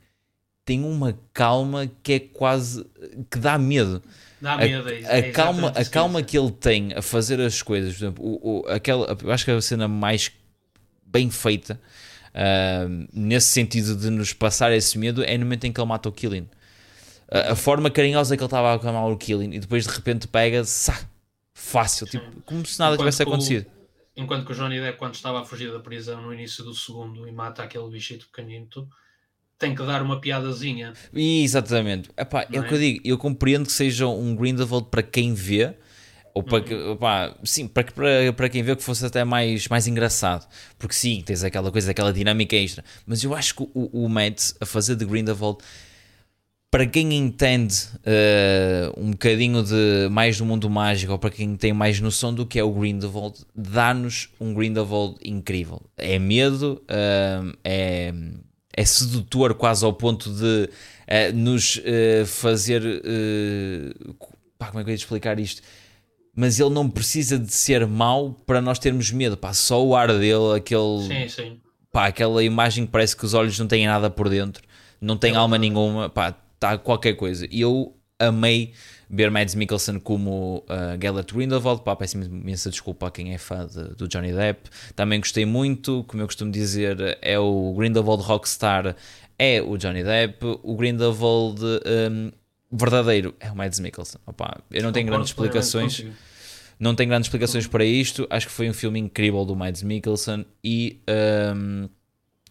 tem 0.64 0.82
uma 0.82 1.16
calma 1.32 1.88
que 2.02 2.14
é 2.14 2.18
quase. 2.18 2.84
que 3.30 3.38
dá 3.38 3.56
medo 3.58 4.02
Dá 4.40 4.54
a, 4.54 4.56
medo. 4.58 4.88
é- 4.88 5.04
a 5.06 5.16
é 5.18 5.22
calma, 5.30 5.68
a 5.68 5.84
calma 5.84 6.20
eu 6.20 6.24
que 6.24 6.36
ele 6.38 6.50
tem 6.50 6.92
a 6.94 7.00
fazer 7.02 7.40
as 7.40 7.62
coisas, 7.62 7.92
por 7.94 7.98
exemplo, 8.04 8.24
o, 8.24 8.60
o- 8.62 8.68
aquela, 8.68 9.16
eu 9.22 9.30
acho 9.30 9.44
que 9.44 9.50
é 9.50 9.54
a 9.54 9.60
cena 9.62 9.86
mais 9.86 10.32
bem 11.06 11.30
feita 11.30 11.80
ah, 12.34 12.86
nesse 13.12 13.48
sentido 13.48 13.96
de 13.96 14.10
nos 14.10 14.32
passar 14.32 14.72
esse 14.72 14.98
medo 14.98 15.22
é 15.22 15.36
no 15.38 15.44
momento 15.44 15.64
em 15.64 15.72
que 15.72 15.80
ele 15.80 15.88
mata 15.88 16.08
o 16.08 16.12
Killing. 16.12 16.48
A, 17.30 17.52
a 17.52 17.56
forma 17.56 17.90
carinhosa 17.90 18.36
que 18.36 18.42
ele 18.42 18.46
estava 18.46 18.72
a 18.72 18.74
acalmar 18.74 19.06
o 19.06 19.16
Killing 19.16 19.54
e 19.54 19.60
depois 19.60 19.84
de 19.86 19.90
repente 19.92 20.28
pega, 20.28 20.64
sa, 20.64 21.08
fácil, 21.54 22.06
tipo, 22.06 22.42
como 22.42 22.64
se 22.66 22.78
nada 22.78 22.94
Enquanto 22.94 22.98
tivesse 22.98 23.24
que 23.24 23.30
o- 23.30 23.32
acontecido. 23.32 23.66
enquanto 24.16 24.46
que 24.46 24.52
o 24.52 24.54
Johnny 24.54 24.80
Depp, 24.80 24.98
quando 24.98 25.14
estava 25.14 25.40
a 25.40 25.44
fugir 25.44 25.72
da 25.72 25.80
prisão 25.80 26.20
no 26.22 26.32
início 26.34 26.62
do 26.64 26.74
segundo 26.74 27.26
e 27.26 27.32
mata 27.32 27.62
aquele 27.62 27.88
bichito 27.88 28.26
pequenito, 28.26 28.88
tem 29.58 29.74
que 29.74 29.82
dar 29.84 30.02
uma 30.02 30.20
piadazinha. 30.20 30.92
Exatamente. 31.14 32.10
Epá, 32.16 32.46
é 32.52 32.60
o 32.60 32.64
que 32.64 32.74
eu 32.74 32.76
é? 32.76 32.80
digo, 32.80 33.00
eu 33.04 33.16
compreendo 33.18 33.66
que 33.66 33.72
seja 33.72 34.06
um 34.06 34.34
Grindelwald 34.36 34.88
para 34.90 35.02
quem 35.02 35.32
vê, 35.32 35.74
ou 36.34 36.42
para, 36.42 36.62
que, 36.64 36.74
Uhum. 36.74 36.92
opá, 36.92 37.36
sim, 37.44 37.68
para, 37.68 37.84
que- 37.84 37.92
para, 37.92 38.32
para 38.32 38.48
quem 38.48 38.62
vê 38.62 38.74
que 38.74 38.82
fosse 38.82 39.06
até 39.06 39.22
mais, 39.24 39.68
mais 39.68 39.86
engraçado. 39.86 40.46
Porque 40.78 40.94
sim, 40.94 41.22
tens 41.24 41.44
aquela 41.44 41.70
coisa, 41.70 41.90
aquela 41.92 42.12
dinâmica 42.12 42.56
extra. 42.56 42.84
Mas 43.06 43.22
eu 43.22 43.34
acho 43.34 43.54
que 43.54 43.62
o, 43.74 44.04
o 44.04 44.08
Mads 44.08 44.54
a 44.60 44.66
fazer 44.66 44.96
de 44.96 45.04
Grindelwald, 45.04 45.58
para 46.70 46.86
quem 46.86 47.14
entende 47.14 47.76
eh, 48.04 48.90
um 48.96 49.12
bocadinho 49.12 49.62
de 49.62 50.08
mais 50.10 50.38
do 50.38 50.44
mundo 50.44 50.68
mágico, 50.68 51.12
ou 51.12 51.18
para 51.20 51.30
quem 51.30 51.54
tem 51.56 51.72
mais 51.72 52.00
noção 52.00 52.34
do 52.34 52.44
que 52.44 52.58
é 52.58 52.64
o 52.64 52.72
Grindelwald, 52.72 53.38
dá-nos 53.54 54.28
um 54.40 54.52
Grindelwald 54.52 55.16
incrível. 55.24 55.80
É 55.96 56.18
medo, 56.18 56.82
eh, 56.88 57.42
é, 57.62 58.12
é 58.76 58.84
sedutor 58.84 59.54
quase 59.54 59.84
ao 59.84 59.92
ponto 59.92 60.28
de 60.34 60.68
eh, 61.06 61.30
nos 61.30 61.80
eh, 61.84 62.24
fazer. 62.26 62.82
eh, 63.04 63.94
pá, 64.58 64.66
como 64.68 64.80
é 64.80 64.82
que 64.84 64.90
eu 64.90 64.92
ia 64.94 64.96
explicar 64.96 65.38
isto? 65.38 65.62
Mas 66.36 66.58
ele 66.58 66.70
não 66.70 66.88
precisa 66.90 67.38
de 67.38 67.52
ser 67.52 67.86
mau 67.86 68.32
para 68.46 68.60
nós 68.60 68.78
termos 68.78 69.10
medo. 69.12 69.36
Pá, 69.36 69.52
só 69.52 69.84
o 69.84 69.94
ar 69.94 70.08
dele, 70.08 70.56
aquele, 70.56 71.02
Sim, 71.06 71.28
sim. 71.28 71.60
pá, 71.92 72.06
aquela 72.06 72.42
imagem 72.42 72.86
que 72.86 72.92
parece 72.92 73.16
que 73.16 73.24
os 73.24 73.34
olhos 73.34 73.58
não 73.58 73.66
têm 73.68 73.86
nada 73.86 74.10
por 74.10 74.28
dentro, 74.28 74.62
não 75.00 75.16
tem 75.16 75.32
É 75.32 75.36
alma 75.36 75.56
verdade. 75.58 75.74
nenhuma, 75.74 76.08
pá, 76.10 76.34
está 76.54 76.76
qualquer 76.76 77.14
coisa. 77.14 77.46
E 77.50 77.60
eu 77.60 77.96
amei 78.18 78.72
ver 79.08 79.30
Mads 79.30 79.54
Mikkelsen 79.54 80.00
como 80.00 80.64
uh, 80.68 81.00
Gellert 81.00 81.32
Grindelwald, 81.32 81.82
pá, 81.82 81.94
peço 81.94 82.16
imensa 82.18 82.68
desculpa 82.70 83.06
a 83.06 83.10
quem 83.12 83.32
é 83.32 83.38
fã 83.38 83.64
de- 83.66 83.94
do 83.94 84.08
Johnny 84.08 84.32
Depp. 84.32 84.68
Também 84.96 85.20
gostei 85.20 85.44
muito, 85.44 86.04
como 86.08 86.22
eu 86.22 86.26
costumo 86.26 86.50
dizer, 86.50 87.16
é 87.22 87.38
o 87.38 87.74
Grindelwald 87.76 88.24
Rockstar, 88.24 88.96
é 89.38 89.60
o 89.62 89.76
Johnny 89.76 90.02
Depp, 90.02 90.44
o 90.64 90.74
Grindelwald 90.76 91.60
um, 91.62 92.32
verdadeiro 92.76 93.34
é 93.40 93.50
o 93.50 93.56
Mads 93.56 93.80
Mikkelsen. 93.80 94.20
Opá, 94.26 94.60
eu 94.70 94.82
não 94.82 94.92
tenho 94.92 95.06
grandes 95.06 95.30
explicações. 95.30 96.04
Não 96.78 96.94
tem 96.94 97.06
grandes 97.06 97.26
explicações 97.28 97.66
para 97.66 97.84
isto. 97.84 98.26
Acho 98.28 98.46
que 98.46 98.52
foi 98.52 98.68
um 98.68 98.74
filme 98.74 98.98
incrível 98.98 99.44
do 99.44 99.54
Mads 99.54 99.82
Mikkelsen 99.82 100.44
e 100.62 101.00
um, 101.56 101.88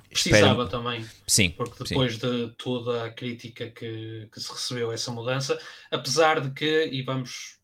Precisava 0.09 0.63
espero- 0.63 0.69
também, 0.69 1.05
sim, 1.27 1.49
porque 1.49 1.75
sim. 1.77 1.83
depois 1.85 2.17
de 2.19 2.47
toda 2.57 3.03
a 3.03 3.11
crítica 3.11 3.69
que, 3.69 4.29
que 4.31 4.39
se 4.39 4.51
recebeu 4.51 4.91
a 4.91 4.93
essa 4.93 5.11
mudança, 5.11 5.59
apesar 5.91 6.39
de 6.39 6.51
que, 6.51 6.85
e 6.85 7.01
vamos 7.01 7.57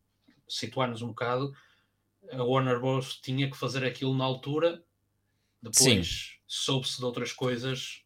situar-nos 0.48 1.04
um 1.04 1.10
bocado, 1.10 1.54
a 2.32 2.44
Warner 2.44 2.80
Bros. 2.80 3.20
tinha 3.22 3.50
que 3.50 3.56
fazer 3.56 3.86
aquilo 3.86 4.18
na 4.18 4.24
altura, 4.26 4.84
depois 5.62 6.38
soube-se 6.48 6.98
de 6.98 7.06
outras 7.06 7.32
coisas, 7.32 8.02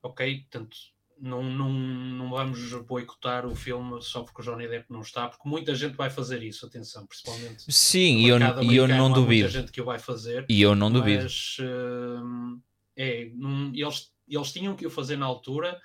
ok, 0.00 0.42
portanto, 0.42 0.76
não, 1.20 1.42
não, 1.42 1.70
não 1.72 2.30
vamos 2.30 2.72
boicotar 2.84 3.46
o 3.46 3.54
filme 3.54 4.00
só 4.02 4.22
porque 4.22 4.40
o 4.40 4.44
Johnny 4.44 4.68
Depp 4.68 4.90
não 4.90 5.00
está, 5.00 5.28
porque 5.28 5.48
muita 5.48 5.74
gente 5.74 5.96
vai 5.96 6.10
fazer 6.10 6.42
isso, 6.42 6.66
atenção, 6.66 7.06
principalmente 7.06 7.64
Sim, 7.72 8.18
e 8.18 8.28
eu, 8.28 8.38
e 8.62 8.76
eu 8.76 8.88
não 8.88 9.12
duvido. 9.12 9.42
muita 9.44 9.48
gente 9.60 9.72
que 9.72 9.80
o 9.80 9.84
vai 9.84 9.98
fazer, 9.98 10.46
E 10.48 10.62
eu 10.62 10.74
não 10.74 10.90
duvido. 10.90 11.24
mas 11.24 11.56
hum, 11.60 12.60
é, 12.96 13.30
não- 13.34 13.72
eles, 13.74 14.12
eles 14.28 14.52
tinham 14.52 14.74
que 14.76 14.86
o 14.86 14.90
fazer 14.90 15.16
na 15.16 15.26
altura. 15.26 15.80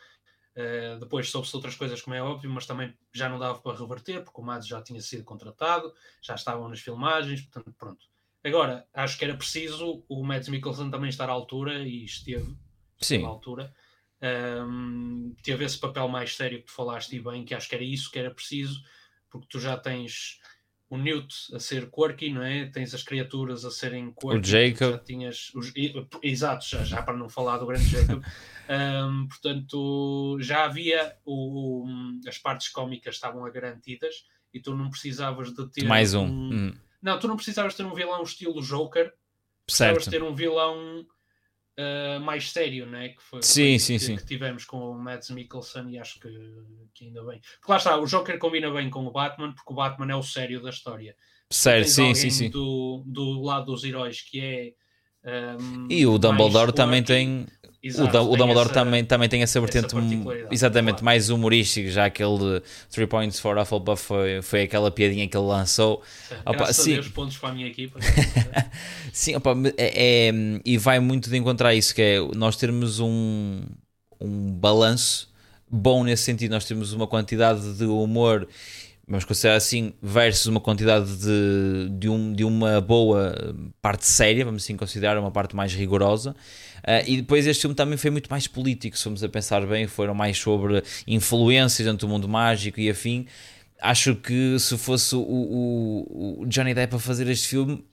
eh, 0.55 0.97
depois 0.99 1.31
soube-se 1.31 1.55
outras 1.55 1.75
coisas, 1.75 1.99
como 1.99 2.15
é 2.15 2.21
óbvio, 2.21 2.47
mas 2.51 2.67
também 2.67 2.95
já 3.11 3.27
não 3.27 3.39
dava 3.39 3.57
para 3.59 3.75
reverter, 3.75 4.23
porque 4.23 4.39
o 4.39 4.43
Mads 4.43 4.67
já 4.67 4.83
tinha 4.83 5.01
sido 5.01 5.23
contratado, 5.23 5.91
já 6.21 6.35
estavam 6.35 6.69
nas 6.69 6.79
filmagens, 6.79 7.41
portanto, 7.41 7.73
pronto. 7.75 8.05
Agora, 8.43 8.87
acho 8.93 9.17
que 9.17 9.25
era 9.25 9.35
preciso 9.35 10.03
o 10.07 10.23
Mads 10.23 10.49
Mikkelsen 10.49 10.91
também 10.91 11.09
estar 11.09 11.27
à 11.27 11.31
altura 11.31 11.79
e 11.79 12.05
esteve, 12.05 12.55
esteve 13.01 13.21
Sim. 13.21 13.25
à 13.25 13.29
altura. 13.29 13.73
Hum, 14.23 15.35
teve 15.43 15.65
esse 15.65 15.77
papel 15.77 16.07
mais 16.07 16.35
sério 16.35 16.59
que 16.59 16.65
tu 16.65 16.71
falaste 16.71 17.15
e 17.15 17.19
bem, 17.19 17.43
que 17.43 17.53
acho 17.53 17.67
que 17.67 17.75
era 17.75 17.83
isso 17.83 18.09
que 18.09 18.17
era 18.19 18.31
preciso, 18.31 18.81
porque 19.29 19.47
tu 19.49 19.59
já 19.59 19.75
tens 19.77 20.39
o 20.89 20.97
Newt 20.97 21.33
a 21.53 21.59
ser 21.59 21.89
quirky, 21.89 22.31
não 22.31 22.43
é? 22.43 22.67
Tens 22.67 22.93
as 22.93 23.03
criaturas 23.03 23.65
a 23.65 23.71
serem 23.71 24.13
quirky. 24.13 24.41
tu 24.41 24.47
Jacob. 24.47 24.91
Já 24.93 24.97
tinhas 24.99 25.51
os, 25.55 25.73
exato, 26.21 26.65
já, 26.69 26.83
já 26.83 27.01
para 27.01 27.17
não 27.17 27.27
falar 27.27 27.57
do 27.57 27.65
grande 27.65 27.85
Jacob. 27.85 28.23
Hum, 28.65 29.27
portanto, 29.27 30.37
já 30.39 30.63
havia 30.63 31.17
o, 31.25 31.83
o- 31.85 32.19
as 32.25 32.37
partes 32.37 32.69
cómicas 32.69 33.15
estavam 33.15 33.43
garantidas 33.51 34.25
e 34.53 34.59
tu 34.61 34.73
não 34.73 34.89
precisavas 34.89 35.53
de 35.53 35.67
ter 35.69 35.83
Mais 35.83 36.13
um. 36.13 36.25
Hum, 36.27 36.73
Não, 37.01 37.19
tu 37.19 37.27
não 37.27 37.35
precisavas 37.35 37.75
ter 37.75 37.83
um 37.85 37.93
vilão 37.93 38.23
estilo 38.23 38.61
Joker, 38.61 39.13
precisavas 39.65 40.05
certo. 40.05 40.15
ter 40.17 40.23
um 40.23 40.33
vilão 40.33 41.05
uh, 41.79 42.19
mais 42.21 42.51
sério, 42.51 42.85
né? 42.85 43.09
Que 43.09 43.23
foi 43.23 43.41
Sim, 43.41 43.63
foi 43.71 43.79
sim, 43.79 43.93
que, 43.93 43.99
sim. 43.99 44.15
que 44.15 44.25
tivemos 44.25 44.65
com 44.65 44.77
o 44.77 44.97
Mads 44.97 45.29
Mikkelsen 45.29 45.91
e 45.91 45.99
acho 45.99 46.19
que, 46.19 46.29
que 46.93 47.05
ainda 47.05 47.23
bem. 47.23 47.39
Porque 47.59 47.71
lá 47.71 47.77
está, 47.77 47.97
o 47.97 48.05
Joker 48.05 48.37
combina 48.37 48.71
bem 48.71 48.89
com 48.89 49.05
o 49.05 49.11
Batman, 49.11 49.53
porque 49.53 49.71
o 49.71 49.75
Batman 49.75 50.11
é 50.11 50.15
o 50.15 50.23
sério 50.23 50.61
da 50.61 50.69
história. 50.69 51.15
Tens 51.49 51.91
sim, 51.91 52.15
sim, 52.15 52.29
sim. 52.29 52.49
Do, 52.49 53.03
do 53.05 53.41
lado 53.41 53.67
dos 53.67 53.83
heróis 53.83 54.21
que 54.21 54.39
é. 54.39 54.73
Um, 55.25 55.87
E 55.89 56.05
o 56.05 56.17
Dumbledore 56.17 56.71
também 56.73 57.03
tem. 57.03 57.45
O, 57.83 57.85
Exato, 57.85 58.17
o 58.19 58.27
tem 58.29 58.37
Dumbledore 58.37 58.65
essa- 58.67 58.73
também, 58.73 59.03
também 59.03 59.27
tem 59.27 59.41
essa 59.43 59.59
vertente 59.59 59.93
particularidade, 59.93 60.55
exatamente 60.55 60.93
claro. 60.95 61.05
mais 61.05 61.29
humorística, 61.29 61.91
já 61.91 62.05
aquele 62.05 62.61
3 62.89 63.09
points 63.09 63.39
for 63.41 63.57
Hufflepuff 63.57 64.01
foi, 64.01 64.41
foi 64.41 64.61
aquela 64.63 64.89
piadinha 64.89 65.27
que 65.27 65.35
ele 65.35 65.45
lançou. 65.47 66.01
Opa, 66.45 66.53
Graças 66.53 66.77
sim. 66.77 66.93
Deus, 66.93 67.09
pontos 67.09 67.37
para 67.37 67.49
a 67.49 67.53
minha 67.53 67.67
equipa. 67.67 67.99
Sim, 69.11 69.35
opa, 69.35 69.53
é, 69.77 70.29
é- 70.29 70.61
e 70.65 70.77
vai 70.77 70.99
muito 71.01 71.29
de 71.29 71.35
encontrar 71.37 71.73
isso, 71.75 71.93
que 71.93 72.01
é 72.01 72.19
nós 72.35 72.55
termos 72.55 72.99
um, 73.01 73.61
um 74.19 74.51
balanço 74.53 75.29
bom 75.69 76.03
nesse 76.03 76.23
sentido, 76.23 76.51
nós 76.51 76.65
temos 76.65 76.93
uma 76.93 77.05
quantidade 77.07 77.73
de 77.73 77.85
humor, 77.85 78.47
vamos 79.07 79.25
considerar 79.25 79.55
assim, 79.55 79.93
versus 80.01 80.45
uma 80.45 80.59
quantidade 80.59 81.17
de, 81.17 81.89
de, 81.91 82.09
um, 82.09 82.33
de 82.33 82.43
uma 82.43 82.79
boa 82.79 83.55
parte 83.81 84.05
séria, 84.05 84.45
vamos 84.45 84.63
assim 84.63 84.77
considerar, 84.77 85.17
uma 85.17 85.31
parte 85.31 85.55
mais 85.55 85.73
rigorosa. 85.73 86.35
Ah, 86.83 87.01
e 87.05 87.17
depois 87.17 87.45
este 87.45 87.61
filme 87.61 87.75
também 87.75 87.97
foi 87.97 88.09
muito 88.09 88.29
mais 88.29 88.47
político, 88.47 88.97
se 88.97 89.03
formos 89.03 89.23
a 89.23 89.29
pensar 89.29 89.65
bem, 89.65 89.87
foram 89.87 90.13
mais 90.13 90.37
sobre 90.37 90.83
influências 91.05 91.85
dentro 91.85 92.07
do 92.07 92.11
mundo 92.11 92.27
mágico 92.27 92.79
e 92.79 92.89
afim. 92.89 93.25
Acho 93.81 94.15
que 94.15 94.57
se 94.59 94.77
fosse 94.77 95.15
o, 95.15 95.21
o, 95.21 96.41
o 96.41 96.45
Johnny 96.47 96.73
Depp 96.73 96.95
a 96.95 96.99
fazer 96.99 97.27
este 97.27 97.47
filme, 97.49 97.83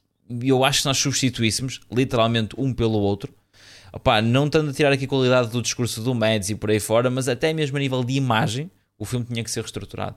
eu 0.43 0.65
acho 0.65 0.83
que 0.83 0.87
nós 0.87 0.99
substituíssemos 0.99 1.81
literalmente 1.91 2.55
um 2.57 2.73
pelo 2.73 2.99
outro. 2.99 3.35
Opá, 3.93 4.23
não 4.23 4.47
estando 4.47 4.71
a 4.71 4.73
tirar 4.73 4.93
aqui 4.93 5.07
a 5.07 5.09
qualidade 5.09 5.51
do 5.51 5.61
discurso 5.61 6.01
do 6.01 6.15
Mads 6.15 6.51
e 6.51 6.55
por 6.55 6.71
aí 6.71 6.79
fora, 6.79 7.11
mas 7.11 7.29
até 7.29 7.53
mesmo 7.53 7.77
a 7.77 7.81
nível 7.81 8.05
de 8.05 8.13
imagem, 8.13 8.71
o 8.97 9.05
filme 9.05 9.27
tinha 9.27 9.43
que 9.43 9.51
ser 9.51 9.63
reestruturado. 9.63 10.15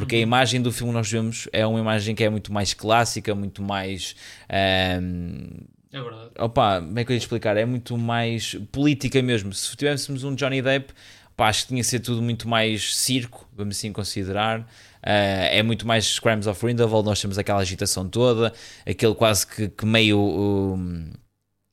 Porque 0.00 0.16
a 0.16 0.18
imagem 0.18 0.62
do 0.62 0.72
filme 0.72 0.92
que 0.92 0.96
nós 0.98 1.10
vemos 1.10 1.48
é 1.52 1.66
uma 1.66 1.78
imagem 1.78 2.14
que 2.14 2.24
é 2.24 2.30
muito 2.30 2.52
mais 2.52 2.72
clássica, 2.74 3.34
muito 3.34 3.62
mais. 3.62 4.16
ahm, 4.48 5.66
É 5.92 6.00
verdade. 6.02 6.30
Opa, 6.38 6.80
como 6.80 6.98
é 6.98 7.04
que 7.04 7.12
eu 7.12 7.14
ia 7.14 7.18
explicar? 7.18 7.56
É 7.56 7.64
muito 7.66 7.98
mais 7.98 8.54
política 8.72 9.20
mesmo. 9.22 9.52
Se 9.52 9.76
tivéssemos 9.76 10.24
um 10.24 10.34
Johnny 10.34 10.62
Depp, 10.62 10.92
pá, 11.36 11.48
acho 11.48 11.62
que 11.62 11.68
tinha 11.68 11.84
ser 11.84 12.00
tudo 12.00 12.22
muito 12.22 12.48
mais 12.48 12.96
circo, 12.96 13.48
vamos 13.56 13.76
assim 13.76 13.92
considerar. 13.92 14.66
Ah, 15.02 15.10
é 15.12 15.62
muito 15.62 15.86
mais 15.86 16.18
Crimes 16.18 16.46
of 16.46 16.60
Grindelwald, 16.64 17.06
nós 17.06 17.20
temos 17.20 17.38
aquela 17.38 17.60
agitação 17.60 18.08
toda, 18.08 18.52
aquele 18.86 19.14
quase 19.14 19.46
que, 19.46 19.68
que 19.68 19.86
meio. 19.86 20.18
um, 20.18 21.10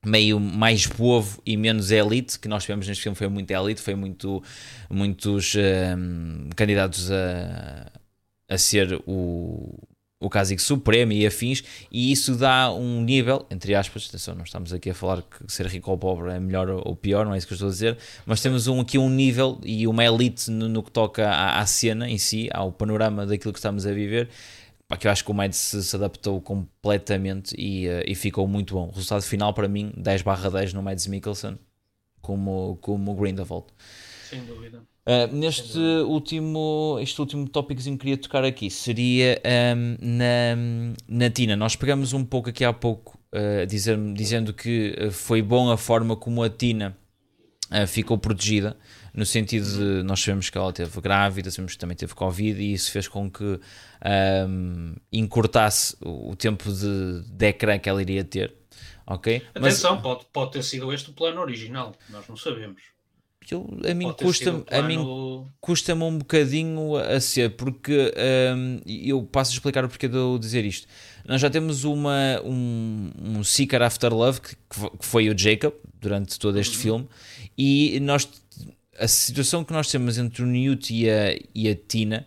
meio 0.06 0.40
mais 0.40 0.88
povo 0.88 1.42
e 1.46 1.58
menos 1.58 1.92
elite 1.92 2.40
que 2.40 2.48
nós 2.48 2.64
tivemos 2.64 2.88
neste 2.88 3.04
filme 3.04 3.16
foi 3.16 3.28
muito 3.28 3.52
elite 3.52 3.82
foi 3.82 3.96
muito 3.96 4.42
muitos 4.90 5.54
um, 5.56 6.50
candidatos 6.56 7.12
a, 7.12 7.92
a 8.50 8.58
ser 8.58 9.02
o 9.06 9.78
o 10.20 10.30
Cásico 10.30 10.62
Supremo 10.62 11.12
e 11.12 11.26
afins, 11.28 11.64
e 11.92 12.12
isso 12.12 12.36
dá 12.36 12.72
um 12.74 13.02
nível, 13.02 13.46
entre 13.52 13.76
aspas, 13.76 14.08
atenção, 14.08 14.34
não 14.34 14.44
estamos 14.44 14.74
aqui 14.74 14.90
a 14.90 14.94
falar 14.94 15.22
que 15.22 15.52
ser 15.52 15.68
rico 15.68 15.92
ou 15.92 15.98
pobre 15.98 16.32
é 16.32 16.40
melhor 16.40 16.70
ou 16.70 16.96
pior, 16.96 17.26
não 17.26 17.36
é 17.36 17.38
isso 17.38 17.46
que 17.46 17.54
eu 17.54 17.56
estou 17.56 17.70
a 17.70 17.72
dizer, 17.72 17.98
mas 18.26 18.42
temos 18.42 18.68
um, 18.68 18.82
aqui 18.82 18.98
um 18.98 19.10
nível 19.10 19.60
e 19.64 19.86
uma 19.86 20.04
elite 20.04 20.50
no, 20.50 20.68
no 20.68 20.82
que 20.82 20.92
toca 20.92 21.30
à, 21.30 21.60
à 21.60 21.66
cena 21.68 22.10
em 22.10 22.18
si, 22.18 22.50
ao 22.52 22.72
panorama 22.72 23.26
daquilo 23.28 23.54
que 23.54 23.60
estamos 23.60 23.86
a 23.86 23.94
viver, 23.94 24.30
pá, 24.88 24.98
que 24.98 25.06
eu 25.06 25.12
acho 25.12 25.24
que 25.24 25.30
o 25.30 25.34
Mads 25.36 25.58
se, 25.58 25.84
se 25.84 25.96
adaptou 25.96 26.42
completamente 26.42 27.56
e, 27.56 27.88
eh, 27.88 28.04
e 28.08 28.16
ficou 28.16 28.48
muito 28.48 28.74
bom. 28.74 28.88
O 28.88 28.92
resultado 28.92 29.22
final 29.22 29.54
para 29.54 29.68
mim, 29.68 29.94
10 29.96 30.24
barra 30.24 30.50
10 30.50 30.74
no 30.74 30.82
Mads 30.82 31.06
Mikkelsen, 31.06 31.60
como, 32.22 32.80
como 32.82 33.14
Grindelwald. 33.14 33.68
Sem 34.30 34.44
dúvida. 34.46 34.82
Uh, 35.08 35.34
neste 35.34 35.80
último, 35.80 36.98
este 37.00 37.22
último 37.22 37.48
tópicozinho 37.48 37.96
que 37.98 38.02
queria 38.02 38.18
tocar 38.18 38.44
aqui 38.44 38.70
seria 38.70 39.42
um, 39.74 39.96
na, 40.02 40.94
na 41.08 41.30
Tina. 41.30 41.56
Nós 41.56 41.78
pegamos 41.78 42.12
um 42.12 42.26
pouco 42.26 42.50
aqui 42.50 42.66
há 42.66 42.74
pouco, 42.74 43.18
uh, 43.34 43.66
dizer, 43.66 43.98
dizendo 44.14 44.54
que 44.54 44.94
uh, 45.00 45.10
foi 45.10 45.42
bom 45.42 45.72
a 45.72 45.78
forma 45.78 46.14
como 46.18 46.44
a 46.44 46.50
Tina 46.50 46.98
uh, 47.72 47.88
ficou 47.88 48.18
protegida, 48.18 48.76
no 49.14 49.26
sentido 49.26 49.66
de 49.66 50.04
nós 50.04 50.20
sabemos 50.20 50.50
que 50.50 50.58
ela 50.58 50.74
teve 50.74 51.00
grávida, 51.00 51.50
sabemos 51.52 51.72
que 51.72 51.80
também 51.80 51.96
teve 51.96 52.14
Covid 52.14 52.62
e 52.62 52.74
isso 52.74 52.92
fez 52.92 53.08
com 53.08 53.32
que 53.32 53.62
um, 54.46 54.94
encurtasse 55.10 55.96
o, 56.02 56.36
tempo 56.36 56.70
de, 56.70 57.22
de 57.30 57.48
ecrã 57.48 57.80
que 57.80 57.88
ela 57.88 58.02
iria 58.02 58.26
ter. 58.26 58.54
Ok? 59.06 59.42
Atenção, 59.56 59.94
mas... 59.94 60.04
pode, 60.04 60.26
pode 60.34 60.52
ter 60.52 60.64
sido 60.64 60.92
este 60.92 61.12
o 61.12 61.14
plano 61.14 61.40
original, 61.40 61.96
nós 62.10 62.28
não 62.28 62.36
sabemos. 62.36 62.97
Eu, 63.54 63.68
a 63.90 63.94
mim 63.94 64.14
custa-me 64.14 64.62
plano... 64.64 64.86
a 64.86 64.88
mim 64.88 65.52
custa-me 65.60 66.04
um 66.04 66.18
bocadinho 66.18 66.96
a 66.96 67.20
ser, 67.20 67.56
porque 67.56 68.14
um, 68.56 68.80
eu 68.86 69.24
passo 69.24 69.52
a 69.52 69.54
explicar 69.54 69.86
o 69.86 69.90
porquê 69.90 70.08
de 70.08 70.16
eu 70.16 70.38
dizer 70.38 70.66
isto. 70.66 70.88
Nós 71.26 71.42
já 71.42 71.50
temos 71.50 71.84
uma, 71.84 72.42
um, 72.44 73.12
um 73.18 73.44
Seeker 73.44 73.82
After 73.82 74.14
Love, 74.14 74.42
que, 74.42 74.56
que 74.56 75.06
foi 75.06 75.30
o 75.30 75.38
Jacob, 75.38 75.74
durante 76.00 76.38
todo 76.40 76.58
este 76.60 76.76
uhum. 76.76 76.82
filme, 76.82 77.08
e 77.58 78.00
nós 78.02 78.28
a 79.00 79.08
situação 79.08 79.64
que 79.64 79.72
nós 79.72 79.90
temos 79.90 80.18
entre 80.18 80.42
o 80.42 80.46
Newt 80.46 80.94
e 80.94 81.10
a, 81.10 81.38
e 81.54 81.70
a 81.70 81.76
Tina 81.76 82.26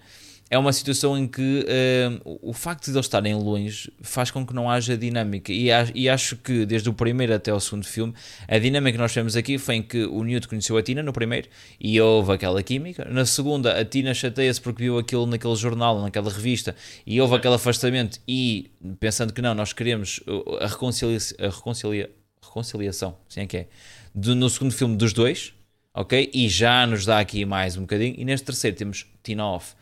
é 0.50 0.58
uma 0.58 0.72
situação 0.72 1.16
em 1.16 1.28
que 1.28 1.64
uh, 1.64 2.38
o 2.42 2.52
facto 2.52 2.86
de 2.86 2.90
eles 2.90 3.06
estarem 3.06 3.34
longe 3.36 3.92
faz 4.02 4.32
com 4.32 4.44
que 4.44 4.52
não 4.52 4.68
haja 4.68 4.98
dinâmica. 4.98 5.52
E, 5.52 5.68
e, 5.94 6.08
acho 6.08 6.36
que 6.36 6.66
desde 6.66 6.90
o 6.90 6.92
primeiro 6.92 7.32
até 7.32 7.54
o 7.54 7.60
segundo 7.60 7.86
filme, 7.86 8.12
a 8.48 8.58
dinâmica 8.58 8.92
que 8.92 8.98
nós 8.98 9.14
temos 9.14 9.36
aqui 9.36 9.58
foi 9.58 9.76
em 9.76 9.82
que 9.82 10.04
o 10.04 10.24
Newt 10.24 10.48
conheceu 10.48 10.76
a 10.76 10.82
Tina 10.82 11.04
no 11.04 11.12
primeiro 11.12 11.48
e 11.78 12.00
houve 12.00 12.32
aquela 12.32 12.60
química. 12.64 13.06
Na 13.08 13.24
segunda, 13.24 13.78
a 13.78 13.84
Tina 13.84 14.12
chateia-se 14.12 14.60
porque 14.60 14.82
viu 14.82 14.98
aquilo 14.98 15.24
naquele 15.24 15.54
jornal, 15.54 16.02
naquela 16.02 16.28
revista, 16.28 16.74
e 17.06 17.20
houve 17.20 17.36
aquele 17.36 17.54
afastamento. 17.54 18.18
E 18.26 18.72
pensando 18.98 19.32
que 19.32 19.40
não, 19.40 19.54
nós 19.54 19.72
queremos 19.72 20.20
a, 20.60 20.66
reconcilia 20.66 21.18
a 21.38 21.48
reconcilia 21.48 22.10
reconciliação, 22.42 23.16
assim 23.28 23.42
é 23.42 23.46
que 23.46 23.56
é, 23.56 23.66
do, 24.12 24.34
no 24.34 24.50
segundo 24.50 24.72
filme 24.72 24.96
dos 24.96 25.12
dois, 25.12 25.54
ok? 25.94 26.28
E 26.34 26.48
já 26.48 26.84
nos 26.88 27.04
dá 27.04 27.20
aqui 27.20 27.44
mais 27.44 27.76
um 27.76 27.82
bocadinho. 27.82 28.16
E 28.18 28.24
neste 28.24 28.44
terceiro 28.44 28.76
temos 28.76 29.06
Tina 29.22 29.46
Off 29.46 29.74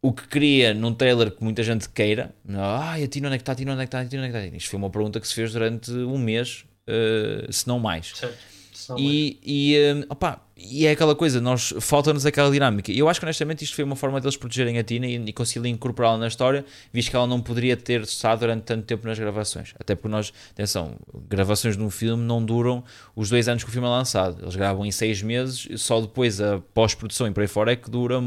o 0.00 0.12
que 0.12 0.28
queria 0.28 0.72
num 0.72 0.94
trailer 0.94 1.30
que 1.30 1.42
muita 1.42 1.62
gente 1.62 1.88
queira, 1.88 2.32
ah, 2.54 2.94
a 2.94 3.06
Tina 3.08 3.28
onde 3.28 3.34
é 3.34 3.38
que 3.38 3.42
está, 3.42 3.52
a 3.52 3.54
Tina 3.54 3.72
onde 3.72 3.82
é 3.82 3.84
que 3.84 3.88
está, 3.88 4.00
a 4.00 4.04
Tina 4.04 4.22
onde 4.22 4.30
é 4.30 4.40
que 4.40 4.46
está. 4.46 4.56
Isto 4.56 4.70
foi 4.70 4.78
uma 4.78 4.90
pergunta 4.90 5.20
que 5.20 5.26
se 5.26 5.34
fez 5.34 5.52
durante 5.52 5.90
um 5.90 6.18
mês, 6.18 6.64
uh, 6.88 7.52
se 7.52 7.66
não 7.66 7.78
mais. 7.78 8.12
Certo. 8.14 8.58
E, 8.96 9.38
e, 9.44 9.92
uh, 9.92 10.06
opa, 10.08 10.40
e 10.56 10.86
é 10.86 10.92
aquela 10.92 11.14
coisa, 11.14 11.40
nós 11.40 11.74
falta-nos 11.80 12.24
aquela 12.24 12.50
dinâmica. 12.50 12.90
E 12.90 12.98
eu 12.98 13.08
acho 13.08 13.20
que 13.20 13.26
honestamente 13.26 13.64
isto 13.64 13.74
foi 13.74 13.84
uma 13.84 13.96
forma 13.96 14.20
deles 14.20 14.36
protegerem 14.36 14.78
a 14.78 14.84
Tina 14.84 15.06
e, 15.06 15.16
e 15.16 15.32
conseguirem 15.32 15.74
incorporá-la 15.74 16.16
na 16.16 16.28
história, 16.28 16.64
visto 16.92 17.10
que 17.10 17.16
ela 17.16 17.26
não 17.26 17.40
poderia 17.40 17.76
ter 17.76 18.00
estado 18.02 18.40
durante 18.40 18.62
tanto 18.62 18.84
tempo 18.84 19.06
nas 19.06 19.18
gravações. 19.18 19.74
Até 19.78 19.94
porque 19.94 20.08
nós, 20.08 20.32
atenção, 20.52 20.96
gravações 21.28 21.76
de 21.76 21.82
um 21.82 21.90
filme 21.90 22.22
não 22.22 22.42
duram 22.42 22.84
os 23.14 23.28
dois 23.28 23.48
anos 23.48 23.64
que 23.64 23.68
o 23.68 23.72
filme 23.72 23.86
é 23.86 23.90
lançado. 23.90 24.40
Eles 24.42 24.56
gravam 24.56 24.86
em 24.86 24.90
seis 24.90 25.22
meses, 25.22 25.68
só 25.76 26.00
depois 26.00 26.40
a 26.40 26.60
pós-produção 26.72 27.26
e 27.26 27.30
por 27.32 27.42
aí 27.42 27.48
fora 27.48 27.72
é 27.72 27.76
que 27.76 27.90
dura 27.90 28.20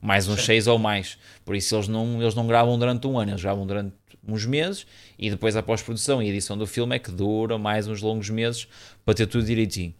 mais 0.00 0.28
uns 0.28 0.44
6 0.44 0.66
ou 0.66 0.78
mais. 0.78 1.18
Por 1.44 1.56
isso 1.56 1.74
eles 1.74 1.88
não, 1.88 2.20
eles 2.20 2.34
não 2.34 2.46
gravam 2.46 2.78
durante 2.78 3.06
um 3.06 3.18
ano, 3.18 3.32
eles 3.32 3.42
gravam 3.42 3.66
durante 3.66 3.94
uns 4.26 4.44
meses 4.44 4.86
e 5.18 5.30
depois 5.30 5.56
a 5.56 5.62
pós-produção 5.62 6.22
e 6.22 6.28
edição 6.28 6.56
do 6.56 6.66
filme 6.66 6.96
é 6.96 6.98
que 6.98 7.10
dura 7.10 7.58
mais 7.58 7.88
uns 7.88 8.02
longos 8.02 8.28
meses 8.30 8.68
para 9.04 9.14
ter 9.14 9.26
tudo 9.26 9.44
direitinho. 9.44 9.94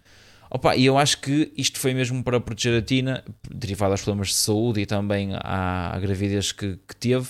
Opa, 0.51 0.77
e 0.77 0.87
eu 0.87 0.97
acho 0.97 1.21
que 1.21 1.53
isto 1.57 1.79
foi 1.79 1.93
mesmo 1.93 2.23
para 2.23 2.41
proteger 2.41 2.79
a 2.79 2.83
Tina, 2.83 3.23
derivado 3.51 3.93
aos 3.93 4.03
problemas 4.03 4.29
de 4.29 4.35
saúde 4.35 4.81
e 4.81 4.87
também 4.87 5.31
à, 5.35 5.95
à 5.95 5.99
gravidez 5.99 6.53
que, 6.53 6.79
que 6.89 6.97
teve. 6.97 7.27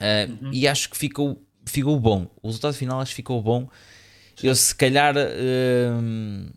Uh, 0.00 0.44
uhum. 0.44 0.50
E 0.52 0.68
acho 0.68 0.88
que 0.88 0.96
ficou, 0.96 1.42
ficou 1.66 1.98
bom. 1.98 2.30
O 2.40 2.46
resultado 2.46 2.74
final 2.74 3.00
acho 3.00 3.10
que 3.10 3.16
ficou 3.16 3.42
bom. 3.42 3.68
Eu 4.40 4.54
se 4.54 4.72
calhar 4.72 5.16
uh, 5.16 6.52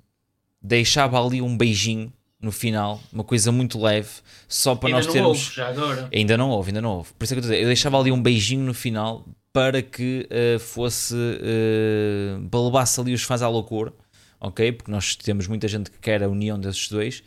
deixava 0.62 1.20
ali 1.20 1.42
um 1.42 1.58
beijinho 1.58 2.14
no 2.42 2.52
final, 2.52 3.00
uma 3.14 3.24
coisa 3.24 3.52
muito 3.52 3.80
leve, 3.80 4.10
só 4.48 4.76
para 4.76 4.90
ainda 4.90 4.98
nós 4.98 5.08
termos. 5.08 5.38
Houve, 5.38 5.56
já 5.56 5.68
agora. 5.70 6.10
Ainda 6.14 6.38
não 6.38 6.50
houve, 6.50 6.70
ainda 6.70 6.82
não 6.82 6.98
houve. 6.98 7.14
Por 7.14 7.24
isso 7.24 7.34
é 7.34 7.36
que 7.36 7.40
eu, 7.40 7.42
dizer, 7.42 7.62
eu 7.62 7.68
deixava 7.68 8.00
ali 8.00 8.12
um 8.12 8.22
beijinho 8.22 8.66
no 8.66 8.74
final 8.74 9.26
para 9.54 9.82
que 9.82 10.28
uh, 10.32 10.60
fosse. 10.60 11.14
Uh, 11.14 12.48
para 12.50 12.60
levasse 12.60 13.00
ali 13.00 13.14
os 13.14 13.24
fãs 13.24 13.42
à 13.42 13.48
loucura, 13.48 13.94
ok? 14.40 14.72
Porque 14.72 14.92
nós 14.92 15.16
temos 15.16 15.48
muita 15.48 15.68
gente 15.68 15.92
que 15.92 16.00
quer 16.00 16.24
a 16.24 16.28
união 16.28 16.60
desses 16.60 16.90
dois. 16.90 17.24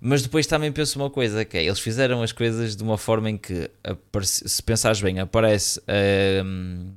Mas 0.00 0.22
depois 0.22 0.46
também 0.46 0.72
penso 0.72 0.98
uma 0.98 1.10
coisa, 1.10 1.44
que 1.44 1.58
é, 1.58 1.64
eles 1.64 1.78
fizeram 1.78 2.22
as 2.22 2.32
coisas 2.32 2.74
de 2.74 2.82
uma 2.82 2.96
forma 2.96 3.28
em 3.28 3.36
que, 3.36 3.70
se 4.22 4.62
pensares 4.62 5.00
bem, 5.00 5.20
aparece 5.20 5.78
uh, 5.80 6.94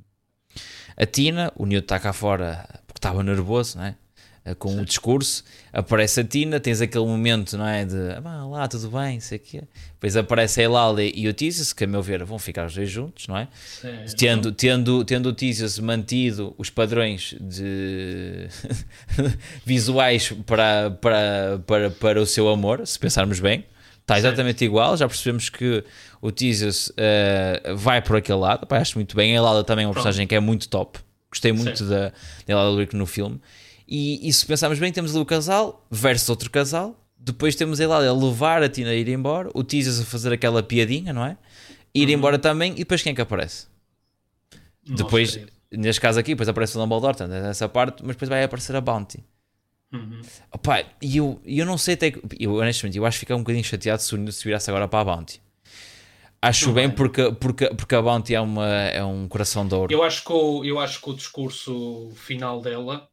a 0.95 1.05
Tina, 1.05 1.51
o 1.55 1.65
Newt 1.65 1.83
está 1.83 1.99
cá 1.99 2.13
fora 2.13 2.65
porque 2.87 2.99
estava 2.99 3.21
nervoso, 3.21 3.77
não 3.77 3.85
é? 3.85 3.95
Eh, 4.45 4.53
com 4.53 4.69
Sim. 4.69 4.81
o 4.81 4.85
discurso, 4.85 5.41
aparece 5.71 6.19
a 6.19 6.23
Tina, 6.23 6.59
tens 6.59 6.81
aquele 6.81 7.05
momento, 7.05 7.57
não 7.57 7.65
é? 7.65 7.85
De 7.85 7.95
ah, 8.25 8.45
lá, 8.45 8.67
tudo 8.67 8.89
bem, 8.89 9.19
sei 9.21 9.37
o 9.37 9.41
quê. 9.41 9.63
Depois 9.93 10.17
aparece 10.17 10.59
a 10.59 10.65
Elália 10.65 11.09
e 11.15 11.27
o 11.29 11.33
Tísius, 11.33 11.71
que 11.71 11.85
a 11.85 11.87
meu 11.87 12.01
ver 12.01 12.25
vão 12.25 12.37
ficar 12.37 12.65
os 12.65 12.75
dois 12.75 12.89
juntos, 12.89 13.25
não 13.27 13.37
é? 13.37 13.47
Sim, 13.55 13.87
tendo, 14.17 14.51
tendo, 14.51 15.05
tendo 15.05 15.29
o 15.29 15.33
Tísius 15.33 15.79
mantido 15.79 16.53
os 16.57 16.69
padrões 16.69 17.35
de 17.39 18.49
visuais 19.65 20.33
para, 20.45 20.91
para, 20.91 21.61
para, 21.65 21.91
para 21.91 22.21
o 22.21 22.25
seu 22.25 22.49
amor, 22.49 22.85
se 22.85 22.99
pensarmos 22.99 23.39
bem. 23.39 23.65
Está 24.01 24.17
exatamente 24.17 24.59
Sim. 24.59 24.65
igual, 24.65 24.97
já 24.97 25.07
percebemos 25.07 25.47
que 25.49 25.81
o 26.21 26.29
Tísius 26.29 26.89
uh, 26.89 27.77
vai 27.77 28.01
por 28.01 28.17
aquele 28.17 28.39
lado, 28.39 28.67
Pá, 28.67 28.79
acho 28.79 28.97
muito 28.97 29.15
bem. 29.15 29.31
A 29.31 29.37
Elália 29.37 29.63
também 29.63 29.85
é 29.85 29.87
uma 29.87 29.93
Pronto. 29.93 30.03
personagem 30.03 30.27
que 30.27 30.35
é 30.35 30.41
muito 30.41 30.67
top. 30.67 30.99
Gostei 31.31 31.53
muito 31.53 31.85
da, 31.85 32.09
da 32.09 32.13
Elália 32.45 32.89
no 32.91 33.05
filme. 33.05 33.39
E, 33.87 34.27
e 34.27 34.33
se 34.33 34.45
pensarmos 34.45 34.79
bem, 34.79 34.91
temos 34.91 35.11
ali 35.11 35.21
o 35.21 35.25
casal 35.25 35.85
versus 35.89 36.29
outro 36.29 36.49
casal. 36.49 36.99
Depois 37.17 37.55
temos 37.55 37.79
ele 37.79 37.93
a 37.93 38.11
levar 38.11 38.63
a 38.63 38.69
Tina 38.69 38.89
a 38.89 38.95
ir 38.95 39.07
embora. 39.07 39.49
O 39.53 39.63
Teasers 39.63 40.01
a 40.01 40.05
fazer 40.05 40.33
aquela 40.33 40.61
piadinha, 40.61 41.13
não 41.13 41.25
é? 41.25 41.37
Ir 41.93 42.07
uhum. 42.07 42.13
embora 42.15 42.39
também. 42.39 42.73
E 42.73 42.79
depois 42.79 43.01
quem 43.01 43.11
é 43.11 43.15
que 43.15 43.21
aparece? 43.21 43.67
Depois, 44.85 45.31
querido. 45.31 45.51
neste 45.71 46.01
caso 46.01 46.19
aqui, 46.19 46.31
depois 46.31 46.49
aparece 46.49 46.77
o 46.77 46.81
Dumbledore, 46.81 47.27
nessa 47.27 47.69
parte, 47.69 48.03
mas 48.03 48.15
depois 48.15 48.29
vai 48.29 48.43
aparecer 48.43 48.75
a 48.75 48.81
Bounty. 48.81 49.23
Uhum. 49.93 50.21
Opa, 50.51 50.83
e 51.01 51.17
eu, 51.17 51.39
eu 51.45 51.65
não 51.65 51.77
sei 51.77 51.93
até 51.93 52.11
que. 52.11 52.19
Eu, 52.39 52.55
honestamente, 52.55 52.97
eu 52.97 53.05
acho 53.05 53.15
que 53.15 53.19
ficar 53.21 53.35
um 53.35 53.39
bocadinho 53.39 53.63
chateado 53.63 54.01
se 54.01 54.15
o 54.15 54.31
se 54.31 54.43
virasse 54.43 54.69
agora 54.69 54.87
para 54.87 54.99
a 54.99 55.15
Bounty. 55.15 55.41
Acho 56.41 56.67
não 56.67 56.73
bem, 56.73 56.89
porque, 56.89 57.31
porque, 57.31 57.67
porque 57.67 57.95
a 57.95 58.01
Bounty 58.01 58.35
é, 58.35 58.41
uma, 58.41 58.67
é 58.67 59.03
um 59.03 59.29
coração 59.29 59.65
de 59.65 59.75
ouro. 59.75 59.93
Eu 59.93 60.03
acho, 60.03 60.25
que 60.25 60.33
o, 60.33 60.65
eu 60.65 60.77
acho 60.77 60.99
que 60.99 61.09
o 61.09 61.13
discurso 61.13 62.11
final 62.15 62.59
dela 62.59 63.07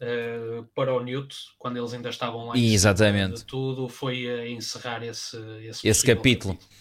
uh, 0.00 0.64
para 0.74 0.94
o 0.94 1.02
Newt, 1.02 1.34
quando 1.58 1.76
eles 1.76 1.92
ainda 1.92 2.08
estavam 2.08 2.46
lá 2.46 2.56
Exatamente. 2.56 3.44
tudo, 3.44 3.88
foi 3.88 4.28
a 4.28 4.48
encerrar 4.48 5.02
esse, 5.02 5.36
esse, 5.62 5.88
esse 5.88 6.06
capítulo. 6.06 6.54
capítulo. 6.54 6.80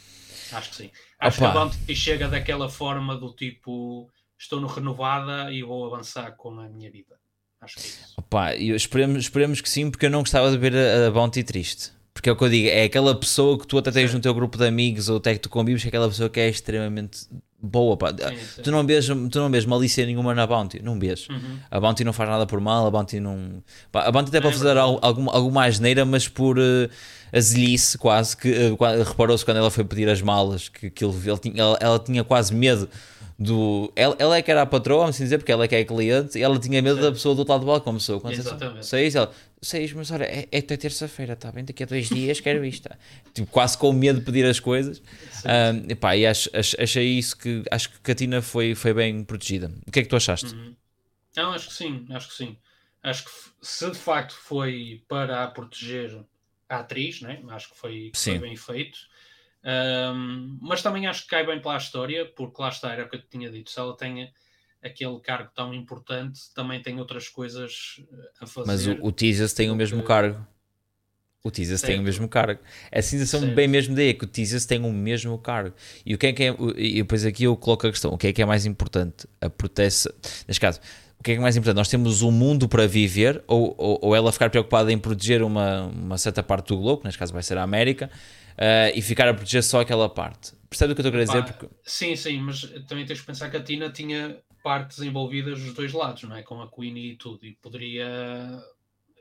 Acho 0.51 0.69
que 0.69 0.75
sim. 0.75 0.91
Acho 1.19 1.37
Opa. 1.37 1.51
que 1.51 1.57
a 1.57 1.61
Bounty 1.61 1.95
chega 1.95 2.27
daquela 2.27 2.69
forma 2.69 3.15
do 3.15 3.33
tipo 3.33 4.09
estou 4.37 4.61
no 4.61 4.67
renovada 4.67 5.51
e 5.51 5.61
vou 5.61 5.85
avançar 5.85 6.31
com 6.31 6.59
a 6.59 6.69
minha 6.69 6.89
vida. 6.89 7.15
Acho 7.61 7.75
que 7.75 7.81
é 7.81 7.85
isso. 7.85 8.13
Opa, 8.17 8.55
eu 8.55 8.75
esperemos, 8.75 9.23
esperemos 9.23 9.61
que 9.61 9.69
sim, 9.69 9.91
porque 9.91 10.05
eu 10.05 10.09
não 10.09 10.21
gostava 10.21 10.49
de 10.49 10.57
ver 10.57 10.75
a, 10.75 11.07
a 11.07 11.11
Bounty 11.11 11.43
triste. 11.43 11.91
Porque 12.13 12.29
é 12.29 12.31
o 12.31 12.35
que 12.35 12.43
eu 12.43 12.49
digo, 12.49 12.67
é 12.67 12.83
aquela 12.83 13.17
pessoa 13.17 13.57
que 13.57 13.67
tu 13.67 13.77
até 13.77 13.91
tens 13.91 14.13
no 14.13 14.19
teu 14.19 14.33
grupo 14.33 14.57
de 14.57 14.65
amigos 14.65 15.07
ou 15.07 15.17
até 15.17 15.33
que 15.33 15.39
tu 15.39 15.49
convives, 15.49 15.85
é 15.85 15.87
aquela 15.87 16.07
pessoa 16.07 16.29
que 16.29 16.39
é 16.39 16.49
extremamente 16.49 17.27
boa. 17.61 17.97
Pá. 17.97 18.09
Sim, 18.09 18.37
sim. 18.37 18.61
Tu, 18.61 18.71
não 18.71 18.85
vês, 18.85 19.07
tu 19.07 19.39
não 19.39 19.49
vês 19.49 19.65
malícia 19.65 20.05
nenhuma 20.05 20.33
na 20.33 20.47
Bounty, 20.47 20.81
não 20.81 20.99
vês. 20.99 21.27
Uhum. 21.29 21.59
A 21.69 21.79
Bounty 21.79 22.03
não 22.03 22.13
faz 22.13 22.29
nada 22.29 22.45
por 22.45 22.59
mal, 22.59 22.87
a 22.87 22.91
Bounty 22.91 23.19
não. 23.19 23.61
Pá, 23.91 24.03
a 24.03 24.11
Bounty 24.11 24.29
até 24.29 24.37
é 24.37 24.41
pode 24.41 24.57
fazer 24.57 24.77
alguma, 24.77 25.33
alguma 25.33 25.65
asneira, 25.65 26.05
mas 26.05 26.27
por 26.27 26.57
uh, 26.57 26.89
azelice 27.33 27.97
quase. 27.97 28.35
que 28.35 28.49
uh, 28.49 29.03
Reparou-se 29.03 29.43
quando 29.43 29.57
ela 29.57 29.71
foi 29.71 29.83
pedir 29.83 30.09
as 30.09 30.21
malas 30.21 30.69
que, 30.69 30.89
que 30.89 31.03
ele, 31.03 31.13
ele 31.25 31.37
tinha, 31.37 31.61
ela, 31.61 31.77
ela 31.81 31.99
tinha 31.99 32.23
quase 32.23 32.53
medo 32.53 32.89
do. 33.39 33.91
Ela, 33.95 34.15
ela 34.19 34.37
é 34.37 34.41
que 34.41 34.51
era 34.51 34.61
a 34.61 34.65
patroa, 34.65 34.99
vamos 34.99 35.15
assim 35.15 35.23
dizer, 35.23 35.37
porque 35.37 35.51
ela 35.51 35.63
é 35.63 35.67
que 35.67 35.75
é 35.75 35.79
a 35.79 35.85
cliente, 35.85 36.37
e 36.37 36.43
ela 36.43 36.59
tinha 36.59 36.81
medo 36.81 36.97
Sim. 36.97 37.01
da 37.03 37.11
pessoa 37.11 37.33
do 37.33 37.39
outro 37.39 37.53
lado 37.53 37.61
do 37.61 37.67
balcão, 37.67 37.93
pessoa. 37.93 38.19
Quando 38.19 38.33
Exatamente. 38.33 39.15
Ela, 39.15 39.31
seis, 39.61 39.93
mas 39.93 40.11
olha, 40.11 40.23
é, 40.23 40.47
é 40.51 40.59
até 40.59 40.77
terça-feira, 40.77 41.33
está 41.33 41.51
bem? 41.51 41.65
Daqui 41.65 41.83
a 41.83 41.85
dois 41.85 42.09
dias 42.09 42.39
quero 42.39 42.63
isto. 42.65 42.89
tipo, 43.33 43.47
quase 43.47 43.77
com 43.77 43.91
medo 43.91 44.19
de 44.19 44.25
pedir 44.25 44.45
as 44.45 44.59
coisas. 44.59 45.01
Um, 45.45 45.91
epá, 45.91 46.15
e 46.15 46.25
acho, 46.25 46.49
achei 46.53 47.17
isso 47.17 47.37
que 47.37 47.63
acho 47.69 47.89
que 47.89 47.99
Catina 47.99 48.41
foi, 48.41 48.75
foi 48.75 48.93
bem 48.93 49.23
protegida. 49.23 49.71
O 49.87 49.91
que 49.91 49.99
é 49.99 50.03
que 50.03 50.09
tu 50.09 50.15
achaste? 50.15 50.53
Uhum. 50.53 50.75
Não, 51.35 51.51
acho 51.51 51.67
que 51.67 51.73
sim, 51.73 52.05
acho 52.11 52.29
que 52.29 52.35
sim. 52.35 52.57
Acho 53.01 53.25
que 53.25 53.31
se 53.61 53.89
de 53.89 53.97
facto 53.97 54.33
foi 54.33 55.03
para 55.07 55.43
a 55.43 55.47
proteger 55.47 56.23
a 56.67 56.79
atriz, 56.79 57.21
né? 57.21 57.41
acho 57.49 57.71
que 57.71 57.77
foi, 57.77 58.11
foi 58.13 58.37
bem 58.39 58.55
feito. 58.55 58.99
Um, 59.63 60.57
mas 60.61 60.81
também 60.81 61.07
acho 61.07 61.23
que 61.23 61.29
cai 61.29 61.45
bem 61.45 61.61
para 61.61 61.73
a 61.73 61.77
história, 61.77 62.25
porque 62.25 62.61
lá 62.61 62.69
está, 62.69 62.91
era 62.91 63.05
o 63.05 63.09
que 63.09 63.17
eu 63.17 63.21
tinha 63.21 63.49
dito. 63.49 63.69
Se 63.69 63.79
ela 63.79 63.95
tem 63.95 64.31
aquele 64.83 65.19
cargo 65.19 65.51
tão 65.55 65.73
importante, 65.73 66.39
também 66.55 66.81
tem 66.81 66.99
outras 66.99 67.27
coisas 67.27 68.01
eh, 68.11 68.31
a 68.41 68.47
fazer. 68.47 68.67
Mas 68.67 68.87
o, 68.87 68.97
o 69.01 69.11
Teasers 69.11 69.53
tem 69.53 69.69
o 69.69 69.75
mesmo 69.75 70.03
cargo. 70.03 70.45
O 71.41 71.49
Teasers 71.49 71.81
tem 71.81 71.97
o 71.97 72.03
mesmo 72.03 72.27
cargo. 72.27 72.61
A 72.91 73.01
sensação 73.01 73.39
certo. 73.39 73.55
bem 73.55 73.67
mesmo 73.67 73.95
daí 73.95 74.09
é 74.09 74.13
que 74.13 74.25
o 74.25 74.27
Teasers 74.27 74.65
tem 74.65 74.83
o 74.83 74.91
mesmo 74.91 75.37
cargo. 75.37 75.73
E 76.05 76.13
o 76.13 76.17
que 76.17 76.27
é 76.27 76.33
que 76.33 76.43
é. 76.43 76.55
E 76.75 76.95
depois 76.95 77.25
aqui 77.25 77.45
eu 77.45 77.55
coloco 77.55 77.87
a 77.87 77.91
questão: 77.91 78.11
o 78.11 78.17
que 78.17 78.27
é 78.27 78.33
que 78.33 78.41
é 78.41 78.45
mais 78.45 78.65
importante? 78.65 79.25
A 79.39 79.49
proteção. 79.49 80.11
Neste 80.45 80.59
caso, 80.59 80.81
o 81.17 81.23
que 81.23 81.31
é 81.31 81.33
que 81.35 81.39
é 81.39 81.41
mais 81.41 81.55
importante? 81.55 81.77
Nós 81.77 81.87
temos 81.87 82.21
um 82.21 82.31
mundo 82.31 82.67
para 82.67 82.85
viver 82.87 83.41
ou, 83.47 83.73
ou, 83.77 83.99
ou 84.01 84.15
ela 84.15 84.31
ficar 84.33 84.49
preocupada 84.49 84.91
em 84.91 84.97
proteger 84.97 85.41
uma, 85.41 85.83
uma 85.87 86.17
certa 86.17 86.43
parte 86.43 86.67
do 86.67 86.77
globo, 86.77 87.01
que 87.01 87.05
neste 87.07 87.17
caso 87.17 87.31
vai 87.31 87.43
ser 87.43 87.57
a 87.57 87.63
América, 87.63 88.09
uh, 88.57 88.91
e 88.93 89.01
ficar 89.01 89.29
a 89.29 89.33
proteger 89.33 89.63
só 89.63 89.79
aquela 89.79 90.09
parte. 90.09 90.53
Percebe 90.69 90.91
o 90.91 90.95
que 90.95 91.01
eu 91.01 91.07
estou 91.07 91.19
a 91.19 91.25
querer 91.25 91.41
dizer? 91.41 91.53
Porque... 91.53 91.73
Sim, 91.83 92.15
sim, 92.17 92.39
mas 92.41 92.61
também 92.87 93.05
tens 93.05 93.21
que 93.21 93.25
pensar 93.25 93.49
que 93.49 93.57
a 93.57 93.63
Tina 93.63 93.89
tinha 93.89 94.37
partes 94.69 94.99
envolvidas 94.99 95.59
dos 95.59 95.73
dois 95.73 95.91
lados, 95.93 96.21
não 96.21 96.35
é? 96.35 96.43
Com 96.43 96.61
a 96.61 96.69
Queenie 96.69 97.13
e 97.13 97.15
tudo, 97.15 97.43
e 97.43 97.53
poderia 97.53 98.05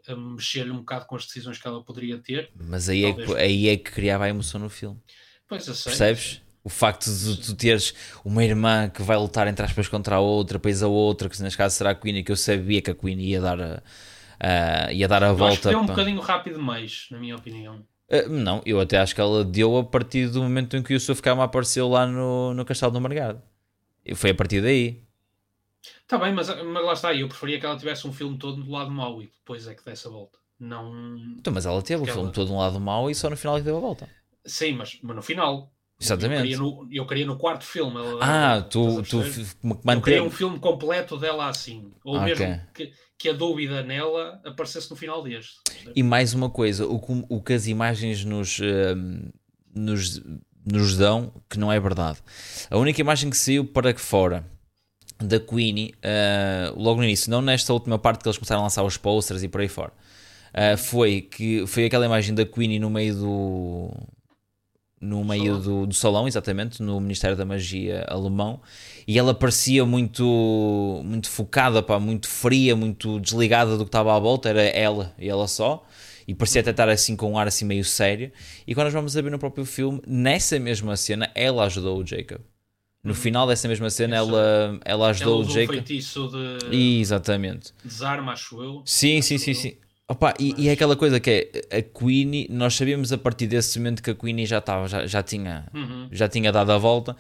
eh, 0.07 0.14
mexer-lhe 0.14 0.70
um 0.70 0.80
bocado 0.80 1.07
com 1.07 1.16
as 1.16 1.24
decisões 1.24 1.59
que 1.59 1.66
ela 1.66 1.82
poderia 1.82 2.18
ter. 2.18 2.51
Mas 2.55 2.86
aí, 2.90 3.07
é 3.07 3.12
que, 3.14 3.34
aí 3.34 3.68
é 3.70 3.76
que 3.78 3.90
criava 3.90 4.24
a 4.24 4.28
emoção 4.28 4.61
no 4.61 4.68
filme. 4.68 5.01
Pois 5.49 5.66
eu 5.66 5.72
sei. 5.72 5.90
Percebes? 5.90 6.42
O 6.62 6.68
facto 6.68 7.11
de 7.11 7.40
tu 7.40 7.57
teres 7.57 7.94
uma 8.22 8.44
irmã 8.44 8.90
que 8.90 9.01
vai 9.01 9.16
lutar 9.16 9.49
entre 9.49 9.64
aspas 9.64 9.88
contra 9.88 10.16
a 10.16 10.20
outra, 10.20 10.59
depois 10.59 10.82
a 10.82 10.86
outra, 10.86 11.30
que 11.30 11.42
neste 11.42 11.57
caso 11.57 11.74
será 11.74 11.92
a 11.92 11.94
Queenie, 11.94 12.22
que 12.22 12.30
eu 12.30 12.36
sabia 12.36 12.82
que 12.82 12.90
a 12.90 12.94
Queenie 12.94 13.30
ia 13.30 13.40
dar 13.40 13.59
a, 13.59 13.82
a 14.38 14.92
ia 14.92 15.09
dar 15.09 15.24
a 15.24 15.28
eu 15.28 15.36
volta. 15.36 15.70
Acho 15.70 15.78
que 15.78 15.82
um 15.82 15.86
bocadinho 15.86 16.20
rápido 16.20 16.57
demais, 16.57 17.07
na 17.11 17.18
minha 17.18 17.36
opinião. 17.36 17.76
Uh, 18.11 18.28
não, 18.28 18.61
eu 18.66 18.78
até 18.80 18.99
acho 18.99 19.14
que 19.14 19.20
ela 19.22 19.42
deu 19.46 19.78
a 19.78 19.84
partir 19.84 20.28
do 20.28 20.42
momento 20.42 20.76
em 20.76 20.82
que 20.82 20.92
o 20.92 20.94
Yusuf 20.94 21.22
Kama 21.22 21.42
apareceu 21.42 21.88
lá 21.88 22.07
no, 22.07 22.53
no 22.53 22.66
Castelo 22.66 22.92
do 22.92 23.01
Margado. 23.01 23.40
E 24.05 24.14
foi 24.14 24.28
a 24.30 24.34
partir 24.34 24.61
daí. 24.61 25.07
Está 26.03 26.18
bem, 26.18 26.32
mas, 26.32 26.49
mas 26.49 26.84
lá 26.84 26.93
está. 26.93 27.14
Eu 27.14 27.28
preferia 27.28 27.61
que 27.61 27.66
ela 27.66 27.76
tivesse 27.76 28.07
um 28.07 28.12
filme 28.12 28.39
todo 28.39 28.62
do 28.62 28.70
lado 28.70 28.91
mau 28.91 29.22
e 29.22 29.26
depois 29.26 29.66
é 29.66 29.74
que 29.74 29.84
desse 29.84 30.07
a 30.07 30.11
volta. 30.11 30.39
Não. 30.59 31.16
Então, 31.39 31.53
mas 31.53 31.66
ela 31.66 31.80
teve 31.82 32.03
o 32.03 32.07
filme 32.07 32.32
todo 32.32 32.49
do 32.49 32.57
lado 32.57 32.80
mau 32.80 33.11
e 33.11 33.14
só 33.14 33.30
no 33.30 33.36
final 33.36 33.57
é 33.57 33.61
que 33.61 33.64
deu 33.64 33.76
a 33.76 33.80
volta. 33.80 34.09
Sim, 34.45 34.72
mas, 34.72 34.99
mas 35.03 35.16
no 35.16 35.22
final. 35.22 35.72
Exatamente. 36.01 36.39
Eu 36.39 36.43
queria 36.43 36.59
no, 36.59 36.89
eu 36.93 37.07
queria 37.07 37.26
no 37.26 37.36
quarto 37.36 37.64
filme. 37.64 37.97
Ela, 37.97 38.18
ah, 38.20 38.62
tu, 38.62 39.03
tu 39.03 39.18
manteve... 39.84 39.97
Eu 39.97 40.03
queria 40.03 40.22
um 40.22 40.30
filme 40.30 40.59
completo 40.59 41.16
dela 41.16 41.49
assim. 41.49 41.93
Ou 42.05 42.16
ah, 42.16 42.24
mesmo 42.24 42.45
okay. 42.45 42.61
que, 42.74 42.93
que 43.18 43.28
a 43.28 43.32
dúvida 43.32 43.82
nela 43.82 44.41
aparecesse 44.45 44.91
no 44.91 44.97
final 44.97 45.22
deste. 45.22 45.57
E 45.95 46.03
mais 46.03 46.34
uma 46.34 46.49
coisa, 46.49 46.86
o, 46.86 47.01
o 47.28 47.43
que 47.43 47.53
as 47.53 47.66
imagens 47.66 48.24
nos, 48.24 48.59
uh, 48.61 49.32
nos, 49.74 50.22
nos 50.64 50.97
dão, 50.97 51.32
que 51.49 51.59
não 51.59 51.72
é 51.72 51.80
verdade. 51.80 52.18
A 52.70 52.78
única 52.78 53.01
imagem 53.01 53.28
que 53.28 53.36
saiu 53.36 53.64
para 53.64 53.93
que 53.93 54.01
fora 54.01 54.45
da 55.20 55.40
Queenie, 55.40 55.94
uh, 55.96 56.80
logo 56.80 56.98
no 56.98 57.04
início, 57.04 57.30
não 57.30 57.42
nesta 57.42 57.72
última 57.72 57.98
parte 57.98 58.22
que 58.22 58.28
eles 58.28 58.38
começaram 58.38 58.60
a 58.60 58.64
lançar 58.64 58.84
os 58.84 58.96
posters 58.96 59.42
e 59.42 59.48
por 59.48 59.60
aí 59.60 59.68
fora, 59.68 59.92
uh, 60.54 60.76
foi, 60.78 61.22
que, 61.22 61.66
foi 61.66 61.86
aquela 61.86 62.06
imagem 62.06 62.34
da 62.34 62.44
Queenie 62.44 62.78
no 62.78 62.88
meio 62.88 63.14
do. 63.14 63.90
No 65.00 65.24
meio 65.24 65.44
salão. 65.44 65.60
Do, 65.60 65.86
do 65.86 65.94
salão, 65.94 66.26
exatamente, 66.26 66.82
no 66.82 67.00
Ministério 67.00 67.36
da 67.36 67.44
Magia 67.44 68.04
alemão, 68.08 68.60
e 69.06 69.16
ela 69.16 69.32
parecia 69.32 69.86
muito 69.86 71.02
muito 71.04 71.30
focada, 71.30 71.80
pá, 71.80 72.00
muito 72.00 72.26
fria, 72.26 72.74
muito 72.74 73.20
desligada 73.20 73.76
do 73.76 73.84
que 73.84 73.88
estava 73.88 74.16
à 74.16 74.18
volta, 74.18 74.48
era 74.48 74.62
ela 74.62 75.14
e 75.16 75.28
ela 75.28 75.46
só, 75.46 75.86
e 76.26 76.34
parecia 76.34 76.62
até 76.62 76.72
estar 76.72 76.88
assim 76.88 77.14
com 77.14 77.30
um 77.32 77.38
ar 77.38 77.46
assim 77.46 77.64
meio 77.64 77.84
sério. 77.84 78.32
E 78.66 78.74
quando 78.74 78.86
nós 78.86 78.94
vamos 78.94 79.16
a 79.16 79.22
ver 79.22 79.30
no 79.30 79.38
próprio 79.38 79.64
filme, 79.64 80.02
nessa 80.04 80.58
mesma 80.58 80.96
cena, 80.96 81.30
ela 81.32 81.64
ajudou 81.64 81.98
o 82.02 82.04
Jacob. 82.06 82.40
No 83.03 83.14
final 83.14 83.46
dessa 83.46 83.68
mesma 83.68 83.88
cena, 83.90 84.16
ela, 84.16 84.78
ela 84.84 85.11
ajudou 85.11 85.42
ela 85.42 85.51
o 85.51 85.53
Jacob. 85.53 85.70
Um 85.70 85.72
feitiço 85.74 86.28
de. 86.28 86.76
Exatamente. 87.01 87.72
Desarma, 87.84 88.32
acho 88.32 88.61
eu. 88.62 88.82
Sim, 88.84 89.22
sim, 89.22 89.38
sim, 89.38 89.55
sim. 89.55 89.76
Opa, 90.09 90.34
e, 90.38 90.51
Mas... 90.53 90.59
e, 90.59 90.68
é 90.68 90.72
aquela 90.72 90.96
coisa 90.96 91.20
que 91.20 91.51
é 91.70 91.78
a 91.78 91.82
Queenie, 91.82 92.49
nós 92.51 92.74
sabíamos 92.74 93.12
a 93.12 93.18
partir 93.18 93.46
desse 93.46 93.78
momento 93.78 94.03
que 94.03 94.11
a 94.11 94.14
Queenie 94.14 94.46
já 94.46 94.59
estava, 94.59 94.88
já, 94.88 95.07
já, 95.07 95.22
tinha, 95.22 95.68
uhum. 95.74 96.09
já 96.11 96.28
tinha 96.28 96.51
dado 96.51 96.72
a 96.72 96.78
volta. 96.78 97.14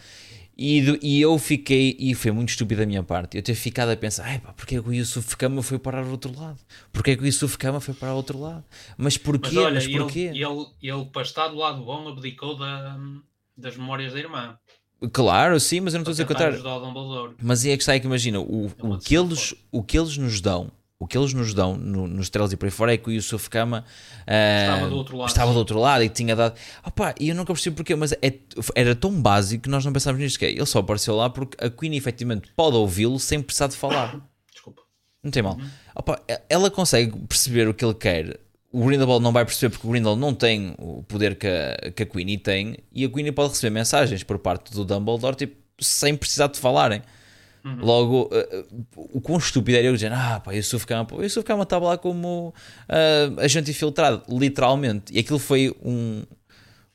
E, 0.60 0.98
e 1.00 1.20
eu 1.20 1.38
fiquei, 1.38 1.96
e 2.00 2.14
foi 2.16 2.32
muito 2.32 2.48
estúpido 2.48 2.80
da 2.80 2.86
minha 2.86 3.02
parte, 3.04 3.36
eu 3.36 3.42
ter 3.44 3.54
ficado 3.54 3.90
a 3.90 3.96
pensar, 3.96 4.40
pá, 4.40 4.52
porque 4.52 4.76
é 4.76 4.82
que 4.82 4.88
o 4.88 4.92
Yusuf 4.92 5.36
Kama 5.36 5.62
foi 5.62 5.78
parar 5.78 6.02
ao 6.02 6.10
outro 6.10 6.36
lado? 6.36 6.58
Porque 6.92 7.12
é 7.12 7.16
que 7.16 7.22
o 7.22 7.26
Yusuf 7.26 7.56
Kama 7.56 7.78
foi 7.78 7.94
para 7.94 8.12
o 8.12 8.16
outro 8.16 8.40
lado? 8.40 8.64
Mas 8.96 9.16
porquê? 9.16 9.54
Mas, 9.54 9.64
olha, 9.64 9.74
Mas 9.74 9.86
porquê? 9.86 10.18
Ele, 10.18 10.42
ele, 10.42 10.66
ele, 10.82 11.04
para 11.12 11.22
estar 11.22 11.46
do 11.46 11.56
lado 11.56 11.84
bom, 11.84 12.08
abdicou 12.08 12.58
da, 12.58 12.98
das 13.56 13.76
memórias 13.76 14.12
da 14.12 14.18
irmã. 14.18 14.58
Claro, 15.12 15.58
sim, 15.60 15.80
mas 15.80 15.94
eu 15.94 15.98
não 15.98 16.02
estou 16.02 16.10
a 16.10 16.14
dizer 16.14 16.26
contrário. 16.26 17.36
Mas 17.40 17.64
é 17.64 17.76
que 17.76 17.82
está 17.82 17.92
aí 17.92 18.00
que 18.00 18.06
imagina, 18.06 18.40
o, 18.40 18.66
é 18.66 18.86
o, 18.86 18.98
que 18.98 19.16
eles, 19.16 19.54
o 19.70 19.82
que 19.82 19.96
eles 19.96 20.16
nos 20.16 20.40
dão, 20.40 20.72
o 20.98 21.06
que 21.06 21.16
eles 21.16 21.32
nos 21.32 21.54
dão 21.54 21.76
no, 21.76 22.08
nos 22.08 22.28
trailers 22.28 22.52
e 22.52 22.56
por 22.56 22.66
aí 22.66 22.70
fora 22.72 22.92
é 22.92 22.96
que 22.96 23.08
o 23.08 23.12
Yusuf 23.12 23.48
Kama 23.48 23.84
uh, 24.22 24.64
estava, 24.64 24.88
do 24.88 24.96
outro 24.96 25.16
lado, 25.16 25.28
estava 25.28 25.52
do 25.52 25.58
outro 25.58 25.78
lado 25.78 26.02
e 26.02 26.08
tinha 26.08 26.34
dado. 26.34 26.58
Opa, 26.84 27.14
e 27.20 27.28
eu 27.28 27.36
nunca 27.36 27.52
percebi 27.52 27.76
porquê, 27.76 27.94
mas 27.94 28.12
é, 28.14 28.34
era 28.74 28.96
tão 28.96 29.12
básico 29.12 29.62
que 29.62 29.68
nós 29.68 29.84
não 29.84 29.92
pensávamos 29.92 30.24
nisto. 30.24 30.38
Que 30.38 30.46
é, 30.46 30.50
ele 30.50 30.66
só 30.66 30.80
apareceu 30.80 31.14
lá 31.14 31.30
porque 31.30 31.64
a 31.64 31.70
Queen 31.70 31.94
efetivamente 31.94 32.50
pode 32.56 32.76
ouvi-lo 32.76 33.20
sem 33.20 33.40
precisar 33.40 33.68
de 33.68 33.76
falar. 33.76 34.20
Desculpa. 34.50 34.82
Não 35.22 35.30
tem 35.30 35.44
mal. 35.44 35.54
Uhum. 35.54 35.68
Opa, 35.94 36.20
ela 36.48 36.68
consegue 36.68 37.16
perceber 37.20 37.68
o 37.68 37.74
que 37.74 37.84
ele 37.84 37.94
quer 37.94 38.40
o 38.72 38.84
Grindelwald 38.84 39.22
não 39.22 39.32
vai 39.32 39.44
perceber 39.44 39.70
porque 39.70 39.86
o 39.86 39.90
Grindelwald 39.90 40.20
não 40.20 40.34
tem 40.34 40.74
o 40.78 41.02
poder 41.02 41.36
que 41.36 41.46
a, 41.46 41.90
que 41.90 42.02
a 42.02 42.06
Queenie 42.06 42.38
tem 42.38 42.76
e 42.92 43.04
a 43.04 43.08
Queenie 43.08 43.32
pode 43.32 43.50
receber 43.50 43.70
mensagens 43.70 44.22
por 44.22 44.38
parte 44.38 44.72
do 44.72 44.84
Dumbledore 44.84 45.36
tipo, 45.36 45.56
sem 45.80 46.16
precisar 46.16 46.48
de 46.48 46.58
falarem. 46.58 47.02
Uhum. 47.64 47.76
Logo, 47.80 48.30
uh, 48.32 48.86
o 48.96 49.20
quão 49.20 49.38
estúpido 49.38 49.76
era 49.78 49.86
eu 49.86 49.94
dizer, 49.94 50.12
ah, 50.12 50.40
pá, 50.40 50.52
Yusuf 50.52 50.86
Kama, 50.86 51.06
o 51.12 51.22
Yusuf 51.22 51.44
Kama 51.44 51.64
estava 51.64 51.86
lá 51.86 51.98
como 51.98 52.54
uh, 52.88 53.40
agente 53.40 53.70
infiltrado, 53.70 54.22
literalmente. 54.28 55.12
E 55.12 55.18
aquilo 55.18 55.38
foi 55.38 55.74
um, 55.82 56.22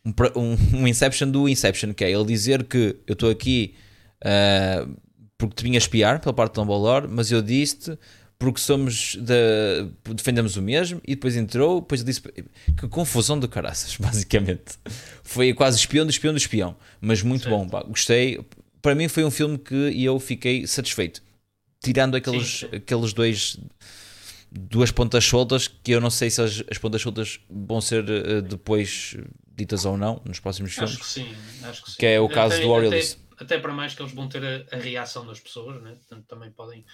um, 0.05 0.57
um, 0.77 0.87
Inception 0.87 1.29
do 1.29 1.49
Inception, 1.49 1.93
que 1.93 2.03
é 2.03 2.11
ele 2.11 2.25
dizer 2.25 2.63
que 2.63 2.97
eu 3.05 3.13
estou 3.13 3.29
aqui 3.29 3.75
uh, 4.23 4.89
porque 5.37 5.55
te 5.55 5.63
vinha 5.63 5.77
espiar 5.77 6.19
pela 6.19 6.33
parte 6.33 6.53
do 6.53 6.61
Dumbledore, 6.61 7.07
mas 7.09 7.31
eu 7.31 7.41
disse-te 7.41 7.97
porque 8.43 8.59
somos 8.59 9.15
de, 9.15 9.87
defendemos 10.13 10.57
o 10.57 10.61
mesmo 10.61 11.01
e 11.07 11.15
depois 11.15 11.37
entrou, 11.37 11.79
depois 11.79 12.03
disse 12.03 12.21
que 12.21 12.87
confusão 12.89 13.39
de 13.39 13.47
caraças, 13.47 13.95
basicamente. 13.97 14.77
Foi 15.23 15.53
quase 15.53 15.77
espião 15.77 16.05
do 16.05 16.09
espião 16.09 16.33
do 16.33 16.37
espião, 16.37 16.75
mas 16.99 17.21
muito 17.21 17.43
certo. 17.43 17.55
bom, 17.55 17.69
pá, 17.69 17.81
gostei. 17.83 18.45
Para 18.81 18.95
mim 18.95 19.07
foi 19.07 19.23
um 19.23 19.31
filme 19.31 19.57
que 19.57 20.03
eu 20.03 20.19
fiquei 20.19 20.67
satisfeito, 20.67 21.23
tirando 21.81 22.15
aqueles, 22.15 22.59
sim, 22.59 22.75
aqueles 22.75 23.13
dois 23.13 23.57
duas 24.51 24.91
pontas 24.91 25.23
soltas 25.23 25.69
que 25.69 25.91
eu 25.91 26.01
não 26.01 26.09
sei 26.09 26.29
se 26.29 26.41
as, 26.41 26.61
as 26.69 26.77
pontas 26.77 27.01
soltas 27.01 27.39
vão 27.49 27.79
ser 27.79 28.03
uh, 28.03 28.41
depois 28.41 29.15
ditas 29.55 29.85
ou 29.85 29.97
não 29.97 30.21
nos 30.25 30.41
próximos 30.41 30.73
filmes. 30.73 30.95
Acho 30.95 30.99
que 30.99 31.07
sim, 31.07 31.33
acho 31.63 31.81
que 31.81 31.91
sim. 31.91 31.97
Que 31.97 32.07
é 32.07 32.19
o 32.19 32.27
caso 32.27 32.55
até, 32.55 32.63
do 32.65 32.73
Aurelius. 32.73 33.17
Até, 33.31 33.43
até, 33.45 33.59
para 33.59 33.73
mais 33.73 33.95
que 33.95 34.01
eles 34.01 34.11
vão 34.11 34.27
ter 34.27 34.43
a, 34.43 34.75
a 34.75 34.79
reação 34.79 35.25
das 35.25 35.39
pessoas, 35.39 35.81
né? 35.81 35.91
Portanto, 35.91 36.25
também 36.27 36.51
podem 36.51 36.85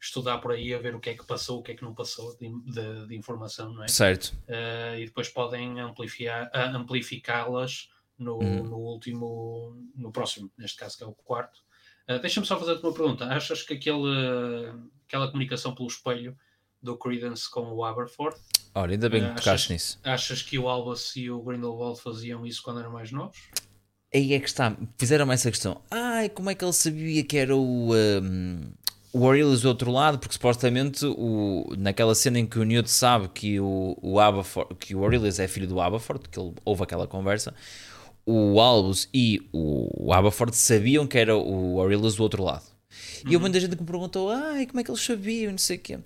estudar 0.00 0.38
por 0.38 0.52
aí 0.52 0.74
a 0.74 0.78
ver 0.78 0.94
o 0.94 1.00
que 1.00 1.10
é 1.10 1.14
que 1.14 1.26
passou, 1.26 1.58
o 1.58 1.62
que 1.62 1.72
é 1.72 1.74
que 1.74 1.82
não 1.82 1.94
passou 1.94 2.34
de, 2.36 2.48
de, 2.64 3.06
de 3.06 3.16
informação, 3.16 3.72
não 3.72 3.84
é? 3.84 3.88
Certo. 3.88 4.32
Uh, 4.48 4.98
e 4.98 5.04
depois 5.04 5.28
podem 5.28 5.78
amplificá-las 5.80 7.90
no, 8.18 8.38
uhum. 8.38 8.64
no 8.64 8.76
último, 8.76 9.76
no 9.94 10.10
próximo, 10.10 10.50
neste 10.56 10.78
caso 10.78 10.96
que 10.96 11.04
é 11.04 11.06
o 11.06 11.12
quarto. 11.12 11.60
Uh, 12.08 12.18
Deixa-me 12.18 12.46
só 12.46 12.58
fazer-te 12.58 12.82
uma 12.82 12.94
pergunta. 12.94 13.26
Achas 13.26 13.62
que 13.62 13.74
aquele, 13.74 14.72
aquela 15.06 15.26
comunicação 15.26 15.74
pelo 15.74 15.88
espelho 15.88 16.36
do 16.82 16.96
Credence 16.96 17.50
com 17.50 17.70
o 17.72 17.84
Aberforth 17.84 18.40
Olha, 18.74 18.92
ainda 18.92 19.08
bem 19.08 19.28
que 19.28 19.36
tocaste 19.36 19.72
nisso. 19.72 19.98
Achas 20.04 20.42
que 20.42 20.58
o 20.58 20.68
Albus 20.68 21.16
e 21.16 21.30
o 21.30 21.42
Grindelwald 21.42 22.00
faziam 22.00 22.46
isso 22.46 22.62
quando 22.62 22.80
eram 22.80 22.92
mais 22.92 23.10
novos? 23.10 23.38
Aí 24.14 24.32
é 24.32 24.40
que 24.40 24.46
está. 24.46 24.76
Fizeram-me 24.98 25.34
essa 25.34 25.50
questão. 25.50 25.80
Ai, 25.90 26.28
como 26.28 26.50
é 26.50 26.54
que 26.54 26.64
ele 26.64 26.72
sabia 26.72 27.24
que 27.24 27.36
era 27.36 27.54
o. 27.54 27.94
Um, 27.94 28.72
o 29.12 29.24
Aurelius 29.26 29.62
do 29.62 29.68
outro 29.68 29.90
lado, 29.90 30.18
porque 30.18 30.34
supostamente 30.34 31.04
o, 31.04 31.72
naquela 31.76 32.14
cena 32.14 32.38
em 32.38 32.46
que 32.46 32.58
o 32.58 32.64
Newt 32.64 32.90
sabe 32.90 33.28
que 33.28 33.58
o, 33.58 33.96
o, 34.00 34.18
que 34.78 34.94
o 34.94 35.04
é 35.12 35.48
filho 35.48 35.66
do 35.66 35.80
Aberforth, 35.80 36.28
que 36.30 36.38
ele, 36.38 36.52
houve 36.64 36.82
aquela 36.82 37.06
conversa, 37.06 37.54
o 38.24 38.60
Albus 38.60 39.08
e 39.12 39.42
o, 39.52 40.08
o 40.08 40.52
sabiam 40.52 41.06
que 41.06 41.18
era 41.18 41.36
o 41.36 41.80
Aurelius 41.80 42.16
do 42.16 42.22
outro 42.22 42.44
lado. 42.44 42.64
Uhum. 43.24 43.32
E 43.32 43.34
houve 43.34 43.40
muita 43.40 43.58
gente 43.58 43.74
que 43.74 43.82
me 43.82 43.86
perguntou, 43.86 44.30
ai, 44.30 44.66
como 44.66 44.80
é 44.80 44.84
que 44.84 44.90
eles 44.90 45.02
sabiam, 45.02 45.50
não 45.50 45.58
sei 45.58 45.76
o 45.76 45.80
quê. 45.80 45.98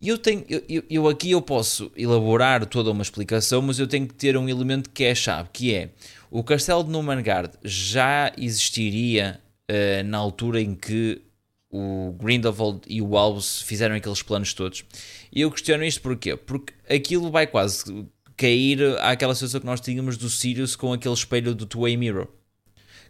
E 0.00 0.08
eu 0.08 0.18
tenho, 0.18 0.44
eu, 0.48 0.84
eu, 0.90 1.08
aqui 1.08 1.30
eu 1.30 1.40
posso 1.40 1.90
elaborar 1.96 2.66
toda 2.66 2.90
uma 2.90 3.02
explicação, 3.02 3.62
mas 3.62 3.78
eu 3.78 3.86
tenho 3.86 4.06
que 4.06 4.14
ter 4.14 4.36
um 4.36 4.48
elemento 4.48 4.90
que 4.90 5.04
é 5.04 5.14
chave, 5.14 5.48
que 5.52 5.74
é 5.74 5.88
o 6.30 6.44
castelo 6.44 6.84
de 6.84 6.90
Numangard 6.90 7.50
já 7.64 8.30
existiria 8.36 9.40
uh, 9.70 10.04
na 10.04 10.18
altura 10.18 10.60
em 10.60 10.74
que 10.74 11.22
o 11.70 12.12
Grindelwald 12.12 12.80
e 12.86 13.02
o 13.02 13.16
Albus 13.16 13.62
fizeram 13.62 13.94
aqueles 13.94 14.22
planos 14.22 14.54
todos. 14.54 14.84
E 15.32 15.40
eu 15.40 15.50
questiono 15.50 15.84
isto 15.84 16.00
porquê? 16.00 16.36
Porque 16.36 16.72
aquilo 16.88 17.30
vai 17.30 17.46
quase 17.46 18.06
cair 18.36 18.98
àquela 19.00 19.34
situação 19.34 19.60
que 19.60 19.66
nós 19.66 19.80
tínhamos 19.80 20.16
do 20.16 20.28
Sirius 20.28 20.76
com 20.76 20.92
aquele 20.92 21.14
espelho 21.14 21.54
do 21.54 21.66
Two-Way 21.66 21.96
Mirror. 21.96 22.28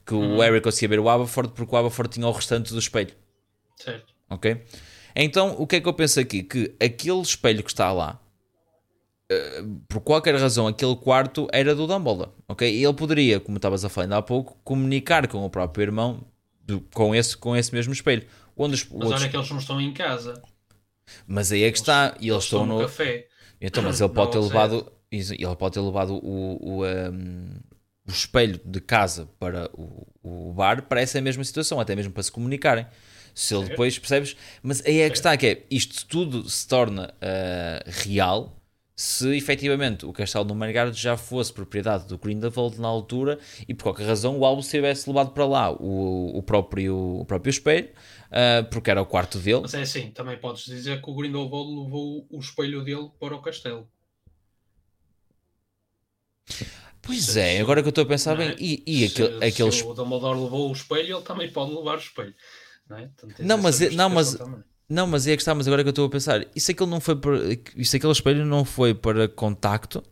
Que 0.07 0.15
uhum. 0.15 0.37
o 0.37 0.41
Harry 0.41 0.61
conseguia 0.61 0.89
ver 0.89 1.01
o 1.01 1.09
Aberforth 1.09 1.51
porque 1.51 1.75
o 1.75 1.79
Aberforth 1.79 2.11
tinha 2.13 2.27
o 2.27 2.33
restante 2.33 2.73
do 2.73 2.79
espelho. 2.79 3.13
Certo. 3.77 4.15
Ok? 4.31 4.63
Então, 5.15 5.57
o 5.59 5.67
que 5.67 5.77
é 5.77 5.81
que 5.81 5.89
eu 5.89 5.95
penso 5.95 6.21
aqui? 6.21 6.43
Que 6.43 6.75
aquele 6.81 7.21
espelho 7.21 7.63
que 7.63 7.71
está 7.71 7.93
lá, 7.93 8.21
uh, 9.33 9.81
por 9.89 10.01
qualquer 10.01 10.37
razão, 10.37 10.69
aquele 10.69 10.95
quarto 10.95 11.49
era 11.53 11.75
do 11.75 11.87
Dumbledore. 11.87 12.31
Ok? 12.47 12.71
E 12.71 12.85
ele 12.85 12.95
poderia, 12.95 13.41
como 13.41 13.57
estavas 13.57 13.85
a 13.85 13.89
falar 13.89 14.05
ainda 14.05 14.19
há 14.19 14.23
pouco, 14.23 14.57
comunicar 14.63 15.27
com 15.27 15.45
o 15.45 15.51
próprio 15.51 15.85
irmão 15.85 16.25
do, 16.63 16.81
com, 16.93 17.15
esse, 17.15 17.37
com 17.37 17.57
esse 17.57 17.75
mesmo 17.75 17.93
espelho. 17.93 18.27
Onde 18.57 18.75
os, 18.75 18.85
mas 18.85 18.93
outros... 18.93 19.21
olha 19.21 19.31
que 19.31 19.37
eles 19.37 19.51
não 19.51 19.59
estão 19.59 19.81
em 19.81 19.93
casa. 19.93 20.43
Mas 21.27 21.53
aí 21.53 21.63
é 21.63 21.71
que 21.71 21.79
está. 21.79 22.17
E 22.21 22.29
eles, 22.29 22.33
eles 22.33 22.45
estão, 22.45 22.67
no 22.67 22.81
café. 22.81 23.29
Então, 23.61 23.83
mas 23.83 24.01
ele 24.01 24.13
pode 24.13 24.33
ter 24.33 24.39
levado. 24.39 24.93
Ele 25.11 25.57
pode 25.57 25.75
ter 25.75 25.81
levado 25.81 26.15
o, 26.15 26.59
o, 26.61 26.85
um, 26.85 27.51
o 28.07 28.11
espelho 28.11 28.61
de 28.65 28.81
casa 28.81 29.29
para 29.39 29.71
o, 29.73 30.07
o 30.23 30.53
bar 30.53 30.83
para 30.83 31.01
essa 31.01 31.21
mesma 31.21 31.45
situação, 31.45 31.79
até 31.79 31.95
mesmo 31.95 32.13
para 32.13 32.23
se 32.23 32.33
comunicarem. 32.33 32.87
Se 33.35 33.55
ele 33.55 33.69
depois, 33.69 33.99
percebes? 33.99 34.35
Mas 34.63 34.85
aí 34.87 35.01
é 35.01 35.11
que 35.11 35.17
está, 35.17 35.37
que 35.37 35.47
é, 35.47 35.63
isto 35.71 36.07
tudo 36.07 36.49
se 36.49 36.67
torna 36.67 37.13
uh, 37.17 37.91
real 38.03 38.57
se 38.97 39.37
efetivamente 39.37 40.07
o 40.07 40.13
castelo 40.13 40.47
do 40.47 40.55
Margard 40.55 40.99
já 40.99 41.19
fosse 41.19 41.53
propriedade 41.53 42.07
do 42.07 42.17
Grindelwald 42.17 42.81
na 42.81 42.89
altura 42.89 43.39
e 43.69 43.75
por 43.75 43.83
qualquer 43.85 44.07
razão 44.07 44.39
o 44.39 44.45
álbum 44.47 44.63
tivesse 44.63 45.07
levado 45.11 45.33
para 45.33 45.45
lá 45.45 45.71
o, 45.71 46.39
o, 46.39 46.43
próprio, 46.43 47.21
o 47.21 47.25
próprio 47.27 47.51
espelho, 47.51 47.91
uh, 48.29 48.65
porque 48.71 48.91
era 48.91 49.03
o 49.03 49.07
quarto 49.07 49.39
dele. 49.39 49.61
Mas 49.61 49.75
é 49.75 49.83
assim, 49.83 50.11
também 50.11 50.39
podes 50.39 50.65
dizer 50.65 51.03
que 51.03 51.11
o 51.11 51.15
Grindelwald 51.15 51.85
levou 51.85 52.27
o 52.31 52.41
espelho 52.41 52.83
dele 52.83 53.11
para 53.21 53.35
o 53.35 53.43
castelo. 53.43 53.87
Pois 57.03 57.23
se, 57.23 57.39
é, 57.39 57.57
se, 57.57 57.61
agora 57.61 57.83
que 57.83 57.89
eu 57.89 57.91
estou 57.91 58.03
a 58.03 58.09
pensar 58.09 58.35
bem, 58.35 58.49
é? 58.49 58.57
e, 58.59 58.83
e 58.87 59.09
se, 59.09 59.23
aquele, 59.23 59.45
aqueles... 59.45 59.75
se 59.75 59.85
o 59.85 59.93
Dumbledore 59.93 60.41
levou 60.41 60.71
o 60.71 60.73
espelho, 60.73 61.17
ele 61.17 61.23
também 61.23 61.53
pode 61.53 61.71
levar 61.71 61.97
o 61.97 62.01
espelho. 62.01 62.35
Não, 62.89 62.97
é? 62.97 63.11
não 63.41 63.59
mas, 63.59 63.81
não, 63.95 64.09
mas, 64.09 64.39
não, 64.89 65.07
mas 65.07 65.27
é 65.27 65.35
que 65.35 65.43
está, 65.43 65.55
mas 65.55 65.67
agora 65.67 65.83
que 65.83 65.89
eu 65.89 65.91
estou 65.91 66.07
a 66.07 66.11
pensar, 66.11 66.47
isso 66.55 66.71
aquele 66.71 66.91
não 66.91 67.01
foi 67.01 67.17
para, 67.17 67.39
isso 67.77 67.97
aquele 67.97 68.13
espelho 68.13 68.47
não 68.47 68.65
foi 68.65 68.95
para 68.95 69.29
contacto 69.29 70.03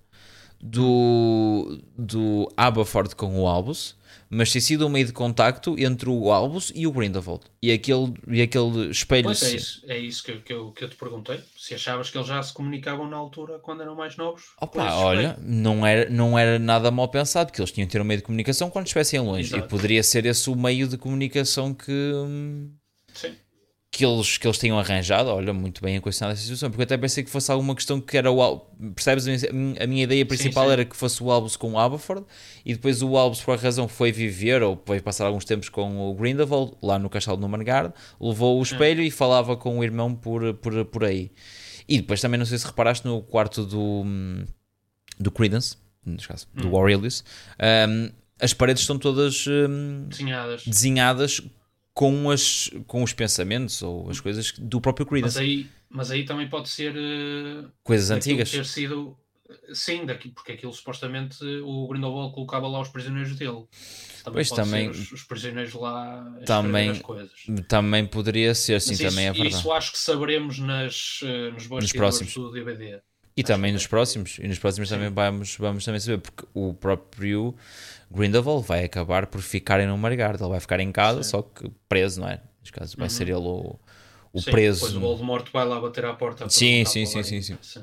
do, 0.60 1.78
do 1.96 2.50
Aberford 2.56 3.14
com 3.14 3.40
o 3.40 3.46
Albus, 3.46 3.96
mas 4.28 4.50
tem 4.50 4.60
sido 4.60 4.86
um 4.86 4.88
meio 4.88 5.06
de 5.06 5.12
contacto 5.12 5.76
entre 5.78 6.08
o 6.08 6.32
Albus 6.32 6.72
e 6.74 6.86
o 6.86 6.92
Grindelwald. 6.92 7.44
E 7.62 7.70
aquele, 7.70 8.14
e 8.26 8.42
aquele 8.42 8.90
espelho. 8.90 9.24
Pois 9.24 9.42
é 9.42 9.54
isso, 9.54 9.82
é 9.86 9.98
isso 9.98 10.24
que, 10.24 10.32
que, 10.38 10.52
eu, 10.52 10.72
que 10.72 10.84
eu 10.84 10.88
te 10.88 10.96
perguntei. 10.96 11.38
Se 11.56 11.74
achavas 11.74 12.10
que 12.10 12.16
eles 12.16 12.26
já 12.26 12.42
se 12.42 12.52
comunicavam 12.52 13.08
na 13.08 13.16
altura 13.16 13.58
quando 13.60 13.82
eram 13.82 13.94
mais 13.94 14.16
novos. 14.16 14.42
Opa, 14.60 14.92
olha, 14.94 15.38
não 15.40 15.86
era, 15.86 16.08
não 16.10 16.36
era 16.38 16.58
nada 16.58 16.90
mal 16.90 17.08
pensado, 17.08 17.48
porque 17.48 17.60
eles 17.60 17.70
tinham 17.70 17.86
que 17.86 17.92
ter 17.92 18.00
um 18.00 18.04
meio 18.04 18.18
de 18.18 18.24
comunicação 18.24 18.70
quando 18.70 18.86
estivessem 18.86 19.20
longe. 19.20 19.50
Exato. 19.50 19.66
E 19.66 19.68
poderia 19.68 20.02
ser 20.02 20.26
esse 20.26 20.50
o 20.50 20.56
meio 20.56 20.88
de 20.88 20.96
comunicação 20.96 21.74
que. 21.74 21.92
Hum, 21.92 22.72
que 23.94 24.04
eles, 24.04 24.36
que 24.36 24.44
eles 24.44 24.58
tenham 24.58 24.76
arranjado, 24.76 25.28
olha, 25.28 25.52
muito 25.52 25.80
bem 25.80 25.94
equacionada 25.94 26.34
essa 26.34 26.42
situação, 26.42 26.68
porque 26.68 26.82
eu 26.82 26.84
até 26.84 26.96
pensei 26.96 27.22
que 27.22 27.30
fosse 27.30 27.52
alguma 27.52 27.76
questão 27.76 28.00
que 28.00 28.16
era 28.16 28.28
o 28.28 28.58
percebes? 28.92 29.24
A 29.44 29.52
minha, 29.52 29.84
a 29.84 29.86
minha 29.86 30.02
ideia 30.02 30.26
principal 30.26 30.64
sim, 30.64 30.68
sim. 30.68 30.72
era 30.72 30.84
que 30.84 30.96
fosse 30.96 31.22
o 31.22 31.30
Albus 31.30 31.56
com 31.56 31.74
o 31.74 31.78
Aberford 31.78 32.26
e 32.64 32.72
depois 32.72 33.02
o 33.02 33.16
Albus, 33.16 33.40
por 33.40 33.54
a 33.54 33.56
razão, 33.56 33.86
foi 33.86 34.10
viver 34.10 34.64
ou 34.64 34.82
foi 34.84 35.00
passar 35.00 35.26
alguns 35.26 35.44
tempos 35.44 35.68
com 35.68 36.10
o 36.10 36.14
Grindelwald, 36.14 36.72
lá 36.82 36.98
no 36.98 37.08
Castelo 37.08 37.36
de 37.36 37.42
Numangard, 37.42 37.94
levou 38.20 38.58
o 38.58 38.62
espelho 38.64 39.00
hum. 39.00 39.06
e 39.06 39.12
falava 39.12 39.56
com 39.56 39.78
o 39.78 39.84
irmão 39.84 40.12
por, 40.12 40.54
por, 40.54 40.84
por 40.86 41.04
aí. 41.04 41.30
E 41.88 41.98
depois 41.98 42.20
também, 42.20 42.36
não 42.36 42.46
sei 42.46 42.58
se 42.58 42.66
reparaste, 42.66 43.06
no 43.06 43.22
quarto 43.22 43.64
do, 43.64 44.04
do 45.20 45.30
Credence, 45.30 45.76
neste 46.04 46.26
caso, 46.26 46.48
hum. 46.56 46.62
do 46.62 46.76
Aurelius, 46.76 47.22
um, 47.88 48.10
as 48.40 48.52
paredes 48.52 48.82
estão 48.82 48.98
todas 48.98 49.46
um, 49.46 50.08
desenhadas. 50.08 50.64
desenhadas 50.66 51.40
com, 51.94 52.28
as, 52.30 52.70
com 52.86 53.02
os 53.02 53.12
pensamentos 53.12 53.80
ou 53.80 54.10
as 54.10 54.20
coisas 54.20 54.52
do 54.58 54.80
próprio 54.80 55.06
Creedence. 55.06 55.38
Mas 55.38 55.42
aí, 55.42 55.66
mas 55.88 56.10
aí 56.10 56.24
também 56.24 56.48
pode 56.48 56.68
ser 56.68 56.92
uh, 56.92 57.70
coisas 57.84 58.10
antigas. 58.10 58.50
Ter 58.50 58.66
sido 58.66 59.16
sim, 59.72 60.04
daqui, 60.04 60.30
porque 60.30 60.52
aquilo 60.52 60.72
supostamente 60.72 61.44
o 61.62 61.86
Grindelwald 61.88 62.34
colocava 62.34 62.66
lá 62.66 62.80
os 62.80 62.88
prisioneiros 62.88 63.36
dele. 63.36 63.64
Também 64.24 64.32
pois 64.32 64.50
também 64.50 64.88
os, 64.88 65.12
os, 65.12 65.22
prisioneiros 65.22 65.74
lá 65.74 66.24
também, 66.44 66.90
as 66.90 67.00
coisas. 67.00 67.30
Também 67.68 68.06
poderia 68.06 68.54
ser, 68.54 68.80
sim, 68.80 68.94
isso, 68.94 69.02
também 69.02 69.26
é 69.26 69.32
verdade. 69.32 69.54
Isso 69.54 69.72
acho 69.72 69.92
que 69.92 69.98
saberemos 69.98 70.58
nas, 70.58 71.20
uh, 71.22 71.52
nos, 71.52 71.68
nos 71.68 71.92
próximos 71.92 72.34
do 72.34 72.50
DVD. 72.50 73.00
E 73.36 73.42
acho 73.42 73.52
também 73.52 73.72
nos 73.72 73.86
próximos, 73.86 74.38
e 74.38 74.46
nos 74.46 74.58
próximos 74.58 74.88
sim. 74.88 74.94
também 74.94 75.10
vamos, 75.10 75.56
vamos 75.56 75.84
também 75.84 76.00
saber, 76.00 76.18
porque 76.18 76.44
o 76.54 76.72
próprio 76.72 77.54
Grindelwald 78.14 78.66
vai 78.66 78.84
acabar 78.84 79.26
por 79.26 79.40
ficar 79.40 79.80
em 79.80 79.86
Margard, 79.96 80.42
ele 80.42 80.50
vai 80.50 80.60
ficar 80.60 80.80
em 80.80 80.92
casa, 80.92 81.22
Sim. 81.22 81.30
só 81.30 81.42
que 81.42 81.70
preso, 81.88 82.20
não 82.20 82.28
é? 82.28 82.42
Neste 82.60 82.72
caso, 82.72 82.96
vai 82.96 83.06
uhum. 83.06 83.10
ser 83.10 83.28
ele 83.28 83.36
o, 83.36 83.78
o 84.32 84.40
sim, 84.40 84.50
preso. 84.50 84.80
Depois 84.80 84.96
o 84.96 85.00
Voldemort 85.00 85.50
vai 85.52 85.66
lá 85.66 85.80
bater 85.80 86.04
à 86.04 86.14
porta. 86.14 86.48
Sim, 86.48 86.84
sim, 86.84 87.04
sim, 87.06 87.22
sim, 87.22 87.42
sim, 87.42 87.58
sim. 87.60 87.82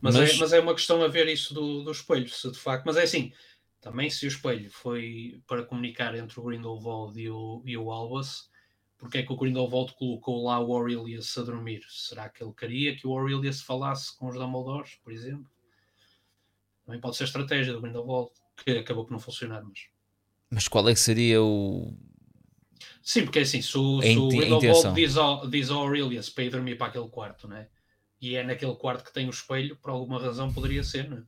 Mas, 0.00 0.14
mas... 0.14 0.30
É, 0.30 0.36
mas 0.36 0.52
é 0.52 0.60
uma 0.60 0.74
questão 0.74 1.02
a 1.02 1.08
ver 1.08 1.28
isso 1.28 1.54
do, 1.54 1.82
do 1.82 1.90
espelho, 1.90 2.28
se 2.28 2.50
de 2.50 2.58
facto. 2.58 2.84
Mas 2.84 2.96
é 2.96 3.02
assim, 3.02 3.32
também 3.80 4.10
se 4.10 4.26
o 4.26 4.28
espelho 4.28 4.70
foi 4.70 5.40
para 5.46 5.64
comunicar 5.64 6.14
entre 6.14 6.38
o 6.40 6.42
Grindelwald 6.42 7.20
e 7.20 7.30
o, 7.30 7.62
e 7.64 7.76
o 7.76 7.90
Albus, 7.90 8.50
porque 8.98 9.18
é 9.18 9.22
que 9.22 9.32
o 9.32 9.36
Grindelwald 9.36 9.94
colocou 9.94 10.44
lá 10.44 10.58
o 10.58 10.74
Aurelius 10.74 11.38
a 11.38 11.42
dormir? 11.42 11.84
Será 11.88 12.28
que 12.28 12.42
ele 12.42 12.52
queria 12.52 12.96
que 12.96 13.06
o 13.06 13.12
Aurelius 13.12 13.62
falasse 13.62 14.16
com 14.16 14.28
os 14.28 14.36
Dumbledores, 14.36 14.96
por 15.02 15.12
exemplo? 15.12 15.48
Também 16.84 17.00
pode 17.00 17.16
ser 17.16 17.24
estratégia 17.24 17.72
do 17.72 17.80
Grindelwald 17.80 18.30
que 18.64 18.70
acabou 18.72 19.04
por 19.04 19.12
não 19.12 19.20
funcionar, 19.20 19.62
mas. 19.62 19.80
Mas 20.50 20.68
qual 20.68 20.88
é 20.88 20.94
que 20.94 21.00
seria 21.00 21.42
o. 21.42 21.94
Sim, 23.02 23.24
porque 23.24 23.38
é 23.38 23.42
assim, 23.42 23.62
se 23.62 23.76
o, 23.76 24.02
se 24.02 24.16
o 24.16 24.28
Grindelwald 24.28 24.94
diz 24.94 25.16
ao, 25.16 25.48
diz 25.48 25.70
ao 25.70 25.80
Aurelius 25.80 26.28
para 26.28 26.44
ir 26.44 26.50
dormir 26.50 26.76
para 26.76 26.88
aquele 26.88 27.08
quarto, 27.08 27.48
né? 27.48 27.68
E 28.20 28.36
é 28.36 28.42
naquele 28.42 28.74
quarto 28.74 29.04
que 29.04 29.12
tem 29.12 29.26
o 29.26 29.30
espelho, 29.30 29.76
por 29.76 29.90
alguma 29.90 30.20
razão 30.20 30.52
poderia 30.52 30.82
ser, 30.82 31.08
né? 31.08 31.22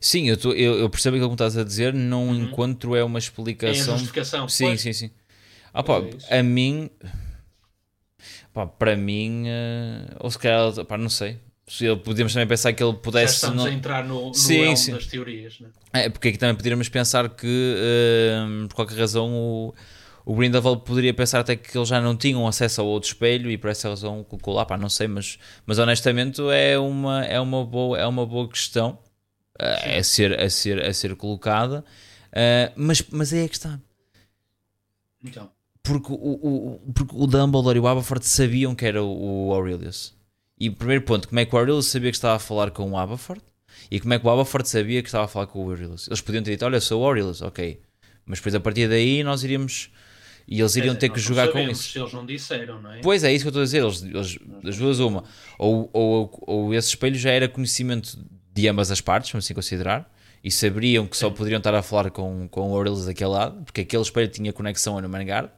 Sim, 0.00 0.28
eu, 0.28 0.36
tô, 0.36 0.52
eu, 0.52 0.78
eu, 0.78 0.88
percebo 0.88 1.16
aquilo 1.16 1.28
que 1.28 1.34
estás 1.34 1.56
a 1.56 1.62
dizer, 1.62 1.92
não 1.92 2.28
uhum. 2.28 2.44
encontro 2.44 2.96
é 2.96 3.04
uma 3.04 3.18
explicação. 3.18 3.92
É 3.92 3.96
a 3.96 3.98
justificação. 3.98 4.48
Sim, 4.48 4.76
sim, 4.76 4.92
sim. 4.92 5.10
Ah, 5.74 5.82
pá, 5.82 6.00
é 6.28 6.38
a 6.38 6.42
mim, 6.42 6.88
pá, 8.52 8.66
para 8.66 8.96
mim, 8.96 9.44
uh, 9.44 10.16
ou 10.20 10.30
se 10.30 10.38
calhar, 10.38 10.84
pá, 10.86 10.96
não 10.96 11.10
sei 11.10 11.38
podemos 12.02 12.32
também 12.32 12.48
pensar 12.48 12.72
que 12.72 12.82
ele 12.82 12.94
pudesse. 12.94 13.40
Já 13.40 13.48
estamos 13.48 13.64
não... 13.64 13.70
a 13.70 13.74
entrar 13.74 14.04
no, 14.04 14.28
no 14.28 14.34
sim, 14.34 14.74
sim. 14.76 14.92
das 14.92 15.06
teorias, 15.06 15.60
né? 15.60 15.68
É, 15.92 16.08
porque 16.08 16.28
aqui 16.28 16.38
também 16.38 16.54
poderíamos 16.54 16.88
pensar 16.88 17.28
que, 17.28 17.46
uh, 17.46 18.68
por 18.68 18.74
qualquer 18.74 18.98
razão, 18.98 19.32
o, 19.32 19.74
o 20.24 20.34
Grindelwald 20.34 20.82
poderia 20.84 21.14
pensar 21.14 21.40
até 21.40 21.56
que 21.56 21.76
eles 21.76 21.88
já 21.88 22.00
não 22.00 22.16
tinham 22.16 22.46
acesso 22.46 22.80
ao 22.80 22.86
outro 22.86 23.08
espelho 23.08 23.50
e 23.50 23.56
por 23.56 23.70
essa 23.70 23.88
razão 23.88 24.22
colocou 24.24 24.54
lá, 24.54 24.66
pá, 24.66 24.76
não 24.76 24.88
sei, 24.88 25.08
mas, 25.08 25.38
mas 25.64 25.78
honestamente 25.78 26.42
é 26.50 26.78
uma, 26.78 27.24
é 27.24 27.40
uma, 27.40 27.64
boa, 27.64 27.98
é 27.98 28.06
uma 28.06 28.26
boa 28.26 28.48
questão 28.48 28.98
uh, 29.60 29.98
a, 29.98 30.02
ser, 30.02 30.38
a, 30.38 30.50
ser, 30.50 30.84
a 30.84 30.92
ser 30.92 31.16
colocada, 31.16 31.84
uh, 32.32 32.72
mas, 32.76 33.02
mas 33.10 33.32
é 33.32 33.40
aí 33.40 33.48
que 33.48 33.56
está. 33.56 33.80
Então. 35.24 35.50
Porque 35.82 36.12
o, 36.12 36.14
o, 36.14 36.92
porque 36.92 37.14
o 37.16 37.26
Dumbledore 37.26 37.78
e 37.78 37.80
o 37.80 37.86
Aberforth 37.86 38.24
sabiam 38.24 38.74
que 38.74 38.84
era 38.84 39.02
o, 39.02 39.48
o 39.48 39.54
Aurelius. 39.54 40.17
E 40.58 40.70
primeiro 40.70 41.02
ponto, 41.02 41.28
como 41.28 41.40
é 41.40 41.44
que 41.44 41.54
o 41.54 41.58
Aurelius 41.58 41.86
sabia 41.86 42.10
que 42.10 42.16
estava 42.16 42.36
a 42.36 42.38
falar 42.38 42.70
com 42.70 42.90
o 42.90 42.96
Aberford? 42.96 43.42
E 43.90 44.00
como 44.00 44.14
é 44.14 44.18
que 44.18 44.26
o 44.26 44.30
Aberford 44.30 44.68
sabia 44.68 45.02
que 45.02 45.08
estava 45.08 45.24
a 45.24 45.28
falar 45.28 45.46
com 45.46 45.60
o 45.60 45.70
Aurelius? 45.70 46.08
Eles 46.08 46.20
podiam 46.20 46.42
ter 46.42 46.50
dito, 46.52 46.64
olha, 46.64 46.80
sou 46.80 47.02
o 47.02 47.04
Aurelius, 47.04 47.42
ok. 47.42 47.80
Mas 48.26 48.38
depois 48.38 48.54
a 48.54 48.60
partir 48.60 48.88
daí 48.88 49.22
nós 49.22 49.44
iríamos... 49.44 49.90
E 50.50 50.60
eles 50.60 50.76
iriam 50.76 50.94
ter 50.94 51.10
que 51.10 51.20
jogar 51.20 51.48
com 51.48 51.58
isso. 51.58 51.92
Se 51.92 51.98
eles 51.98 52.10
não 52.10 52.24
disseram, 52.24 52.80
não 52.80 52.90
é? 52.90 53.00
Pois 53.02 53.22
é, 53.22 53.30
isso 53.30 53.44
que 53.44 53.48
eu 53.48 53.50
estou 53.50 53.60
a 53.60 53.64
dizer. 53.66 53.82
Eles, 53.82 54.02
eles 54.02 54.38
das 54.64 54.78
duas, 54.78 54.98
uma. 54.98 55.22
Ou, 55.58 55.90
ou, 55.92 56.44
ou 56.46 56.74
esse 56.74 56.88
espelho 56.88 57.16
já 57.16 57.30
era 57.30 57.46
conhecimento 57.46 58.18
de 58.54 58.66
ambas 58.66 58.90
as 58.90 58.98
partes, 59.02 59.30
vamos 59.30 59.44
assim 59.44 59.52
considerar, 59.52 60.10
e 60.42 60.50
saberiam 60.50 61.06
que 61.06 61.18
só 61.18 61.28
poderiam 61.28 61.58
estar 61.58 61.74
a 61.74 61.82
falar 61.82 62.10
com, 62.10 62.48
com 62.48 62.70
o 62.70 62.74
Aurelius 62.74 63.04
daquele 63.04 63.28
lado, 63.28 63.62
porque 63.62 63.82
aquele 63.82 64.00
espelho 64.00 64.28
tinha 64.28 64.50
conexão 64.50 64.96
a 64.96 65.02
Numangard. 65.02 65.50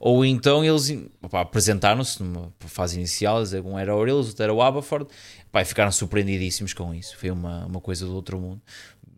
Ou 0.00 0.24
então 0.24 0.64
eles 0.64 0.96
apresentaram-se 1.32 2.22
numa 2.22 2.52
fase 2.60 2.96
inicial, 2.96 3.42
um 3.64 3.78
era 3.78 3.94
o 3.94 3.98
Aurelis, 3.98 4.28
outro 4.28 4.42
era 4.42 4.52
o 4.52 4.62
Aberford, 4.62 5.06
pá, 5.50 5.64
ficaram 5.64 5.92
surpreendidíssimos 5.92 6.72
com 6.72 6.94
isso. 6.94 7.16
Foi 7.16 7.30
uma, 7.30 7.66
uma 7.66 7.80
coisa 7.80 8.06
do 8.06 8.14
outro 8.14 8.38
mundo. 8.38 8.60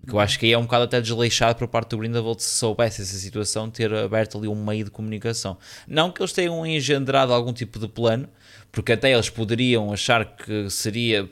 Que 0.07 0.13
eu 0.13 0.21
acho 0.21 0.39
que 0.39 0.47
aí 0.47 0.53
é 0.53 0.59
um 0.59 0.63
bocado 0.63 0.85
até 0.85 1.01
desleixado 1.01 1.59
por 1.59 1.67
parte 1.67 1.91
do 1.91 1.99
Grindelwald 1.99 2.41
se 2.41 2.51
soubesse 2.51 3.03
essa 3.03 3.17
situação, 3.17 3.69
ter 3.69 3.93
aberto 3.93 4.39
ali 4.39 4.47
um 4.47 4.65
meio 4.65 4.85
de 4.85 4.91
comunicação. 4.91 5.59
Não 5.87 6.13
que 6.13 6.23
eles 6.23 6.33
tenham 6.33 6.65
engendrado 6.65 7.33
algum 7.33 7.53
tipo 7.53 7.81
de 7.81 7.89
plano, 7.89 8.29
porque 8.71 8.93
até 8.93 9.13
eles 9.13 9.29
poderiam 9.29 9.93
achar 9.93 10.25
que 10.37 10.71
seria 10.71 11.29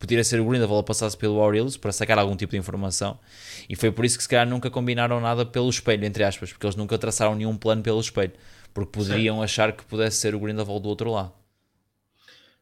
poderia 0.00 0.24
ser 0.24 0.40
o 0.40 0.44
Grindelwald 0.46 0.80
a 0.80 0.82
passasse 0.82 1.16
pelo 1.16 1.40
Aurelius 1.40 1.76
para 1.76 1.92
sacar 1.92 2.18
algum 2.18 2.34
tipo 2.34 2.52
de 2.52 2.58
informação 2.58 3.20
e 3.68 3.76
foi 3.76 3.92
por 3.92 4.04
isso 4.04 4.16
que 4.16 4.22
se 4.22 4.28
calhar 4.28 4.48
nunca 4.48 4.68
combinaram 4.70 5.20
nada 5.20 5.46
pelo 5.46 5.68
espelho, 5.70 6.04
entre 6.04 6.24
aspas, 6.24 6.50
porque 6.50 6.66
eles 6.66 6.74
nunca 6.74 6.98
traçaram 6.98 7.36
nenhum 7.36 7.56
plano 7.56 7.82
pelo 7.82 8.00
espelho 8.00 8.32
porque 8.74 8.90
poderiam 8.90 9.36
Sim. 9.36 9.44
achar 9.44 9.72
que 9.72 9.84
pudesse 9.84 10.16
ser 10.16 10.34
o 10.34 10.40
Grindelwald 10.40 10.82
do 10.82 10.88
outro 10.88 11.10
lado. 11.10 11.32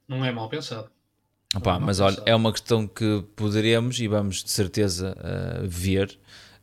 Não 0.07 0.25
é 0.25 0.33
mal 0.33 0.49
pensado. 0.49 0.91
Opa, 1.55 1.77
é 1.77 1.79
mas 1.79 2.01
olha, 2.01 2.21
é 2.27 2.35
uma 2.35 2.53
questão 2.53 2.87
que 2.87 3.25
poderemos 3.37 3.99
e 4.01 4.09
vamos 4.09 4.43
de 4.43 4.51
certeza 4.51 5.17
uh, 5.17 5.67
ver 5.67 6.19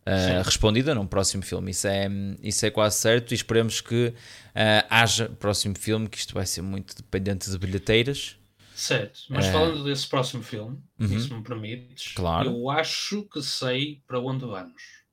uh, 0.06 0.44
respondida 0.44 0.94
num 0.94 1.08
próximo 1.08 1.44
filme. 1.44 1.72
Isso 1.72 1.88
é, 1.88 2.08
isso 2.42 2.66
é 2.66 2.70
quase 2.70 2.98
certo 2.98 3.32
e 3.32 3.36
esperemos 3.36 3.82
que 3.82 4.08
uh, 4.08 4.86
haja 4.90 5.30
próximo 5.40 5.78
filme, 5.78 6.08
que 6.08 6.18
isto 6.18 6.34
vai 6.34 6.46
ser 6.46 6.62
muito 6.62 6.96
dependente 6.96 7.50
de 7.50 7.58
bilheteiras. 7.58 8.38
Certo, 8.76 9.22
mas 9.30 9.48
falando 9.48 9.86
desse 9.86 10.06
próximo 10.06 10.44
filme, 10.44 10.78
uhum. 11.00 11.20
se 11.20 11.34
me 11.34 11.42
permites, 11.42 12.14
claro. 12.14 12.50
eu 12.50 12.70
acho 12.70 13.24
que 13.24 13.42
sei 13.42 14.04
para 14.06 14.20
onde 14.20 14.46
vamos. 14.46 15.06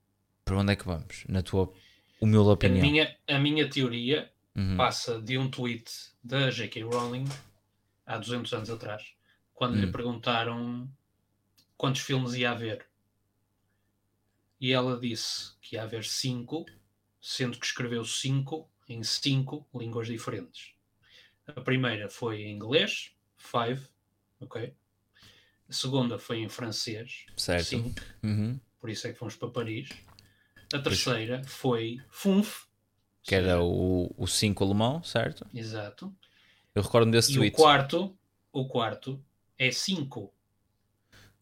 Para 0.45 0.57
onde 0.57 0.73
é 0.73 0.77
que 0.77 0.85
vamos? 0.85 1.25
Na 1.29 1.43
tua 1.43 1.73
humilde 2.21 2.49
opinião. 2.51 2.81
A 2.81 2.91
minha, 2.91 3.17
a 3.29 3.39
minha 3.39 3.71
teoria 3.71 4.29
uhum. 4.57 4.77
passa 4.77 5.23
de 5.23 5.39
um 5.39 5.49
tweet 5.49 5.93
da 6.25 6.51
J.K. 6.51 6.83
Rowling 6.83 7.25
há 8.05 8.19
200 8.19 8.53
anos 8.53 8.71
atrás, 8.71 9.15
quando 9.55 9.77
uhum. 9.77 9.83
lhe 9.83 9.93
perguntaram 9.93 10.91
quantos 11.77 12.01
filmes 12.01 12.35
ia 12.35 12.51
haver. 12.51 12.85
E 14.61 14.73
ela 14.73 14.99
disse 14.99 15.53
que 15.61 15.77
ia 15.77 15.85
haver 15.85 16.05
cinco, 16.05 16.67
sendo 17.21 17.59
que 17.59 17.67
escreveu 17.67 18.05
cinco 18.05 18.69
em 18.89 19.05
cinco 19.05 19.65
línguas 19.73 20.09
diferentes. 20.09 20.73
A 21.47 21.61
primeira 21.61 22.09
foi 22.09 22.43
em 22.43 22.55
inglês, 22.55 23.13
Five, 23.43 23.87
ok? 24.41 24.73
A 25.69 25.73
segunda 25.73 26.19
foi 26.19 26.39
em 26.39 26.49
francês, 26.49 27.27
Certo. 27.37 27.65
Cinco, 27.67 28.01
Uhum. 28.23 28.59
por 28.81 28.89
isso 28.91 29.07
é 29.07 29.13
que 29.13 29.19
fomos 29.19 29.37
para 29.37 29.49
Paris. 29.49 29.89
A 30.73 30.79
terceira 30.79 31.43
foi 31.45 32.01
Funf, 32.09 32.65
Que 33.23 33.35
era 33.35 33.61
o 33.63 34.27
5 34.27 34.65
alemão, 34.65 35.03
certo? 35.03 35.47
exato. 35.55 36.15
Eu 36.75 36.83
recordo 36.83 37.11
desse 37.11 37.33
E 37.33 37.35
o 37.37 37.41
tweet. 37.41 37.57
quarto, 37.57 38.17
o 38.53 38.67
quarto 38.67 39.23
é 39.59 39.71
5. 39.71 40.33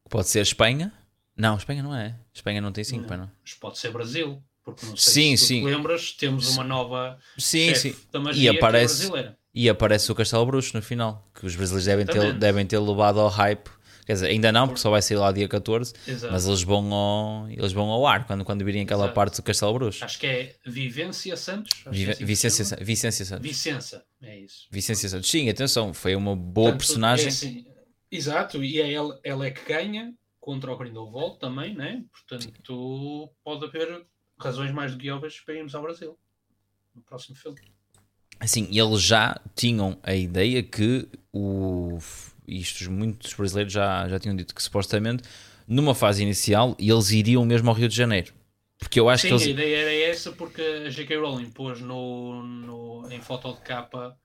Pode 0.09 0.29
ser 0.29 0.41
Espanha? 0.41 0.93
Não, 1.37 1.57
Espanha 1.57 1.83
não 1.83 1.95
é. 1.95 2.19
Espanha 2.35 2.61
não 2.61 2.73
tem 2.73 2.83
5, 2.85 3.09
Não. 3.09 3.17
não. 3.19 3.31
Mas 3.43 3.55
pode 3.55 3.79
ser 3.79 3.91
Brasil, 3.93 4.43
porque 4.65 4.85
não 4.87 4.97
sei 4.97 5.13
Sim, 5.13 5.37
se 5.37 5.45
tu 5.45 5.49
sim. 5.49 5.65
lembras, 5.65 6.13
temos 6.13 6.49
uma 6.49 6.65
nova 6.65 7.19
Sim, 7.39 7.75
sim. 7.75 7.97
da 8.11 8.33
E 8.33 8.49
é 8.49 8.51
aparece- 8.51 8.97
brasileira. 9.09 9.39
E 9.53 9.69
aparece 9.69 10.11
o 10.13 10.15
Castelo 10.15 10.47
Bruxo 10.47 10.77
no 10.77 10.83
final, 10.83 11.29
que 11.35 11.45
os 11.45 11.57
brasileiros 11.57 11.85
devem 11.87 12.07
ter, 12.07 12.33
devem 12.39 12.67
ter 12.67 12.79
levado 12.79 13.19
ao 13.21 13.29
hype. 13.29 13.69
Quer 14.07 14.15
dizer, 14.15 14.27
ainda 14.29 14.51
não, 14.51 14.67
porque 14.67 14.81
só 14.81 14.91
vai 14.91 15.03
sair 15.03 15.17
lá 15.19 15.31
dia 15.31 15.47
14, 15.49 15.93
Exato. 16.07 16.33
mas 16.33 16.47
eles 16.47 16.63
vão 16.63 16.93
ao, 16.93 17.49
eles 17.51 17.71
vão 17.73 17.89
ao 17.91 18.07
ar 18.07 18.27
quando, 18.27 18.45
quando 18.45 18.65
virem 18.65 18.83
aquela 18.83 19.05
Exato. 19.05 19.15
parte 19.15 19.37
do 19.37 19.43
Castelo 19.43 19.73
Bruxo. 19.75 20.05
Acho 20.05 20.19
que 20.19 20.27
é 20.27 20.55
Vivência 20.67 21.37
Santos. 21.37 21.73
que 21.83 21.89
é 21.89 21.93
Vive- 21.93 22.13
assim 22.13 22.25
Vicência, 22.25 22.77
Vicência 22.81 23.25
Santos. 23.25 23.47
Vicença, 23.47 24.05
é 24.23 24.39
isso. 24.41 24.67
Vicência 24.71 25.09
Santos. 25.09 25.31
Sim, 25.31 25.49
atenção, 25.49 25.93
foi 25.95 26.17
uma 26.17 26.35
boa 26.35 26.71
Portanto, 26.71 26.79
personagem. 26.87 27.27
é 27.27 27.29
assim, 27.29 27.67
exato, 28.11 28.65
e 28.65 28.81
é 28.81 28.93
ela, 28.93 29.21
ela 29.23 29.47
é 29.47 29.51
que 29.51 29.65
ganha 29.69 30.13
contra 30.41 30.73
o 30.73 30.77
Grindelwald 30.79 31.39
também, 31.39 31.75
né? 31.75 32.03
Portanto, 32.11 33.31
pode 33.45 33.65
haver 33.65 34.05
razões 34.39 34.73
mais 34.73 34.93
do 34.93 34.99
que 34.99 35.11
óbvias 35.11 35.39
para 35.41 35.55
irmos 35.55 35.75
ao 35.75 35.83
Brasil 35.83 36.19
no 36.95 37.03
próximo 37.03 37.37
filme. 37.37 37.61
Assim, 38.41 38.67
eles 38.73 39.03
já 39.03 39.39
tinham 39.55 39.99
a 40.03 40.15
ideia 40.15 40.63
que 40.63 41.07
o. 41.33 41.99
Isto 42.49 42.91
muitos 42.91 43.35
brasileiros 43.35 43.73
já, 43.73 44.09
já 44.09 44.19
tinham 44.19 44.35
dito 44.35 44.55
que 44.55 44.63
supostamente 44.63 45.23
numa 45.69 45.95
fase 45.95 46.23
inicial 46.23 46.75
eles 46.81 47.13
iriam 47.13 47.45
mesmo 47.45 47.69
ao 47.69 47.77
Rio 47.77 47.89
de 47.89 47.95
Janeiro. 47.95 48.33
Porque 48.77 48.99
eu 48.99 49.09
acho 49.09 49.23
Sim, 49.23 49.29
que 49.29 49.35
a 49.35 49.37
eles. 49.37 49.47
ideia 49.47 49.77
era 49.77 50.11
essa 50.11 50.33
porque 50.33 50.61
a 50.61 50.89
J.K. 50.89 51.17
Rowling 51.19 51.51
pôs 51.51 51.81
no, 51.81 52.43
no, 52.43 53.09
em 53.13 53.21
foto 53.21 53.53
de 53.53 53.61
capa 53.61 54.17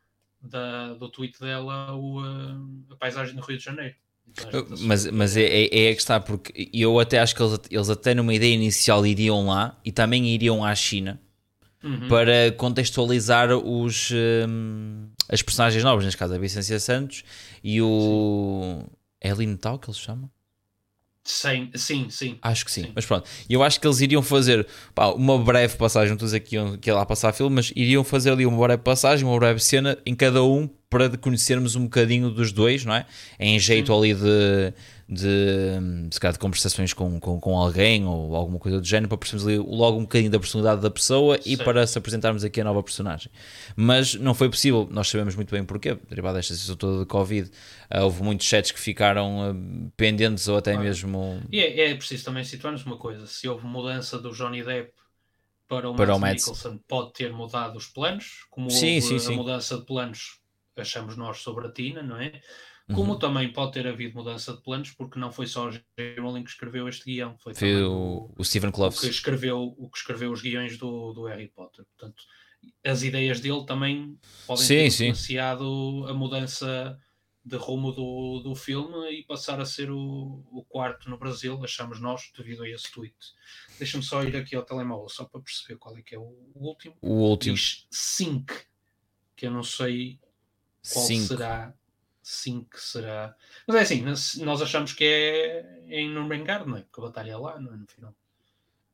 da, 0.41 0.93
do 0.93 1.09
tweet 1.09 1.39
dela 1.39 1.93
o, 1.93 2.22
uh, 2.22 2.86
a 2.89 2.95
paisagem 2.95 3.36
do 3.36 3.41
Rio 3.41 3.57
de 3.57 3.63
Janeiro. 3.63 3.95
Então, 4.28 4.61
a 4.61 4.76
Mas, 4.80 5.05
mas 5.11 5.38
é, 5.38 5.43
é, 5.43 5.86
é 5.88 5.93
que 5.93 6.01
está, 6.01 6.20
porque 6.20 6.70
eu 6.74 6.99
até 6.99 7.20
acho 7.20 7.36
que 7.36 7.43
eles, 7.43 7.59
eles 7.70 7.89
até 7.89 8.16
numa 8.16 8.34
ideia 8.34 8.55
inicial 8.55 9.05
iriam 9.05 9.47
lá 9.47 9.80
e 9.86 9.91
também 9.91 10.26
iriam 10.28 10.63
à 10.63 10.74
China 10.74 11.22
Uhum. 11.86 12.08
para 12.08 12.52
contextualizar 12.58 13.52
os, 13.52 14.10
hum, 14.12 15.08
as 15.30 15.44
personagens 15.44 15.84
novas, 15.84 16.04
neste 16.04 16.18
caso 16.18 16.34
a 16.34 16.38
Vicência 16.40 16.80
Santos 16.80 17.24
e 17.64 17.80
o. 17.80 18.84
É 19.22 19.32
Tal 19.62 19.78
que 19.78 19.88
eles 19.88 20.00
chamam? 20.00 20.30
Sim, 21.24 21.72
sim, 21.74 22.08
sim. 22.10 22.38
Acho 22.40 22.64
que 22.64 22.72
sim. 22.72 22.84
Sim. 22.84 22.92
Mas 22.94 23.04
pronto, 23.04 23.28
eu 23.50 23.64
acho 23.64 23.80
que 23.82 23.88
eles 23.88 24.00
iriam 24.00 24.22
fazer 24.22 24.66
pá, 24.94 25.08
uma 25.08 25.40
breve 25.40 25.76
passagem, 25.76 26.10
não 26.10 26.16
estou 26.16 26.26
a 26.26 26.30
dizer 26.30 26.40
que 26.42 26.56
iam, 26.56 26.78
que 26.78 26.88
ia 26.90 26.94
lá 26.94 27.04
passar 27.04 27.34
filme, 27.34 27.56
mas 27.56 27.72
iriam 27.76 28.04
fazer 28.04 28.32
ali 28.32 28.46
uma 28.46 28.60
breve 28.60 28.84
passagem, 28.84 29.26
uma 29.26 29.38
breve 29.40 29.60
cena 29.60 29.98
em 30.06 30.14
cada 30.14 30.44
um 30.44 30.70
para 30.88 31.10
conhecermos 31.18 31.76
um 31.76 31.86
bocadinho 31.86 32.30
dos 32.30 32.52
dois, 32.52 32.86
não 32.86 32.94
é? 32.94 33.08
Em 33.40 33.60
jeito 33.60 33.92
ali 33.92 34.14
de, 34.14 34.72
de, 35.08 36.10
se 36.12 36.20
calhar 36.20 36.34
de 36.34 36.39
conversações 36.39 36.91
com, 36.93 37.20
com, 37.20 37.39
com 37.39 37.58
alguém 37.58 38.06
ou 38.06 38.36
alguma 38.36 38.58
coisa 38.58 38.80
do 38.82 38.86
género, 38.88 39.08
para 39.10 39.18
percebermos 39.20 39.47
ali 39.47 39.58
logo 39.58 39.99
um 39.99 40.01
bocadinho 40.01 40.32
da 40.32 40.39
personalidade 40.39 40.82
da 40.82 40.89
pessoa 40.89 41.39
e 41.45 41.56
Certo. 41.56 41.64
para 41.64 41.86
se 41.86 41.97
apresentarmos 41.97 42.43
aqui 42.43 42.60
a 42.62 42.64
nova 42.64 42.82
personagem. 42.82 43.32
Mas 43.76 44.16
não 44.16 44.34
foi 44.34 44.49
possível, 44.49 44.88
nós 44.91 45.08
sabemos 45.08 45.36
muito 45.36 45.51
bem 45.51 45.64
porquê, 45.64 45.95
derivado 46.10 46.36
desta 46.38 46.53
situação 46.53 46.76
toda 46.76 46.99
de 47.01 47.06
Covid, 47.06 47.51
ah, 47.89 48.03
houve 48.03 48.24
muitos 48.24 48.47
sets 48.47 48.72
que 48.72 48.80
ficaram 48.80 49.41
ah, 49.43 49.91
pendentes 49.95 50.47
ou 50.47 50.58
até 50.58 50.72
Claro. 50.72 50.88
mesmo 50.88 51.41
E 51.51 51.60
é, 51.60 51.91
é 51.91 51.95
preciso 51.95 52.26
também 52.26 52.43
situarmos 52.43 52.84
uma 52.86 52.97
coisa: 52.97 53.28
se 53.28 53.47
houve 53.47 53.66
mudança 53.66 54.18
do 54.20 54.32
Johnny 54.34 54.64
Depp 54.64 54.91
para 55.68 55.89
o 55.89 55.95
Para 55.95 56.18
Mads 56.18 56.47
o 56.47 56.51
Mads. 56.51 56.80
Pode 56.88 57.14
ter 57.14 57.32
mudado 57.32 57.78
os 57.78 57.88
planos, 57.88 58.45
como 58.49 58.70
Sim, 58.70 58.95
houve 58.95 59.01
sim, 59.01 59.16
a 59.16 59.20
sim. 59.20 59.36
mudança 59.36 59.78
de 59.78 59.86
planos, 59.86 60.39
achamos 60.76 61.16
nós 61.16 61.38
sobre 61.41 61.68
a 61.68 61.72
Tina, 61.72 62.01
não 62.03 62.18
é? 62.18 62.41
Como 62.94 63.14
Uhum. 63.14 63.20
também 63.20 63.52
pode 63.52 63.72
ter 63.72 63.88
havido 63.88 64.16
mudança 64.16 64.54
de 64.54 64.62
planos, 64.62 64.92
porque 64.92 65.18
não 65.18 65.32
foi 65.32 65.48
só 65.48 65.68
o 65.68 65.72
J.K. 65.72 66.20
Rowling 66.20 66.44
que 66.44 66.52
escreveu 66.52 66.88
este 66.88 67.06
guião, 67.06 67.36
foi, 67.40 67.56
Foi 67.56 67.84
o, 67.84 68.32
o 68.38 68.44
Stephen 68.44 68.70
o 68.70 68.90
que 68.92 69.08
escreveu, 69.08 69.74
o 69.78 69.90
que 69.90 69.98
escreveu 69.98 70.32
os 70.32 70.42
guiões 70.42 70.78
do, 70.78 71.12
do 71.14 71.24
Harry 71.26 71.48
Potter. 71.48 71.84
Portanto, 71.86 72.24
as 72.86 73.02
ideias 73.02 73.40
dele 73.40 73.66
também 73.66 74.20
podem 74.46 74.64
Sim, 74.64 74.76
ter 74.76 74.86
influenciado 74.88 76.06
a 76.08 76.14
mudança 76.14 77.00
de 77.44 77.58
rumo 77.58 77.92
do, 77.92 78.40
do 78.44 78.56
filme 78.56 79.12
e 79.12 79.24
passar 79.24 79.60
a 79.60 79.66
ser 79.66 79.90
o, 79.92 80.44
o 80.52 80.64
quarto 80.68 81.10
no 81.10 81.18
Brasil, 81.18 81.60
achamos 81.64 82.00
nós, 82.00 82.32
devido 82.36 82.64
a 82.64 82.70
esse 82.70 82.92
tweet. 82.92 83.16
Deixa-me 83.78 84.04
só 84.04 84.24
ir 84.24 84.36
aqui 84.36 84.56
ao 84.56 84.64
telemóvel, 84.64 85.10
só 85.10 85.26
para 85.26 85.42
perceber 85.42 85.78
qual 85.78 85.96
é 85.98 86.02
que 86.02 86.16
é 86.16 86.20
o, 86.20 86.24
o 86.24 86.68
último. 86.68 86.96
O 87.02 87.14
último. 87.30 87.56
Diz 87.56 87.86
Sync, 87.92 88.52
que 89.36 89.46
eu 89.46 89.52
não 89.52 89.64
sei 89.64 90.20
qual 90.92 91.06
5. 91.06 91.28
será. 91.28 91.74
Sync 92.28 92.67
será. 92.80 93.36
Mas 93.67 93.76
é 93.78 93.82
assim, 93.82 94.01
nós- 94.01 94.61
achamos 94.61 94.93
que 94.93 95.03
é 95.03 95.63
em 95.89 96.09
Nuremberg, 96.09 96.67
não 96.67 96.78
é? 96.78 96.82
Porque 96.82 96.99
a 96.99 97.03
batalha 97.03 97.32
é 97.34 97.38
lá, 97.38 97.59
não 97.59 97.71
é? 97.71 97.78
No 97.78 97.86
final. 97.88 98.15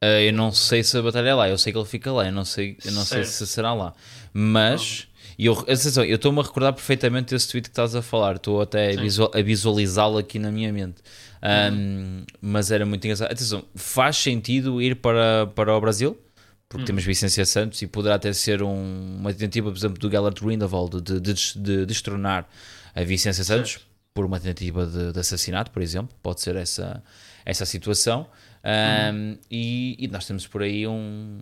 eu 0.01 0.33
não 0.33 0.51
sei 0.51 0.83
se 0.83 0.97
a 0.97 1.01
batalha 1.01 1.29
é 1.29 1.33
lá, 1.33 1.47
eu 1.49 1.57
sei 1.57 1.71
que 1.71 1.79
ele 1.79 1.87
fica 1.87 2.11
lá, 2.11 2.25
eu 2.25 2.31
não 2.33 2.43
sei, 2.43 2.77
eu 2.83 2.91
não 2.91 3.05
sei 3.05 3.23
se 3.23 3.47
será 3.47 3.73
lá. 3.73 3.93
Mas 4.33 5.07
e 5.37 5.45
eu 5.45 5.53
atenção, 5.59 6.03
eu 6.03 6.15
estou-me 6.17 6.39
a 6.39 6.43
recordar 6.43 6.73
perfeitamente 6.73 7.33
desse 7.33 7.47
tweet 7.49 7.65
que 7.69 7.71
estás 7.71 7.95
a 7.95 8.01
falar, 8.01 8.35
estou 8.35 8.61
até 8.61 8.89
a, 8.89 8.93
Sim. 8.95 9.01
Visual- 9.01 9.31
a 9.33 9.41
visualizá-lo 9.41 10.17
aqui 10.17 10.37
na 10.37 10.51
minha 10.51 10.73
mente. 10.73 11.01
Um, 11.41 12.25
Mas 12.41 12.69
era 12.69 12.85
muito 12.85 13.05
engraçado. 13.05 13.31
Atenção, 13.31 13.63
faz 13.75 14.17
sentido 14.17 14.81
ir 14.81 14.95
para, 14.97 15.47
para 15.55 15.73
o 15.75 15.79
Brasil, 15.79 16.19
porque 16.67 16.81
Uhum. 16.81 16.85
temos 16.87 17.03
Vicência 17.05 17.45
Santos 17.45 17.81
e 17.81 17.87
poderá 17.87 18.15
até 18.15 18.33
ser 18.33 18.61
um- 18.61 19.17
uma 19.19 19.31
tentativa, 19.33 19.71
por 19.71 19.77
exemplo, 19.77 19.97
do 19.99 20.09
Gellert 20.11 20.39
Grindelwald 20.43 20.99
de, 21.01 21.19
de, 21.19 21.33
de 21.59 21.85
destronar 21.85 22.47
a 22.95 23.03
Vicência 23.03 23.43
Santos 23.43 23.71
Certo. 23.71 23.85
por 24.13 24.25
uma 24.25 24.39
tentativa 24.39 24.85
de, 24.85 25.13
de 25.13 25.19
assassinato, 25.19 25.71
por 25.71 25.81
exemplo. 25.81 26.15
Pode 26.21 26.41
ser 26.41 26.55
essa, 26.55 27.03
essa 27.45 27.65
situação. 27.65 28.27
Um, 28.63 29.37
e, 29.49 29.95
e 29.99 30.07
nós 30.07 30.25
temos 30.25 30.45
por 30.45 30.61
aí 30.61 30.87
um, 30.87 31.39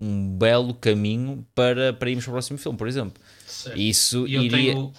um 0.00 0.36
belo 0.36 0.74
caminho 0.74 1.46
para, 1.54 1.92
para 1.92 2.10
irmos 2.10 2.24
para 2.24 2.30
o 2.30 2.34
próximo 2.34 2.58
filme, 2.58 2.76
por 2.76 2.88
exemplo. 2.88 3.22
Certo. 3.46 3.78
Isso 3.78 4.26
E 4.26 4.36
iria, 4.36 4.74
tenho. 4.74 4.92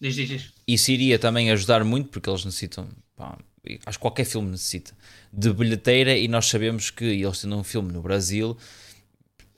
Diz, 0.00 0.14
diz, 0.14 0.28
diz. 0.28 0.52
isso 0.66 0.90
iria 0.90 1.18
também 1.18 1.50
ajudar 1.50 1.82
muito, 1.82 2.08
porque 2.10 2.30
eles 2.30 2.44
necessitam, 2.44 2.88
pá, 3.16 3.36
acho 3.84 3.98
que 3.98 4.02
qualquer 4.02 4.24
filme 4.24 4.50
necessita, 4.50 4.92
de 5.32 5.52
bilheteira, 5.52 6.16
e 6.16 6.28
nós 6.28 6.46
sabemos 6.46 6.90
que 6.90 7.04
eles 7.04 7.40
tendo 7.40 7.56
um 7.56 7.64
filme 7.64 7.92
no 7.92 8.00
Brasil, 8.00 8.56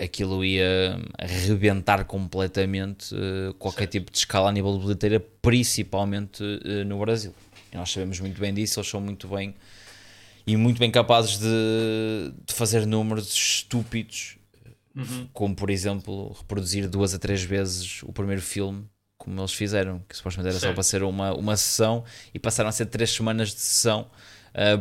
aquilo 0.00 0.44
ia 0.44 0.98
arrebentar 1.18 2.04
completamente 2.04 3.14
eh, 3.14 3.52
qualquer 3.58 3.80
Certo. 3.82 3.92
tipo 3.92 4.10
de 4.12 4.18
escala 4.18 4.48
a 4.48 4.52
nível 4.52 4.72
de 4.78 4.82
bilheteira, 4.84 5.20
principalmente 5.42 6.42
eh, 6.64 6.84
no 6.84 6.98
Brasil. 6.98 7.34
E 7.72 7.76
nós 7.76 7.90
sabemos 7.90 8.18
muito 8.20 8.40
bem 8.40 8.52
disso, 8.54 8.80
eles 8.80 8.88
são 8.90 9.00
muito 9.00 9.28
bem 9.28 9.54
e 10.46 10.56
muito 10.56 10.78
bem 10.78 10.90
capazes 10.90 11.38
de, 11.38 12.32
de 12.46 12.52
fazer 12.54 12.86
números 12.86 13.32
estúpidos, 13.34 14.36
Uhum. 14.92 15.28
como 15.32 15.54
por 15.54 15.70
exemplo 15.70 16.32
reproduzir 16.36 16.88
duas 16.88 17.14
a 17.14 17.18
três 17.18 17.44
vezes 17.44 18.02
o 18.02 18.12
primeiro 18.12 18.42
filme, 18.42 18.84
como 19.16 19.40
eles 19.40 19.52
fizeram, 19.52 20.02
que 20.08 20.16
supostamente 20.16 20.48
era 20.48 20.58
só 20.58 20.66
Certo. 20.66 20.74
para 20.74 20.82
ser 20.82 21.04
uma, 21.04 21.32
uma 21.32 21.56
sessão 21.56 22.02
e 22.34 22.40
passaram 22.40 22.68
a 22.68 22.72
ser 22.72 22.86
três 22.86 23.08
semanas 23.10 23.50
de 23.54 23.60
sessão 23.60 24.08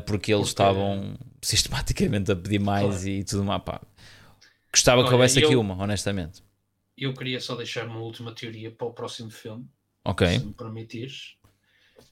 porque 0.07 0.33
eles 0.33 0.47
Porque- 0.47 0.63
estavam 0.63 1.13
sistematicamente 1.43 2.31
a 2.31 2.35
pedir 2.35 2.57
mais 2.59 2.87
Claro. 2.87 3.07
e 3.07 3.23
tudo 3.23 3.43
mais. 3.45 3.61
Pá. 3.61 3.79
Gostava 4.71 5.05
que 5.05 5.11
houvesse 5.11 5.39
aqui 5.43 5.55
uma, 5.55 5.75
honestamente. 5.75 6.43
Eu 6.97 7.13
queria 7.13 7.39
só 7.39 7.55
deixar 7.55 7.87
uma 7.87 7.99
última 7.99 8.33
teoria 8.33 8.71
para 8.71 8.87
o 8.87 8.93
próximo 8.93 9.31
filme, 9.31 9.65
Ok. 10.03 10.27
se 10.27 10.45
me 10.45 10.53
permitires, 10.53 11.35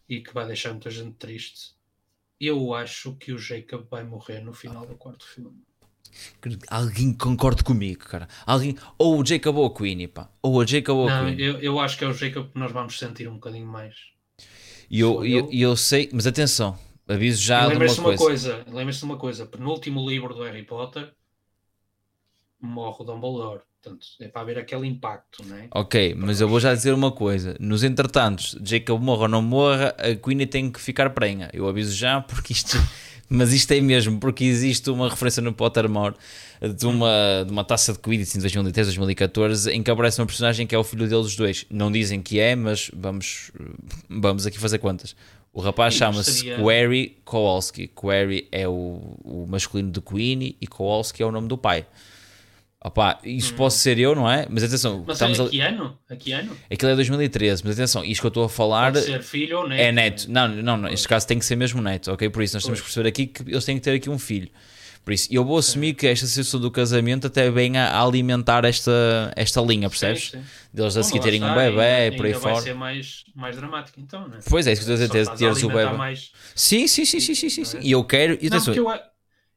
e 0.07 0.21
que 0.21 0.33
vai 0.33 0.47
deixar 0.47 0.71
muita 0.71 0.89
gente 0.89 1.13
triste. 1.17 1.75
Eu 2.39 2.73
acho 2.73 3.15
que 3.15 3.31
o 3.33 3.37
Jacob 3.37 3.85
vai 3.89 4.03
morrer 4.03 4.39
no 4.41 4.53
final 4.53 4.85
do 4.85 4.95
quarto 4.95 5.25
filme. 5.27 5.61
Alguém 6.69 7.13
concorde 7.13 7.63
comigo, 7.63 8.05
cara. 8.05 8.27
Alguém, 8.45 8.77
ou 8.97 9.19
o 9.19 9.25
Jacob 9.25 9.57
ou 9.57 9.65
a 9.65 9.73
Queenie, 9.73 10.07
pá. 10.07 10.29
Ou 10.41 10.61
a 10.61 10.65
Jacob 10.65 10.95
ou 10.97 11.09
a 11.09 11.19
Não, 11.19 11.25
Queenie. 11.25 11.43
eu, 11.43 11.59
eu 11.59 11.79
acho 11.79 11.97
que 11.97 12.05
é 12.05 12.07
o 12.07 12.13
Jacob 12.13 12.51
que 12.51 12.57
nós 12.59 12.71
vamos 12.71 12.97
sentir 12.97 13.27
um 13.27 13.33
bocadinho 13.33 13.67
mais. 13.67 13.95
E 14.89 14.99
eu, 15.01 15.25
eu, 15.25 15.45
eu. 15.45 15.49
eu 15.51 15.75
sei, 15.75 16.09
mas 16.13 16.25
atenção, 16.25 16.79
aviso 17.07 17.41
já 17.41 17.67
de 17.67 17.75
uma 17.75 17.87
coisa. 18.03 18.17
coisa, 18.17 18.65
lembre-se 18.69 18.99
de 18.99 19.05
uma 19.05 19.17
coisa, 19.17 19.45
penúltimo 19.45 20.07
livro 20.09 20.33
do 20.33 20.43
Harry 20.43 20.63
Potter 20.63 21.13
morre 22.61 22.97
o 22.99 23.03
Dumbledore. 23.03 23.61
Portanto, 23.81 24.05
é 24.19 24.27
para 24.27 24.41
haver 24.41 24.57
aquele 24.57 24.87
impacto, 24.87 25.45
não 25.45 25.55
é? 25.55 25.67
Ok, 25.73 26.15
mas 26.15 26.41
eu 26.41 26.49
vou 26.49 26.59
já 26.59 26.73
dizer 26.73 26.93
uma 26.93 27.11
coisa. 27.11 27.55
Nos 27.59 27.83
entretantos, 27.83 28.57
Jacob 28.63 29.01
morra 29.01 29.23
ou 29.23 29.27
não 29.27 29.41
morra, 29.41 29.95
a 29.97 30.15
Queenie 30.15 30.47
tem 30.47 30.69
que 30.69 30.81
ficar 30.81 31.11
prenha. 31.11 31.49
Eu 31.53 31.67
aviso 31.67 31.95
já, 31.95 32.19
porque 32.19 32.53
isto 32.53 32.77
mas 33.29 33.51
isto 33.51 33.71
é 33.71 33.81
mesmo, 33.81 34.19
porque 34.19 34.43
existe 34.43 34.89
uma 34.89 35.09
referência 35.09 35.41
no 35.41 35.53
Pottermore 35.53 36.15
de 36.61 36.85
uma, 36.85 37.43
de 37.45 37.51
uma 37.51 37.63
taça 37.63 37.93
de 37.93 37.99
Quidditch 37.99 38.35
em 38.35 38.39
2013, 38.39 38.89
2014, 38.89 39.71
em 39.71 39.83
que 39.83 39.91
aparece 39.91 40.19
uma 40.19 40.25
personagem 40.25 40.65
que 40.65 40.73
é 40.73 40.77
o 40.77 40.83
filho 40.83 41.07
deles 41.07 41.35
dois. 41.35 41.65
Não 41.69 41.91
dizem 41.91 42.21
que 42.21 42.39
é, 42.39 42.55
mas 42.55 42.89
vamos, 42.93 43.51
vamos 44.09 44.45
aqui 44.45 44.57
fazer 44.57 44.79
contas. 44.79 45.15
O 45.53 45.59
rapaz 45.59 45.93
chama-se 45.93 46.31
seria... 46.31 46.57
Query 46.57 47.17
Kowalski. 47.25 47.87
Query 47.87 48.47
é 48.51 48.67
o, 48.67 49.17
o 49.23 49.45
masculino 49.47 49.91
de 49.91 49.99
Queenie 50.01 50.55
e 50.61 50.67
Kowalski 50.67 51.21
é 51.21 51.25
o 51.25 51.31
nome 51.31 51.47
do 51.47 51.57
pai. 51.57 51.85
Opa, 52.83 53.19
isso 53.23 53.53
hum. 53.53 53.57
posso 53.57 53.79
ser 53.79 53.97
eu, 53.97 54.15
não 54.15 54.29
é? 54.29 54.45
Mas 54.49 54.63
atenção, 54.63 55.03
mas 55.05 55.15
estamos 55.15 55.39
a 55.39 55.49
que 55.49 55.59
ano? 55.59 55.97
A 56.09 56.15
que 56.15 56.31
ano? 56.31 56.55
Aquilo 56.71 56.91
é 56.91 56.95
2013, 56.95 57.63
mas 57.65 57.73
atenção, 57.73 58.05
isto 58.05 58.21
que 58.21 58.27
eu 58.27 58.29
estou 58.29 58.43
a 58.43 58.49
falar 58.49 58.93
Pode 58.93 59.05
ser 59.05 59.23
filho 59.23 59.59
ou 59.59 59.67
neto. 59.67 59.81
É 59.81 59.91
neto. 59.91 60.25
Não, 60.29 60.47
não, 60.47 60.77
não, 60.77 60.89
neste 60.89 61.07
caso 61.07 61.25
tem 61.25 61.39
que 61.39 61.45
ser 61.45 61.55
mesmo 61.55 61.81
neto, 61.81 62.11
ok? 62.11 62.29
Por 62.29 62.43
isso 62.43 62.55
nós 62.55 62.63
temos 62.63 62.79
que 62.79 62.85
perceber 62.85 63.09
aqui 63.09 63.27
que 63.27 63.41
eles 63.41 63.65
têm 63.65 63.77
que 63.77 63.81
ter 63.81 63.95
aqui 63.95 64.09
um 64.09 64.19
filho. 64.19 64.49
Por 65.03 65.13
isso, 65.13 65.29
eu 65.31 65.43
vou 65.43 65.57
assumir 65.57 65.93
que 65.93 66.05
esta 66.05 66.27
situação 66.27 66.59
do 66.59 66.69
casamento 66.69 67.27
até 67.27 67.49
vem 67.49 67.77
a 67.77 67.97
alimentar 67.97 68.65
esta, 68.65 68.91
esta 69.37 69.61
linha, 69.61 69.89
percebes? 69.89 70.31
Sim, 70.31 70.39
sim. 70.39 70.43
Deles 70.73 70.97
a 70.97 71.03
seguir 71.03 71.21
terem 71.21 71.41
um 71.41 71.55
bebê, 71.55 72.11
por 72.15 72.25
aí 72.25 72.33
fora. 72.33 72.55
vai 72.55 72.63
ser 72.63 72.73
mais, 72.75 73.23
mais 73.33 73.55
dramático, 73.55 74.01
então, 74.01 74.27
né? 74.27 74.39
Pois 74.49 74.67
é, 74.67 74.73
isso 74.73 74.83
que 74.83 74.91
eu 74.91 74.95
estou 74.95 75.05
a 75.05 75.23
dizer, 75.23 75.37
teres 75.37 75.63
o 75.63 75.69
bebê. 75.69 75.97
Mais... 75.97 76.31
Sim, 76.53 76.87
sim, 76.87 77.05
sim, 77.05 77.21
sim, 77.21 77.33
sim, 77.33 77.49
sim, 77.49 77.63
sim. 77.63 77.77
É? 77.77 77.81
E 77.83 77.91
eu 77.91 78.03
quero. 78.03 78.37
E 78.41 78.49
não, 78.49 78.61
porque 78.61 78.79
eu, 78.79 78.89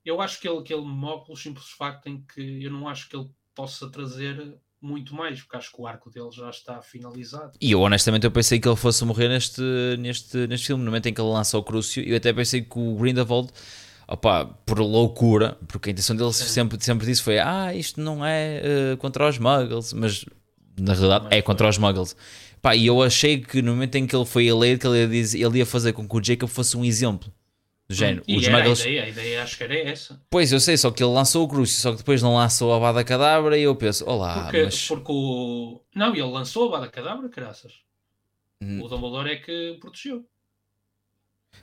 eu 0.05 0.21
acho 0.21 0.41
que 0.41 0.49
ele, 0.49 0.63
que 0.63 0.73
ele 0.73 0.85
morre 0.85 1.25
pelo 1.25 1.37
simples 1.37 1.67
facto 1.71 2.07
em 2.09 2.23
que 2.23 2.65
eu 2.65 2.71
não 2.71 2.89
acho 2.89 3.09
que 3.09 3.17
ele 3.17 3.29
possa 3.55 3.89
trazer 3.91 4.57
muito 4.81 5.15
mais, 5.15 5.41
porque 5.43 5.57
acho 5.57 5.71
que 5.73 5.81
o 5.81 5.87
arco 5.87 6.11
dele 6.11 6.31
já 6.33 6.49
está 6.49 6.81
finalizado. 6.81 7.53
E 7.61 7.73
eu 7.73 7.81
honestamente 7.81 8.25
eu 8.25 8.31
pensei 8.31 8.59
que 8.59 8.67
ele 8.67 8.77
fosse 8.77 9.05
morrer 9.05 9.29
neste, 9.29 9.61
neste, 9.99 10.47
neste 10.47 10.69
filme, 10.69 10.83
no 10.83 10.91
momento 10.91 11.07
em 11.07 11.13
que 11.13 11.21
ele 11.21 11.29
lança 11.29 11.59
o 11.59 11.63
Crucio, 11.63 12.03
eu 12.03 12.17
até 12.17 12.33
pensei 12.33 12.63
que 12.63 12.79
o 12.79 12.97
Grindelwald 12.97 13.53
opa, 14.09 14.47
por 14.67 14.81
loucura, 14.81 15.57
porque 15.69 15.91
a 15.91 15.93
intenção 15.93 16.17
dele 16.17 16.33
sempre, 16.33 16.83
sempre 16.83 17.07
disse 17.07 17.23
foi 17.23 17.39
ah, 17.39 17.75
isto 17.75 18.01
não 18.01 18.25
é 18.25 18.63
uh, 18.95 18.97
contra 18.97 19.29
os 19.29 19.39
muggles, 19.39 19.93
mas 19.93 20.25
na 20.79 20.95
realidade 20.95 21.25
mas 21.25 21.33
é 21.35 21.43
contra 21.43 21.69
os 21.69 21.79
muggles. 21.79 22.17
Pá, 22.63 22.75
e 22.75 22.87
eu 22.87 23.03
achei 23.03 23.41
que 23.41 23.63
no 23.63 23.73
momento 23.73 23.95
em 23.97 24.07
que 24.07 24.15
ele 24.15 24.27
foi 24.27 24.47
eleito, 24.47 24.81
que 24.81 24.87
ele 24.87 24.99
ia, 24.99 25.09
dizer, 25.09 25.41
ele 25.41 25.59
ia 25.59 25.67
fazer 25.67 25.93
com 25.93 26.07
que 26.07 26.17
o 26.17 26.23
Jacob 26.23 26.49
fosse 26.49 26.77
um 26.77 26.85
exemplo. 26.85 27.33
Do 27.91 27.97
género. 27.97 28.23
E 28.29 28.37
os 28.37 28.47
era 28.47 28.59
muggles... 28.59 28.81
a, 28.83 28.89
ideia, 28.89 29.03
a 29.03 29.09
ideia 29.09 29.43
acho 29.43 29.57
que 29.57 29.65
era 29.65 29.77
essa. 29.77 30.23
Pois, 30.31 30.53
eu 30.53 30.61
sei, 30.61 30.77
só 30.77 30.93
que 30.93 31.03
ele 31.03 31.13
lançou 31.13 31.45
o 31.45 31.49
Crucio, 31.49 31.83
só 31.83 31.91
que 31.91 31.99
depois 31.99 32.23
não 32.23 32.37
lançou 32.37 32.73
a 32.73 32.79
Bada 32.79 33.03
Cadabra 33.03 33.59
e 33.59 33.63
eu 33.65 33.75
penso, 33.75 34.09
olá, 34.09 34.45
porque, 34.45 34.63
mas... 34.63 34.87
Porque 34.87 35.11
o... 35.11 35.83
Não, 35.93 36.15
ele 36.15 36.23
lançou 36.23 36.69
a 36.69 36.79
Bada 36.79 36.89
Cadabra, 36.89 37.27
graças. 37.27 37.73
Hum. 38.63 38.81
O 38.81 38.87
Dumbledore 38.87 39.33
é 39.33 39.37
que 39.37 39.77
protegeu. 39.81 40.25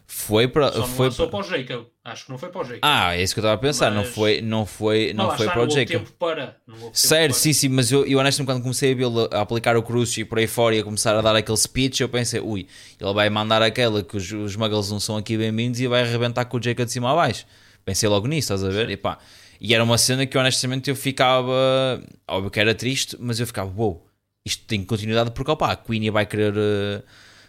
Foi 0.10 0.48
para. 0.48 0.72
Só 0.72 0.80
não 0.80 0.88
foi 0.88 1.12
para... 1.12 1.28
para 1.28 1.40
o 1.40 1.44
Jacob. 1.44 1.86
Acho 2.04 2.26
que 2.26 2.32
não 2.32 2.38
foi 2.38 2.50
para 2.50 2.62
o 2.62 2.64
Jacob. 2.64 2.80
Ah, 2.82 3.16
é 3.16 3.22
isso 3.22 3.34
que 3.34 3.40
eu 3.40 3.42
estava 3.42 3.56
a 3.56 3.58
pensar. 3.58 3.92
Mas... 3.92 4.06
Não 4.06 4.14
foi, 4.14 4.42
não 4.42 4.66
foi, 4.66 5.14
não, 5.14 5.28
não 5.28 5.38
foi 5.38 5.46
para 5.48 5.62
o 5.62 5.70
Jacob. 5.70 5.88
Tempo 5.88 6.12
para. 6.14 6.58
Certo, 6.94 7.34
sim, 7.34 7.52
sim, 7.52 7.68
mas 7.68 7.92
eu, 7.92 8.06
eu 8.06 8.18
honestamente 8.18 8.54
quando 8.54 8.62
comecei 8.62 8.94
a 8.94 8.96
vê-lo 8.96 9.30
a 9.32 9.42
aplicar 9.42 9.76
o 9.76 9.84
Crucio 9.84 10.22
e 10.22 10.26
por 10.26 10.40
aí 10.40 10.48
fora 10.48 10.76
e 10.76 10.80
a 10.80 10.84
começar 10.84 11.14
a 11.14 11.22
dar 11.22 11.36
aquele 11.36 11.58
speech, 11.58 12.02
eu 12.02 12.08
pensei, 12.08 12.40
ui, 12.40 12.68
ele 13.00 13.14
vai 13.14 13.30
mandar 13.30 13.62
aquela 13.62 14.02
que 14.02 14.16
os, 14.16 14.32
os 14.32 14.56
muggles 14.56 14.90
não 14.90 15.00
são 15.00 15.18
aqui 15.18 15.38
bem-vindos 15.38 15.80
e 15.82 15.88
vai 15.88 16.02
arrebentar 16.02 16.46
com 16.46 16.58
o 16.58 16.64
Jacob 16.64 16.86
de 16.86 16.92
cima 16.92 17.12
a 17.12 17.16
baixo. 17.16 17.46
Pensei 17.84 18.08
logo 18.08 18.28
nisso, 18.28 18.54
estás 18.54 18.64
a 18.64 18.70
ver? 18.70 18.90
E, 18.90 18.98
pá, 18.98 19.18
e 19.60 19.74
era 19.74 19.84
uma 19.84 19.98
cena 19.98 20.26
que 20.26 20.38
honestamente 20.38 20.90
eu 20.90 20.96
ficava. 20.96 22.02
Óbvio 22.28 22.50
que 22.50 22.60
era 22.60 22.74
triste, 22.74 23.18
mas 23.20 23.40
eu 23.40 23.48
ficava, 23.48 23.70
wow, 23.70 24.06
isto 24.46 24.66
tem 24.66 24.84
continuidade 24.84 25.32
porque, 25.32 25.52
opá, 25.52 25.74
a 25.74 25.76
Queenie 25.76 26.10
vai 26.10 26.26
querer. 26.26 26.54
Uh, 26.54 27.04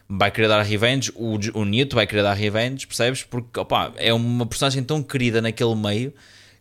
vai 0.09 0.30
querer 0.30 0.48
dar 0.48 0.62
revenge, 0.62 1.12
o, 1.14 1.38
o 1.54 1.64
Newt 1.64 1.94
vai 1.94 2.06
querer 2.06 2.22
dar 2.22 2.34
revenge, 2.34 2.86
percebes? 2.86 3.22
Porque 3.24 3.61
opa, 3.61 3.92
é 3.96 4.12
uma 4.12 4.46
personagem 4.46 4.82
tão 4.82 5.02
querida 5.02 5.42
naquele 5.42 5.74
meio 5.74 6.14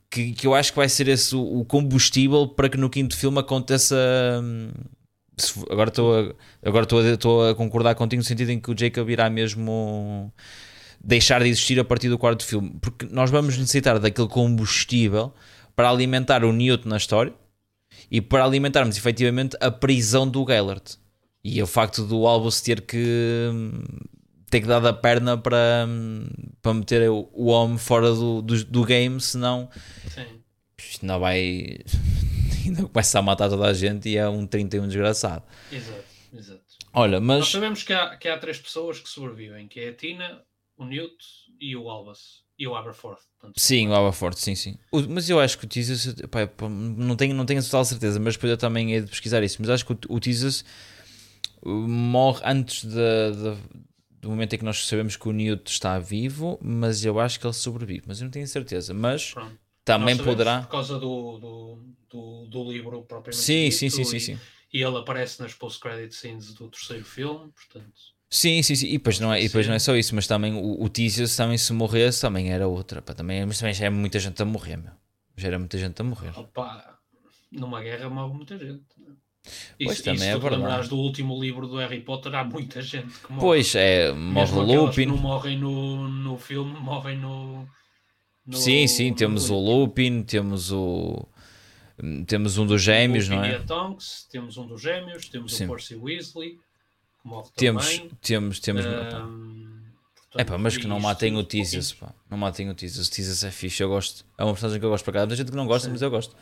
que, 0.10 0.34
que 0.34 0.48
eu 0.48 0.54
acho 0.54 0.72
que 0.72 0.78
vai 0.78 0.90
ser 0.90 1.08
esse 1.08 1.36
o, 1.36 1.60
o 1.60 1.66
combustível 1.66 2.48
para 2.48 2.70
que 2.70 2.78
no 2.78 2.90
quinto 2.90 3.16
filme 3.16 3.40
aconteça. 3.40 3.96
Hum, 4.44 4.70
agora 5.70 5.90
estou 5.90 6.20
a, 6.20 6.68
agora 6.68 6.84
estou 6.84 7.00
a, 7.00 7.04
estou 7.04 7.50
a 7.50 7.56
concordar 7.56 7.96
contigo 7.96 8.22
no 8.22 8.26
sentido 8.26 8.52
em 8.52 8.60
que 8.60 8.72
o 8.72 8.78
Jacob 8.78 9.10
irá 9.10 9.30
mesmo 9.30 10.34
deixar 11.00 11.42
de 11.42 11.50
existir 11.50 11.80
a 11.80 11.86
partir 11.86 12.10
do 12.10 12.18
quarto 12.18 12.44
filme, 12.44 12.76
porque 12.82 13.06
nós 13.12 13.30
vamos 13.30 13.58
necessitar 13.58 14.00
daquele 14.00 14.28
combustível 14.28 15.34
para 15.76 15.90
alimentar 15.90 16.44
o 16.44 16.52
Newt 16.52 16.88
na 16.88 16.98
história 16.98 17.34
e 18.10 18.20
para 18.20 18.44
alimentarmos 18.44 18.98
efetivamente 18.98 19.56
a 19.62 19.70
prisão 19.70 20.28
do 20.28 20.46
Gellert. 20.46 20.98
E 21.50 21.64
o 21.64 21.66
facto 21.66 22.04
do 22.04 22.28
Albus 22.28 22.60
ter 22.60 22.82
que 22.82 23.50
ter 24.50 24.60
que 24.60 24.68
dar 24.68 24.86
a 24.86 24.92
perna 24.92 25.38
para, 25.38 25.88
para 26.62 26.74
meter 26.74 27.10
o, 27.10 27.46
homem 27.46 27.78
fora 27.78 28.12
do, 28.12 28.42
do, 28.42 28.66
do 28.66 28.84
game, 28.84 29.22
senão 29.22 29.70
Sim. 30.10 30.26
isto 30.78 31.06
não 31.06 31.22
vai 31.22 31.80
ainda 32.66 32.84
começa 32.84 33.20
a 33.20 33.22
matar 33.22 33.50
toda 33.50 33.66
a 33.66 33.74
gente 33.74 34.10
e 34.10 34.18
é 34.18 34.28
um 34.28 34.46
31 34.46 34.88
desgraçado. 34.88 35.44
Exato, 35.72 36.04
exato. 36.34 36.62
Olha, 36.92 37.22
mas 37.22 37.40
nós 37.40 37.48
sabemos 37.50 37.82
que 37.82 37.94
há, 37.94 38.18
que 38.18 38.28
há 38.28 38.38
três 38.38 38.60
pessoas 38.60 39.00
que 39.00 39.08
sobrevivem, 39.08 39.70
que 39.70 39.80
é 39.80 39.90
a 39.90 39.94
Tina, 39.94 40.42
o 40.76 40.84
Newt 40.84 41.16
e 41.62 41.78
o 41.78 41.90
Albus. 41.90 42.46
E 42.60 42.68
o 42.68 42.76
Aberforth. 42.76 43.22
Portanto, 43.40 43.58
sim, 43.58 43.88
o 43.88 43.96
Aberforth, 43.96 44.38
sim, 44.38 44.56
sim. 44.56 44.78
O, 44.92 45.00
mas 45.04 45.30
eu 45.30 45.40
acho 45.40 45.58
que 45.58 45.66
o 45.66 45.70
Jesus, 45.72 46.14
pá, 46.30 46.50
não 46.68 47.16
tenho, 47.16 47.34
não 47.34 47.46
tenho 47.46 47.62
a 47.62 47.64
total 47.64 47.86
certeza, 47.86 48.20
mas 48.20 48.34
depois 48.34 48.52
eu 48.52 48.58
também 48.58 48.94
hei 48.94 49.02
de 49.02 49.08
pesquisar 49.08 49.44
isso. 49.44 49.58
Mas 49.60 49.70
acho 49.70 49.86
que 49.86 49.94
o, 49.94 50.00
o 50.10 50.20
morre 51.66 52.42
antes 52.46 52.84
de, 52.84 52.92
de, 52.92 53.58
do 54.22 54.30
momento 54.30 54.54
em 54.54 54.58
que 54.58 54.66
nós 54.66 54.86
sabemos 54.86 55.16
que 55.16 55.28
o 55.28 55.32
Newt 55.32 55.72
está 55.72 56.00
vivo, 56.00 56.60
mas 56.62 57.04
eu 57.04 57.20
acho 57.20 57.40
que 57.40 57.46
ele 57.46 57.54
sobrevive, 57.54 58.04
mas 58.08 58.20
eu 58.20 58.26
não 58.26 58.32
tenho 58.32 58.48
certeza. 58.48 58.94
Mas 58.94 59.34
Pronto. 59.34 59.58
também 59.84 60.18
poderá. 60.18 60.62
Por 60.62 60.70
causa 60.70 61.00
do, 61.00 61.38
do, 61.38 61.84
do, 62.10 62.46
do 62.48 62.72
livro 62.72 63.04
propriamente. 63.04 63.44
Sim, 63.44 63.66
dito, 63.66 63.76
sim, 63.76 63.90
sim, 63.90 64.04
sim, 64.04 64.20
sim. 64.20 64.40
E 64.74 64.82
ele 64.82 64.98
aparece 64.98 65.42
nas 65.42 65.54
post-credit 65.54 66.14
scenes 66.14 66.54
do 66.54 66.70
terceiro 66.70 67.06
filme, 67.06 67.52
portanto. 67.52 68.18
Sim, 68.30 68.62
sim, 68.62 68.76
sim. 68.76 68.88
E 68.88 68.94
depois 68.94 69.20
não 69.20 69.34
é, 69.34 69.42
e 69.42 69.50
não 69.50 69.74
é 69.74 69.80
só 69.80 69.96
isso, 69.96 70.14
mas 70.14 70.28
também 70.28 70.54
o, 70.54 70.84
o 70.84 70.90
também 70.90 71.58
se 71.58 71.72
morresse 71.72 72.22
também 72.22 72.52
era 72.52 72.68
outra. 72.68 73.02
Pá, 73.02 73.14
também, 73.14 73.46
mas 73.46 73.60
também 73.60 73.74
já 73.74 73.86
é 73.86 73.90
muita 73.90 74.20
gente 74.20 74.42
a 74.42 74.46
morrer, 74.46 74.76
meu. 74.76 74.92
Já 75.38 75.48
era 75.48 75.60
muita 75.60 75.78
gente 75.78 76.02
a 76.02 76.04
morrer. 76.04 76.38
Opa, 76.38 77.00
numa 77.52 77.82
guerra 77.82 78.10
morre 78.10 78.34
muita 78.34 78.58
gente. 78.58 78.84
Pois 79.84 80.02
também 80.02 80.30
é 80.30 80.38
verdade. 80.38 80.90
do 80.90 80.98
último 80.98 81.40
livro 81.40 81.68
do 81.68 81.78
Harry 81.78 82.02
Potter, 82.02 82.34
há 82.36 82.44
muita 82.44 82.82
gente 82.82 83.14
que 83.20 83.32
morre. 83.32 83.42
Pois 83.42 83.76
é, 83.76 84.12
morre 84.12 84.54
o 84.54 84.62
Lupin. 84.62 85.02
Que 85.02 85.06
não 85.06 85.18
morrem 85.18 85.58
no, 85.58 86.08
no 86.08 86.38
filme, 86.38 86.80
morrem 86.80 87.18
no. 87.18 87.68
no 88.46 88.58
sim, 88.58 88.88
sim, 88.88 89.14
temos 89.14 89.50
o 89.50 89.58
Lupin, 89.58 90.24
temos 90.24 90.72
o. 90.72 91.28
Temos 92.28 92.58
um 92.58 92.66
dos 92.66 92.82
gêmeos, 92.82 93.28
não 93.28 93.44
é? 93.44 93.58
Tonks, 93.60 94.28
temos 94.32 94.58
um 94.58 94.68
dos 94.68 94.82
gêmeos, 94.82 95.28
temos 95.30 95.56
sim. 95.56 95.66
o 95.66 95.70
Percy 95.70 95.96
Weasley, 95.96 96.52
que 96.52 97.28
morre 97.28 97.50
temos, 97.56 97.96
também. 97.96 98.12
Temos, 98.22 98.60
temos. 98.60 98.86
Um, 98.86 99.78
é 100.36 100.44
pá, 100.44 100.58
mas 100.58 100.78
que 100.78 100.86
não 100.86 101.00
matem 101.00 101.36
o 101.36 101.44
Theseus, 101.44 101.94
pá. 101.94 102.14
Não 102.30 102.38
matem 102.38 102.70
o 102.70 102.76
Theseus. 102.76 103.08
O 103.08 103.12
Theseus 103.12 103.44
é 103.44 103.50
fixe, 103.50 103.82
eu 103.82 103.90
gosto. 103.90 104.24
É 104.38 104.44
uma 104.44 104.54
personagem 104.54 104.80
que 104.80 104.86
eu 104.86 104.90
gosto 104.90 105.04
para 105.04 105.14
cá. 105.14 105.20
Muita 105.22 105.36
gente 105.36 105.50
que 105.50 105.58
não 105.58 105.66
gosta, 105.66 105.88
sim. 105.88 105.92
mas 105.92 106.02
eu 106.02 106.12
gosto. 106.12 106.36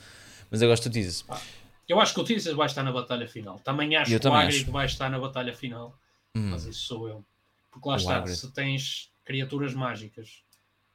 Mas 0.51 0.61
eu 0.61 0.67
gosto 0.67 0.89
do 0.89 0.93
Theseus. 0.93 1.23
Ah. 1.29 1.39
Eu 1.88 1.99
acho 1.99 2.13
que 2.13 2.19
o 2.19 2.23
Theseus 2.23 2.55
vai 2.55 2.65
estar 2.65 2.83
na 2.83 2.91
batalha 2.91 3.27
final. 3.27 3.59
Também 3.59 3.95
acho 3.95 4.13
eu 4.13 4.19
que 4.19 4.27
o 4.27 4.33
Hagrid 4.33 4.63
acho. 4.63 4.71
vai 4.71 4.86
estar 4.86 5.09
na 5.09 5.19
batalha 5.19 5.53
final. 5.53 5.97
Hum. 6.36 6.49
Mas 6.51 6.65
isso 6.65 6.86
sou 6.86 7.07
eu. 7.07 7.23
Porque 7.71 7.88
lá 7.88 7.95
o 7.95 7.97
está, 7.97 8.17
Hagrid. 8.17 8.38
se 8.38 8.51
tens 8.51 9.11
criaturas 9.23 9.73
mágicas 9.73 10.43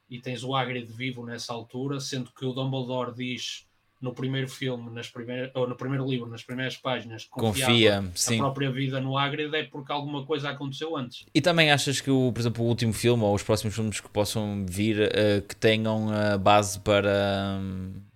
e 0.09 0.19
tens 0.19 0.43
o 0.43 0.55
Hagrid 0.55 0.91
vivo 0.91 1.25
nessa 1.25 1.53
altura, 1.53 1.99
sendo 1.99 2.31
que 2.31 2.45
o 2.45 2.53
Dumbledore 2.53 3.13
diz 3.13 3.65
no 4.01 4.13
primeiro 4.13 4.49
filme, 4.49 4.89
nas 4.89 5.07
primeiras, 5.07 5.51
ou 5.53 5.67
no 5.67 5.75
primeiro 5.75 6.05
livro, 6.09 6.27
nas 6.27 6.43
primeiras 6.43 6.75
páginas, 6.75 7.25
confia 7.25 8.03
sim. 8.15 8.35
a 8.35 8.37
própria 8.39 8.71
vida 8.71 8.99
no 8.99 9.15
Hagrid 9.15 9.55
é 9.55 9.63
porque 9.63 9.91
alguma 9.91 10.25
coisa 10.25 10.49
aconteceu 10.49 10.97
antes. 10.97 11.25
E 11.33 11.39
também 11.39 11.71
achas 11.71 12.01
que, 12.01 12.09
o, 12.09 12.31
por 12.33 12.39
exemplo, 12.39 12.65
o 12.65 12.67
último 12.67 12.93
filme 12.93 13.23
ou 13.23 13.35
os 13.35 13.43
próximos 13.43 13.75
filmes 13.75 14.01
que 14.01 14.09
possam 14.09 14.65
vir 14.65 14.99
uh, 14.99 15.41
que 15.47 15.55
tenham 15.55 16.09
a 16.09 16.37
base 16.37 16.79
para... 16.79 17.59
Um 17.61 18.10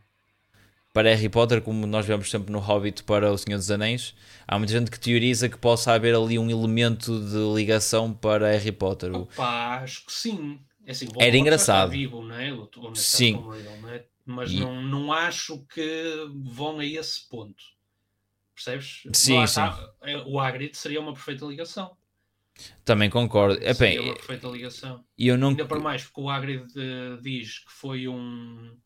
para 0.96 1.14
Harry 1.14 1.28
Potter, 1.28 1.62
como 1.62 1.86
nós 1.86 2.06
vemos 2.06 2.32
sempre 2.32 2.54
no 2.54 2.60
Hobbit 2.60 3.04
para 3.04 3.30
O 3.30 3.38
Senhor 3.38 3.58
dos 3.58 3.70
Anéis, 3.70 4.16
há 4.48 4.58
muita 4.58 4.72
gente 4.72 4.90
que 4.90 4.98
teoriza 4.98 5.50
que 5.50 5.58
possa 5.58 5.92
haver 5.92 6.16
ali 6.16 6.40
um 6.40 6.50
elemento 6.50 7.20
de 7.20 7.54
ligação 7.54 8.14
para 8.14 8.50
Harry 8.50 8.72
Potter. 8.72 9.14
Opa, 9.14 9.82
acho 9.82 10.06
que 10.06 10.14
sim. 10.14 10.58
É 10.86 10.92
assim, 10.92 11.10
Era 11.20 11.36
engraçado. 11.36 11.92
Vivo, 11.92 12.24
não 12.24 12.34
é? 12.34 12.50
sim. 12.94 13.34
não 13.34 13.90
é? 13.90 14.06
Mas 14.26 14.52
e... 14.52 14.62
não, 14.62 14.82
não 14.82 15.12
acho 15.12 15.66
que 15.68 16.30
vão 16.46 16.80
a 16.80 16.86
esse 16.86 17.28
ponto. 17.28 17.62
Percebes? 18.54 19.02
Sim, 19.12 19.46
sim. 19.48 19.62
É, 20.02 20.18
o 20.20 20.40
Hagrid 20.40 20.78
seria 20.78 21.02
uma 21.02 21.12
perfeita 21.12 21.46
ligação. 21.46 21.92
Também 22.86 23.10
concordo. 23.10 23.62
É, 23.62 23.74
seria 23.74 24.00
bem, 24.00 24.10
uma 24.12 24.16
perfeita 24.16 24.48
ligação. 24.48 25.04
Eu 25.18 25.38
não... 25.38 25.50
Ainda 25.50 25.66
para 25.66 25.78
mais, 25.78 26.06
porque 26.06 26.22
o 26.22 26.30
Hagrid 26.30 26.64
uh, 26.64 27.22
diz 27.22 27.60
que 27.60 27.72
foi 27.74 28.08
um 28.08 28.78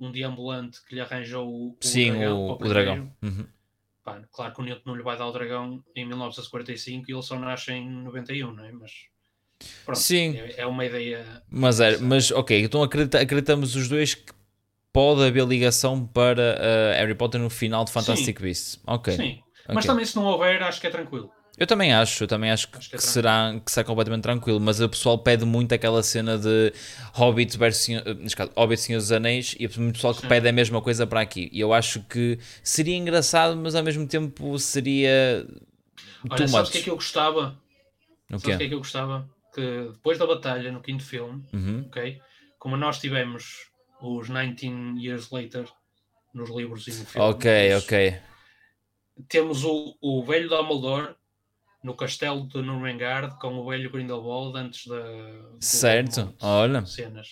um 0.00 0.10
deambulante 0.12 0.84
que 0.84 0.94
lhe 0.94 1.00
arranjou 1.00 1.48
o, 1.48 1.76
Sim, 1.80 2.12
dragão. 2.12 2.40
O, 2.40 2.52
o 2.52 2.68
dragão. 2.68 3.12
Uhum. 3.22 3.46
Pá, 4.04 4.22
claro 4.32 4.54
que 4.54 4.60
o 4.60 4.64
Newton 4.64 4.82
não 4.86 4.96
lhe 4.96 5.02
vai 5.02 5.16
dar 5.18 5.26
o 5.26 5.32
dragão 5.32 5.82
em 5.94 6.06
1945 6.06 7.10
e 7.10 7.14
ele 7.14 7.22
só 7.22 7.38
nasce 7.38 7.72
em 7.72 7.88
91, 7.88 8.52
não 8.52 8.64
é? 8.64 8.72
Mas 8.72 8.92
Pronto, 9.84 9.98
Sim. 9.98 10.36
É, 10.36 10.62
é 10.62 10.66
uma 10.66 10.84
ideia. 10.84 11.42
Mas, 11.50 11.80
é, 11.80 11.98
mas 11.98 12.30
ok, 12.30 12.62
então 12.62 12.82
acredita- 12.82 13.20
acreditamos 13.20 13.74
os 13.74 13.88
dois 13.88 14.14
que 14.14 14.32
pode 14.92 15.22
haver 15.24 15.44
ligação 15.46 16.06
para 16.06 16.56
uh, 16.58 16.94
Harry 16.96 17.14
Potter 17.14 17.40
no 17.40 17.50
final 17.50 17.84
de 17.84 17.92
Fantastic 17.92 18.40
Beasts. 18.40 18.80
Ok. 18.86 19.14
Sim. 19.14 19.42
Mas 19.68 19.78
ok. 19.84 19.86
também 19.88 20.04
se 20.04 20.16
não 20.16 20.24
houver, 20.24 20.62
acho 20.62 20.80
que 20.80 20.86
é 20.86 20.90
tranquilo. 20.90 21.30
Eu 21.58 21.66
também 21.66 21.92
acho, 21.92 22.24
eu 22.24 22.28
também 22.28 22.50
acho, 22.50 22.68
Acho 22.72 22.90
que, 22.90 22.96
que 22.96 22.96
é 22.96 23.00
será, 23.00 23.60
que 23.64 23.70
será 23.72 23.84
completamente 23.84 24.22
tranquilo, 24.22 24.60
mas 24.60 24.80
o 24.80 24.88
pessoal 24.88 25.18
pede 25.18 25.44
muito 25.44 25.72
aquela 25.74 26.02
cena 26.02 26.38
de 26.38 26.72
Hobbit 27.14 27.58
versus 27.58 27.88
eh, 27.88 28.36
caso, 28.36 28.52
Hobbit 28.56 28.80
Senhor 28.80 28.98
dos 28.98 29.10
Anéis 29.10 29.56
e 29.58 29.66
muito 29.78 29.94
pessoal 29.94 30.14
que 30.14 30.20
Sim. 30.20 30.28
pede 30.28 30.48
a 30.48 30.52
mesma 30.52 30.80
coisa 30.80 31.06
para 31.06 31.20
aqui. 31.20 31.50
E 31.52 31.60
eu 31.60 31.72
acho 31.74 32.00
que 32.04 32.38
seria 32.62 32.96
engraçado, 32.96 33.56
mas 33.56 33.74
ao 33.74 33.82
mesmo 33.82 34.06
tempo 34.06 34.58
seria 34.58 35.44
Olha, 36.30 36.46
sabes 36.46 36.68
o 36.68 36.72
que 36.72 36.78
é 36.78 36.82
que 36.82 36.90
eu 36.90 36.94
gostava? 36.94 37.58
O 38.32 38.38
Sabes 38.38 38.54
o 38.54 38.58
que 38.58 38.64
é 38.64 38.68
que 38.68 38.74
eu 38.74 38.78
gostava? 38.78 39.28
Que 39.54 39.88
depois 39.92 40.18
da 40.18 40.26
batalha, 40.26 40.70
no 40.70 40.80
quinto 40.80 41.04
filme, 41.04 41.44
Uhum. 41.52 41.84
ok? 41.88 42.20
Como 42.58 42.76
nós 42.76 43.00
tivemos 43.00 43.68
os 44.00 44.28
19 44.28 45.00
Years 45.00 45.30
Later 45.30 45.66
nos 46.34 46.50
livros 46.50 46.86
e 46.86 46.92
no 46.92 47.04
filme. 47.04 47.28
Ok, 47.30 47.74
ok. 47.76 48.20
Temos 49.28 49.64
o, 49.64 49.96
o 50.00 50.22
velho 50.22 50.48
Dumbledore 50.48 51.14
no 51.88 51.94
castelo 51.96 52.46
de 52.46 52.60
Nurmengard 52.60 53.36
com 53.40 53.54
o 53.54 53.66
velho 53.68 53.90
Grindelwald 53.90 54.56
antes 54.58 54.86
da. 54.86 55.02
Certo, 55.58 56.34
olha. 56.40 56.84
Cenas. 56.84 57.28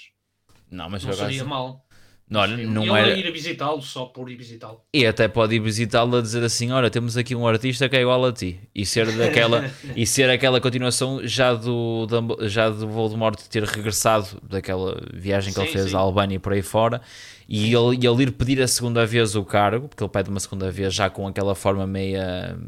Não, 0.70 0.88
mas 0.88 1.04
Não 1.04 1.12
seria 1.12 1.44
mal. 1.44 1.84
Não, 2.28 2.40
olha, 2.40 2.54
Ele 2.54 2.66
não 2.66 2.92
a 2.92 2.98
era. 2.98 3.16
ir 3.16 3.30
visitá-lo 3.30 3.80
só 3.80 4.06
por 4.06 4.28
ir 4.28 4.34
visitá-lo. 4.36 4.80
E 4.92 5.06
até 5.06 5.28
pode 5.28 5.54
ir 5.54 5.60
visitá-lo 5.60 6.16
a 6.16 6.20
dizer 6.20 6.42
assim: 6.42 6.72
olha, 6.72 6.90
temos 6.90 7.16
aqui 7.16 7.36
um 7.36 7.46
artista 7.46 7.88
que 7.88 7.96
é 7.96 8.00
igual 8.00 8.24
a 8.24 8.32
ti. 8.32 8.58
E 8.74 8.84
ser 8.84 9.12
daquela, 9.16 9.70
e 9.94 10.04
ser 10.06 10.28
aquela 10.28 10.60
continuação 10.60 11.20
já 11.24 11.54
do, 11.54 12.08
já 12.48 12.68
do 12.68 12.88
Voldemort 12.88 13.38
ter 13.48 13.62
regressado 13.62 14.40
daquela 14.42 15.00
viagem 15.14 15.52
que 15.52 15.60
ele 15.60 15.68
Sim, 15.68 15.72
fez 15.74 15.90
sim. 15.90 15.96
à 15.96 16.00
Albânia 16.00 16.34
e 16.34 16.38
por 16.40 16.52
aí 16.52 16.62
fora. 16.62 17.00
E 17.48 17.72
ele, 17.72 17.96
e 18.02 18.06
ele 18.06 18.22
ir 18.24 18.32
pedir 18.32 18.60
a 18.60 18.66
segunda 18.66 19.06
vez 19.06 19.36
o 19.36 19.44
cargo, 19.44 19.86
porque 19.86 20.02
ele 20.02 20.10
pede 20.10 20.28
uma 20.28 20.40
segunda 20.40 20.68
vez 20.68 20.92
já 20.92 21.08
com 21.08 21.28
aquela 21.28 21.54
forma 21.54 21.86
meia. 21.86 22.58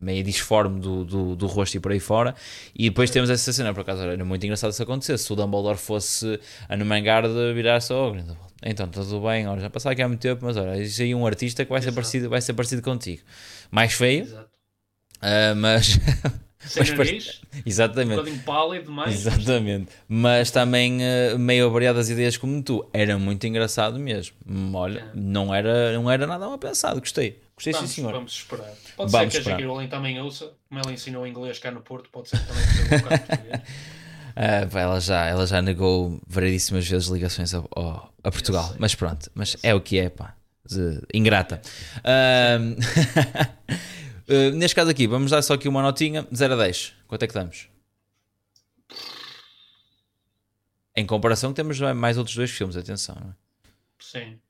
Meia 0.00 0.22
disforme 0.22 0.80
do, 0.80 1.04
do, 1.04 1.36
do 1.36 1.46
rosto 1.46 1.76
e 1.76 1.80
por 1.80 1.92
aí 1.92 2.00
fora. 2.00 2.34
E 2.74 2.88
depois 2.88 3.10
temos 3.10 3.30
essa 3.30 3.52
cena, 3.52 3.72
por 3.74 3.80
acaso 3.80 4.02
era 4.02 4.24
muito 4.24 4.44
engraçado 4.44 4.72
se 4.72 4.82
acontecesse. 4.82 5.24
Se 5.24 5.32
o 5.32 5.36
Dumbledore 5.36 5.78
fosse 5.78 6.38
a 6.68 6.76
Numangard 6.76 7.28
virar-se 7.54 7.92
ao. 7.92 8.16
Então, 8.62 8.86
tudo 8.88 9.20
bem, 9.22 9.46
olha, 9.46 9.60
já 9.60 9.70
passava 9.70 9.92
aqui 9.94 10.02
há 10.02 10.08
muito 10.08 10.20
tempo, 10.20 10.44
mas 10.44 10.56
olha, 10.56 10.76
existe 10.78 11.02
aí 11.02 11.14
um 11.14 11.26
artista 11.26 11.64
que 11.64 11.70
vai 11.70 11.80
ser, 11.80 11.92
parecido, 11.92 12.28
vai 12.28 12.40
ser 12.42 12.52
parecido 12.52 12.82
contigo. 12.82 13.22
Mais 13.70 13.92
feio, 13.94 14.26
ah, 15.20 15.54
mas. 15.54 15.98
Sem 16.58 16.82
Mas 16.84 16.90
nariz, 16.90 17.40
um 17.54 17.62
exatamente. 17.64 18.16
bocadinho 18.18 18.42
pálido 18.42 18.84
demais. 18.84 19.14
Exatamente. 19.26 19.88
Mas 20.06 20.50
também 20.50 20.98
ah, 21.02 21.38
meio 21.38 21.70
variadas 21.70 22.10
ideias 22.10 22.36
como 22.36 22.62
tu. 22.62 22.86
Era 22.92 23.18
muito 23.18 23.46
engraçado 23.46 23.98
mesmo. 23.98 24.36
Olha, 24.74 25.00
É. 25.00 25.04
não 25.14 25.54
era, 25.54 25.92
não 25.94 26.10
era 26.10 26.26
nada 26.26 26.46
mal 26.46 26.58
pensado. 26.58 27.00
Gostei. 27.00 27.40
Gostei, 27.60 27.72
Vamos, 27.74 27.90
sim, 27.90 27.94
senhor. 27.96 28.12
vamos 28.12 28.32
esperar. 28.32 28.74
Pode 28.96 29.12
Vamos 29.12 29.12
ser 29.12 29.28
que 29.30 29.36
esperar. 29.38 29.54
a 29.56 29.58
J.K. 29.58 29.66
Rowling 29.70 29.88
também 29.88 30.18
ouça, 30.20 30.54
como 30.68 30.80
ela 30.80 30.92
ensinou 30.92 31.26
inglês 31.26 31.58
cá 31.58 31.70
no 31.70 31.82
Porto, 31.82 32.08
pode 32.10 32.30
ser 32.30 32.38
que 32.38 32.46
também 32.46 32.62
seja 32.64 32.82
um 32.96 32.98
bocado 33.00 33.26
português. 33.26 33.60
Pá, 34.72 34.80
ela, 34.80 35.00
já, 35.00 35.26
ela 35.26 35.46
já 35.46 35.60
negou 35.60 36.18
variedíssimas 36.26 36.88
vezes 36.88 37.08
ligações 37.08 37.52
a, 37.54 37.58
ao- 37.58 38.14
a 38.24 38.30
Portugal. 38.30 38.74
Mas 38.78 38.94
pronto, 38.94 39.30
mas 39.34 39.56
é 39.62 39.74
o 39.74 39.80
que 39.80 39.98
é, 39.98 40.08
pá. 40.08 40.34
De- 40.64 41.02
ingrata. 41.12 41.60
Ahm, 42.04 42.76
ah, 44.28 44.50
neste 44.56 44.74
caso 44.74 44.90
aqui, 44.90 45.06
vamos 45.06 45.30
dar 45.32 45.42
só 45.42 45.54
aqui 45.54 45.68
uma 45.68 45.82
notinha: 45.82 46.26
0 46.34 46.54
a 46.54 46.56
10. 46.56 46.94
Quanto 47.08 47.22
é 47.24 47.26
que 47.26 47.34
damos? 47.34 47.68
Em 50.96 51.04
comparação, 51.04 51.52
temos 51.52 51.78
mais 51.94 52.16
outros 52.16 52.34
dois 52.36 52.50
filmes, 52.50 52.76
atenção. 52.76 53.16
não 53.20 53.30
é? 53.30 53.34
Sim. 53.98 54.40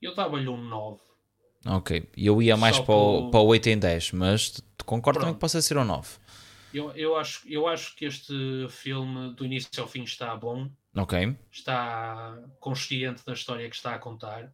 Eu 0.00 0.14
dava-lhe 0.14 0.48
um 0.48 0.56
9. 0.56 1.00
Ok, 1.64 2.08
eu 2.16 2.42
ia 2.42 2.56
mais 2.56 2.76
Só 2.76 2.82
para 2.82 2.94
o, 2.94 3.30
para 3.30 3.40
o 3.40 3.46
8 3.46 3.68
em 3.68 3.78
10, 3.78 4.12
mas 4.12 4.50
tu 4.76 4.84
concordo 4.84 5.20
também 5.20 5.34
que 5.34 5.40
possa 5.40 5.62
ser 5.62 5.76
um 5.76 5.84
9. 5.84 6.08
Eu, 6.72 6.90
eu, 6.92 7.16
acho, 7.16 7.46
eu 7.46 7.66
acho 7.68 7.94
que 7.94 8.04
este 8.04 8.34
filme, 8.68 9.34
do 9.34 9.44
início 9.44 9.70
ao 9.78 9.86
fim, 9.86 10.02
está 10.02 10.34
bom. 10.34 10.68
Ok, 10.96 11.36
Está 11.50 12.38
consciente 12.60 13.22
da 13.26 13.32
história 13.34 13.68
que 13.68 13.76
está 13.76 13.94
a 13.94 13.98
contar. 13.98 14.50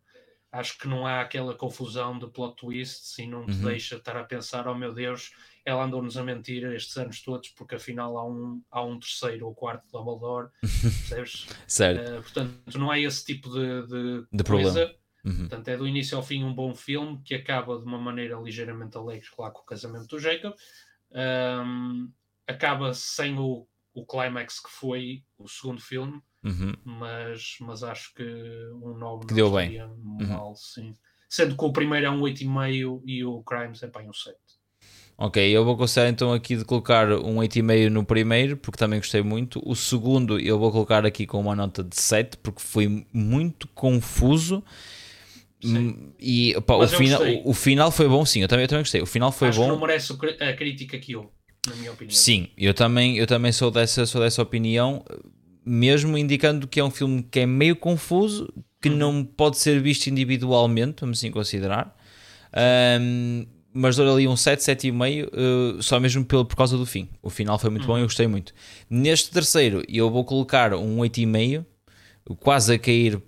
Acho 0.50 0.78
que 0.78 0.88
não 0.88 1.06
há 1.06 1.20
aquela 1.20 1.54
confusão 1.54 2.18
de 2.18 2.26
plot 2.26 2.56
twists 2.56 3.18
e 3.18 3.26
não 3.26 3.46
te 3.46 3.52
Uhum. 3.52 3.68
deixa 3.68 3.96
estar 3.96 4.16
a 4.16 4.24
pensar: 4.24 4.66
oh 4.66 4.74
meu 4.74 4.92
Deus, 4.94 5.30
ela 5.64 5.84
andou-nos 5.84 6.16
a 6.16 6.24
mentir 6.24 6.64
estes 6.72 6.96
anos 6.96 7.22
todos 7.22 7.50
porque 7.50 7.74
afinal 7.76 8.16
há 8.16 8.26
um, 8.26 8.62
há 8.70 8.82
um 8.82 8.98
terceiro 8.98 9.46
ou 9.46 9.54
quarto 9.54 9.86
Dumbledore. 9.92 10.48
Percebes? 10.62 11.46
certo. 11.66 12.00
Eh, 12.00 12.20
portanto, 12.20 12.78
não 12.78 12.90
há 12.90 12.98
esse 12.98 13.24
tipo 13.24 13.50
de, 13.50 13.86
de, 13.86 14.26
De 14.32 14.44
coisa. 14.44 14.72
problema. 14.72 14.94
Uhum. 15.24 15.48
Portanto, 15.48 15.68
é 15.68 15.76
do 15.76 15.86
início 15.86 16.16
ao 16.16 16.22
fim 16.22 16.44
um 16.44 16.54
bom 16.54 16.74
filme 16.74 17.20
que 17.24 17.34
acaba 17.34 17.78
de 17.78 17.84
uma 17.84 17.98
maneira 17.98 18.36
ligeiramente 18.40 18.96
alegre, 18.96 19.28
claro, 19.34 19.52
com 19.52 19.60
o 19.62 19.64
casamento 19.64 20.06
do 20.06 20.18
Jacob. 20.18 20.54
Ahm, 21.12 22.08
acaba 22.46 22.92
sem 22.94 23.38
o, 23.38 23.66
o 23.94 24.06
climax 24.06 24.60
que 24.60 24.70
foi 24.70 25.22
o 25.38 25.48
segundo 25.48 25.80
filme, 25.80 26.20
Uhum. 26.44 26.72
mas, 26.84 27.56
mas 27.60 27.82
acho 27.82 28.14
que 28.14 28.22
um 28.82 28.96
9 28.96 29.26
Que 29.26 29.32
não 29.32 29.36
deu 29.36 29.50
bem. 29.52 29.72
estaria 29.72 29.90
mal, 30.28 30.54
sim. 30.54 30.94
Sendo 31.28 31.56
que 31.56 31.64
o 31.64 31.72
primeiro 31.72 32.06
é 32.06 32.10
um 32.10 32.20
8,5 32.20 33.02
e 33.04 33.24
o 33.24 33.42
Crimes 33.42 33.82
é 33.82 33.88
para 33.88 34.02
um 34.02 34.12
7. 34.12 34.36
Ok, 35.20 35.44
eu 35.50 35.64
vou 35.64 35.76
considerar 35.76 36.10
então 36.10 36.32
aqui 36.32 36.56
de 36.56 36.64
colocar 36.64 37.10
um 37.10 37.38
8,5 37.38 37.88
no 37.90 38.04
primeiro, 38.04 38.56
porque 38.56 38.78
também 38.78 39.00
gostei 39.00 39.20
muito. 39.20 39.60
O 39.66 39.74
segundo 39.74 40.38
eu 40.38 40.58
vou 40.60 40.70
colocar 40.70 41.04
aqui 41.04 41.26
com 41.26 41.40
uma 41.40 41.56
nota 41.56 41.82
de 41.82 42.00
7, 42.00 42.36
porque 42.38 42.60
foi 42.62 43.04
muito 43.12 43.66
confuso. 43.68 44.64
Sim. 45.60 45.76
Hum, 45.76 46.12
E 46.20 46.54
pá, 46.66 46.74
o, 46.76 46.86
final, 46.86 47.22
o, 47.22 47.50
o 47.50 47.54
final 47.54 47.90
foi 47.90 48.08
bom, 48.08 48.24
sim, 48.24 48.42
eu 48.42 48.48
também, 48.48 48.64
eu 48.64 48.68
também 48.68 48.82
gostei. 48.82 49.00
O 49.02 49.06
final 49.06 49.32
foi 49.32 49.48
acho 49.48 49.58
que 49.58 49.64
bom. 49.66 49.72
não 49.72 49.80
merece 49.80 50.12
a 50.40 50.52
crítica 50.56 50.98
que 50.98 51.16
houve, 51.16 51.28
na 51.66 51.74
minha 51.74 51.92
opinião. 51.92 52.14
Sim, 52.14 52.48
eu 52.56 52.72
também, 52.72 53.16
eu 53.18 53.26
também 53.26 53.50
sou, 53.52 53.70
dessa, 53.70 54.06
sou 54.06 54.20
dessa 54.20 54.40
opinião, 54.40 55.04
mesmo 55.64 56.16
indicando 56.16 56.66
que 56.68 56.78
é 56.78 56.84
um 56.84 56.90
filme 56.90 57.22
que 57.22 57.40
é 57.40 57.46
meio 57.46 57.74
confuso, 57.76 58.48
que 58.80 58.88
Uhum. 58.88 58.96
não 58.96 59.24
pode 59.24 59.58
ser 59.58 59.80
visto 59.82 60.06
individualmente, 60.06 61.00
vamos 61.00 61.18
assim 61.18 61.30
considerar. 61.32 61.96
Ahm, 62.52 63.44
mas 63.72 63.96
dou 63.96 64.10
ali 64.12 64.26
um 64.26 64.36
7, 64.36 64.62
7,5, 64.62 65.28
uh, 65.28 65.82
só 65.82 66.00
mesmo 66.00 66.24
pelo, 66.24 66.44
por 66.44 66.56
causa 66.56 66.76
do 66.76 66.86
fim. 66.86 67.08
O 67.22 67.28
final 67.30 67.58
foi 67.58 67.70
muito 67.70 67.86
bom 67.86 67.96
e 67.98 68.00
eu 68.00 68.06
gostei 68.06 68.26
muito. 68.26 68.54
Neste 68.88 69.30
terceiro, 69.30 69.82
eu 69.88 70.10
vou 70.10 70.24
colocar 70.24 70.72
um 70.74 70.98
8,5, 70.98 71.64
quase 72.40 72.74
a 72.74 72.78
cair 72.78 73.20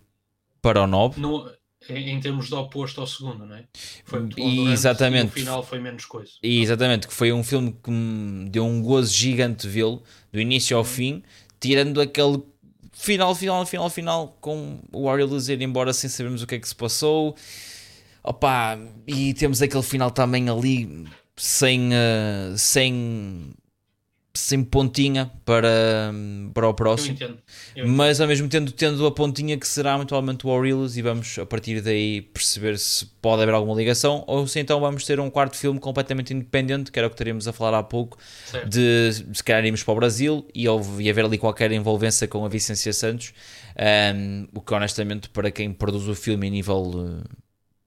para 0.63 0.83
o 0.83 0.87
9. 0.87 1.21
No- 1.21 1.51
em, 1.91 2.11
em 2.11 2.21
termos 2.21 2.49
de 2.49 2.55
oposto 2.55 3.01
ao 3.01 3.07
segundo, 3.07 3.45
não 3.47 3.57
é? 3.57 3.65
Foi 4.05 4.21
muito 4.21 4.37
bom 4.37 4.49
E- 4.49 4.57
durante, 4.57 4.73
exatamente. 4.73 5.27
E 5.27 5.29
o 5.29 5.33
final 5.33 5.63
foi 5.63 5.79
menos 5.79 6.05
coisa. 6.05 6.33
E 6.43 6.61
exatamente, 6.63 7.07
que 7.09 7.15
foi 7.15 7.33
um 7.33 7.43
filme 7.45 7.75
que 7.83 7.91
me 7.91 8.49
deu 8.49 8.65
um 8.65 8.81
gozo 8.83 9.13
gigante 9.13 9.67
vê-lo, 9.69 10.03
do 10.33 10.41
início 10.41 10.77
ao 10.77 10.85
fim, 10.85 11.23
tirando 11.59 12.01
aquele 12.01 12.43
final, 12.93 13.35
final, 13.35 13.65
final, 13.67 13.91
final, 13.91 14.37
com 14.41 14.81
o 14.93 15.09
Aurelius 15.09 15.49
ir 15.49 15.61
embora 15.63 15.93
sem 15.93 16.09
sabermos 16.11 16.43
o 16.43 16.47
que 16.47 16.55
é 16.55 16.59
que 16.59 16.69
se 16.69 16.75
passou. 16.75 17.35
Opa, 18.23 18.79
e 19.07 19.33
temos 19.35 19.63
aquele 19.63 19.83
final 19.83 20.11
também 20.11 20.49
ali 20.51 21.07
sem, 21.37 21.89
eh, 21.93 22.53
sem, 22.57 23.51
sem 24.33 24.63
pontinha 24.63 25.31
para, 25.45 26.13
para 26.55 26.67
o 26.67 26.71
Eu 26.71 26.75
próximo. 26.75 27.15
entendo. 27.15 27.39
Eu 27.75 27.89
Mas 27.89 28.21
ao 28.21 28.29
mesmo 28.29 28.49
tempo 28.49 28.71
tendo 28.71 29.05
a 29.07 29.11
pontinha 29.11 29.59
que 29.59 29.67
será 29.67 29.97
muito 29.97 30.09
provavelmente 30.09 30.47
o 30.47 30.51
Aurelius 30.51 30.97
e 30.97 31.03
vamos 31.03 31.37
a 31.39 31.45
partir 31.45 31.81
daí 31.81 32.23
perceber 32.23 32.79
se 32.79 33.07
pode 33.21 33.43
haver 33.43 33.55
alguma 33.55 33.75
ligação 33.77 34.23
ou 34.29 34.47
se 34.47 34.61
então 34.61 34.81
vamos 34.81 35.05
ter 35.05 35.19
um 35.19 35.29
quarto 35.29 35.57
filme 35.57 35.81
completamente 35.81 36.33
independente, 36.33 36.93
que 36.93 36.99
era 36.99 37.09
o 37.09 37.11
que 37.11 37.17
teríamos 37.17 37.49
a 37.49 37.53
falar 37.53 37.79
há 37.79 37.83
pouco, 37.83 38.19
Certo. 38.47 38.69
de 38.69 39.13
se 39.35 39.43
calhar 39.43 39.65
irmos 39.65 39.83
para 39.83 39.93
o 39.93 39.97
Brasil 39.97 40.47
e, 40.55 40.65
e 40.65 41.11
haver 41.11 41.25
ali 41.25 41.37
qualquer 41.37 41.73
envolvência 41.73 42.29
com 42.29 42.45
a 42.45 42.49
Vicência 42.49 42.93
Santos, 42.93 43.33
um, 44.15 44.47
o 44.55 44.61
que 44.61 44.73
honestamente 44.73 45.29
para 45.29 45.51
quem 45.51 45.73
produz 45.73 46.07
o 46.07 46.15
filme 46.15 46.47
em 46.47 46.51
nível, 46.51 46.93
eh, 47.25 47.29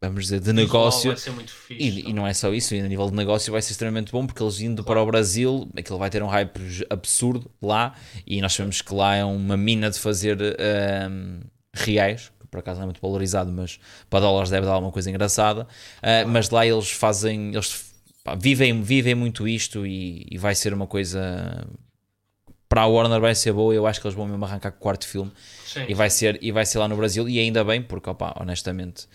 vamos 0.07 0.23
dizer, 0.23 0.39
de 0.39 0.53
negócio... 0.53 1.15
Fixe. 1.15 1.31
E, 1.71 2.09
e 2.09 2.13
não 2.13 2.25
é 2.25 2.33
só 2.33 2.53
isso, 2.53 2.75
e 2.75 2.81
a 2.81 2.87
nível 2.87 3.09
de 3.09 3.15
negócio 3.15 3.51
vai 3.51 3.61
ser 3.61 3.71
extremamente 3.71 4.11
bom 4.11 4.25
porque 4.25 4.41
eles 4.41 4.59
indo 4.59 4.83
para 4.83 5.01
o 5.01 5.05
Brasil, 5.05 5.69
aquilo 5.77 5.97
vai 5.97 6.09
ter 6.09 6.21
um 6.21 6.27
hype 6.27 6.59
absurdo 6.89 7.49
lá 7.61 7.95
e 8.25 8.41
nós 8.41 8.53
sabemos 8.53 8.81
que 8.81 8.93
lá 8.93 9.15
é 9.15 9.25
uma 9.25 9.57
mina 9.57 9.89
de 9.89 9.99
fazer 9.99 10.37
ahm, 10.59 11.41
reais, 11.73 12.31
que 12.39 12.47
por 12.47 12.59
acaso 12.59 12.79
não 12.79 12.83
é 12.83 12.87
muito 12.87 13.01
valorizado, 13.01 13.51
mas 13.51 13.79
para 14.09 14.19
dólares 14.19 14.49
deve 14.49 14.65
dar 14.65 14.73
alguma 14.73 14.91
coisa 14.91 15.09
engraçada. 15.09 15.67
Ah, 16.01 16.25
mas 16.27 16.49
lá 16.49 16.65
eles 16.65 16.91
fazem, 16.91 17.53
eles 17.53 17.85
pá, 18.23 18.35
vivem, 18.35 18.81
vivem 18.81 19.15
muito 19.15 19.47
isto 19.47 19.85
e, 19.85 20.25
e 20.29 20.37
vai 20.37 20.55
ser 20.55 20.73
uma 20.73 20.87
coisa 20.87 21.65
para 22.73 22.81
a 22.81 22.87
Warner 22.87 23.19
vai 23.19 23.35
ser 23.35 23.53
boa. 23.53 23.73
Eu 23.73 23.85
acho 23.85 24.01
que 24.01 24.07
eles 24.07 24.15
vão 24.15 24.27
mesmo 24.27 24.43
arrancar 24.45 24.71
com 24.71 24.77
o 24.77 24.81
quarto 24.81 25.07
filme 25.07 25.31
Sim, 25.65 25.85
e 25.87 25.93
vai 25.93 26.09
ser, 26.09 26.39
e 26.41 26.51
vai 26.51 26.65
ser 26.65 26.79
lá 26.79 26.87
no 26.87 26.95
Brasil, 26.95 27.29
e 27.29 27.39
ainda 27.39 27.63
bem, 27.63 27.81
porque 27.81 28.09
opa, 28.09 28.35
honestamente 28.39 29.07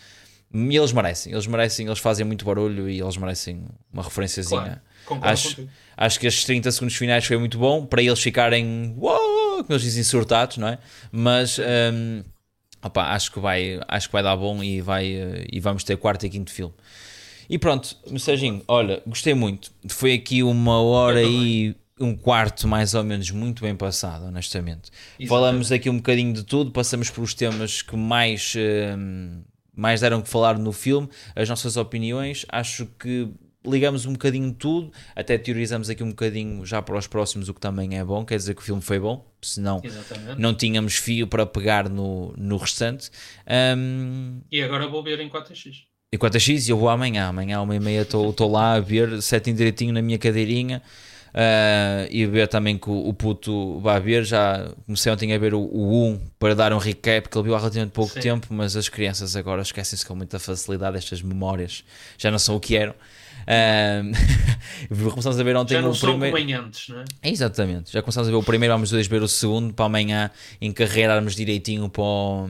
E 0.53 0.77
eles 0.77 0.93
merecem, 0.93 1.33
eles 1.33 1.47
merecem, 1.47 1.87
eles 1.87 1.99
fazem 1.99 2.25
muito 2.25 2.45
barulho 2.45 2.89
e 2.89 3.01
eles 3.01 3.17
merecem 3.17 3.65
uma 3.93 4.03
referenciazinha. 4.03 4.83
Concordo 5.05 5.33
Acho, 5.33 5.49
contigo. 5.51 5.71
acho 5.97 6.21
que 6.21 6.27
estes 6.27 6.45
30 6.45 6.73
segundos 6.73 6.97
finais 6.97 7.25
foi 7.25 7.37
muito 7.37 7.59
bom 7.59 7.85
para 7.85 8.03
eles 8.03 8.21
ficarem, 8.21 8.95
uou, 8.99 9.65
como 9.65 9.73
eles 9.73 9.83
dizem, 9.83 10.03
surtados, 10.03 10.57
não 10.57 10.69
é? 10.69 10.79
Mas 11.13 11.59
hum, 11.59 12.23
opá, 12.83 13.13
acho, 13.13 13.33
que 13.33 13.41
vai, 13.41 13.81
acho 13.89 14.09
que 14.09 14.13
vai 14.13 14.23
dar 14.23 14.37
bom 14.37 14.63
e, 14.63 14.81
vai, 14.81 15.13
eh, 15.13 15.47
e 15.53 15.61
vamos 15.61 15.85
ter 15.85 15.97
quarto 15.97 16.25
e 16.25 16.31
quinto 16.31 16.51
filme. 16.51 16.75
E 17.49 17.59
pronto, 17.59 17.97
Serginho, 18.19 18.63
olha, 18.69 19.03
gostei 19.07 19.35
muito. 19.35 19.71
Foi 19.89 20.13
aqui 20.13 20.43
uma 20.43 20.81
hora 20.83 21.23
e 21.23 21.75
um 21.99 22.15
quarto, 22.15 22.69
mais 22.69 22.95
ou 22.95 23.03
menos, 23.03 23.31
muito 23.31 23.63
bem 23.63 23.75
passado, 23.75 24.27
honestamente. 24.27 24.91
Falamos 25.27 25.73
aqui 25.73 25.89
um 25.89 25.97
bocadinho 25.97 26.33
de 26.33 26.43
tudo, 26.45 26.71
passamos 26.71 27.11
por 27.11 27.23
os 27.23 27.35
temas 27.35 27.83
que 27.83 27.97
mais, 27.97 28.55
hum, 28.97 29.43
mais 29.79 30.01
deram 30.01 30.21
que 30.21 30.29
falar 30.29 30.59
no 30.59 30.73
filme, 30.73 31.09
as 31.37 31.49
nossas 31.49 31.77
opiniões. 31.77 32.45
Acho 32.49 32.87
que 32.99 33.29
ligamos 33.65 34.07
um 34.07 34.13
bocadinho 34.13 34.53
tudo, 34.53 34.93
até 35.15 35.37
teorizamos 35.37 35.91
aqui 35.91 36.03
um 36.03 36.11
bocadinho 36.11 36.65
já 36.65 36.81
para 36.81 36.97
os 36.97 37.07
próximos, 37.07 37.49
o 37.49 37.55
que 37.55 37.61
também 37.61 37.99
é 37.99 38.05
bom, 38.05 38.25
quer 38.25 38.37
dizer 38.37 38.55
que 38.55 38.61
o 38.63 38.65
filme 38.65 38.81
foi 38.81 38.99
bom, 38.99 39.27
senão 39.43 39.81
Exatamente. 39.85 40.41
não 40.41 40.55
tínhamos 40.55 40.97
fio 40.97 41.27
para 41.27 41.45
pegar 41.45 41.89
no, 41.89 42.33
no 42.37 42.57
restante. 42.57 43.11
Hum, 43.77 44.41
E 44.51 44.63
agora 44.63 44.87
vou 44.89 45.03
ver 45.03 45.21
em 45.21 45.29
4x. 45.29 45.89
Enquanto 46.13 46.37
a 46.37 46.41
X, 46.41 46.67
eu 46.69 46.79
vou 46.79 46.89
amanhã. 46.89 47.27
Amanhã, 47.27 47.61
uma 47.61 47.77
e 47.77 47.81
meia, 47.81 48.01
estou 48.01 48.51
lá 48.51 48.75
a 48.75 48.81
ver, 48.81 49.21
setinho 49.21 49.55
direitinho 49.55 49.93
na 49.93 50.01
minha 50.01 50.19
cadeirinha. 50.19 50.83
Ah, 51.35 52.07
e 52.11 52.25
ver 52.27 52.49
também 52.49 52.77
que 52.79 52.89
o, 52.91 53.09
o 53.09 53.15
puto 53.15 53.79
vai 53.81 54.01
ver. 54.01 54.25
Já 54.25 54.71
comecei 54.87 55.11
ontem 55.13 55.33
a 55.35 55.39
ver 55.39 55.55
o, 55.55 55.61
o 55.61 56.09
1 56.13 56.21
para 56.39 56.55
dar 56.55 56.73
um 56.73 56.79
recap, 56.79 57.29
que 57.29 57.37
ele 57.39 57.45
viu 57.45 57.55
há 57.55 57.59
relativamente 57.59 57.93
pouco 57.93 58.13
Sim. 58.15 58.21
tempo, 58.21 58.47
mas 58.51 58.77
as 58.77 58.89
crianças 58.89 59.37
agora 59.37 59.63
esquecem-se 59.63 60.05
com 60.05 60.15
muita 60.15 60.39
facilidade. 60.39 60.97
Estas 60.97 61.23
memórias 61.23 61.85
já 62.17 62.31
não 62.31 62.39
são 62.39 62.57
o 62.57 62.61
que 62.61 62.77
eram. 62.77 62.95
Ah, 63.47 64.03
começamos 65.11 65.41
a 65.41 65.43
ver 65.43 65.57
ontem 65.57 65.75
Já 65.75 65.81
não 65.83 65.91
o 65.93 65.99
primeiro. 65.99 66.37
como 66.37 66.67
antes, 66.67 66.89
não 66.91 67.01
é? 67.01 67.05
Exatamente, 67.23 67.91
já 67.93 68.03
começamos 68.03 68.29
a 68.29 68.31
ver 68.31 68.37
o 68.37 68.43
primeiro, 68.43 68.75
vamos 68.75 68.91
dois 68.91 69.07
ver 69.07 69.23
o 69.23 69.29
segundo 69.29 69.73
para 69.73 69.87
amanhã 69.87 70.31
encarregarmos 70.61 71.35
direitinho 71.35 71.89
para, 71.89 72.03
o- 72.03 72.49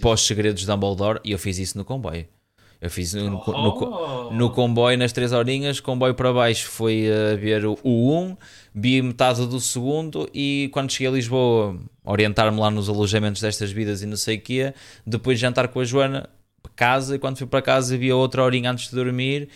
para 0.00 0.10
os 0.10 0.26
segredos 0.26 0.62
de 0.62 0.66
Dumbledore 0.66 1.20
e 1.24 1.30
eu 1.32 1.38
fiz 1.38 1.58
isso 1.58 1.78
no 1.78 1.84
comboio. 1.84 2.26
Eu 2.80 2.90
fiz 2.90 3.14
no, 3.14 3.30
no, 3.30 3.44
Oh! 3.48 4.30
no 4.32 4.50
comboio 4.50 4.98
nas 4.98 5.12
três 5.12 5.32
horinhas, 5.32 5.80
comboio 5.80 6.14
para 6.14 6.32
baixo 6.32 6.68
foi 6.68 7.06
a 7.10 7.36
ver 7.36 7.64
o 7.64 7.78
1, 7.82 8.36
vi 8.74 9.00
metade 9.02 9.46
do 9.46 9.60
segundo 9.60 10.28
e 10.34 10.68
quando 10.72 10.90
cheguei 10.90 11.08
a 11.08 11.10
Lisboa, 11.12 11.78
orientar-me 12.04 12.58
lá 12.58 12.70
nos 12.70 12.88
alojamentos 12.88 13.40
destas 13.40 13.70
vidas 13.72 14.02
e 14.02 14.06
não 14.06 14.16
sei 14.16 14.36
o 14.36 14.40
quê, 14.40 14.74
depois 15.06 15.38
de 15.38 15.42
jantar 15.42 15.68
com 15.68 15.80
a 15.80 15.84
Joana, 15.84 16.28
casa, 16.76 17.16
e 17.16 17.18
quando 17.18 17.38
fui 17.38 17.46
para 17.46 17.62
casa 17.62 17.96
vi 17.96 18.10
a 18.10 18.16
outra 18.16 18.42
horinha 18.42 18.70
antes 18.70 18.90
de 18.90 18.96
dormir 18.96 19.48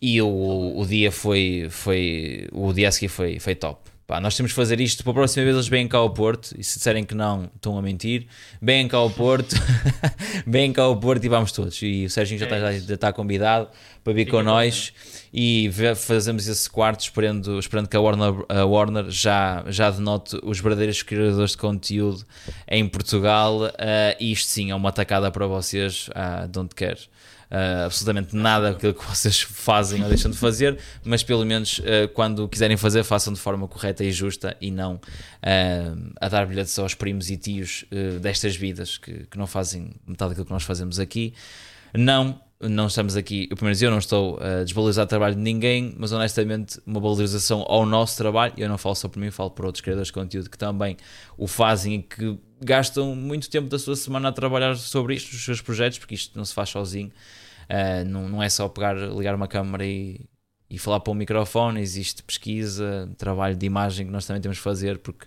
e 0.00 0.20
o, 0.22 0.74
o 0.76 0.86
dia 0.86 1.12
foi, 1.12 1.68
foi 1.70 2.48
o 2.52 2.72
dia 2.72 2.88
a 2.88 2.92
seguir 2.92 3.08
foi, 3.08 3.38
foi 3.38 3.54
top. 3.54 3.89
Pá, 4.10 4.20
nós 4.20 4.36
temos 4.36 4.50
que 4.50 4.56
fazer 4.56 4.80
isto 4.80 5.04
para 5.04 5.12
a 5.12 5.14
próxima 5.14 5.44
vez 5.44 5.54
eles 5.54 5.68
vêm 5.68 5.86
cá 5.86 5.98
ao 5.98 6.10
Porto 6.10 6.52
e 6.58 6.64
se 6.64 6.78
disserem 6.78 7.04
que 7.04 7.14
não, 7.14 7.48
estão 7.54 7.78
a 7.78 7.80
mentir. 7.80 8.26
Vêm 8.60 8.88
cá 8.88 8.96
ao 8.96 9.08
Porto, 9.08 9.54
vêm 10.44 10.72
cá 10.72 10.82
ao 10.82 10.96
Porto 10.96 11.24
e 11.24 11.28
vamos 11.28 11.52
todos. 11.52 11.80
E 11.80 12.06
o 12.06 12.10
Serginho 12.10 12.40
já, 12.40 12.46
É 12.46 12.48
está, 12.48 12.58
já, 12.58 12.72
isso. 12.72 12.88
já 12.88 12.94
está 12.96 13.12
convidado 13.12 13.68
para 14.02 14.12
vir 14.12 14.28
com 14.28 14.42
nós 14.42 14.92
e 15.32 15.70
fazemos 15.94 16.48
esse 16.48 16.68
quarto 16.68 17.02
esperando, 17.02 17.56
esperando 17.56 17.86
que 17.86 17.96
a 17.96 18.00
Warner, 18.00 18.34
a 18.48 18.64
Warner 18.64 19.10
já, 19.10 19.62
já 19.68 19.88
denote 19.92 20.36
os 20.42 20.58
verdadeiros 20.58 21.04
criadores 21.04 21.52
de 21.52 21.58
conteúdo 21.58 22.26
em 22.66 22.88
Portugal. 22.88 23.60
e 24.18 24.32
isto 24.32 24.50
sim 24.50 24.72
é 24.72 24.74
uma 24.74 24.88
atacada 24.88 25.30
para 25.30 25.46
vocês, 25.46 26.10
ah, 26.16 26.48
don't 26.48 26.74
care. 26.74 26.98
Uh, 27.50 27.86
absolutamente 27.86 28.36
nada 28.36 28.72
daquilo 28.72 28.94
que 28.94 29.04
vocês 29.04 29.40
fazem 29.40 30.04
ou 30.04 30.08
deixam 30.08 30.30
de 30.30 30.38
fazer, 30.38 30.78
mas 31.02 31.24
pelo 31.24 31.44
menos 31.44 31.80
uh, 31.80 32.08
quando 32.14 32.48
quiserem 32.48 32.76
fazer, 32.76 33.02
façam 33.02 33.32
de 33.32 33.40
forma 33.40 33.66
correta 33.66 34.04
e 34.04 34.12
justa 34.12 34.56
e 34.60 34.70
não 34.70 34.94
uh, 34.94 36.12
a 36.20 36.28
dar 36.28 36.46
bilhetes 36.46 36.78
aos 36.78 36.94
primos 36.94 37.28
e 37.28 37.36
tios 37.36 37.84
destas 38.20 38.54
vidas 38.54 38.96
que, 38.96 39.26
que 39.26 39.36
não 39.36 39.48
fazem 39.48 39.90
metade 40.06 40.30
daquilo 40.30 40.46
que 40.46 40.52
nós 40.52 40.62
fazemos 40.62 41.00
aqui. 41.00 41.34
Não, 41.92 42.40
não 42.68 42.88
estamos 42.88 43.16
aqui, 43.16 43.48
eu 43.50 43.56
pelo 43.56 43.66
menos 43.66 43.80
eu 43.80 43.90
não 43.90 43.98
estou 43.98 44.38
a 44.38 44.62
desvalorizar 44.62 45.06
o 45.06 45.08
trabalho 45.08 45.34
de 45.34 45.40
ninguém, 45.40 45.94
mas 45.96 46.12
honestamente 46.12 46.78
uma 46.86 47.00
valorização 47.00 47.64
ao 47.66 47.86
nosso 47.86 48.18
trabalho, 48.18 48.52
eu 48.56 48.68
não 48.68 48.76
falo 48.76 48.94
só 48.94 49.08
por 49.08 49.18
mim, 49.18 49.30
falo 49.30 49.50
por 49.50 49.64
outros 49.64 49.80
criadores 49.80 50.08
de 50.08 50.12
conteúdo 50.12 50.50
que 50.50 50.58
também 50.58 50.96
o 51.38 51.46
fazem 51.46 51.94
e 51.94 52.02
que 52.02 52.38
gastam 52.60 53.14
muito 53.14 53.48
tempo 53.48 53.68
da 53.68 53.78
sua 53.78 53.96
semana 53.96 54.28
a 54.28 54.32
trabalhar 54.32 54.76
sobre 54.76 55.14
isto, 55.14 55.32
os 55.32 55.42
seus 55.42 55.62
projetos, 55.62 55.98
porque 55.98 56.14
isto 56.14 56.36
não 56.36 56.44
se 56.44 56.52
faz 56.52 56.68
sozinho. 56.68 57.10
Uh, 57.70 58.04
não, 58.06 58.28
não 58.28 58.42
é 58.42 58.48
só 58.48 58.68
pegar, 58.68 58.94
ligar 58.94 59.34
uma 59.34 59.46
câmera 59.46 59.86
e, 59.86 60.20
e 60.68 60.78
falar 60.78 61.00
para 61.00 61.12
um 61.12 61.14
microfone, 61.14 61.80
existe 61.80 62.22
pesquisa, 62.22 63.08
trabalho 63.16 63.56
de 63.56 63.64
imagem 63.64 64.06
que 64.06 64.12
nós 64.12 64.26
também 64.26 64.42
temos 64.42 64.58
que 64.58 64.64
fazer, 64.64 64.98
porque 64.98 65.26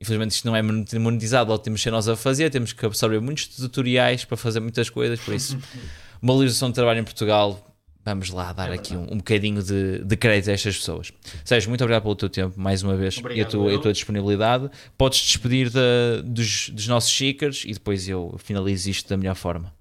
infelizmente 0.00 0.32
isto 0.32 0.46
não 0.46 0.56
é 0.56 0.62
monetizado, 0.62 1.52
ou 1.52 1.58
temos 1.58 1.80
que 1.80 1.84
ser 1.84 1.90
nós 1.90 2.08
a 2.08 2.16
fazer, 2.16 2.50
temos 2.50 2.72
que 2.72 2.86
absorver 2.86 3.20
muitos 3.20 3.48
tutoriais 3.48 4.24
para 4.24 4.36
fazer 4.36 4.60
muitas 4.60 4.88
coisas, 4.88 5.20
por 5.20 5.34
isso, 5.34 5.58
valorização 6.26 6.68
de 6.68 6.74
trabalho 6.74 7.00
em 7.00 7.04
Portugal, 7.04 7.60
vamos 8.04 8.30
lá 8.30 8.52
dar 8.52 8.70
É 8.70 8.74
aqui 8.74 8.96
um, 8.96 9.14
um 9.14 9.16
bocadinho 9.18 9.62
de, 9.62 10.04
de 10.04 10.16
crédito 10.16 10.50
a 10.50 10.52
estas 10.52 10.76
pessoas. 10.76 11.12
Sérgio, 11.44 11.68
muito 11.70 11.82
obrigado 11.82 12.02
pelo 12.02 12.16
teu 12.16 12.28
tempo, 12.28 12.58
mais 12.58 12.82
uma 12.82 12.96
vez, 12.96 13.16
e 13.16 13.18
a 13.18 13.20
Obrigado, 13.20 13.50
tua, 13.50 13.72
e 13.72 13.76
a 13.76 13.80
tua 13.80 13.92
disponibilidade. 13.92 14.70
Podes 14.96 15.20
despedir 15.20 15.70
da- 15.70 16.20
dos, 16.24 16.68
dos 16.70 16.86
nossos 16.88 17.16
seekers 17.16 17.64
e 17.64 17.72
depois 17.72 18.08
eu 18.08 18.36
finalizo 18.38 18.90
isto 18.90 19.08
da 19.08 19.16
melhor 19.16 19.34
forma. 19.34 19.72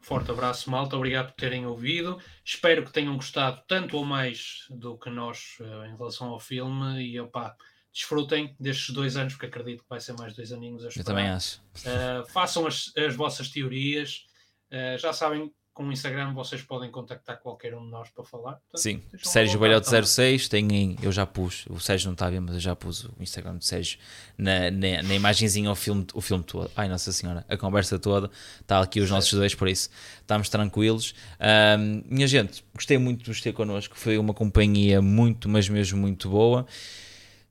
Forte 0.00 0.30
abraço, 0.30 0.70
malta. 0.70 0.96
Obrigado 0.96 1.26
por 1.26 1.34
terem 1.34 1.66
ouvido. 1.66 2.18
Espero 2.42 2.82
que 2.82 2.90
tenham 2.90 3.14
gostado 3.14 3.60
tanto 3.68 3.94
ou 3.96 4.06
mais 4.06 4.64
do 4.70 4.96
que 4.96 5.10
nós 5.10 5.58
eh, 5.60 5.88
em 5.88 5.96
relação 5.98 6.28
ao 6.28 6.40
filme. 6.40 7.02
E 7.02 7.20
opá, 7.20 7.54
desfrutem 7.92 8.56
destes 8.58 8.94
dois 8.94 9.18
anos, 9.18 9.34
porque 9.34 9.46
acredito 9.46 9.82
que 9.82 9.88
vai 9.90 10.00
ser 10.00 10.14
mais 10.14 10.34
dois 10.34 10.50
aninhos 10.50 10.96
Eu 10.96 11.04
também 11.04 11.28
acho. 11.28 11.60
Uh, 11.80 12.26
façam 12.32 12.66
as, 12.66 12.90
as 12.96 13.14
vossas 13.14 13.50
teorias. 13.50 14.24
Uh, 14.72 14.96
já 14.98 15.12
sabem, 15.12 15.52
com 15.78 15.84
o 15.84 15.92
Instagram 15.92 16.34
vocês 16.34 16.60
podem 16.60 16.90
contactar 16.90 17.38
qualquer 17.38 17.72
um 17.72 17.84
de 17.84 17.88
nós 17.88 18.08
para 18.10 18.24
falar. 18.24 18.54
Portanto, 18.54 18.80
Sim, 18.82 19.00
Sérgio 19.22 19.60
vontade 19.60 19.70
Balhote 19.70 19.86
também. 19.88 20.04
06, 20.04 20.48
tem 20.48 20.74
em, 20.74 20.96
eu 21.00 21.12
já 21.12 21.24
pus, 21.24 21.66
o 21.70 21.78
Sérgio 21.78 22.08
não 22.08 22.14
está 22.14 22.26
a 22.26 22.30
ver, 22.30 22.40
mas 22.40 22.54
eu 22.54 22.60
já 22.60 22.74
pus 22.74 23.04
o 23.04 23.14
Instagram 23.20 23.54
do 23.54 23.64
Sérgio 23.64 23.96
na, 24.36 24.72
na, 24.72 25.02
na 25.04 25.14
imagenzinha, 25.14 25.70
o 25.70 25.76
filme, 25.76 26.04
o 26.12 26.20
filme 26.20 26.42
todo. 26.42 26.68
Ai, 26.74 26.88
Nossa 26.88 27.12
Senhora, 27.12 27.46
a 27.48 27.56
conversa 27.56 27.96
toda, 27.96 28.28
está 28.60 28.80
aqui 28.80 28.98
os 28.98 29.08
nossos 29.08 29.32
dois, 29.32 29.54
por 29.54 29.68
isso 29.68 29.88
estamos 30.20 30.48
tranquilos. 30.48 31.14
Ahm, 31.38 32.02
minha 32.10 32.26
gente, 32.26 32.64
gostei 32.74 32.98
muito 32.98 33.22
de 33.22 33.30
vos 33.30 33.40
ter 33.40 33.52
connosco, 33.52 33.96
foi 33.96 34.18
uma 34.18 34.34
companhia 34.34 35.00
muito, 35.00 35.48
mas 35.48 35.68
mesmo 35.68 35.96
muito 35.96 36.28
boa. 36.28 36.66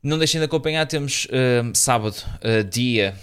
Não 0.03 0.17
deixem 0.17 0.41
de 0.41 0.45
acompanhar, 0.45 0.85
temos 0.85 1.29
ahm, 1.31 1.71
sábado, 1.73 2.17
ah, 2.43 2.61
dia. 2.61 3.17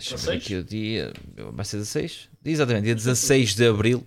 Deixa 0.00 0.14
eu 0.14 0.18
ver 0.18 0.38
16? 0.38 0.42
aqui 0.42 0.54
o 0.56 0.64
dia. 0.64 1.12
Vai 1.52 1.64
ser 1.64 1.76
16? 1.76 2.28
Exatamente, 2.44 2.84
dia 2.84 2.94
16 2.94 3.54
de 3.54 3.66
abril, 3.66 4.04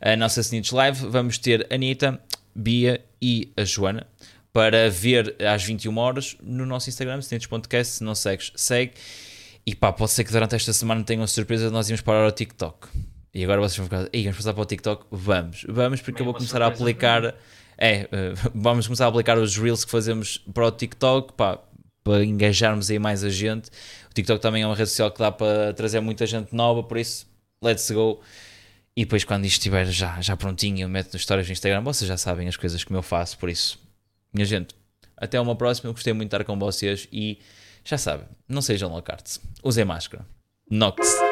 a 0.00 0.16
nossa 0.16 0.40
Snitch 0.40 0.72
Live. 0.72 1.06
Vamos 1.06 1.38
ter 1.38 1.66
Anitta, 1.72 2.20
Bia 2.54 3.00
e 3.22 3.52
a 3.56 3.64
Joana 3.64 4.06
para 4.52 4.90
ver 4.90 5.36
às 5.46 5.62
21 5.62 5.96
horas 5.98 6.36
no 6.42 6.66
nosso 6.66 6.88
Instagram, 6.88 7.18
snitch.cast. 7.20 7.94
Se 7.94 8.04
não 8.04 8.14
segues, 8.14 8.52
segue. 8.56 8.92
E 9.64 9.74
pá, 9.74 9.92
pode 9.92 10.12
ser 10.12 10.24
que 10.24 10.32
durante 10.32 10.54
esta 10.54 10.72
semana 10.72 11.04
tenham 11.04 11.22
a 11.22 11.26
surpresa 11.26 11.66
de 11.66 11.72
nós 11.72 11.88
irmos 11.88 12.00
parar 12.00 12.24
ao 12.24 12.32
TikTok. 12.32 12.88
E 13.34 13.44
agora 13.44 13.60
vocês 13.60 13.76
vão 13.76 13.84
ficar, 13.84 14.08
Ei, 14.12 14.22
vamos 14.22 14.38
passar 14.38 14.54
para 14.54 14.62
o 14.62 14.64
TikTok? 14.64 15.06
Vamos, 15.10 15.66
vamos, 15.68 16.00
porque 16.00 16.12
Bem, 16.12 16.20
eu 16.20 16.24
vou 16.24 16.32
uma 16.32 16.38
começar 16.38 16.62
a 16.62 16.66
aplicar. 16.68 17.34
É, 17.76 18.08
eh, 18.10 18.32
vamos 18.54 18.86
começar 18.86 19.04
a 19.04 19.08
aplicar 19.08 19.36
os 19.36 19.58
reels 19.58 19.84
que 19.84 19.90
fazemos 19.90 20.38
para 20.54 20.66
o 20.66 20.70
TikTok, 20.70 21.34
pá, 21.34 21.60
para 22.02 22.24
engajarmos 22.24 22.90
aí 22.90 22.98
mais 22.98 23.22
a 23.22 23.28
gente. 23.28 23.68
TikTok 24.16 24.40
também 24.40 24.62
é 24.62 24.66
uma 24.66 24.74
rede 24.74 24.88
social 24.88 25.10
que 25.10 25.18
dá 25.18 25.30
para 25.30 25.74
trazer 25.74 26.00
muita 26.00 26.24
gente 26.26 26.54
nova, 26.54 26.82
por 26.82 26.96
isso, 26.96 27.26
let's 27.62 27.90
go. 27.90 28.20
E 28.96 29.04
depois, 29.04 29.24
quando 29.24 29.44
isto 29.44 29.58
estiver 29.58 29.84
já, 29.86 30.18
já 30.22 30.34
prontinho, 30.36 30.80
eu 30.80 30.88
meto 30.88 31.12
nas 31.12 31.20
histórias 31.20 31.46
do 31.46 31.52
Instagram. 31.52 31.82
Vocês 31.82 32.08
já 32.08 32.16
sabem 32.16 32.48
as 32.48 32.56
coisas 32.56 32.82
que 32.82 32.92
eu 32.94 33.02
faço, 33.02 33.36
por 33.36 33.50
isso, 33.50 33.78
minha 34.32 34.46
gente, 34.46 34.74
até 35.16 35.38
uma 35.38 35.54
próxima. 35.54 35.90
Eu 35.90 35.92
gostei 35.92 36.14
muito 36.14 36.30
de 36.30 36.36
estar 36.36 36.44
com 36.44 36.58
vocês 36.58 37.06
e 37.12 37.38
já 37.84 37.98
sabem, 37.98 38.26
não 38.48 38.62
sejam 38.62 38.90
locartes, 38.90 39.38
usem 39.62 39.84
máscara. 39.84 40.24
Nox. 40.70 41.25